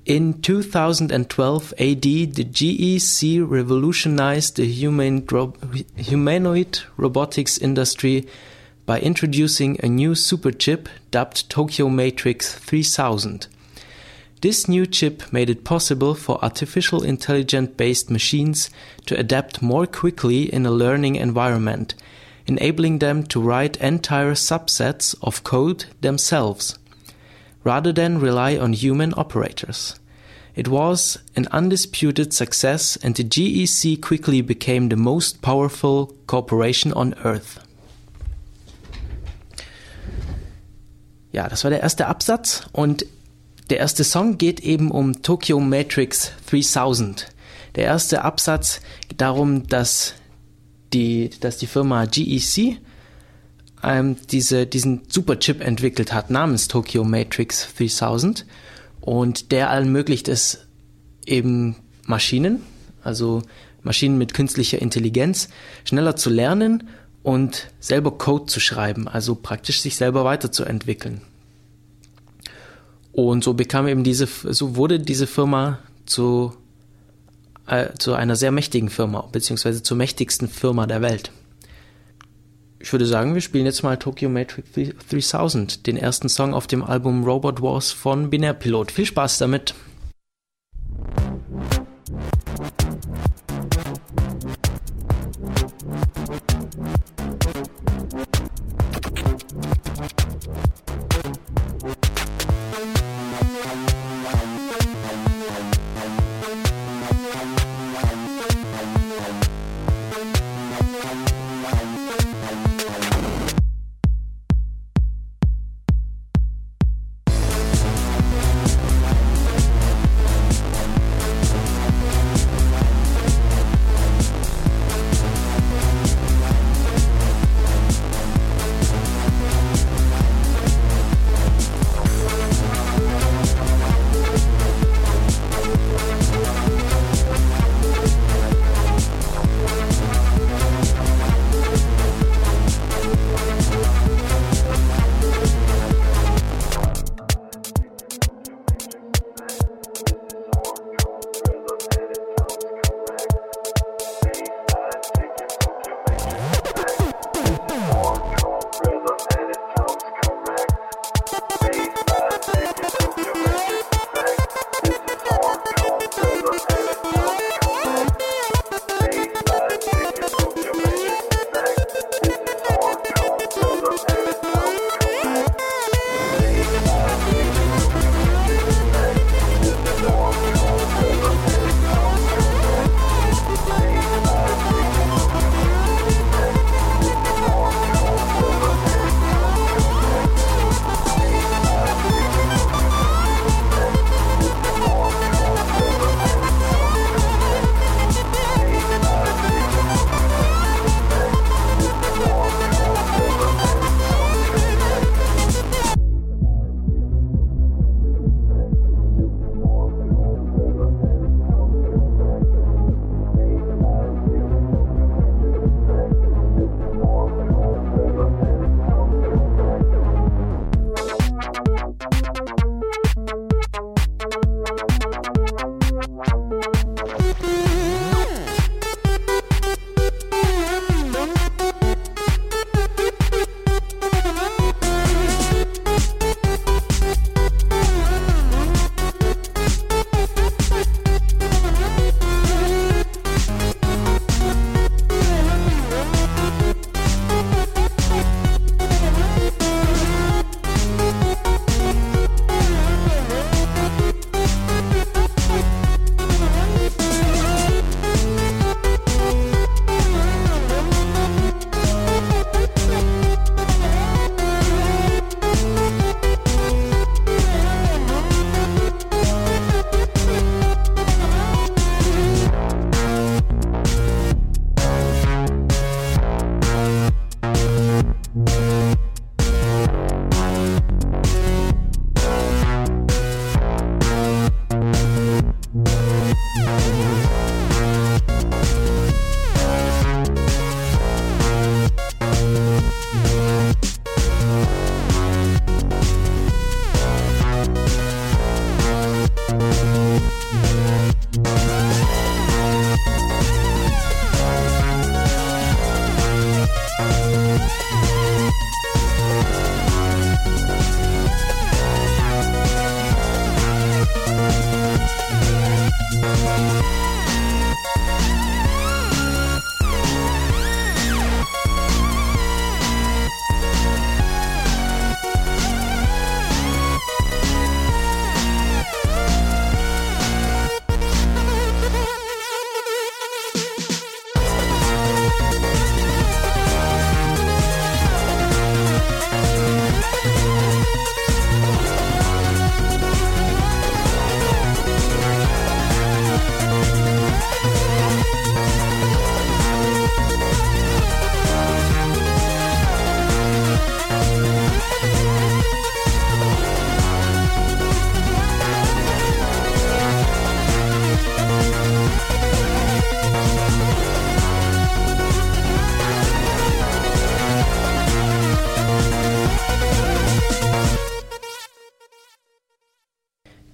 In 0.05 0.43
2012 0.43 1.73
AD, 1.79 2.03
the 2.03 2.43
GEC 2.43 3.39
revolutionized 3.39 4.57
the 4.57 4.67
humanoid 5.97 6.85
robotics 6.97 7.57
industry 7.57 8.25
by 8.85 8.99
introducing 8.99 9.79
a 9.81 9.87
new 9.87 10.13
superchip 10.13 10.87
dubbed 11.11 11.49
Tokyo 11.49 11.87
Matrix 11.87 12.53
3000. 12.53 13.47
This 14.41 14.67
new 14.67 14.85
chip 14.85 15.31
made 15.31 15.49
it 15.49 15.63
possible 15.63 16.13
for 16.15 16.43
artificial 16.43 17.01
intelligence 17.01 17.71
based 17.77 18.11
machines 18.11 18.69
to 19.05 19.17
adapt 19.17 19.61
more 19.61 19.87
quickly 19.87 20.53
in 20.53 20.65
a 20.65 20.71
learning 20.71 21.15
environment, 21.15 21.95
enabling 22.47 22.99
them 22.99 23.23
to 23.23 23.41
write 23.41 23.77
entire 23.77 24.33
subsets 24.35 25.15
of 25.21 25.43
code 25.43 25.85
themselves, 26.01 26.77
rather 27.63 27.93
than 27.93 28.19
rely 28.19 28.57
on 28.57 28.73
human 28.73 29.13
operators. 29.15 29.99
It 30.55 30.67
was 30.67 31.17
an 31.35 31.47
undisputed 31.51 32.31
success 32.33 32.95
and 32.97 33.15
the 33.15 33.23
GEC 33.23 33.99
quickly 33.99 34.41
became 34.41 34.89
the 34.89 34.95
most 34.95 35.41
powerful 35.41 36.13
corporation 36.27 36.93
on 36.93 37.15
earth. 37.23 37.59
Ja, 41.31 41.47
das 41.49 41.63
war 41.63 41.71
der 41.71 41.81
erste 41.81 42.05
Absatz 42.05 42.61
und 42.71 43.07
der 43.71 43.79
erste 43.79 44.03
Song 44.03 44.37
geht 44.37 44.59
eben 44.59 44.91
um 44.91 45.23
Tokyo 45.23 45.59
Matrix 45.59 46.31
3000. 46.45 47.27
Der 47.75 47.85
erste 47.85 48.23
Absatz 48.23 48.81
darum, 49.17 49.67
dass 49.67 50.13
die, 50.93 51.29
dass 51.39 51.57
die 51.57 51.67
Firma 51.67 52.05
GEC 52.05 52.77
ähm, 53.83 54.15
diese, 54.31 54.65
diesen 54.65 55.01
Superchip 55.07 55.61
entwickelt 55.61 56.13
hat 56.13 56.29
namens 56.29 56.67
Tokyo 56.67 57.03
Matrix 57.03 57.67
3000 57.77 58.45
und 59.01 59.51
der 59.51 59.67
ermöglicht 59.67 60.27
es 60.27 60.65
eben 61.25 61.75
Maschinen, 62.05 62.61
also 63.03 63.41
Maschinen 63.81 64.17
mit 64.17 64.33
künstlicher 64.33 64.81
Intelligenz, 64.81 65.49
schneller 65.83 66.15
zu 66.15 66.29
lernen 66.29 66.87
und 67.21 67.69
selber 67.79 68.17
Code 68.17 68.45
zu 68.45 68.59
schreiben, 68.59 69.07
also 69.07 69.35
praktisch 69.35 69.81
sich 69.81 69.95
selber 69.95 70.23
weiterzuentwickeln. 70.23 71.21
Und 73.11 73.43
so 73.43 73.53
bekam 73.53 73.87
eben 73.87 74.03
diese, 74.03 74.27
so 74.27 74.75
wurde 74.75 74.99
diese 74.99 75.27
Firma 75.27 75.79
zu, 76.05 76.53
äh, 77.67 77.89
zu 77.97 78.13
einer 78.13 78.35
sehr 78.35 78.51
mächtigen 78.51 78.89
Firma, 78.89 79.27
beziehungsweise 79.31 79.83
zur 79.83 79.97
mächtigsten 79.97 80.47
Firma 80.47 80.85
der 80.87 81.01
Welt. 81.01 81.31
Ich 82.79 82.91
würde 82.91 83.05
sagen, 83.05 83.33
wir 83.33 83.41
spielen 83.41 83.65
jetzt 83.65 83.83
mal 83.83 83.97
Tokyo 83.97 84.29
Matrix 84.29 84.69
3000, 85.09 85.87
den 85.87 85.95
ersten 85.95 86.27
Song 86.27 86.53
auf 86.53 86.67
dem 86.67 86.83
Album 86.83 87.23
Robot 87.23 87.61
Wars 87.61 87.91
von 87.91 88.29
Binärpilot. 88.29 88.91
Viel 88.91 89.05
Spaß 89.05 89.37
damit! 89.37 89.73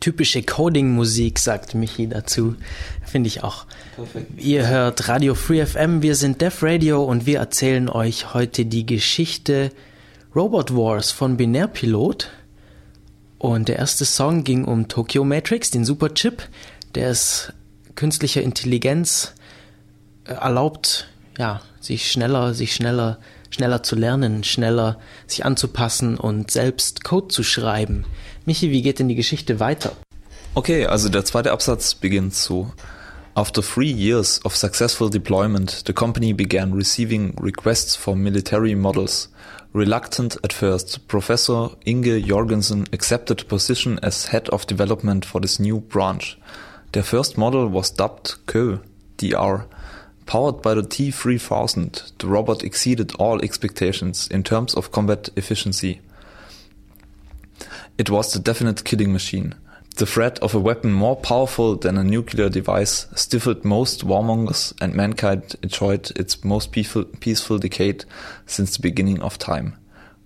Typische 0.10 0.42
Coding-Musik, 0.42 1.38
sagt 1.38 1.76
Michi 1.76 2.08
dazu. 2.08 2.56
Finde 3.06 3.28
ich 3.28 3.44
auch. 3.44 3.68
Perfekt. 3.96 4.42
Ihr 4.42 4.68
hört 4.68 5.08
Radio 5.08 5.36
Free 5.36 5.64
FM, 5.64 6.02
wir 6.02 6.16
sind 6.16 6.42
Def 6.42 6.64
Radio 6.64 7.04
und 7.04 7.28
wir 7.28 7.38
erzählen 7.38 7.88
euch 7.90 8.34
heute 8.34 8.66
die 8.66 8.88
Geschichte 8.88 9.72
Robot 10.36 10.76
Wars 10.76 11.12
von 11.12 11.38
Binärpilot. 11.38 12.32
Und 13.38 13.68
der 13.68 13.78
erste 13.78 14.04
Song 14.04 14.44
ging 14.44 14.66
um 14.66 14.88
Tokyo 14.88 15.24
Matrix, 15.24 15.70
den 15.70 15.86
Superchip, 15.86 16.42
der 16.96 17.10
es 17.10 17.54
künstlicher 17.94 18.42
Intelligenz 18.42 19.36
äh, 20.26 20.34
erlaubt, 20.34 21.08
ja, 21.38 21.62
sich 21.80 22.12
schneller, 22.12 22.56
sich 22.56 22.74
schneller, 22.74 23.20
schneller 23.60 23.84
zu 23.84 23.98
lernen, 23.98 24.46
schneller 24.46 25.00
sich 25.28 25.44
anzupassen 25.44 26.18
und 26.18 26.50
selbst 26.50 27.04
Code 27.04 27.28
zu 27.28 27.44
schreiben. 27.44 28.06
Michi, 28.46 28.72
wie 28.72 28.82
geht 28.82 29.00
denn 29.00 29.10
die 29.10 29.16
Geschichte 29.16 29.60
weiter? 29.60 29.92
Okay, 30.56 30.86
also 30.86 31.10
der 31.10 31.26
zweite 31.26 31.52
Absatz 31.52 31.94
beginnt 31.94 32.34
so. 32.34 32.72
After 33.36 33.62
three 33.62 33.92
years 33.92 34.40
of 34.46 34.56
successful 34.56 35.10
deployment, 35.10 35.84
the 35.86 35.94
company 35.94 36.32
began 36.32 36.72
receiving 36.72 37.36
requests 37.38 37.98
for 37.98 38.16
military 38.16 38.76
models. 38.76 39.30
Reluctant 39.74 40.40
at 40.42 40.54
first, 40.54 41.10
Professor 41.10 41.72
Inge 41.84 42.18
Jorgensen 42.26 42.86
accepted 42.94 43.50
position 43.50 44.00
as 44.00 44.28
head 44.32 44.48
of 44.50 44.66
development 44.68 45.26
for 45.26 45.42
this 45.42 45.60
new 45.60 45.82
branch. 45.82 46.38
Their 46.94 47.04
first 47.04 47.38
model 47.38 47.68
was 47.68 47.92
dubbed 47.92 48.38
Kö, 48.48 48.80
DR. 49.18 49.66
Powered 50.30 50.62
by 50.62 50.76
the 50.76 50.84
T3000, 50.84 52.12
the 52.20 52.28
robot 52.28 52.64
exceeded 52.64 53.16
all 53.16 53.42
expectations 53.42 54.28
in 54.28 54.44
terms 54.44 54.76
of 54.76 54.92
combat 54.92 55.30
efficiency. 55.36 56.02
It 57.98 58.12
was 58.12 58.32
the 58.32 58.38
definite 58.38 58.84
killing 58.84 59.12
machine. 59.12 59.56
The 59.96 60.06
threat 60.06 60.38
of 60.38 60.54
a 60.54 60.60
weapon 60.60 60.94
more 60.94 61.16
powerful 61.16 61.76
than 61.76 61.98
a 61.98 62.04
nuclear 62.04 62.48
device 62.48 63.08
stifled 63.16 63.66
most 63.66 64.06
warmongers 64.06 64.72
and 64.80 64.94
mankind 64.94 65.56
enjoyed 65.64 66.12
its 66.16 66.44
most 66.44 66.72
peaceful, 66.72 67.06
peaceful 67.06 67.58
decade 67.58 68.06
since 68.46 68.78
the 68.78 68.84
beginning 68.84 69.20
of 69.22 69.40
time. 69.40 69.78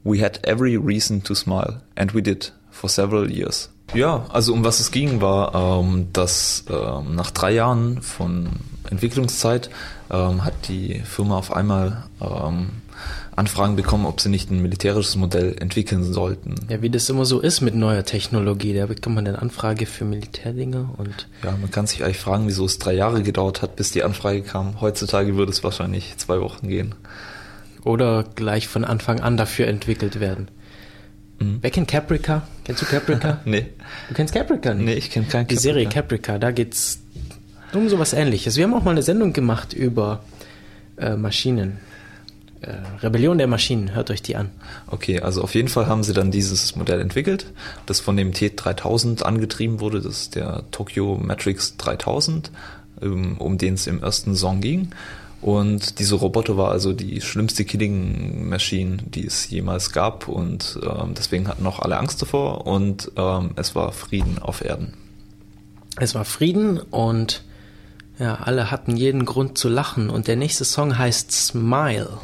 We 0.03 0.19
had 0.19 0.37
every 0.43 0.75
reason 0.75 1.21
to 1.21 1.33
smile, 1.33 1.81
and 1.95 2.11
we 2.11 2.21
did, 2.21 2.49
for 2.71 2.89
several 2.89 3.31
years. 3.31 3.69
Ja, 3.93 4.25
also 4.27 4.51
um 4.51 4.65
was 4.65 4.81
es 4.81 4.91
ging, 4.91 5.21
war, 5.21 5.55
ähm, 5.55 6.09
dass 6.11 6.65
ähm, 6.69 7.15
nach 7.15 7.31
drei 7.31 7.51
Jahren 7.51 8.01
von 8.01 8.49
Entwicklungszeit 8.89 9.69
ähm, 10.11 10.43
hat 10.43 10.53
die 10.67 11.01
Firma 11.05 11.37
auf 11.37 11.53
einmal 11.53 12.03
ähm, 12.21 12.69
Anfragen 13.35 13.75
bekommen, 13.75 14.05
ob 14.05 14.21
sie 14.21 14.29
nicht 14.29 14.51
ein 14.51 14.61
militärisches 14.61 15.15
Modell 15.15 15.55
entwickeln 15.59 16.03
sollten. 16.13 16.55
Ja, 16.69 16.81
wie 16.81 16.89
das 16.89 17.09
immer 17.09 17.25
so 17.25 17.39
ist 17.39 17.61
mit 17.61 17.75
neuer 17.75 18.03
Technologie, 18.03 18.73
da 18.73 18.85
bekommt 18.85 19.15
man 19.15 19.27
eine 19.27 19.41
Anfrage 19.41 19.85
für 19.85 20.05
Militärdinge 20.05 20.89
und. 20.97 21.27
Ja, 21.43 21.51
man 21.59 21.71
kann 21.71 21.87
sich 21.87 22.03
eigentlich 22.03 22.19
fragen, 22.19 22.47
wieso 22.47 22.65
es 22.65 22.77
drei 22.77 22.93
Jahre 22.93 23.23
gedauert 23.23 23.61
hat, 23.61 23.75
bis 23.75 23.91
die 23.91 24.03
Anfrage 24.03 24.43
kam. 24.43 24.81
Heutzutage 24.81 25.35
würde 25.35 25.51
es 25.51 25.63
wahrscheinlich 25.63 26.15
zwei 26.17 26.39
Wochen 26.41 26.67
gehen. 26.67 26.95
Oder 27.83 28.23
gleich 28.35 28.67
von 28.67 28.85
Anfang 28.85 29.19
an 29.19 29.35
dafür 29.35 29.67
entwickelt 29.67 30.19
werden. 30.19 30.47
Mhm. 31.39 31.57
Wer 31.61 31.71
kennt 31.71 31.87
Caprica? 31.87 32.47
Kennst 32.63 32.83
du 32.83 32.85
Caprica? 32.85 33.41
nee. 33.45 33.65
Du 34.09 34.15
kennst 34.15 34.33
Caprica 34.33 34.73
nicht? 34.73 34.85
Nee, 34.85 34.93
ich 34.93 35.09
kenne 35.09 35.25
keinen 35.25 35.47
Die 35.47 35.57
Serie 35.57 35.89
Caprica, 35.89 36.37
da 36.37 36.51
geht's 36.51 36.99
um 37.75 37.89
sowas 37.89 38.13
ähnliches. 38.13 38.55
Wir 38.57 38.63
haben 38.65 38.73
auch 38.73 38.83
mal 38.83 38.91
eine 38.91 39.03
Sendung 39.03 39.33
gemacht 39.33 39.73
über 39.73 40.23
äh, 40.97 41.15
Maschinen. 41.15 41.79
Äh, 42.61 42.77
Rebellion 43.01 43.37
der 43.37 43.47
Maschinen, 43.47 43.93
hört 43.93 44.09
euch 44.09 44.21
die 44.21 44.35
an. 44.35 44.49
Okay, 44.87 45.19
also 45.19 45.41
auf 45.41 45.53
jeden 45.53 45.67
Fall 45.67 45.87
haben 45.87 46.03
sie 46.03 46.13
dann 46.13 46.31
dieses 46.31 46.75
Modell 46.75 47.01
entwickelt, 47.01 47.47
das 47.85 47.99
von 47.99 48.15
dem 48.15 48.31
T3000 48.31 49.23
angetrieben 49.23 49.81
wurde, 49.81 50.01
das 50.01 50.21
ist 50.21 50.35
der 50.35 50.63
Tokyo 50.71 51.19
Matrix 51.21 51.75
3000, 51.77 52.51
ähm, 53.01 53.35
um 53.37 53.57
den 53.57 53.73
es 53.73 53.87
im 53.87 54.01
ersten 54.01 54.35
Song 54.35 54.61
ging. 54.61 54.89
Und 55.41 55.99
diese 55.99 56.15
Roboter 56.15 56.55
war 56.55 56.71
also 56.71 56.93
die 56.93 57.19
schlimmste 57.19 57.65
Killing 57.65 58.47
Machine, 58.47 58.99
die 59.03 59.25
es 59.25 59.49
jemals 59.49 59.91
gab 59.91 60.29
und 60.29 60.79
ähm, 60.81 61.15
deswegen 61.17 61.49
hatten 61.49 61.67
auch 61.67 61.79
alle 61.79 61.97
Angst 61.97 62.21
davor 62.21 62.65
und 62.65 63.11
ähm, 63.17 63.49
es 63.57 63.75
war 63.75 63.91
Frieden 63.91 64.39
auf 64.39 64.63
Erden. 64.63 64.93
Es 65.99 66.15
war 66.15 66.23
Frieden 66.23 66.79
und 66.79 67.43
ja, 68.19 68.35
alle 68.35 68.71
hatten 68.71 68.95
jeden 68.95 69.25
Grund 69.25 69.57
zu 69.57 69.69
lachen 69.69 70.09
und 70.09 70.27
der 70.27 70.35
nächste 70.35 70.65
Song 70.65 70.97
heißt 70.97 71.31
Smile. 71.31 72.19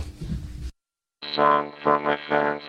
Song 1.36 1.72
for 1.84 2.00
my 2.00 2.16
fans. 2.28 2.62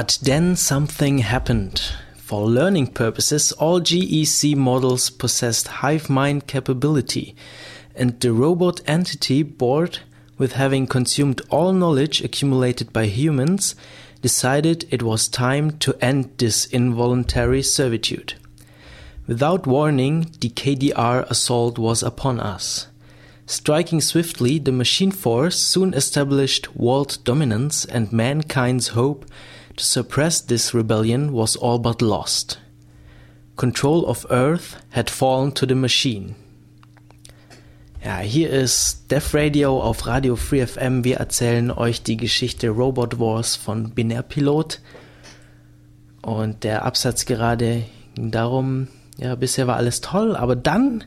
But 0.00 0.18
then 0.22 0.56
something 0.56 1.18
happened. 1.18 1.82
For 2.16 2.48
learning 2.48 2.94
purposes, 2.94 3.52
all 3.52 3.82
GEC 3.82 4.56
models 4.56 5.10
possessed 5.10 5.68
hive 5.84 6.08
mind 6.08 6.46
capability, 6.46 7.36
and 7.94 8.18
the 8.18 8.32
robot 8.32 8.80
entity, 8.86 9.42
bored 9.42 9.98
with 10.38 10.52
having 10.52 10.86
consumed 10.86 11.42
all 11.50 11.74
knowledge 11.74 12.22
accumulated 12.22 12.94
by 12.94 13.08
humans, 13.08 13.74
decided 14.22 14.86
it 14.90 15.02
was 15.02 15.28
time 15.28 15.76
to 15.80 15.94
end 16.02 16.30
this 16.38 16.64
involuntary 16.64 17.62
servitude. 17.62 18.32
Without 19.26 19.66
warning, 19.66 20.32
the 20.40 20.48
KDR 20.48 21.28
assault 21.28 21.76
was 21.76 22.02
upon 22.02 22.40
us. 22.40 22.86
Striking 23.44 24.00
swiftly, 24.00 24.58
the 24.58 24.72
machine 24.72 25.10
force 25.10 25.58
soon 25.58 25.92
established 25.92 26.74
world 26.74 27.18
dominance, 27.24 27.84
and 27.84 28.10
mankind's 28.14 28.88
hope 28.88 29.26
to 29.80 29.86
suppress 29.86 30.42
this 30.42 30.74
rebellion 30.74 31.32
was 31.32 31.56
all 31.56 31.78
but 31.78 32.02
lost. 32.02 32.58
Control 33.56 34.04
of 34.06 34.26
Earth 34.30 34.76
had 34.90 35.08
fallen 35.08 35.52
to 35.52 35.66
the 35.66 35.74
machine. 35.74 36.34
Ja, 38.04 38.18
hier 38.18 38.50
ist 38.50 39.10
Def 39.10 39.34
Radio 39.34 39.80
auf 39.80 40.06
Radio 40.06 40.36
Free 40.36 40.66
FM. 40.66 41.04
Wir 41.04 41.16
erzählen 41.16 41.70
euch 41.70 42.02
die 42.02 42.18
Geschichte 42.18 42.68
Robot 42.68 43.18
Wars 43.18 43.56
von 43.56 43.90
Binärpilot. 43.90 44.80
Und 46.22 46.64
der 46.64 46.84
Absatz 46.84 47.24
gerade 47.24 47.84
ging 48.14 48.30
darum, 48.30 48.88
ja, 49.16 49.34
bisher 49.34 49.66
war 49.66 49.76
alles 49.76 50.02
toll, 50.02 50.36
aber 50.36 50.56
dann 50.56 51.04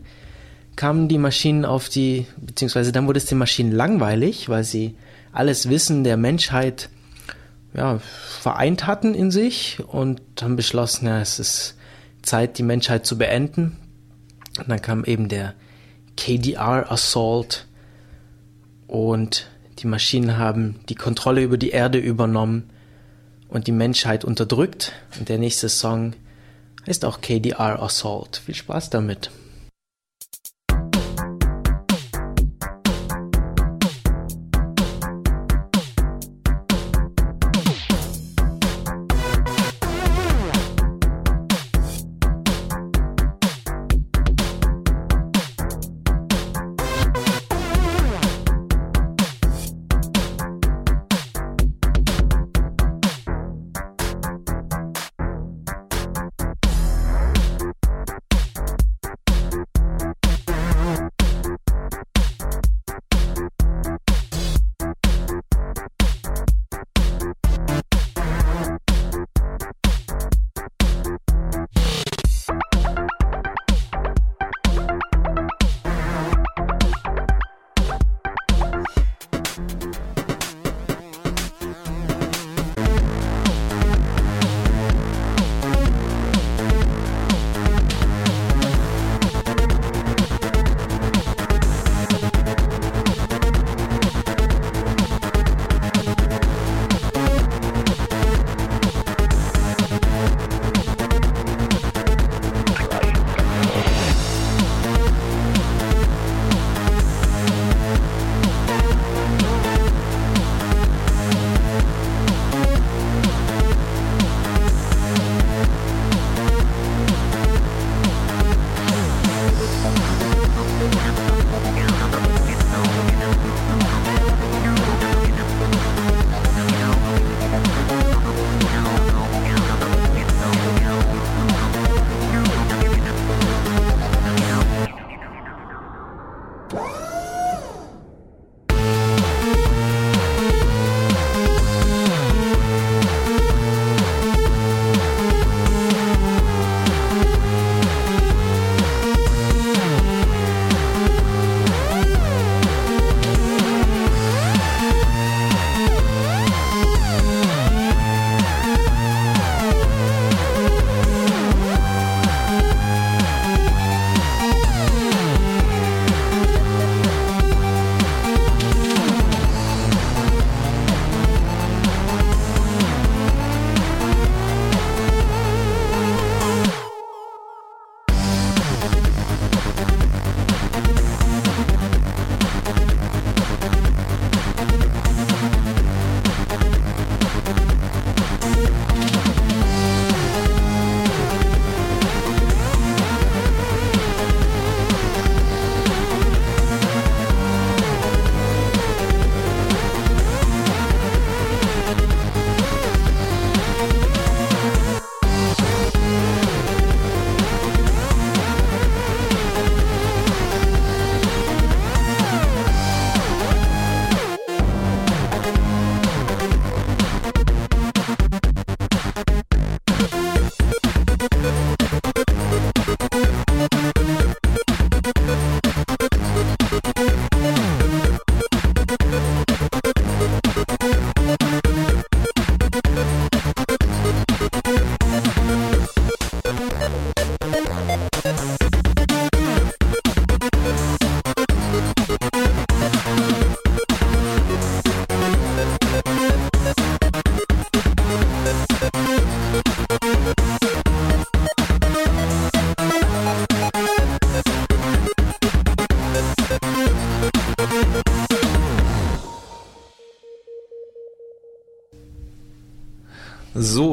kamen 0.76 1.08
die 1.08 1.20
Maschinen 1.20 1.66
auf 1.66 1.90
die, 1.90 2.26
beziehungsweise 2.38 2.92
dann 2.92 3.06
wurde 3.06 3.20
es 3.20 3.26
den 3.26 3.38
Maschinen 3.38 3.72
langweilig, 3.72 4.50
weil 4.50 4.64
sie 4.64 4.96
alles 5.32 5.70
Wissen 5.70 6.04
der 6.04 6.18
Menschheit 6.18 6.90
ja, 7.74 8.00
vereint 8.00 8.88
hatten 8.88 9.16
in 9.16 9.32
sich 9.32 9.80
und 9.88 10.22
haben 10.42 10.56
beschlossen, 10.56 11.08
ja, 11.08 11.20
es 11.20 11.40
ist 11.40 11.76
Zeit, 12.22 12.58
die 12.58 12.64
Menschheit 12.64 13.06
zu 13.06 13.18
beenden. 13.18 13.78
Und 14.60 14.70
dann 14.70 14.82
kam 14.82 15.04
eben 15.04 15.30
der 15.30 15.56
KDR 16.16 16.92
Assault 16.92 17.68
und 18.88 19.48
die 19.80 19.88
Maschinen 19.88 20.38
haben 20.38 20.80
die 20.90 20.96
Kontrolle 20.96 21.42
über 21.42 21.58
die 21.58 21.72
Erde 21.72 21.98
übernommen 21.98 22.70
und 23.48 23.68
die 23.68 23.72
Menschheit 23.72 24.24
unterdrückt. 24.24 24.94
Und 25.18 25.30
der 25.30 25.40
nächste 25.40 25.70
Song 25.70 26.14
heißt 26.88 27.06
auch 27.06 27.22
KDR 27.22 27.82
Assault. 27.82 28.38
Viel 28.46 28.56
Spaß 28.56 28.92
damit. 28.92 29.32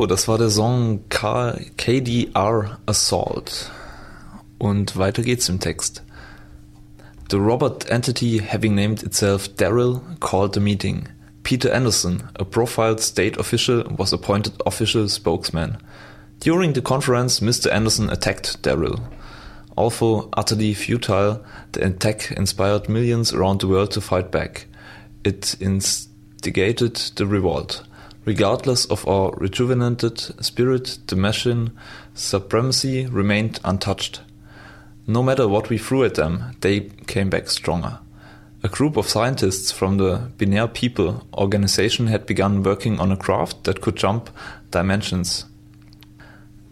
Das 0.07 0.29
war 0.29 0.39
der 0.39 0.51
Song 0.51 1.01
KDR 1.09 2.79
Assault. 2.87 3.71
Und 4.59 4.97
weiter 4.97 5.23
geht's 5.23 5.49
im 5.49 5.61
Text. 5.61 6.03
The 7.31 7.37
robot 7.37 7.89
entity 7.91 8.39
having 8.39 8.75
named 8.75 9.03
itself 9.03 9.55
Daryl 9.57 10.01
called 10.21 10.55
the 10.55 10.61
meeting. 10.61 11.09
Peter 11.43 11.73
Anderson, 11.73 12.23
a 12.35 12.45
profiled 12.45 13.01
state 13.01 13.37
official, 13.39 13.85
was 13.97 14.13
appointed 14.13 14.55
official 14.65 15.09
spokesman. 15.09 15.79
During 16.41 16.73
the 16.73 16.83
conference, 16.83 17.41
Mr. 17.41 17.71
Anderson 17.71 18.09
attacked 18.11 18.63
Daryl. 18.63 19.01
Although 19.77 20.29
utterly 20.33 20.75
futile, 20.75 21.45
the 21.73 21.87
attack 21.87 22.33
inspired 22.33 22.89
millions 22.89 23.33
around 23.33 23.61
the 23.61 23.69
world 23.69 23.91
to 23.93 24.01
fight 24.01 24.31
back. 24.31 24.67
It 25.25 25.57
instigated 25.61 26.97
the 27.17 27.27
revolt. 27.27 27.83
Regardless 28.25 28.85
of 28.87 29.07
our 29.09 29.33
rejuvenated 29.37 30.19
spirit, 30.45 30.99
the 31.07 31.17
machine 31.17 31.73
supremacy 32.15 33.07
remained 33.07 33.61
untouched. 33.65 34.21
No 35.07 35.23
matter 35.23 35.49
what 35.49 35.71
we 35.71 35.79
threw 35.79 36.05
at 36.05 36.15
them, 36.17 36.57
they 36.61 36.91
came 37.07 37.31
back 37.31 37.49
stronger. 37.49 37.99
A 38.63 38.69
group 38.69 38.99
of 38.99 39.09
scientists 39.09 39.73
from 39.73 39.97
the 39.97 40.31
Binaire 40.37 40.73
People 40.73 41.27
organization 41.33 42.09
had 42.09 42.27
begun 42.27 42.63
working 42.63 43.01
on 43.01 43.11
a 43.11 43.17
craft 43.17 43.65
that 43.65 43.81
could 43.81 43.97
jump 43.97 44.29
dimensions, 44.71 45.47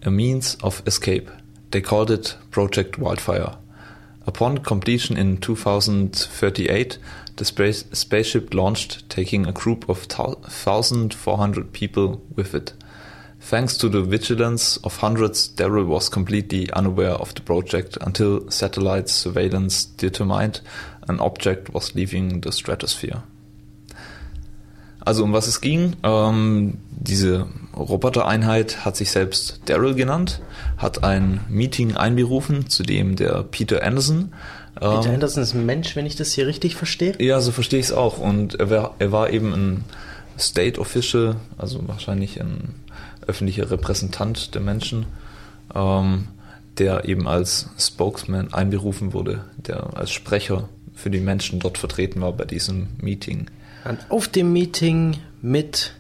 a 0.03 0.11
means 0.11 0.57
of 0.63 0.83
escape. 0.87 1.31
They 1.71 1.81
called 1.81 2.11
it 2.11 2.37
Project 2.51 2.99
Wildfire. 2.99 3.57
Upon 4.29 4.59
completion 4.59 5.17
in 5.17 5.39
2038, 5.39 6.99
the 7.37 7.47
space, 7.47 7.87
spaceship 7.95 8.53
launched, 8.53 9.09
taking 9.09 9.47
a 9.47 9.53
group 9.53 9.89
of 9.89 10.07
1,400 10.07 11.73
people 11.73 12.21
with 12.37 12.55
it. 12.55 12.75
Thanks 13.41 13.79
to 13.79 13.89
the 13.89 14.03
vigilance 14.03 14.77
of 14.85 14.99
hundreds, 14.99 15.49
Daryl 15.49 15.87
was 15.87 16.11
completely 16.11 16.71
unaware 16.73 17.13
of 17.13 17.35
the 17.35 17.41
project 17.41 17.97
until 18.03 18.51
satellite 18.51 19.09
surveillance 19.09 19.87
determined 19.87 20.61
an 21.09 21.21
object 21.21 21.73
was 21.73 21.95
leaving 21.95 22.43
the 22.43 22.53
stratosphere. 22.53 23.23
Also 25.09 25.25
um 25.25 25.33
was 25.33 25.47
es 25.47 25.63
ging, 25.63 25.97
ähm, 26.03 26.75
diese 26.91 27.47
Robotereinheit 27.75 28.85
hat 28.85 28.95
sich 28.95 29.11
selbst 29.11 29.63
Daryl 29.65 29.95
genannt, 29.95 30.43
hat 30.77 31.03
ein 31.03 31.41
Meeting 31.49 31.97
einberufen, 31.97 32.69
zu 32.69 32.83
dem 32.83 33.17
der 33.17 33.43
Peter 33.43 33.83
Anderson. 33.83 34.35
Ähm, 34.79 35.01
Peter 35.01 35.15
Anderson 35.15 35.43
ist 35.43 35.55
ein 35.55 35.65
Mensch, 35.65 35.97
wenn 35.97 36.05
ich 36.05 36.17
das 36.17 36.35
hier 36.35 36.47
richtig 36.47 36.77
verstehe? 36.77 37.15
Ja, 37.21 37.41
so 37.41 37.53
verstehe 37.53 37.81
ich 37.81 37.87
es 37.87 37.93
auch. 37.93 38.19
Und 38.19 38.61
er 38.61 38.69
war, 38.69 38.97
er 38.99 39.11
war 39.11 39.31
eben 39.31 39.55
ein 39.55 39.85
State 40.39 40.79
Official, 40.79 41.37
also 41.57 41.89
wahrscheinlich 41.89 42.39
ein 42.39 42.75
öffentlicher 43.27 43.71
Repräsentant 43.71 44.55
der 44.55 44.61
Menschen, 44.61 45.07
ähm, 45.75 46.29
der 46.77 47.09
eben 47.09 47.27
als 47.27 47.71
Spokesman 47.79 48.53
einberufen 48.53 49.15
wurde, 49.15 49.47
der 49.57 49.97
als 49.97 50.11
Sprecher 50.11 50.69
für 50.95 51.09
die 51.09 51.21
Menschen 51.21 51.61
dort 51.61 51.79
vertreten 51.79 52.21
war 52.21 52.33
bei 52.35 52.45
diesem 52.45 52.89
Meeting. 53.01 53.47
Und 53.89 54.11
auf 54.11 54.29
dem 54.29 54.53
Meeting 54.53 55.17
mit 55.41 55.93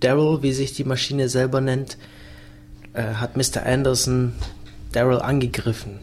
Daryl, 0.00 0.42
wie 0.42 0.52
sich 0.52 0.72
die 0.72 0.84
Maschine 0.84 1.28
selber 1.28 1.60
nennt, 1.60 1.98
äh, 2.94 3.02
hat 3.02 3.36
Mr. 3.36 3.64
Anderson 3.64 4.32
Daryl 4.92 5.18
angegriffen. 5.18 5.98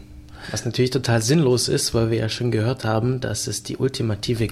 Was 0.50 0.64
natürlich 0.64 0.90
total 0.90 1.22
sinnlos 1.22 1.68
ist, 1.68 1.94
weil 1.94 2.10
wir 2.10 2.18
ja 2.18 2.28
schon 2.28 2.50
gehört 2.50 2.84
haben, 2.84 3.20
dass 3.20 3.46
es 3.46 3.62
die 3.62 3.76
ultimative 3.78 4.48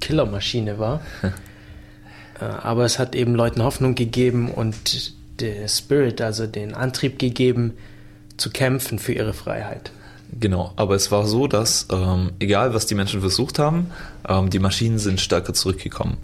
Killermaschine 0.00 0.78
war. 0.78 1.00
äh, 1.22 2.44
aber 2.44 2.84
es 2.84 2.98
hat 2.98 3.14
eben 3.14 3.34
Leuten 3.34 3.62
Hoffnung 3.62 3.94
gegeben 3.94 4.50
und 4.50 5.12
der 5.40 5.68
Spirit, 5.68 6.20
also 6.20 6.46
den 6.46 6.74
Antrieb 6.74 7.18
gegeben, 7.18 7.74
zu 8.36 8.50
kämpfen 8.50 8.98
für 8.98 9.12
ihre 9.12 9.32
Freiheit. 9.32 9.90
Genau, 10.32 10.72
aber 10.76 10.94
es 10.94 11.10
war 11.10 11.26
so, 11.26 11.46
dass 11.46 11.86
ähm, 11.90 12.32
egal 12.38 12.74
was 12.74 12.86
die 12.86 12.94
Menschen 12.94 13.20
versucht 13.20 13.58
haben, 13.58 13.90
ähm, 14.28 14.50
die 14.50 14.58
Maschinen 14.58 14.98
sind 14.98 15.20
stärker 15.20 15.54
zurückgekommen. 15.54 16.18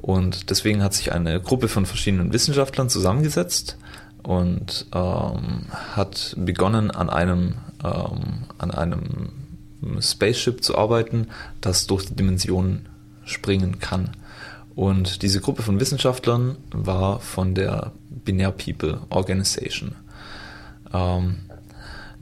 Und 0.00 0.50
deswegen 0.50 0.82
hat 0.82 0.94
sich 0.94 1.12
eine 1.12 1.40
Gruppe 1.40 1.68
von 1.68 1.86
verschiedenen 1.86 2.32
Wissenschaftlern 2.32 2.88
zusammengesetzt 2.88 3.76
und 4.22 4.86
ähm, 4.94 5.66
hat 5.92 6.34
begonnen 6.38 6.90
an 6.90 7.10
einem, 7.10 7.54
ähm, 7.84 8.44
an 8.58 8.70
einem 8.70 9.32
Spaceship 10.00 10.62
zu 10.62 10.76
arbeiten, 10.76 11.28
das 11.60 11.86
durch 11.86 12.06
die 12.06 12.14
Dimensionen 12.14 12.88
springen 13.24 13.78
kann. 13.78 14.10
Und 14.74 15.22
diese 15.22 15.40
Gruppe 15.40 15.62
von 15.62 15.80
Wissenschaftlern 15.80 16.56
war 16.72 17.20
von 17.20 17.54
der 17.54 17.92
Binär 18.08 18.52
People 18.52 19.00
Organization. 19.10 19.94
Ähm, 20.92 21.36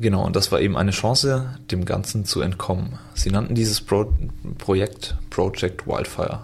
genau, 0.01 0.25
und 0.25 0.37
das 0.37 0.51
war 0.53 0.61
eben 0.61 0.77
eine 0.77 0.91
Chance, 0.91 1.59
dem 1.71 1.85
Ganzen 1.85 2.25
zu 2.25 2.41
entkommen. 2.41 2.99
Sie 3.15 3.31
nannten 3.31 3.55
dieses 3.55 3.81
Pro 3.81 4.13
Projekt 4.59 5.17
Project 5.31 5.87
Wildfire. 5.87 6.41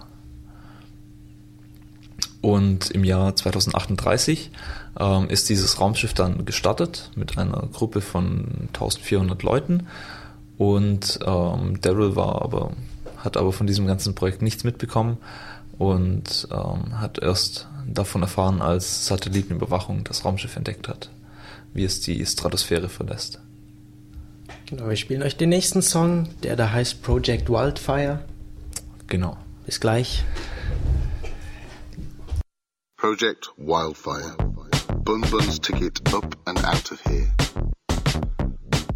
Und 2.41 2.91
im 2.91 3.03
Jahr 3.03 3.35
2038 3.35 4.51
ähm, 4.99 5.29
ist 5.29 5.49
dieses 5.49 5.79
Raumschiff 5.79 6.13
dann 6.13 6.45
gestartet 6.45 7.11
mit 7.15 7.37
einer 7.37 7.67
Gruppe 7.73 8.01
von 8.01 8.69
1400 8.73 9.43
Leuten. 9.43 9.87
Und 10.57 11.19
ähm, 11.25 11.81
Daryl 11.81 12.15
war 12.15 12.41
aber, 12.41 12.71
hat 13.17 13.37
aber 13.37 13.51
von 13.51 13.67
diesem 13.67 13.85
ganzen 13.85 14.15
Projekt 14.15 14.41
nichts 14.41 14.63
mitbekommen 14.63 15.17
und 15.77 16.47
ähm, 16.51 16.99
hat 16.99 17.19
erst 17.19 17.67
davon 17.85 18.21
erfahren, 18.21 18.61
als 18.61 19.07
Satellitenüberwachung 19.07 20.03
das 20.03 20.25
Raumschiff 20.25 20.55
entdeckt 20.55 20.87
hat, 20.87 21.09
wie 21.73 21.83
es 21.83 22.01
die 22.01 22.25
Stratosphäre 22.25 22.89
verlässt. 22.89 23.39
Genau, 24.69 24.89
wir 24.89 24.97
spielen 24.97 25.23
euch 25.23 25.37
den 25.37 25.47
nächsten 25.47 25.81
Song, 25.81 26.27
der 26.43 26.57
da 26.57 26.69
heißt 26.69 27.01
Project 27.01 27.49
Wildfire. 27.49 28.25
Genau. 29.07 29.37
Bis 29.65 29.79
gleich. 29.79 30.25
Project 32.97 33.49
Wildfire. 33.55 34.35
Bun 35.05 35.21
Bun's 35.31 35.57
ticket 35.61 36.01
up 36.13 36.35
and 36.45 36.59
out 36.65 36.91
of 36.91 36.99
here. 37.05 37.31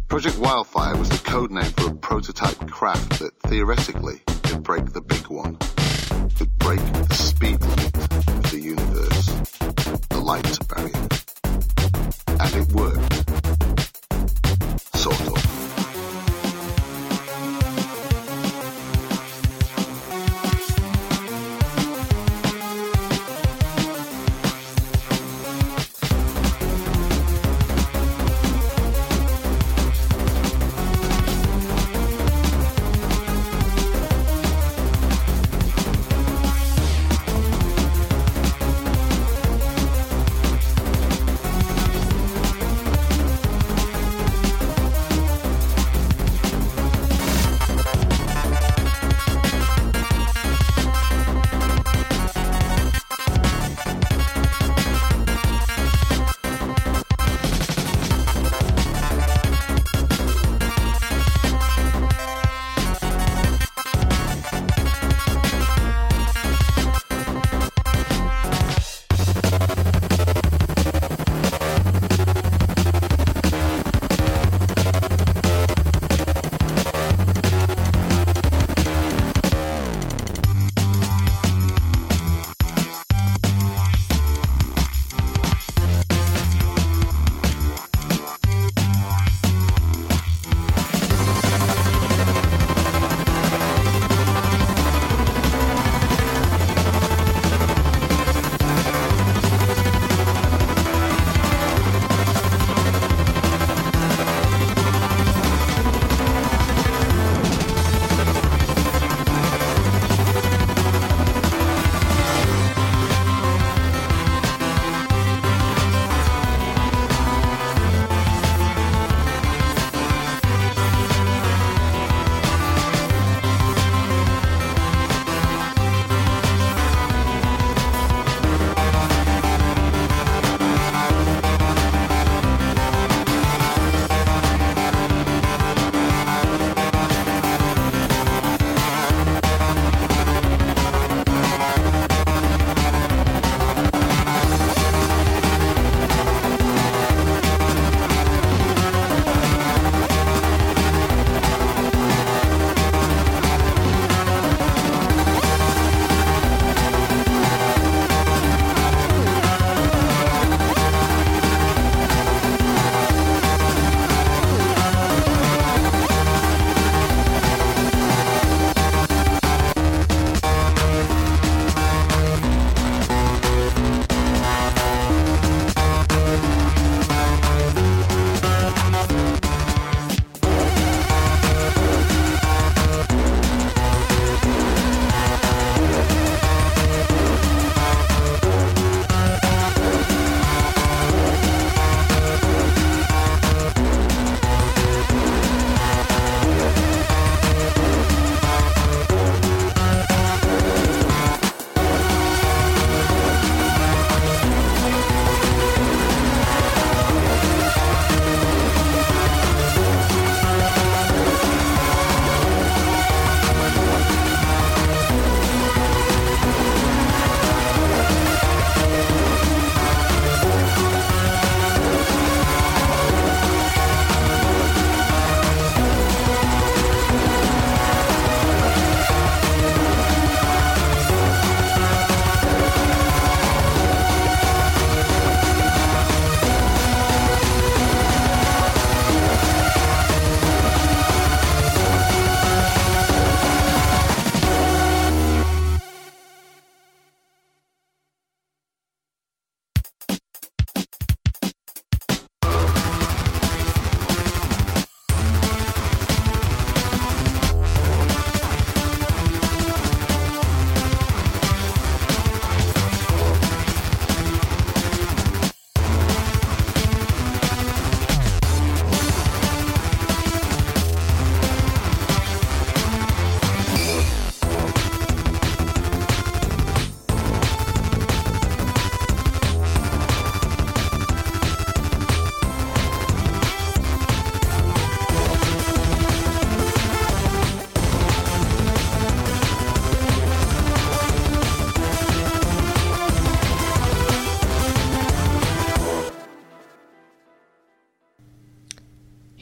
Project 0.08 0.36
Wildfire 0.38 0.94
was 0.98 1.08
the 1.08 1.16
code 1.24 1.50
name 1.50 1.72
for 1.78 1.90
a 1.90 1.94
prototype 1.94 2.70
craft 2.70 3.18
that 3.20 3.32
theoretically 3.48 4.20
could 4.42 4.62
break 4.62 4.92
the 4.92 5.00
big 5.00 5.26
one. 5.30 5.56
Could 6.36 6.54
break 6.58 6.80
the 7.08 7.14
speed 7.14 7.58
limit 7.62 7.96
of 8.28 8.50
the 8.50 8.60
universe, 8.60 9.26
the 10.10 10.20
light 10.20 10.58
barrier. 10.68 11.08
And 12.38 12.54
it 12.56 12.70
worked. 12.74 13.24
Sort 14.98 15.20
of. 15.28 15.41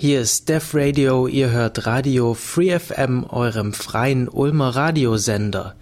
Hier 0.02 0.22
ist 0.22 0.48
Def 0.48 0.74
Radio, 0.74 1.26
ihr 1.26 1.50
hört 1.50 1.84
Radio 1.84 2.32
Free 2.32 2.78
FM, 2.78 3.22
eurem 3.28 3.74
freien 3.74 4.30
Ulmer 4.30 4.74
Radiosender. 4.74 5.74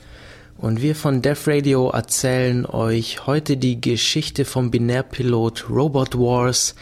Und 0.56 0.82
wir 0.82 0.96
von 0.96 1.22
Def 1.22 1.46
Radio 1.46 1.90
erzählen 1.90 2.66
euch 2.66 3.28
heute 3.28 3.56
die 3.56 3.80
Geschichte 3.80 4.44
vom 4.44 4.72
Binärpilot 4.72 5.70
Robot 5.70 6.18
Wars. 6.18 6.74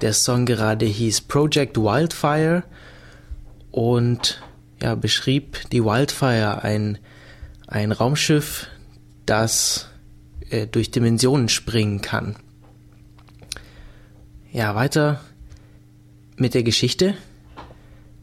Der 0.00 0.14
Song 0.14 0.46
gerade 0.46 0.86
hieß 0.86 1.20
Project 1.28 1.76
Wildfire 1.76 2.62
und 3.70 4.40
ja, 4.80 4.94
beschrieb 4.94 5.68
die 5.70 5.84
Wildfire, 5.84 6.64
ein, 6.64 6.96
ein 7.66 7.92
Raumschiff, 7.92 8.66
das 9.26 9.90
äh, 10.48 10.66
durch 10.66 10.90
Dimensionen 10.90 11.50
springen 11.50 12.00
kann. 12.00 12.36
Ja, 14.50 14.74
weiter 14.74 15.20
mit 16.40 16.54
der 16.54 16.62
Geschichte. 16.62 17.14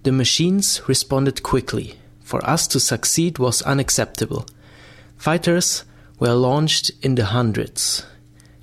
The 0.03 0.11
machines 0.11 0.81
responded 0.87 1.43
quickly. 1.43 1.95
For 2.23 2.43
us 2.47 2.67
to 2.69 2.79
succeed 2.79 3.37
was 3.37 3.61
unacceptable. 3.61 4.45
Fighters 5.17 5.83
were 6.19 6.33
launched 6.33 6.91
in 7.01 7.15
the 7.15 7.25
hundreds. 7.25 8.03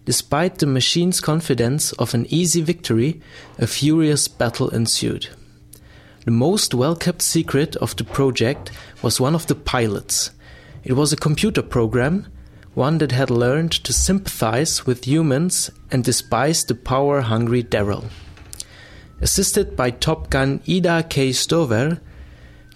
Despite 0.05 0.59
the 0.59 0.67
machine's 0.67 1.21
confidence 1.21 1.93
of 1.93 2.13
an 2.13 2.27
easy 2.29 2.61
victory, 2.61 3.21
a 3.59 3.67
furious 3.67 4.27
battle 4.27 4.69
ensued. 4.71 5.29
The 6.25 6.33
most 6.33 6.75
well 6.75 6.97
kept 6.97 7.23
secret 7.23 7.77
of 7.77 7.95
the 7.97 8.05
project 8.05 8.73
was 9.03 9.21
one 9.21 9.35
of 9.35 9.47
the 9.47 9.55
pilots. 9.55 10.31
It 10.83 10.95
was 10.95 11.13
a 11.13 11.17
computer 11.17 11.63
program, 11.63 12.27
one 12.75 12.99
that 12.99 13.13
had 13.13 13.31
learned 13.31 13.73
to 13.73 13.93
sympathize 13.93 14.87
with 14.87 15.05
humans 15.05 15.71
and 15.91 16.03
despise 16.03 16.65
the 16.65 16.75
power 16.75 17.21
hungry 17.21 17.63
Daryl. 17.63 18.05
Assisted 19.23 19.77
by 19.77 19.93
Top 19.93 20.31
Gun 20.31 20.61
Ida 20.69 21.05
K. 21.09 21.31
Stover, 21.31 22.01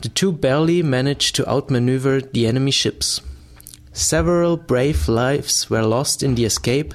the 0.02 0.08
two 0.08 0.30
barely 0.30 0.80
managed 0.80 1.34
to 1.34 1.48
outmaneuver 1.48 2.20
the 2.20 2.46
enemy 2.46 2.70
ships. 2.70 3.20
Several 3.92 4.56
brave 4.56 5.08
lives 5.08 5.68
were 5.68 5.82
lost 5.82 6.22
in 6.22 6.36
the 6.36 6.44
escape, 6.44 6.94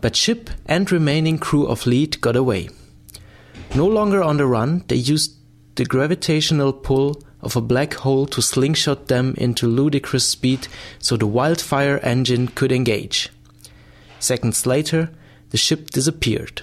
but 0.00 0.14
ship 0.14 0.48
and 0.64 0.92
remaining 0.92 1.38
crew 1.38 1.66
of 1.66 1.88
Lead 1.88 2.20
got 2.20 2.36
away. 2.36 2.68
No 3.74 3.84
longer 3.84 4.22
on 4.22 4.36
the 4.36 4.46
run, 4.46 4.84
they 4.86 4.94
used 4.94 5.34
the 5.74 5.84
gravitational 5.84 6.72
pull 6.72 7.20
of 7.40 7.56
a 7.56 7.60
black 7.60 7.94
hole 7.94 8.26
to 8.26 8.40
slingshot 8.40 9.08
them 9.08 9.34
into 9.38 9.66
ludicrous 9.66 10.28
speed 10.28 10.68
so 11.00 11.16
the 11.16 11.26
wildfire 11.26 11.98
engine 12.04 12.46
could 12.46 12.70
engage. 12.70 13.28
Seconds 14.20 14.66
later, 14.66 15.10
the 15.50 15.56
ship 15.56 15.90
disappeared. 15.90 16.62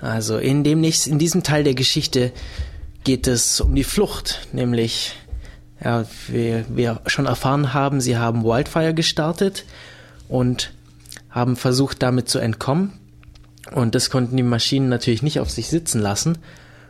Also 0.00 0.38
in, 0.38 0.64
dem 0.64 0.82
in 0.82 1.18
diesem 1.18 1.42
Teil 1.42 1.64
der 1.64 1.74
Geschichte 1.74 2.32
geht 3.04 3.26
es 3.26 3.60
um 3.60 3.74
die 3.74 3.84
Flucht, 3.84 4.48
nämlich 4.52 5.14
ja, 5.82 6.04
wir, 6.28 6.64
wir 6.68 7.00
schon 7.06 7.26
erfahren 7.26 7.72
haben, 7.72 8.00
sie 8.00 8.16
haben 8.16 8.44
Wildfire 8.44 8.94
gestartet 8.94 9.64
und 10.28 10.72
haben 11.30 11.56
versucht 11.56 12.02
damit 12.02 12.28
zu 12.28 12.38
entkommen. 12.38 12.92
Und 13.72 13.94
das 13.94 14.10
konnten 14.10 14.36
die 14.36 14.42
Maschinen 14.42 14.88
natürlich 14.88 15.22
nicht 15.22 15.40
auf 15.40 15.50
sich 15.50 15.68
sitzen 15.68 16.00
lassen 16.00 16.38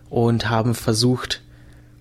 und 0.08 0.48
haben 0.48 0.74
versucht, 0.74 1.42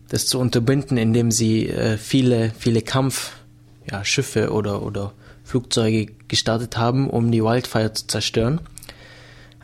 das 0.09 0.25
zu 0.25 0.39
unterbinden, 0.39 0.97
indem 0.97 1.31
sie 1.31 1.67
äh, 1.67 1.97
viele, 1.97 2.51
viele 2.57 2.81
Kampfschiffe 2.81 4.39
ja, 4.39 4.49
oder, 4.49 4.81
oder 4.81 5.13
Flugzeuge 5.43 6.07
gestartet 6.27 6.77
haben, 6.77 7.09
um 7.09 7.31
die 7.31 7.43
Wildfire 7.43 7.93
zu 7.93 8.07
zerstören. 8.07 8.61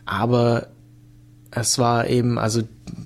Aber 0.04 0.68
es 1.60 1.78
war 1.78 2.06
eben, 2.08 2.38
also 2.38 2.62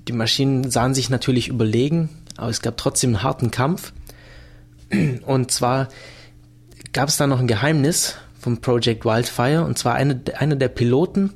die 0.07 0.13
Maschinen 0.13 0.69
sahen 0.69 0.93
sich 0.93 1.09
natürlich 1.09 1.47
überlegen, 1.47 2.09
aber 2.35 2.49
es 2.49 2.61
gab 2.61 2.77
trotzdem 2.77 3.11
einen 3.11 3.23
harten 3.23 3.49
Kampf. 3.49 3.93
Und 5.25 5.51
zwar 5.51 5.87
gab 6.91 7.07
es 7.07 7.17
da 7.17 7.27
noch 7.27 7.39
ein 7.39 7.47
Geheimnis 7.47 8.17
vom 8.39 8.59
Project 8.59 9.05
Wildfire, 9.05 9.63
und 9.63 9.77
zwar 9.77 9.95
eine, 9.95 10.21
einer 10.37 10.57
der 10.57 10.67
Piloten 10.67 11.31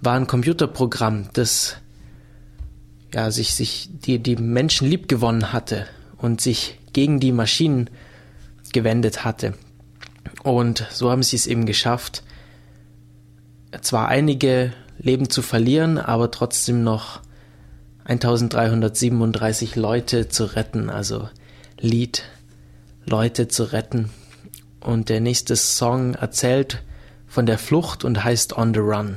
war 0.00 0.14
ein 0.14 0.26
Computerprogramm, 0.26 1.28
das 1.32 1.78
ja, 3.12 3.30
sich, 3.30 3.54
sich 3.54 3.88
die, 3.90 4.20
die 4.20 4.36
Menschen 4.36 4.88
lieb 4.88 5.08
gewonnen 5.08 5.52
hatte 5.52 5.86
und 6.16 6.40
sich 6.40 6.78
gegen 6.92 7.18
die 7.18 7.32
Maschinen 7.32 7.90
gewendet 8.72 9.24
hatte. 9.24 9.54
Und 10.44 10.86
so 10.90 11.10
haben 11.10 11.22
sie 11.22 11.36
es 11.36 11.46
eben 11.46 11.66
geschafft, 11.66 12.22
zwar 13.80 14.08
einige 14.08 14.72
Leben 15.02 15.28
zu 15.28 15.42
verlieren, 15.42 15.98
aber 15.98 16.30
trotzdem 16.30 16.84
noch 16.84 17.20
1337 18.04 19.76
Leute 19.76 20.28
zu 20.28 20.44
retten, 20.44 20.90
also 20.90 21.28
Lied 21.78 22.24
Leute 23.04 23.48
zu 23.48 23.72
retten. 23.72 24.10
Und 24.80 25.08
der 25.08 25.20
nächste 25.20 25.56
Song 25.56 26.14
erzählt 26.14 26.82
von 27.26 27.46
der 27.46 27.58
Flucht 27.58 28.04
und 28.04 28.24
heißt 28.24 28.56
On 28.56 28.74
the 28.74 28.80
Run. 28.80 29.16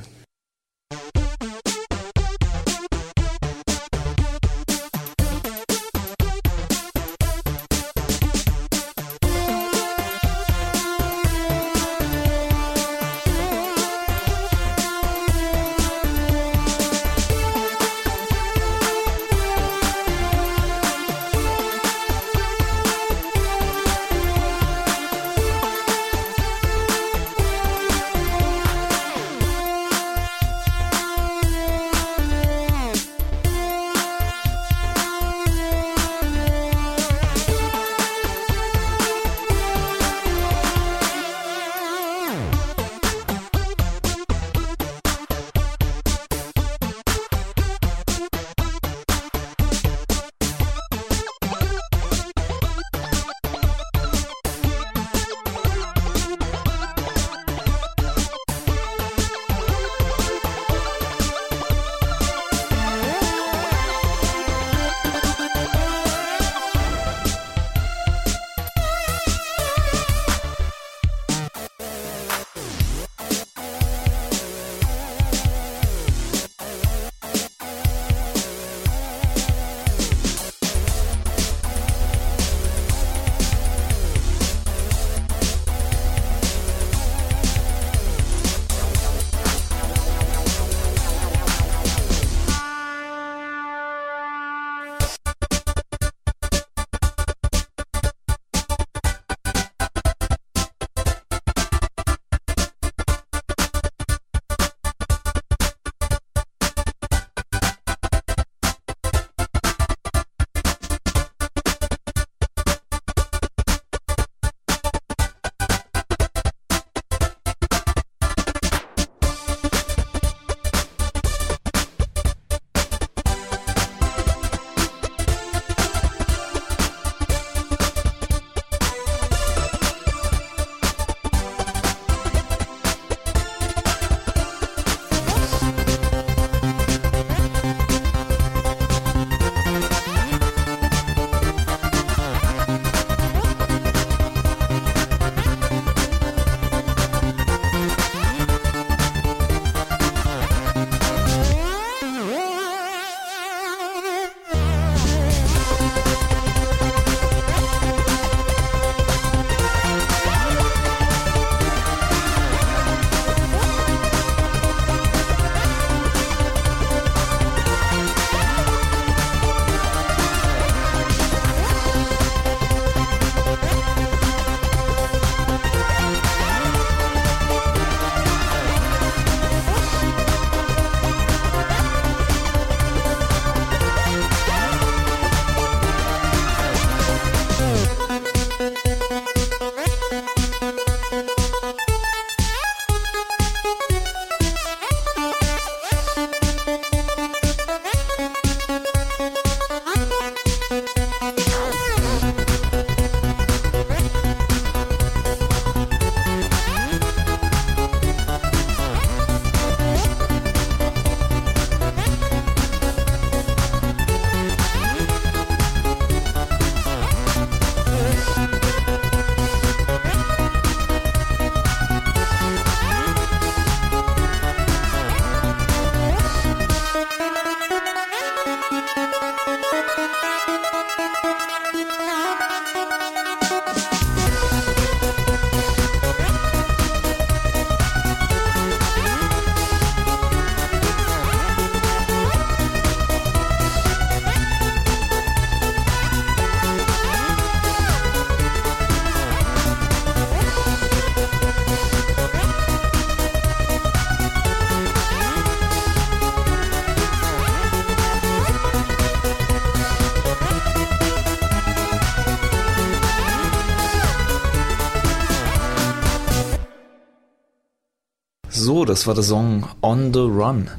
So, 268.75 268.83
das 268.83 269.07
war 269.07 269.13
der 269.13 269.23
Song 269.23 269.69
On 269.81 270.13
the 270.13 270.19
Run. 270.19 270.69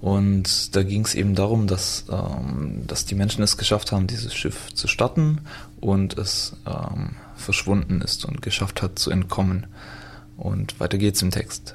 Und 0.00 0.76
da 0.76 0.84
ging 0.84 1.04
es 1.04 1.16
eben 1.16 1.34
darum, 1.34 1.66
dass, 1.66 2.04
ähm, 2.08 2.84
dass 2.86 3.06
die 3.06 3.16
Menschen 3.16 3.42
es 3.42 3.56
geschafft 3.56 3.90
haben, 3.90 4.06
dieses 4.06 4.32
Schiff 4.32 4.72
zu 4.72 4.86
starten 4.86 5.40
und 5.80 6.16
es 6.16 6.54
ähm, 6.64 7.16
verschwunden 7.34 8.02
ist 8.02 8.24
und 8.24 8.40
geschafft 8.40 8.82
hat 8.82 9.00
zu 9.00 9.10
entkommen. 9.10 9.66
Und 10.36 10.78
weiter 10.78 10.96
geht's 10.96 11.22
im 11.22 11.32
Text. 11.32 11.74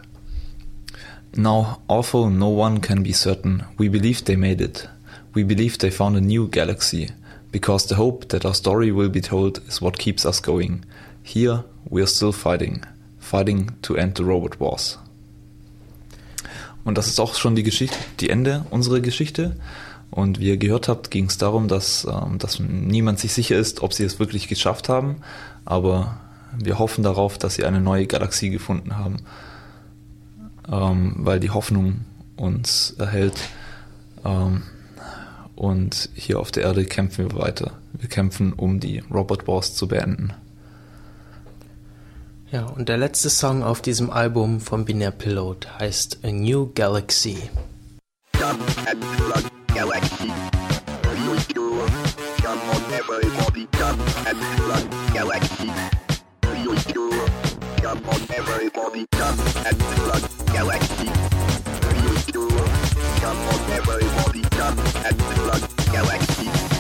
Now, 1.36 1.80
awful, 1.90 2.30
no 2.30 2.52
one 2.52 2.80
can 2.80 3.04
be 3.04 3.12
certain. 3.12 3.64
We 3.78 3.90
believe 3.90 4.24
they 4.24 4.38
made 4.38 4.64
it. 4.64 4.88
We 5.34 5.44
believe 5.44 5.80
they 5.80 5.92
found 5.92 6.16
a 6.16 6.22
new 6.22 6.48
galaxy. 6.48 7.10
Because 7.52 7.90
the 7.90 7.98
hope 7.98 8.30
that 8.30 8.46
our 8.46 8.56
story 8.56 8.96
will 8.96 9.10
be 9.10 9.20
told 9.20 9.62
is 9.68 9.82
what 9.82 10.00
keeps 10.00 10.26
us 10.26 10.42
going. 10.42 10.86
Here, 11.22 11.66
we 11.90 12.02
are 12.02 12.08
still 12.08 12.32
fighting. 12.32 12.86
Fighting 13.20 13.72
to 13.82 13.98
end 13.98 14.16
the 14.16 14.24
robot 14.24 14.58
wars. 14.58 14.98
Und 16.86 16.98
das 16.98 17.08
ist 17.08 17.20
auch 17.20 17.36
schon 17.36 17.56
die 17.56 17.64
Geschichte, 17.64 17.98
die 18.22 18.30
Ende 18.30 18.66
unserer 18.70 19.02
Geschichte. 19.02 19.58
Und 20.12 20.40
wie 20.40 20.48
ihr 20.48 20.58
gehört 20.58 20.88
habt, 20.88 21.12
ging 21.12 21.26
es 21.26 21.38
darum, 21.38 21.68
dass, 21.68 22.06
ähm, 22.10 22.38
dass 22.38 22.60
niemand 22.60 23.20
sich 23.20 23.34
sicher 23.34 23.58
ist, 23.58 23.82
ob 23.84 23.92
sie 23.92 24.06
es 24.06 24.20
wirklich 24.20 24.48
geschafft 24.48 24.88
haben. 24.88 25.18
Aber 25.66 26.18
wir 26.58 26.80
hoffen 26.80 27.04
darauf, 27.04 27.38
dass 27.38 27.56
sie 27.56 27.66
eine 27.66 27.82
neue 27.82 28.06
Galaxie 28.06 28.50
gefunden 28.50 28.98
haben, 28.98 29.18
ähm, 30.72 31.16
weil 31.18 31.40
die 31.40 31.50
Hoffnung 31.50 32.02
uns 32.38 32.96
erhält. 32.98 33.36
Ähm, 34.24 34.64
und 35.56 36.10
hier 36.14 36.40
auf 36.40 36.52
der 36.52 36.64
Erde 36.64 36.86
kämpfen 36.86 37.30
wir 37.32 37.40
weiter. 37.40 37.72
Wir 37.94 38.10
kämpfen, 38.10 38.54
um 38.54 38.80
die 38.80 39.00
Robot 39.12 39.48
Wars 39.48 39.74
zu 39.74 39.88
beenden. 39.88 40.34
Ja, 42.56 42.68
und 42.68 42.88
der 42.88 42.96
letzte 42.96 43.30
Song 43.30 43.64
auf 43.64 43.82
diesem 43.82 44.10
Album 44.10 44.62
von 44.62 44.86
Binär 44.86 45.12
Pilot 45.12 45.68
heißt 45.78 46.20
A 46.24 46.32
New 46.32 46.72
Galaxy. 46.74 47.50
Galaxy. 49.74 50.32
Galaxy. 65.92 66.75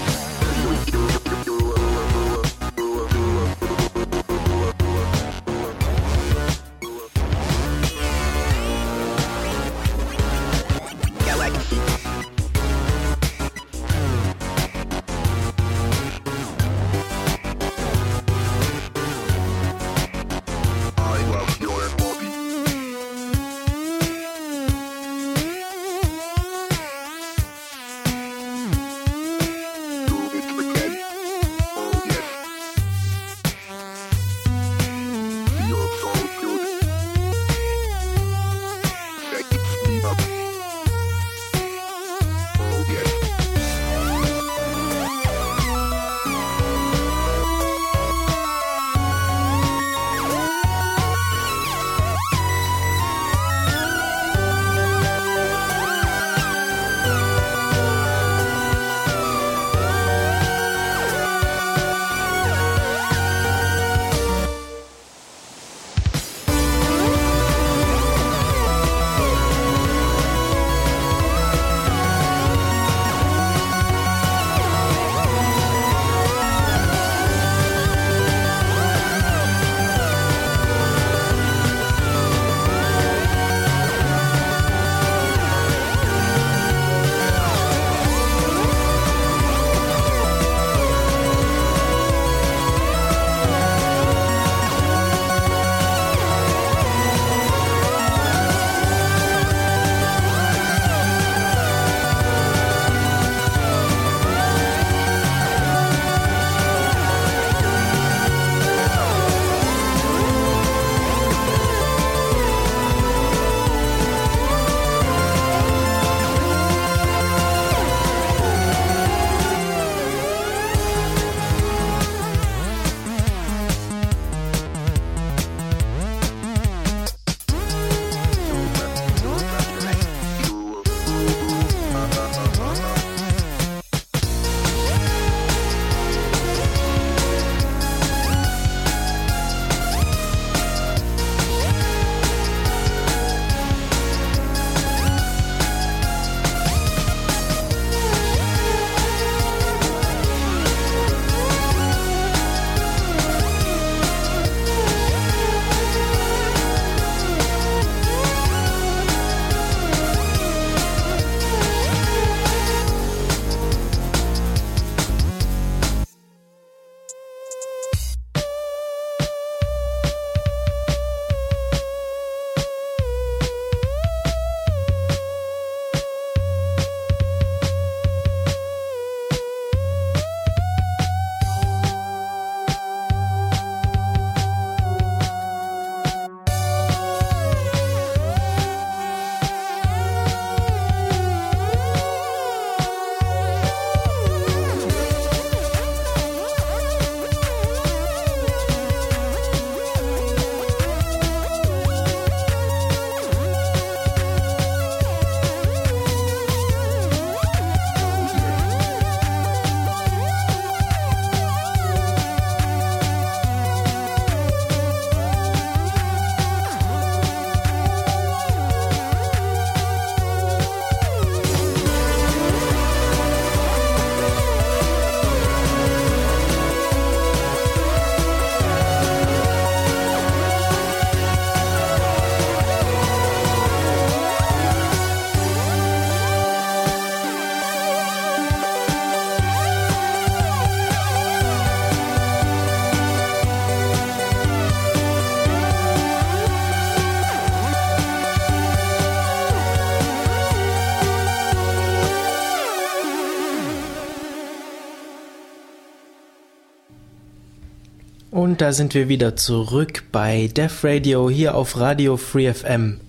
Und 258.46 258.62
da 258.62 258.74
sind 258.74 258.94
wir 258.94 259.10
wieder 259.10 259.36
zurück 259.36 260.04
bei 260.12 260.48
Def 260.54 260.84
Radio 260.84 261.32
hier 261.32 261.56
auf 261.56 261.80
Radio 261.80 262.16
Free 262.16 262.54
FM. 262.54 263.00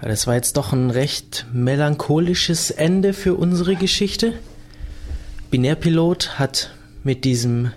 Das 0.00 0.26
war 0.26 0.36
jetzt 0.36 0.56
doch 0.56 0.72
ein 0.72 0.88
recht 0.88 1.44
melancholisches 1.52 2.70
Ende 2.70 3.12
für 3.12 3.34
unsere 3.34 3.76
Geschichte. 3.76 4.32
Binärpilot 5.50 6.38
hat 6.38 6.70
mit 7.02 7.26
diesem, 7.26 7.72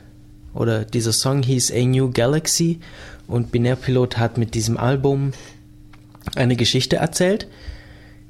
oder 0.54 0.86
dieser 0.86 1.12
Song 1.12 1.44
hieß 1.44 1.74
A 1.74 1.84
New 1.84 2.10
Galaxy 2.10 2.80
und 3.28 3.52
Binärpilot 3.52 4.18
hat 4.18 4.38
mit 4.38 4.54
diesem 4.54 4.78
Album 4.78 5.34
eine 6.38 6.56
Geschichte 6.56 6.96
erzählt, 6.96 7.50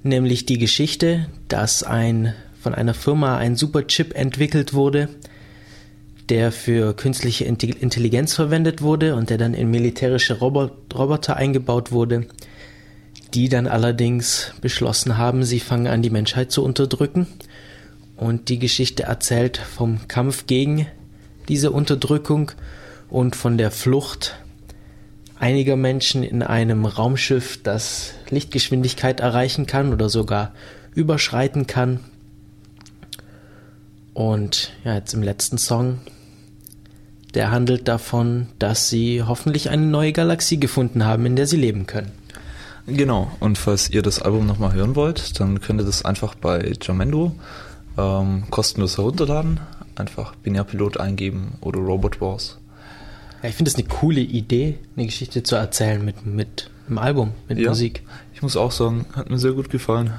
nämlich 0.01 0.47
die 0.47 0.57
Geschichte, 0.57 1.27
dass 1.47 1.83
ein 1.83 2.33
von 2.59 2.73
einer 2.73 2.95
Firma 2.95 3.37
ein 3.37 3.55
Superchip 3.55 4.15
entwickelt 4.15 4.73
wurde, 4.73 5.09
der 6.29 6.51
für 6.51 6.93
künstliche 6.93 7.45
Intelligenz 7.45 8.33
verwendet 8.33 8.81
wurde 8.81 9.15
und 9.15 9.29
der 9.29 9.37
dann 9.37 9.53
in 9.53 9.71
militärische 9.71 10.39
Roboter 10.39 11.37
eingebaut 11.37 11.91
wurde, 11.91 12.27
die 13.33 13.49
dann 13.49 13.67
allerdings 13.67 14.53
beschlossen 14.61 15.17
haben, 15.17 15.43
sie 15.43 15.59
fangen 15.59 15.87
an, 15.87 16.01
die 16.01 16.09
Menschheit 16.09 16.51
zu 16.51 16.63
unterdrücken. 16.63 17.27
Und 18.15 18.49
die 18.49 18.57
Geschichte 18.59 19.03
erzählt 19.03 19.57
vom 19.57 20.07
Kampf 20.07 20.47
gegen 20.47 20.87
diese 21.47 21.71
Unterdrückung 21.71 22.51
und 23.09 23.35
von 23.35 23.57
der 23.57 23.71
Flucht 23.71 24.35
einiger 25.39 25.75
Menschen 25.75 26.23
in 26.23 26.41
einem 26.41 26.85
Raumschiff, 26.85 27.61
das 27.61 28.13
Lichtgeschwindigkeit 28.29 29.19
erreichen 29.19 29.67
kann 29.67 29.93
oder 29.93 30.09
sogar 30.09 30.53
überschreiten 30.95 31.67
kann. 31.67 31.99
Und 34.13 34.71
ja, 34.83 34.95
jetzt 34.95 35.13
im 35.13 35.21
letzten 35.21 35.59
Song 35.59 35.99
der 37.37 37.51
handelt 37.51 37.87
davon, 37.87 38.47
dass 38.57 38.89
sie 38.89 39.21
hoffentlich 39.21 39.69
eine 39.69 39.85
neue 39.85 40.11
Galaxie 40.11 40.59
gefunden 40.59 41.05
haben, 41.05 41.23
in 41.27 41.35
der 41.35 41.45
sie 41.45 41.55
leben 41.55 41.85
können. 41.85 42.11
Genau, 42.87 43.31
und 43.39 43.59
falls 43.59 43.91
ihr 43.91 44.01
das 44.01 44.19
Album 44.19 44.47
nochmal 44.47 44.73
hören 44.73 44.95
wollt, 44.95 45.39
dann 45.39 45.61
könnt 45.61 45.79
ihr 45.79 45.85
das 45.85 46.03
einfach 46.03 46.33
bei 46.33 46.73
Jamendo 46.81 47.35
ähm, 47.95 48.45
kostenlos 48.49 48.97
herunterladen. 48.97 49.59
Einfach 49.95 50.33
Binärpilot 50.35 50.99
eingeben 50.99 51.59
oder 51.61 51.79
Robot 51.79 52.21
Wars. 52.21 52.57
Ja, 53.43 53.49
ich 53.49 53.55
finde 53.55 53.69
es 53.69 53.75
eine 53.75 53.87
coole 53.87 54.21
Idee, 54.21 54.79
eine 54.95 55.05
Geschichte 55.05 55.43
zu 55.43 55.57
erzählen 55.57 56.03
mit, 56.03 56.25
mit 56.25 56.71
einem 56.87 56.97
Album, 56.97 57.33
mit 57.47 57.59
ja, 57.59 57.69
Musik. 57.69 58.01
Ich 58.33 58.41
muss 58.41 58.57
auch 58.57 58.71
sagen, 58.71 59.05
hat 59.13 59.29
mir 59.29 59.37
sehr 59.37 59.51
gut 59.51 59.69
gefallen. 59.69 60.13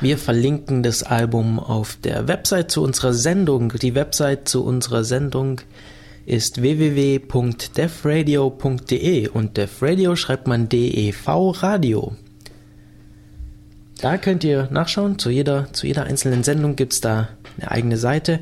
Wir 0.00 0.16
verlinken 0.16 0.84
das 0.84 1.02
Album 1.02 1.58
auf 1.58 1.96
der 2.04 2.28
Website 2.28 2.70
zu 2.70 2.84
unserer 2.84 3.14
Sendung. 3.14 3.72
Die 3.82 3.96
Website 3.96 4.48
zu 4.48 4.64
unserer 4.64 5.02
Sendung 5.02 5.60
ist 6.26 6.62
www.defradio.de 6.62 9.28
und 9.28 9.56
Defradio 9.56 10.16
schreibt 10.16 10.46
man 10.46 10.68
DEV 10.68 11.62
Radio. 11.62 12.14
Da 14.00 14.16
könnt 14.16 14.44
ihr 14.44 14.68
nachschauen, 14.70 15.18
zu 15.18 15.30
jeder, 15.30 15.72
zu 15.72 15.86
jeder 15.86 16.04
einzelnen 16.04 16.42
Sendung 16.42 16.76
gibt 16.76 16.94
es 16.94 17.00
da 17.00 17.28
eine 17.58 17.70
eigene 17.70 17.96
Seite. 17.96 18.40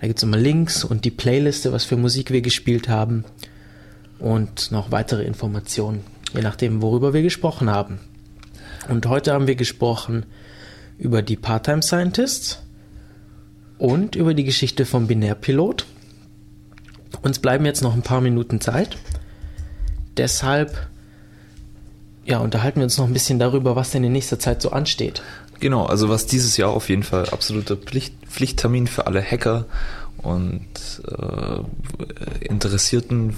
Da 0.00 0.06
gibt 0.06 0.18
es 0.18 0.22
immer 0.22 0.36
Links 0.36 0.84
und 0.84 1.04
die 1.04 1.10
Playliste, 1.10 1.72
was 1.72 1.84
für 1.84 1.96
Musik 1.96 2.30
wir 2.30 2.42
gespielt 2.42 2.88
haben 2.88 3.24
und 4.18 4.70
noch 4.70 4.92
weitere 4.92 5.24
Informationen, 5.24 6.04
je 6.34 6.42
nachdem, 6.42 6.80
worüber 6.80 7.12
wir 7.12 7.22
gesprochen 7.22 7.70
haben. 7.70 7.98
Und 8.88 9.06
heute 9.06 9.32
haben 9.32 9.46
wir 9.46 9.56
gesprochen 9.56 10.26
über 10.98 11.22
die 11.22 11.36
Part-Time 11.36 11.82
Scientists 11.82 12.62
und 13.78 14.14
über 14.14 14.34
die 14.34 14.44
Geschichte 14.44 14.84
vom 14.84 15.06
Binärpilot. 15.06 15.86
Uns 17.22 17.38
bleiben 17.38 17.64
jetzt 17.66 17.82
noch 17.82 17.94
ein 17.94 18.02
paar 18.02 18.20
Minuten 18.20 18.60
Zeit. 18.60 18.96
Deshalb 20.16 20.90
ja, 22.24 22.38
unterhalten 22.38 22.76
wir 22.76 22.84
uns 22.84 22.98
noch 22.98 23.06
ein 23.06 23.12
bisschen 23.12 23.38
darüber, 23.38 23.76
was 23.76 23.90
denn 23.90 24.04
in 24.04 24.12
nächster 24.12 24.38
Zeit 24.38 24.62
so 24.62 24.70
ansteht. 24.70 25.22
Genau, 25.58 25.84
also 25.86 26.08
was 26.08 26.26
dieses 26.26 26.56
Jahr 26.56 26.70
auf 26.70 26.88
jeden 26.88 27.02
Fall 27.02 27.28
absoluter 27.28 27.76
Pflicht, 27.76 28.14
Pflichttermin 28.28 28.86
für 28.86 29.06
alle 29.06 29.22
Hacker 29.22 29.66
und 30.18 30.62
äh, 31.08 32.44
Interessierten 32.44 33.36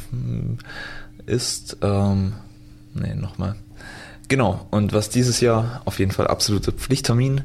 ist. 1.26 1.78
Ähm, 1.82 2.34
nee, 2.94 3.14
nochmal. 3.14 3.56
Genau, 4.28 4.66
und 4.70 4.92
was 4.92 5.10
dieses 5.10 5.40
Jahr 5.40 5.82
auf 5.84 5.98
jeden 5.98 6.12
Fall 6.12 6.26
absoluter 6.26 6.72
Pflichttermin 6.72 7.42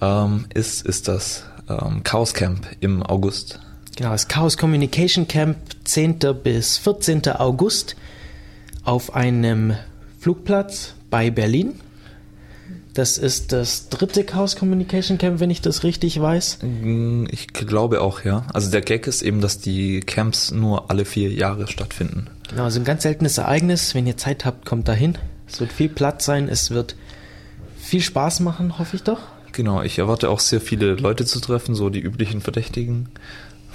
ähm, 0.00 0.46
ist, 0.54 0.84
ist 0.86 1.08
das 1.08 1.44
ähm, 1.68 2.02
Chaos 2.04 2.34
Camp 2.34 2.66
im 2.80 3.02
August. 3.02 3.60
Genau, 4.02 4.14
das 4.14 4.26
Chaos 4.26 4.58
Communication 4.58 5.28
Camp 5.28 5.58
10. 5.84 6.18
bis 6.42 6.76
14. 6.76 7.24
August 7.38 7.94
auf 8.82 9.14
einem 9.14 9.76
Flugplatz 10.18 10.94
bei 11.08 11.30
Berlin. 11.30 11.74
Das 12.94 13.16
ist 13.16 13.52
das 13.52 13.90
dritte 13.90 14.24
Chaos 14.24 14.56
Communication 14.56 15.18
Camp, 15.18 15.38
wenn 15.38 15.50
ich 15.50 15.60
das 15.60 15.84
richtig 15.84 16.20
weiß. 16.20 16.58
Mm, 16.62 17.26
ich 17.30 17.46
glaube 17.52 18.00
auch, 18.00 18.24
ja. 18.24 18.44
Also 18.52 18.72
der 18.72 18.80
Gag 18.80 19.06
ist 19.06 19.22
eben, 19.22 19.40
dass 19.40 19.60
die 19.60 20.00
Camps 20.00 20.50
nur 20.50 20.90
alle 20.90 21.04
vier 21.04 21.30
Jahre 21.30 21.68
stattfinden. 21.68 22.26
Genau, 22.50 22.64
also 22.64 22.80
ein 22.80 22.84
ganz 22.84 23.04
seltenes 23.04 23.38
Ereignis. 23.38 23.94
Wenn 23.94 24.08
ihr 24.08 24.16
Zeit 24.16 24.44
habt, 24.44 24.66
kommt 24.66 24.88
dahin. 24.88 25.16
Es 25.46 25.60
wird 25.60 25.70
viel 25.70 25.88
Platz 25.88 26.24
sein, 26.24 26.48
es 26.48 26.72
wird 26.72 26.96
viel 27.78 28.00
Spaß 28.00 28.40
machen, 28.40 28.80
hoffe 28.80 28.96
ich 28.96 29.04
doch. 29.04 29.20
Genau, 29.52 29.80
ich 29.82 30.00
erwarte 30.00 30.28
auch 30.28 30.40
sehr 30.40 30.60
viele 30.60 30.94
Leute 30.94 31.24
zu 31.24 31.38
treffen, 31.38 31.76
so 31.76 31.88
die 31.88 32.00
üblichen 32.00 32.40
Verdächtigen 32.40 33.08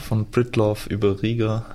von 0.08 0.26
Britloff 0.26 0.88
über 0.88 1.22
Riga. 1.22 1.66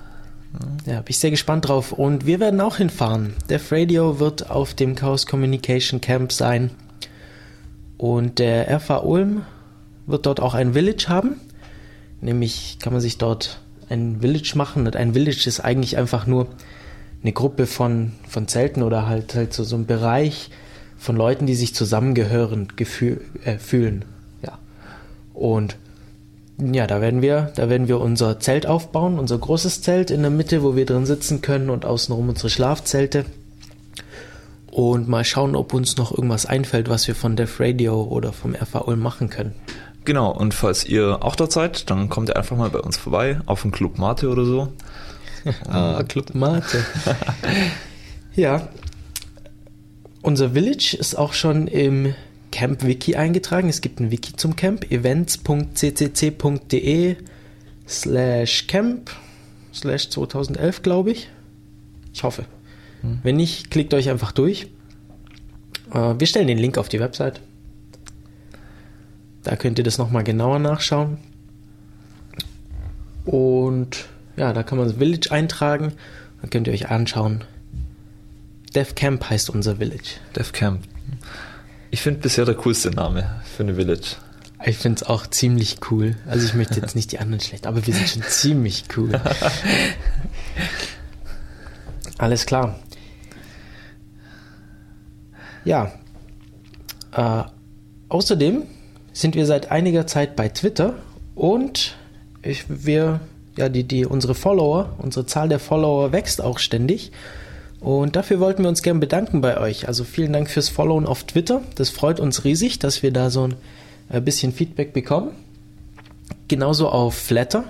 Ja, 0.85 0.97
bin 0.97 1.05
ich 1.09 1.19
sehr 1.19 1.31
gespannt 1.31 1.67
drauf. 1.67 1.91
Und 1.91 2.25
wir 2.25 2.39
werden 2.39 2.61
auch 2.61 2.77
hinfahren. 2.77 3.33
Def 3.49 3.71
Radio 3.71 4.19
wird 4.19 4.49
auf 4.49 4.73
dem 4.73 4.95
Chaos 4.95 5.25
Communication 5.27 6.01
Camp 6.01 6.31
sein. 6.31 6.71
Und 7.97 8.39
der 8.39 8.79
FA 8.79 8.97
Ulm 8.97 9.43
wird 10.07 10.25
dort 10.25 10.39
auch 10.39 10.55
ein 10.55 10.73
Village 10.73 11.05
haben. 11.07 11.39
Nämlich 12.21 12.77
kann 12.79 12.93
man 12.93 13.01
sich 13.01 13.17
dort 13.17 13.61
ein 13.89 14.21
Village 14.21 14.53
machen. 14.55 14.85
Und 14.85 14.95
ein 14.95 15.13
Village 15.13 15.47
ist 15.47 15.59
eigentlich 15.59 15.97
einfach 15.97 16.27
nur 16.27 16.47
eine 17.21 17.33
Gruppe 17.33 17.67
von, 17.67 18.13
von 18.27 18.47
Zelten 18.47 18.83
oder 18.83 19.07
halt, 19.07 19.35
halt 19.35 19.53
so, 19.53 19.63
so 19.63 19.75
ein 19.75 19.85
Bereich 19.85 20.49
von 20.97 21.15
Leuten, 21.15 21.45
die 21.45 21.55
sich 21.55 21.75
zusammengehören 21.75 22.67
gefühl, 22.75 23.21
äh, 23.43 23.57
fühlen. 23.57 24.05
Ja. 24.41 24.57
Und 25.33 25.77
ja, 26.57 26.87
da 26.87 27.01
werden 27.01 27.21
wir, 27.21 27.51
da 27.55 27.69
werden 27.69 27.87
wir 27.87 27.99
unser 27.99 28.39
Zelt 28.39 28.67
aufbauen, 28.67 29.17
unser 29.17 29.37
großes 29.37 29.81
Zelt 29.81 30.11
in 30.11 30.21
der 30.21 30.31
Mitte, 30.31 30.63
wo 30.63 30.75
wir 30.75 30.85
drin 30.85 31.05
sitzen 31.05 31.41
können 31.41 31.69
und 31.69 31.85
außenrum 31.85 32.29
unsere 32.29 32.49
Schlafzelte. 32.49 33.25
Und 34.69 35.07
mal 35.07 35.23
schauen, 35.23 35.55
ob 35.55 35.73
uns 35.73 35.97
noch 35.97 36.11
irgendwas 36.11 36.45
einfällt, 36.45 36.89
was 36.89 37.07
wir 37.07 37.15
von 37.15 37.35
Def 37.35 37.59
Radio 37.59 38.03
oder 38.03 38.33
vom 38.33 38.55
FA 38.55 38.79
Ulm 38.79 38.99
machen 38.99 39.29
können. 39.29 39.53
Genau, 40.05 40.31
und 40.31 40.53
falls 40.53 40.83
ihr 40.83 41.23
auch 41.23 41.35
dort 41.35 41.51
seid, 41.51 41.89
dann 41.89 42.09
kommt 42.09 42.29
ihr 42.29 42.35
einfach 42.35 42.57
mal 42.57 42.69
bei 42.69 42.79
uns 42.79 42.97
vorbei, 42.97 43.39
auf 43.45 43.61
den 43.61 43.71
Club 43.71 43.97
Mate 43.97 44.29
oder 44.29 44.45
so. 44.45 44.67
ah, 45.67 46.03
Club 46.03 46.33
Mate. 46.33 46.83
ja. 48.35 48.67
Unser 50.21 50.51
Village 50.51 50.97
ist 50.99 51.15
auch 51.15 51.33
schon 51.33 51.67
im 51.67 52.15
Camp 52.53 52.85
Wiki 52.85 53.15
eingetragen. 53.15 53.67
Es 53.67 53.81
gibt 53.81 53.99
ein 53.99 54.11
Wiki 54.11 54.35
zum 54.35 54.55
Camp, 54.55 54.91
events.ccc.de 54.91 57.15
slash 57.87 58.67
camp 58.67 59.09
slash 59.73 60.11
2011, 60.11 60.83
glaube 60.83 61.09
ich. 61.09 61.29
Ich 62.13 62.21
hoffe. 62.21 62.45
Hm. 63.01 63.21
Wenn 63.23 63.37
nicht, 63.37 63.71
klickt 63.71 63.95
euch 63.95 64.11
einfach 64.11 64.31
durch. 64.31 64.67
Äh, 65.91 66.13
wir 66.19 66.27
stellen 66.27 66.45
den 66.45 66.59
Link 66.59 66.77
auf 66.77 66.89
die 66.89 66.99
Website. 66.99 67.41
Da 69.41 69.55
könnt 69.55 69.79
ihr 69.79 69.83
das 69.83 69.97
nochmal 69.97 70.23
genauer 70.23 70.59
nachschauen. 70.59 71.17
Und 73.25 74.05
ja, 74.37 74.53
da 74.53 74.61
kann 74.61 74.77
man 74.77 74.89
das 74.89 74.97
Village 74.97 75.31
eintragen. 75.31 75.93
Dann 76.41 76.51
könnt 76.51 76.67
ihr 76.67 76.73
euch 76.73 76.91
anschauen. 76.91 77.43
Dev 78.75 78.93
Camp 78.93 79.27
heißt 79.27 79.49
unser 79.49 79.77
Village. 79.77 80.19
Dev 80.35 80.53
Camp. 80.53 80.81
Ich 81.93 82.01
finde 82.01 82.21
bisher 82.21 82.43
der 82.43 82.55
coolste 82.55 82.89
Name 82.89 83.39
für 83.55 83.61
eine 83.61 83.75
Village. 83.75 84.15
Ich 84.65 84.79
finde 84.79 84.95
es 84.95 85.03
auch 85.03 85.27
ziemlich 85.27 85.77
cool. 85.91 86.15
Also 86.25 86.43
ich 86.43 86.55
möchte 86.55 86.79
jetzt 86.79 86.95
nicht 86.95 87.11
die 87.11 87.19
anderen 87.19 87.39
schlecht, 87.39 87.67
aber 87.67 87.85
wir 87.85 87.93
sind 87.93 88.09
schon 88.09 88.23
ziemlich 88.23 88.85
cool. 88.97 89.11
Alles 92.17 92.47
klar. 92.47 92.79
Ja. 95.65 95.91
Äh, 97.11 97.43
außerdem 98.09 98.63
sind 99.11 99.35
wir 99.35 99.45
seit 99.45 99.69
einiger 99.69 100.07
Zeit 100.07 100.35
bei 100.35 100.49
Twitter 100.49 100.95
und 101.35 101.95
ich, 102.41 102.65
wir, 102.69 103.19
ja, 103.55 103.69
die, 103.69 103.83
die, 103.83 104.07
unsere 104.07 104.33
Follower, 104.33 104.95
unsere 104.97 105.27
Zahl 105.27 105.47
der 105.47 105.59
Follower 105.59 106.11
wächst 106.11 106.41
auch 106.41 106.57
ständig. 106.57 107.11
Und 107.83 108.15
dafür 108.15 108.39
wollten 108.39 108.63
wir 108.63 108.69
uns 108.69 108.81
gern 108.81 109.01
bedanken 109.01 109.41
bei 109.41 109.57
euch. 109.57 109.89
Also 109.89 110.05
vielen 110.05 110.31
Dank 110.31 110.49
fürs 110.49 110.69
Followen 110.69 111.05
auf 111.05 111.25
Twitter. 111.25 111.61
Das 111.75 111.89
freut 111.89 112.21
uns 112.21 112.45
riesig, 112.45 112.79
dass 112.79 113.03
wir 113.03 113.11
da 113.11 113.29
so 113.29 113.43
ein 113.43 113.55
äh, 114.07 114.21
bisschen 114.21 114.53
Feedback 114.53 114.93
bekommen. 114.93 115.31
Genauso 116.47 116.87
auf 116.87 117.13
Flatter. 117.13 117.65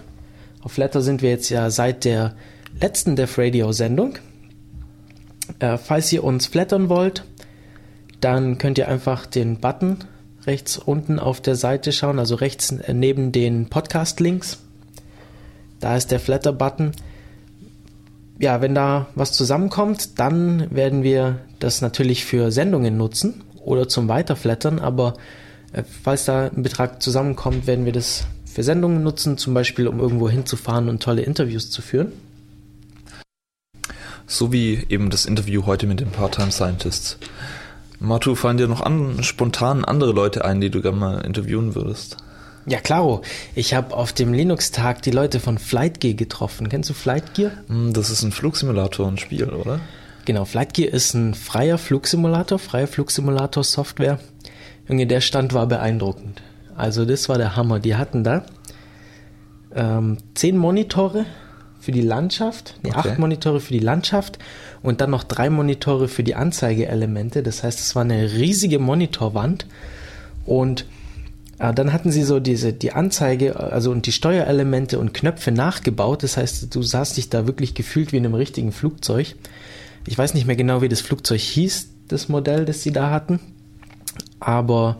Auf 0.61 0.73
Flatter 0.73 1.01
sind 1.01 1.23
wir 1.23 1.31
jetzt 1.31 1.49
ja 1.49 1.71
seit 1.71 2.05
der 2.05 2.35
letzten 2.79 3.15
Def 3.15 3.39
Radio 3.39 3.71
Sendung. 3.71 4.19
Äh, 5.57 5.79
falls 5.79 6.13
ihr 6.13 6.23
uns 6.23 6.45
flattern 6.45 6.89
wollt, 6.89 7.23
dann 8.21 8.59
könnt 8.59 8.77
ihr 8.77 8.89
einfach 8.89 9.25
den 9.25 9.59
Button 9.59 9.97
rechts 10.45 10.77
unten 10.77 11.17
auf 11.17 11.41
der 11.41 11.55
Seite 11.55 11.91
schauen, 11.91 12.19
also 12.19 12.35
rechts 12.35 12.71
äh, 12.71 12.93
neben 12.93 13.31
den 13.31 13.67
Podcast-Links. 13.67 14.59
Da 15.79 15.97
ist 15.97 16.11
der 16.11 16.19
Flatter-Button. 16.19 16.91
Ja, 18.39 18.61
wenn 18.61 18.75
da 18.75 19.07
was 19.15 19.31
zusammenkommt, 19.31 20.19
dann 20.19 20.67
werden 20.71 21.03
wir 21.03 21.39
das 21.59 21.81
natürlich 21.81 22.25
für 22.25 22.51
Sendungen 22.51 22.97
nutzen 22.97 23.43
oder 23.63 23.87
zum 23.87 24.07
Weiterflattern, 24.07 24.79
aber 24.79 25.13
äh, 25.71 25.83
falls 26.03 26.25
da 26.25 26.47
ein 26.47 26.63
Betrag 26.63 27.01
zusammenkommt, 27.01 27.67
werden 27.67 27.85
wir 27.85 27.93
das 27.93 28.25
für 28.45 28.63
Sendungen 28.63 29.03
nutzen, 29.03 29.37
zum 29.37 29.53
Beispiel 29.53 29.87
um 29.87 29.99
irgendwo 29.99 30.29
hinzufahren 30.29 30.89
und 30.89 31.01
tolle 31.01 31.21
Interviews 31.21 31.71
zu 31.71 31.81
führen. 31.81 32.11
So 34.27 34.51
wie 34.51 34.85
eben 34.89 35.09
das 35.09 35.25
Interview 35.25 35.65
heute 35.65 35.87
mit 35.87 35.99
den 35.99 36.11
Part-Time 36.11 36.51
Scientists. 36.51 37.17
Matu, 37.99 38.35
fallen 38.35 38.57
dir 38.57 38.67
noch 38.67 38.81
an, 38.81 39.23
spontan 39.23 39.85
andere 39.85 40.11
Leute 40.11 40.43
ein, 40.43 40.59
die 40.59 40.69
du 40.69 40.81
gerne 40.81 40.97
mal 40.97 41.25
interviewen 41.25 41.75
würdest? 41.75 42.17
Ja, 42.65 42.79
klaro. 42.79 43.21
Ich 43.55 43.73
habe 43.73 43.95
auf 43.95 44.13
dem 44.13 44.33
Linux-Tag 44.33 45.01
die 45.01 45.11
Leute 45.11 45.39
von 45.39 45.57
Flightgear 45.57 46.13
getroffen. 46.13 46.69
Kennst 46.69 46.89
du 46.89 46.93
Flightgear? 46.93 47.51
Hm, 47.67 47.93
das 47.93 48.09
ist 48.09 48.23
ein 48.23 48.31
Flugsimulator, 48.31 49.07
ein 49.07 49.17
Spiel, 49.17 49.49
oder? 49.49 49.79
Genau, 50.25 50.45
Flightgear 50.45 50.93
ist 50.93 51.13
ein 51.13 51.33
freier 51.33 51.77
Flugsimulator, 51.77 52.59
freie 52.59 52.87
Flugsimulator-Software. 52.87 54.19
Junge, 54.87 55.07
der 55.07 55.21
Stand 55.21 55.53
war 55.53 55.67
beeindruckend. 55.67 56.41
Also 56.75 57.05
das 57.05 57.27
war 57.29 57.37
der 57.37 57.55
Hammer. 57.55 57.79
Die 57.79 57.95
hatten 57.95 58.23
da 58.23 58.45
ähm, 59.75 60.17
zehn 60.33 60.57
Monitore 60.57 61.25
für 61.79 61.91
die 61.91 62.01
Landschaft, 62.01 62.75
nee, 62.81 62.91
okay. 62.91 63.09
acht 63.09 63.19
Monitore 63.19 63.59
für 63.59 63.73
die 63.73 63.79
Landschaft 63.79 64.39
und 64.81 65.01
dann 65.01 65.09
noch 65.09 65.25
drei 65.25 65.49
Monitore 65.49 66.07
für 66.07 66.23
die 66.23 66.35
Anzeigeelemente. 66.35 67.43
Das 67.43 67.63
heißt, 67.63 67.79
es 67.79 67.93
war 67.95 68.03
eine 68.03 68.31
riesige 68.33 68.79
Monitorwand 68.79 69.65
und 70.45 70.85
dann 71.71 71.93
hatten 71.93 72.11
sie 72.11 72.23
so 72.23 72.39
diese 72.39 72.73
die 72.73 72.91
Anzeige, 72.91 73.57
also 73.57 73.91
und 73.91 74.05
die 74.05 74.11
Steuerelemente 74.11 74.99
und 74.99 75.13
Knöpfe 75.13 75.51
nachgebaut. 75.51 76.23
Das 76.23 76.35
heißt, 76.35 76.75
du 76.75 76.81
sahst 76.81 77.15
dich 77.17 77.29
da 77.29 77.47
wirklich 77.47 77.73
gefühlt 77.73 78.11
wie 78.11 78.17
in 78.17 78.25
einem 78.25 78.35
richtigen 78.35 78.71
Flugzeug. 78.71 79.35
Ich 80.05 80.17
weiß 80.17 80.33
nicht 80.33 80.45
mehr 80.45 80.55
genau, 80.55 80.81
wie 80.81 80.89
das 80.89 80.99
Flugzeug 80.99 81.39
hieß, 81.39 81.89
das 82.07 82.27
Modell, 82.27 82.65
das 82.65 82.83
sie 82.83 82.91
da 82.91 83.11
hatten, 83.11 83.39
aber 84.39 84.97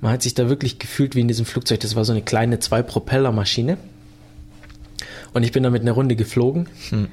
man 0.00 0.12
hat 0.12 0.22
sich 0.22 0.34
da 0.34 0.48
wirklich 0.48 0.78
gefühlt 0.78 1.14
wie 1.14 1.20
in 1.20 1.28
diesem 1.28 1.44
Flugzeug. 1.44 1.80
Das 1.80 1.94
war 1.94 2.04
so 2.04 2.12
eine 2.12 2.22
kleine 2.22 2.58
Zwei-Propeller-Maschine. 2.58 3.76
Und 5.32 5.42
ich 5.42 5.52
bin 5.52 5.62
damit 5.62 5.82
eine 5.82 5.92
Runde 5.92 6.16
geflogen. 6.16 6.68
Hm. 6.88 7.08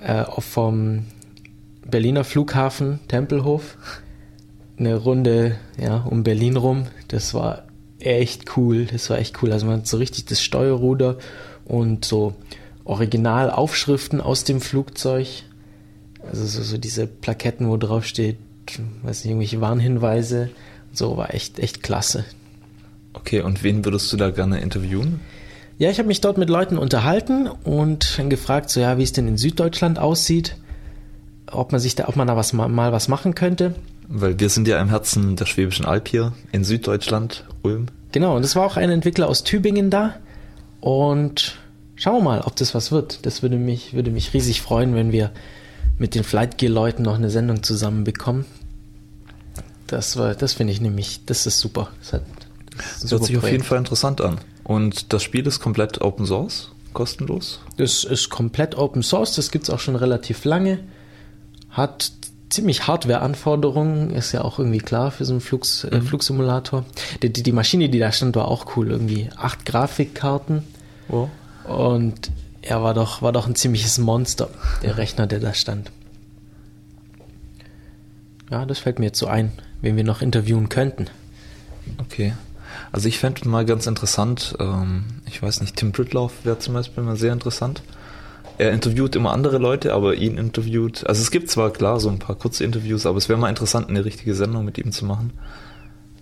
Äh, 0.00 0.24
vom 0.38 1.04
Berliner 1.84 2.24
Flughafen 2.24 3.00
Tempelhof. 3.08 3.76
Eine 4.78 4.96
Runde 4.96 5.56
ja, 5.78 5.98
um 5.98 6.22
Berlin 6.22 6.56
rum. 6.56 6.86
Das 7.08 7.34
war 7.34 7.64
echt 8.04 8.56
cool. 8.56 8.86
Das 8.86 9.10
war 9.10 9.18
echt 9.18 9.42
cool. 9.42 9.52
Also 9.52 9.66
man 9.66 9.78
hat 9.78 9.86
so 9.86 9.96
richtig 9.96 10.26
das 10.26 10.42
Steuerruder 10.42 11.18
und 11.64 12.04
so 12.04 12.34
Originalaufschriften 12.84 14.20
aus 14.20 14.44
dem 14.44 14.60
Flugzeug. 14.60 15.26
Also 16.28 16.46
so, 16.46 16.62
so 16.62 16.78
diese 16.78 17.06
Plaketten, 17.06 17.68
wo 17.68 17.76
drauf 17.76 18.04
steht, 18.04 18.36
weiß 19.02 19.24
nicht, 19.24 19.30
irgendwelche 19.30 19.60
Warnhinweise. 19.60 20.50
So 20.92 21.16
war 21.16 21.34
echt, 21.34 21.58
echt 21.58 21.82
klasse. 21.82 22.24
Okay, 23.14 23.40
und 23.40 23.62
wen 23.62 23.84
würdest 23.84 24.12
du 24.12 24.16
da 24.16 24.30
gerne 24.30 24.60
interviewen? 24.60 25.20
Ja, 25.78 25.90
ich 25.90 25.98
habe 25.98 26.08
mich 26.08 26.20
dort 26.20 26.38
mit 26.38 26.48
Leuten 26.48 26.78
unterhalten 26.78 27.48
und 27.48 28.20
gefragt, 28.28 28.70
so 28.70 28.80
ja, 28.80 28.98
wie 28.98 29.02
es 29.02 29.12
denn 29.12 29.26
in 29.26 29.36
Süddeutschland 29.36 29.98
aussieht, 29.98 30.56
ob 31.50 31.72
man 31.72 31.80
sich 31.80 31.94
da, 31.94 32.08
ob 32.08 32.16
man 32.16 32.28
da 32.28 32.36
was 32.36 32.52
mal 32.52 32.92
was 32.92 33.08
machen 33.08 33.34
könnte. 33.34 33.74
Weil 34.14 34.38
wir 34.38 34.50
sind 34.50 34.68
ja 34.68 34.78
im 34.78 34.90
Herzen 34.90 35.36
der 35.36 35.46
Schwäbischen 35.46 35.86
Alb 35.86 36.06
hier 36.06 36.34
in 36.52 36.64
Süddeutschland, 36.64 37.46
Ulm. 37.62 37.86
Genau, 38.12 38.36
und 38.36 38.44
es 38.44 38.54
war 38.54 38.66
auch 38.66 38.76
ein 38.76 38.90
Entwickler 38.90 39.26
aus 39.26 39.42
Tübingen 39.42 39.88
da. 39.88 40.16
Und 40.82 41.56
schauen 41.96 42.16
wir 42.16 42.22
mal, 42.22 42.40
ob 42.42 42.54
das 42.56 42.74
was 42.74 42.92
wird. 42.92 43.24
Das 43.24 43.42
würde 43.42 43.56
mich, 43.56 43.94
würde 43.94 44.10
mich 44.10 44.34
riesig 44.34 44.60
freuen, 44.60 44.94
wenn 44.94 45.12
wir 45.12 45.30
mit 45.96 46.14
den 46.14 46.24
Flightgear-Leuten 46.24 47.02
noch 47.02 47.14
eine 47.14 47.30
Sendung 47.30 47.62
zusammen 47.62 48.04
bekommen. 48.04 48.44
Das 49.86 50.18
war, 50.18 50.34
das 50.34 50.52
finde 50.52 50.74
ich 50.74 50.82
nämlich, 50.82 51.24
das 51.24 51.46
ist 51.46 51.58
super. 51.58 51.88
Das, 52.00 52.12
hat, 52.12 52.22
das, 52.76 53.00
das 53.00 53.12
hört 53.12 53.24
sich 53.24 53.36
Projekt. 53.38 53.44
auf 53.44 53.50
jeden 53.50 53.64
Fall 53.64 53.78
interessant 53.78 54.20
an. 54.20 54.38
Und 54.62 55.14
das 55.14 55.22
Spiel 55.22 55.46
ist 55.46 55.58
komplett 55.60 56.02
Open 56.02 56.26
Source, 56.26 56.70
kostenlos? 56.92 57.60
Das 57.78 58.04
ist 58.04 58.28
komplett 58.28 58.76
Open 58.76 59.02
Source, 59.02 59.36
das 59.36 59.50
gibt 59.50 59.64
es 59.64 59.70
auch 59.70 59.80
schon 59.80 59.96
relativ 59.96 60.44
lange. 60.44 60.80
Hat 61.70 62.12
ziemlich 62.52 62.86
Hardware-Anforderungen, 62.86 64.10
ist 64.10 64.32
ja 64.32 64.42
auch 64.42 64.58
irgendwie 64.58 64.78
klar 64.78 65.10
für 65.10 65.24
so 65.24 65.32
einen 65.32 65.40
Flugs, 65.40 65.84
äh, 65.84 65.96
mhm. 65.96 66.02
Flugsimulator. 66.02 66.84
Die, 67.22 67.32
die, 67.32 67.42
die, 67.42 67.52
Maschine, 67.52 67.88
die 67.88 67.98
da 67.98 68.12
stand, 68.12 68.36
war 68.36 68.48
auch 68.48 68.76
cool. 68.76 68.90
Irgendwie 68.90 69.30
acht 69.36 69.64
Grafikkarten. 69.64 70.62
Oh. 71.08 71.28
Und 71.64 72.30
er 72.60 72.82
war 72.82 72.94
doch, 72.94 73.22
war 73.22 73.32
doch 73.32 73.46
ein 73.46 73.54
ziemliches 73.54 73.98
Monster, 73.98 74.48
der 74.82 74.98
Rechner, 74.98 75.26
der 75.26 75.40
da 75.40 75.54
stand. 75.54 75.90
Ja, 78.50 78.66
das 78.66 78.78
fällt 78.78 78.98
mir 78.98 79.06
jetzt 79.06 79.18
so 79.18 79.26
ein, 79.26 79.52
wen 79.80 79.96
wir 79.96 80.04
noch 80.04 80.20
interviewen 80.20 80.68
könnten. 80.68 81.06
Okay. 81.98 82.34
Also 82.90 83.08
ich 83.08 83.18
fände 83.18 83.48
mal 83.48 83.64
ganz 83.64 83.86
interessant, 83.86 84.54
ähm, 84.60 85.04
ich 85.26 85.42
weiß 85.42 85.60
nicht, 85.60 85.76
Tim 85.76 85.92
Pritloff 85.92 86.44
wäre 86.44 86.58
zum 86.58 86.74
Beispiel 86.74 87.02
mal 87.02 87.16
sehr 87.16 87.32
interessant. 87.32 87.82
Er 88.62 88.70
interviewt 88.70 89.16
immer 89.16 89.32
andere 89.32 89.58
Leute, 89.58 89.92
aber 89.92 90.14
ihn 90.14 90.38
interviewt. 90.38 91.04
Also 91.08 91.20
es 91.20 91.32
gibt 91.32 91.50
zwar 91.50 91.72
klar 91.72 91.98
so 91.98 92.08
ein 92.08 92.20
paar 92.20 92.36
kurze 92.36 92.62
Interviews, 92.62 93.06
aber 93.06 93.18
es 93.18 93.28
wäre 93.28 93.36
mal 93.36 93.48
interessant, 93.48 93.88
eine 93.88 94.04
richtige 94.04 94.36
Sendung 94.36 94.64
mit 94.64 94.78
ihm 94.78 94.92
zu 94.92 95.04
machen. 95.04 95.32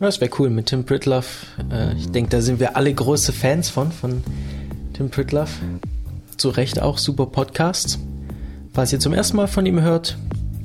Ja, 0.01 0.07
das 0.07 0.23
wäre 0.23 0.31
cool 0.39 0.49
mit 0.49 0.65
Tim 0.65 0.85
Pritloff. 0.85 1.45
Äh, 1.71 1.95
ich 1.97 2.11
denke, 2.11 2.31
da 2.31 2.41
sind 2.41 2.59
wir 2.59 2.79
alle 2.79 2.95
große 2.95 3.35
Fans 3.35 3.69
von, 3.69 3.93
von 3.93 4.25
Tim 4.95 5.11
Pritloff. 5.11 5.51
Zu 6.39 6.49
Recht 6.49 6.81
auch 6.81 6.97
super 6.97 7.27
Podcasts. 7.27 7.99
Falls 8.73 8.91
ihr 8.91 9.01
zum 9.01 9.13
ersten 9.13 9.37
Mal 9.37 9.47
von 9.47 9.67
ihm 9.67 9.83
hört, 9.83 10.17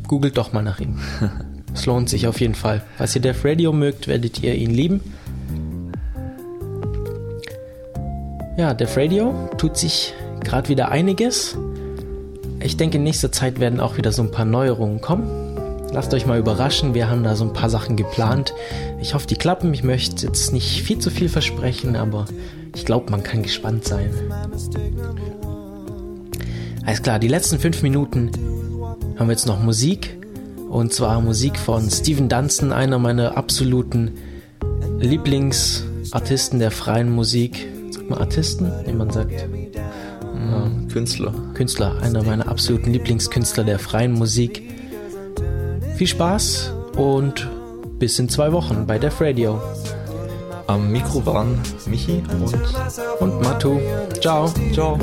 googelt 0.07 0.37
doch 0.37 0.53
mal 0.53 0.63
nach 0.63 0.79
ihm. 0.79 0.99
Es 1.73 1.85
lohnt 1.85 2.07
sich 2.07 2.25
auf 2.25 2.39
jeden 2.39 2.55
Fall. 2.55 2.83
Falls 2.97 3.13
ihr 3.17 3.21
Def 3.21 3.43
Radio 3.43 3.73
mögt, 3.73 4.07
werdet 4.07 4.41
ihr 4.41 4.55
ihn 4.55 4.71
lieben. 4.71 5.01
Ja, 8.55 8.73
Def 8.73 8.95
Radio 8.95 9.49
tut 9.57 9.75
sich 9.75 10.13
gerade 10.45 10.69
wieder 10.69 10.89
einiges. 10.89 11.57
Ich 12.61 12.77
denke, 12.77 12.97
in 12.97 13.03
nächster 13.03 13.31
Zeit 13.31 13.59
werden 13.59 13.79
auch 13.79 13.97
wieder 13.97 14.11
so 14.11 14.21
ein 14.21 14.31
paar 14.31 14.45
Neuerungen 14.45 15.01
kommen. 15.01 15.27
Lasst 15.91 16.13
euch 16.13 16.25
mal 16.25 16.39
überraschen, 16.39 16.93
wir 16.93 17.09
haben 17.09 17.23
da 17.23 17.35
so 17.35 17.43
ein 17.43 17.53
paar 17.53 17.69
Sachen 17.69 17.95
geplant. 17.95 18.53
Ich 19.01 19.13
hoffe, 19.13 19.27
die 19.27 19.35
klappen. 19.35 19.73
Ich 19.73 19.83
möchte 19.83 20.25
jetzt 20.25 20.53
nicht 20.53 20.83
viel 20.83 20.99
zu 20.99 21.09
viel 21.09 21.29
versprechen, 21.29 21.95
aber 21.95 22.25
ich 22.73 22.85
glaube, 22.85 23.11
man 23.11 23.23
kann 23.23 23.43
gespannt 23.43 23.85
sein. 23.85 24.11
Alles 26.85 27.01
klar, 27.01 27.19
die 27.19 27.27
letzten 27.27 27.59
fünf 27.59 27.81
Minuten 27.81 28.31
haben 29.17 29.27
wir 29.27 29.33
jetzt 29.33 29.47
noch 29.47 29.61
Musik. 29.61 30.17
Und 30.69 30.93
zwar 30.93 31.21
Musik 31.21 31.57
von 31.57 31.89
Steven 31.89 32.27
Dunstan, 32.27 32.73
einer 32.73 32.99
meiner 32.99 33.37
absoluten 33.37 34.11
Lieblingsartisten 34.99 36.59
der 36.59 36.71
freien 36.71 37.11
Musik 37.11 37.67
sagt 38.05 38.09
man 38.09 38.19
Artisten? 38.19 38.71
Nee, 38.85 38.93
man 38.93 39.09
sagt 39.09 39.31
Künstler. 40.95 41.33
Künstler, 41.55 41.93
einer 42.01 42.23
meiner 42.23 42.47
absoluten 42.47 42.93
Lieblingskünstler 42.93 43.65
der 43.65 43.79
freien 43.79 44.13
Musik. 44.13 44.63
Viel 45.97 46.07
Spaß 46.07 46.71
und 46.95 47.49
bis 47.99 48.17
in 48.17 48.29
zwei 48.29 48.53
Wochen 48.53 48.87
bei 48.87 48.97
Def 48.97 49.19
Radio. 49.19 49.61
Am 50.67 50.89
Mikro 50.93 51.25
waren 51.25 51.59
Michi 51.85 52.23
und, 52.39 52.55
und 53.19 53.41
Matu. 53.41 53.77
Ciao. 54.21 54.47
Ciao. 54.71 54.97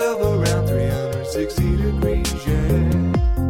around 0.00 0.66
360 0.66 1.76
degrees, 1.76 2.46
yeah. 2.46 3.49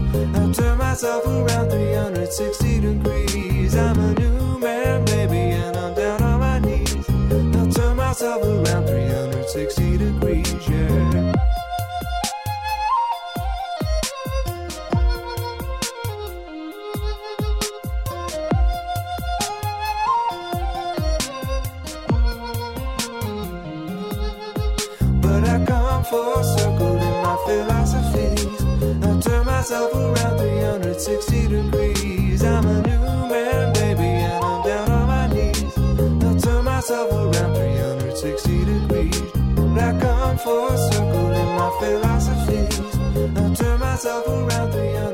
I 0.13 0.51
turn 0.51 0.77
myself 0.77 1.25
around 1.25 1.69
360 1.69 2.81
degrees. 2.81 3.75
I'm 3.77 3.97
a 3.97 4.13
new 4.13 4.59
man, 4.59 5.05
baby, 5.05 5.37
and 5.37 5.77
I'm 5.77 5.93
down 5.93 6.21
on 6.21 6.39
my 6.41 6.59
knees. 6.59 7.09
I 7.09 7.69
turn 7.71 7.95
myself 7.95 8.43
around 8.43 8.87
360 8.87 9.97
degrees, 9.97 10.67
yeah. 10.67 11.40
philosophies. 41.81 42.79
I 43.35 43.55
turn 43.55 43.79
myself 43.79 44.27
around 44.27 44.71
300. 44.71 45.10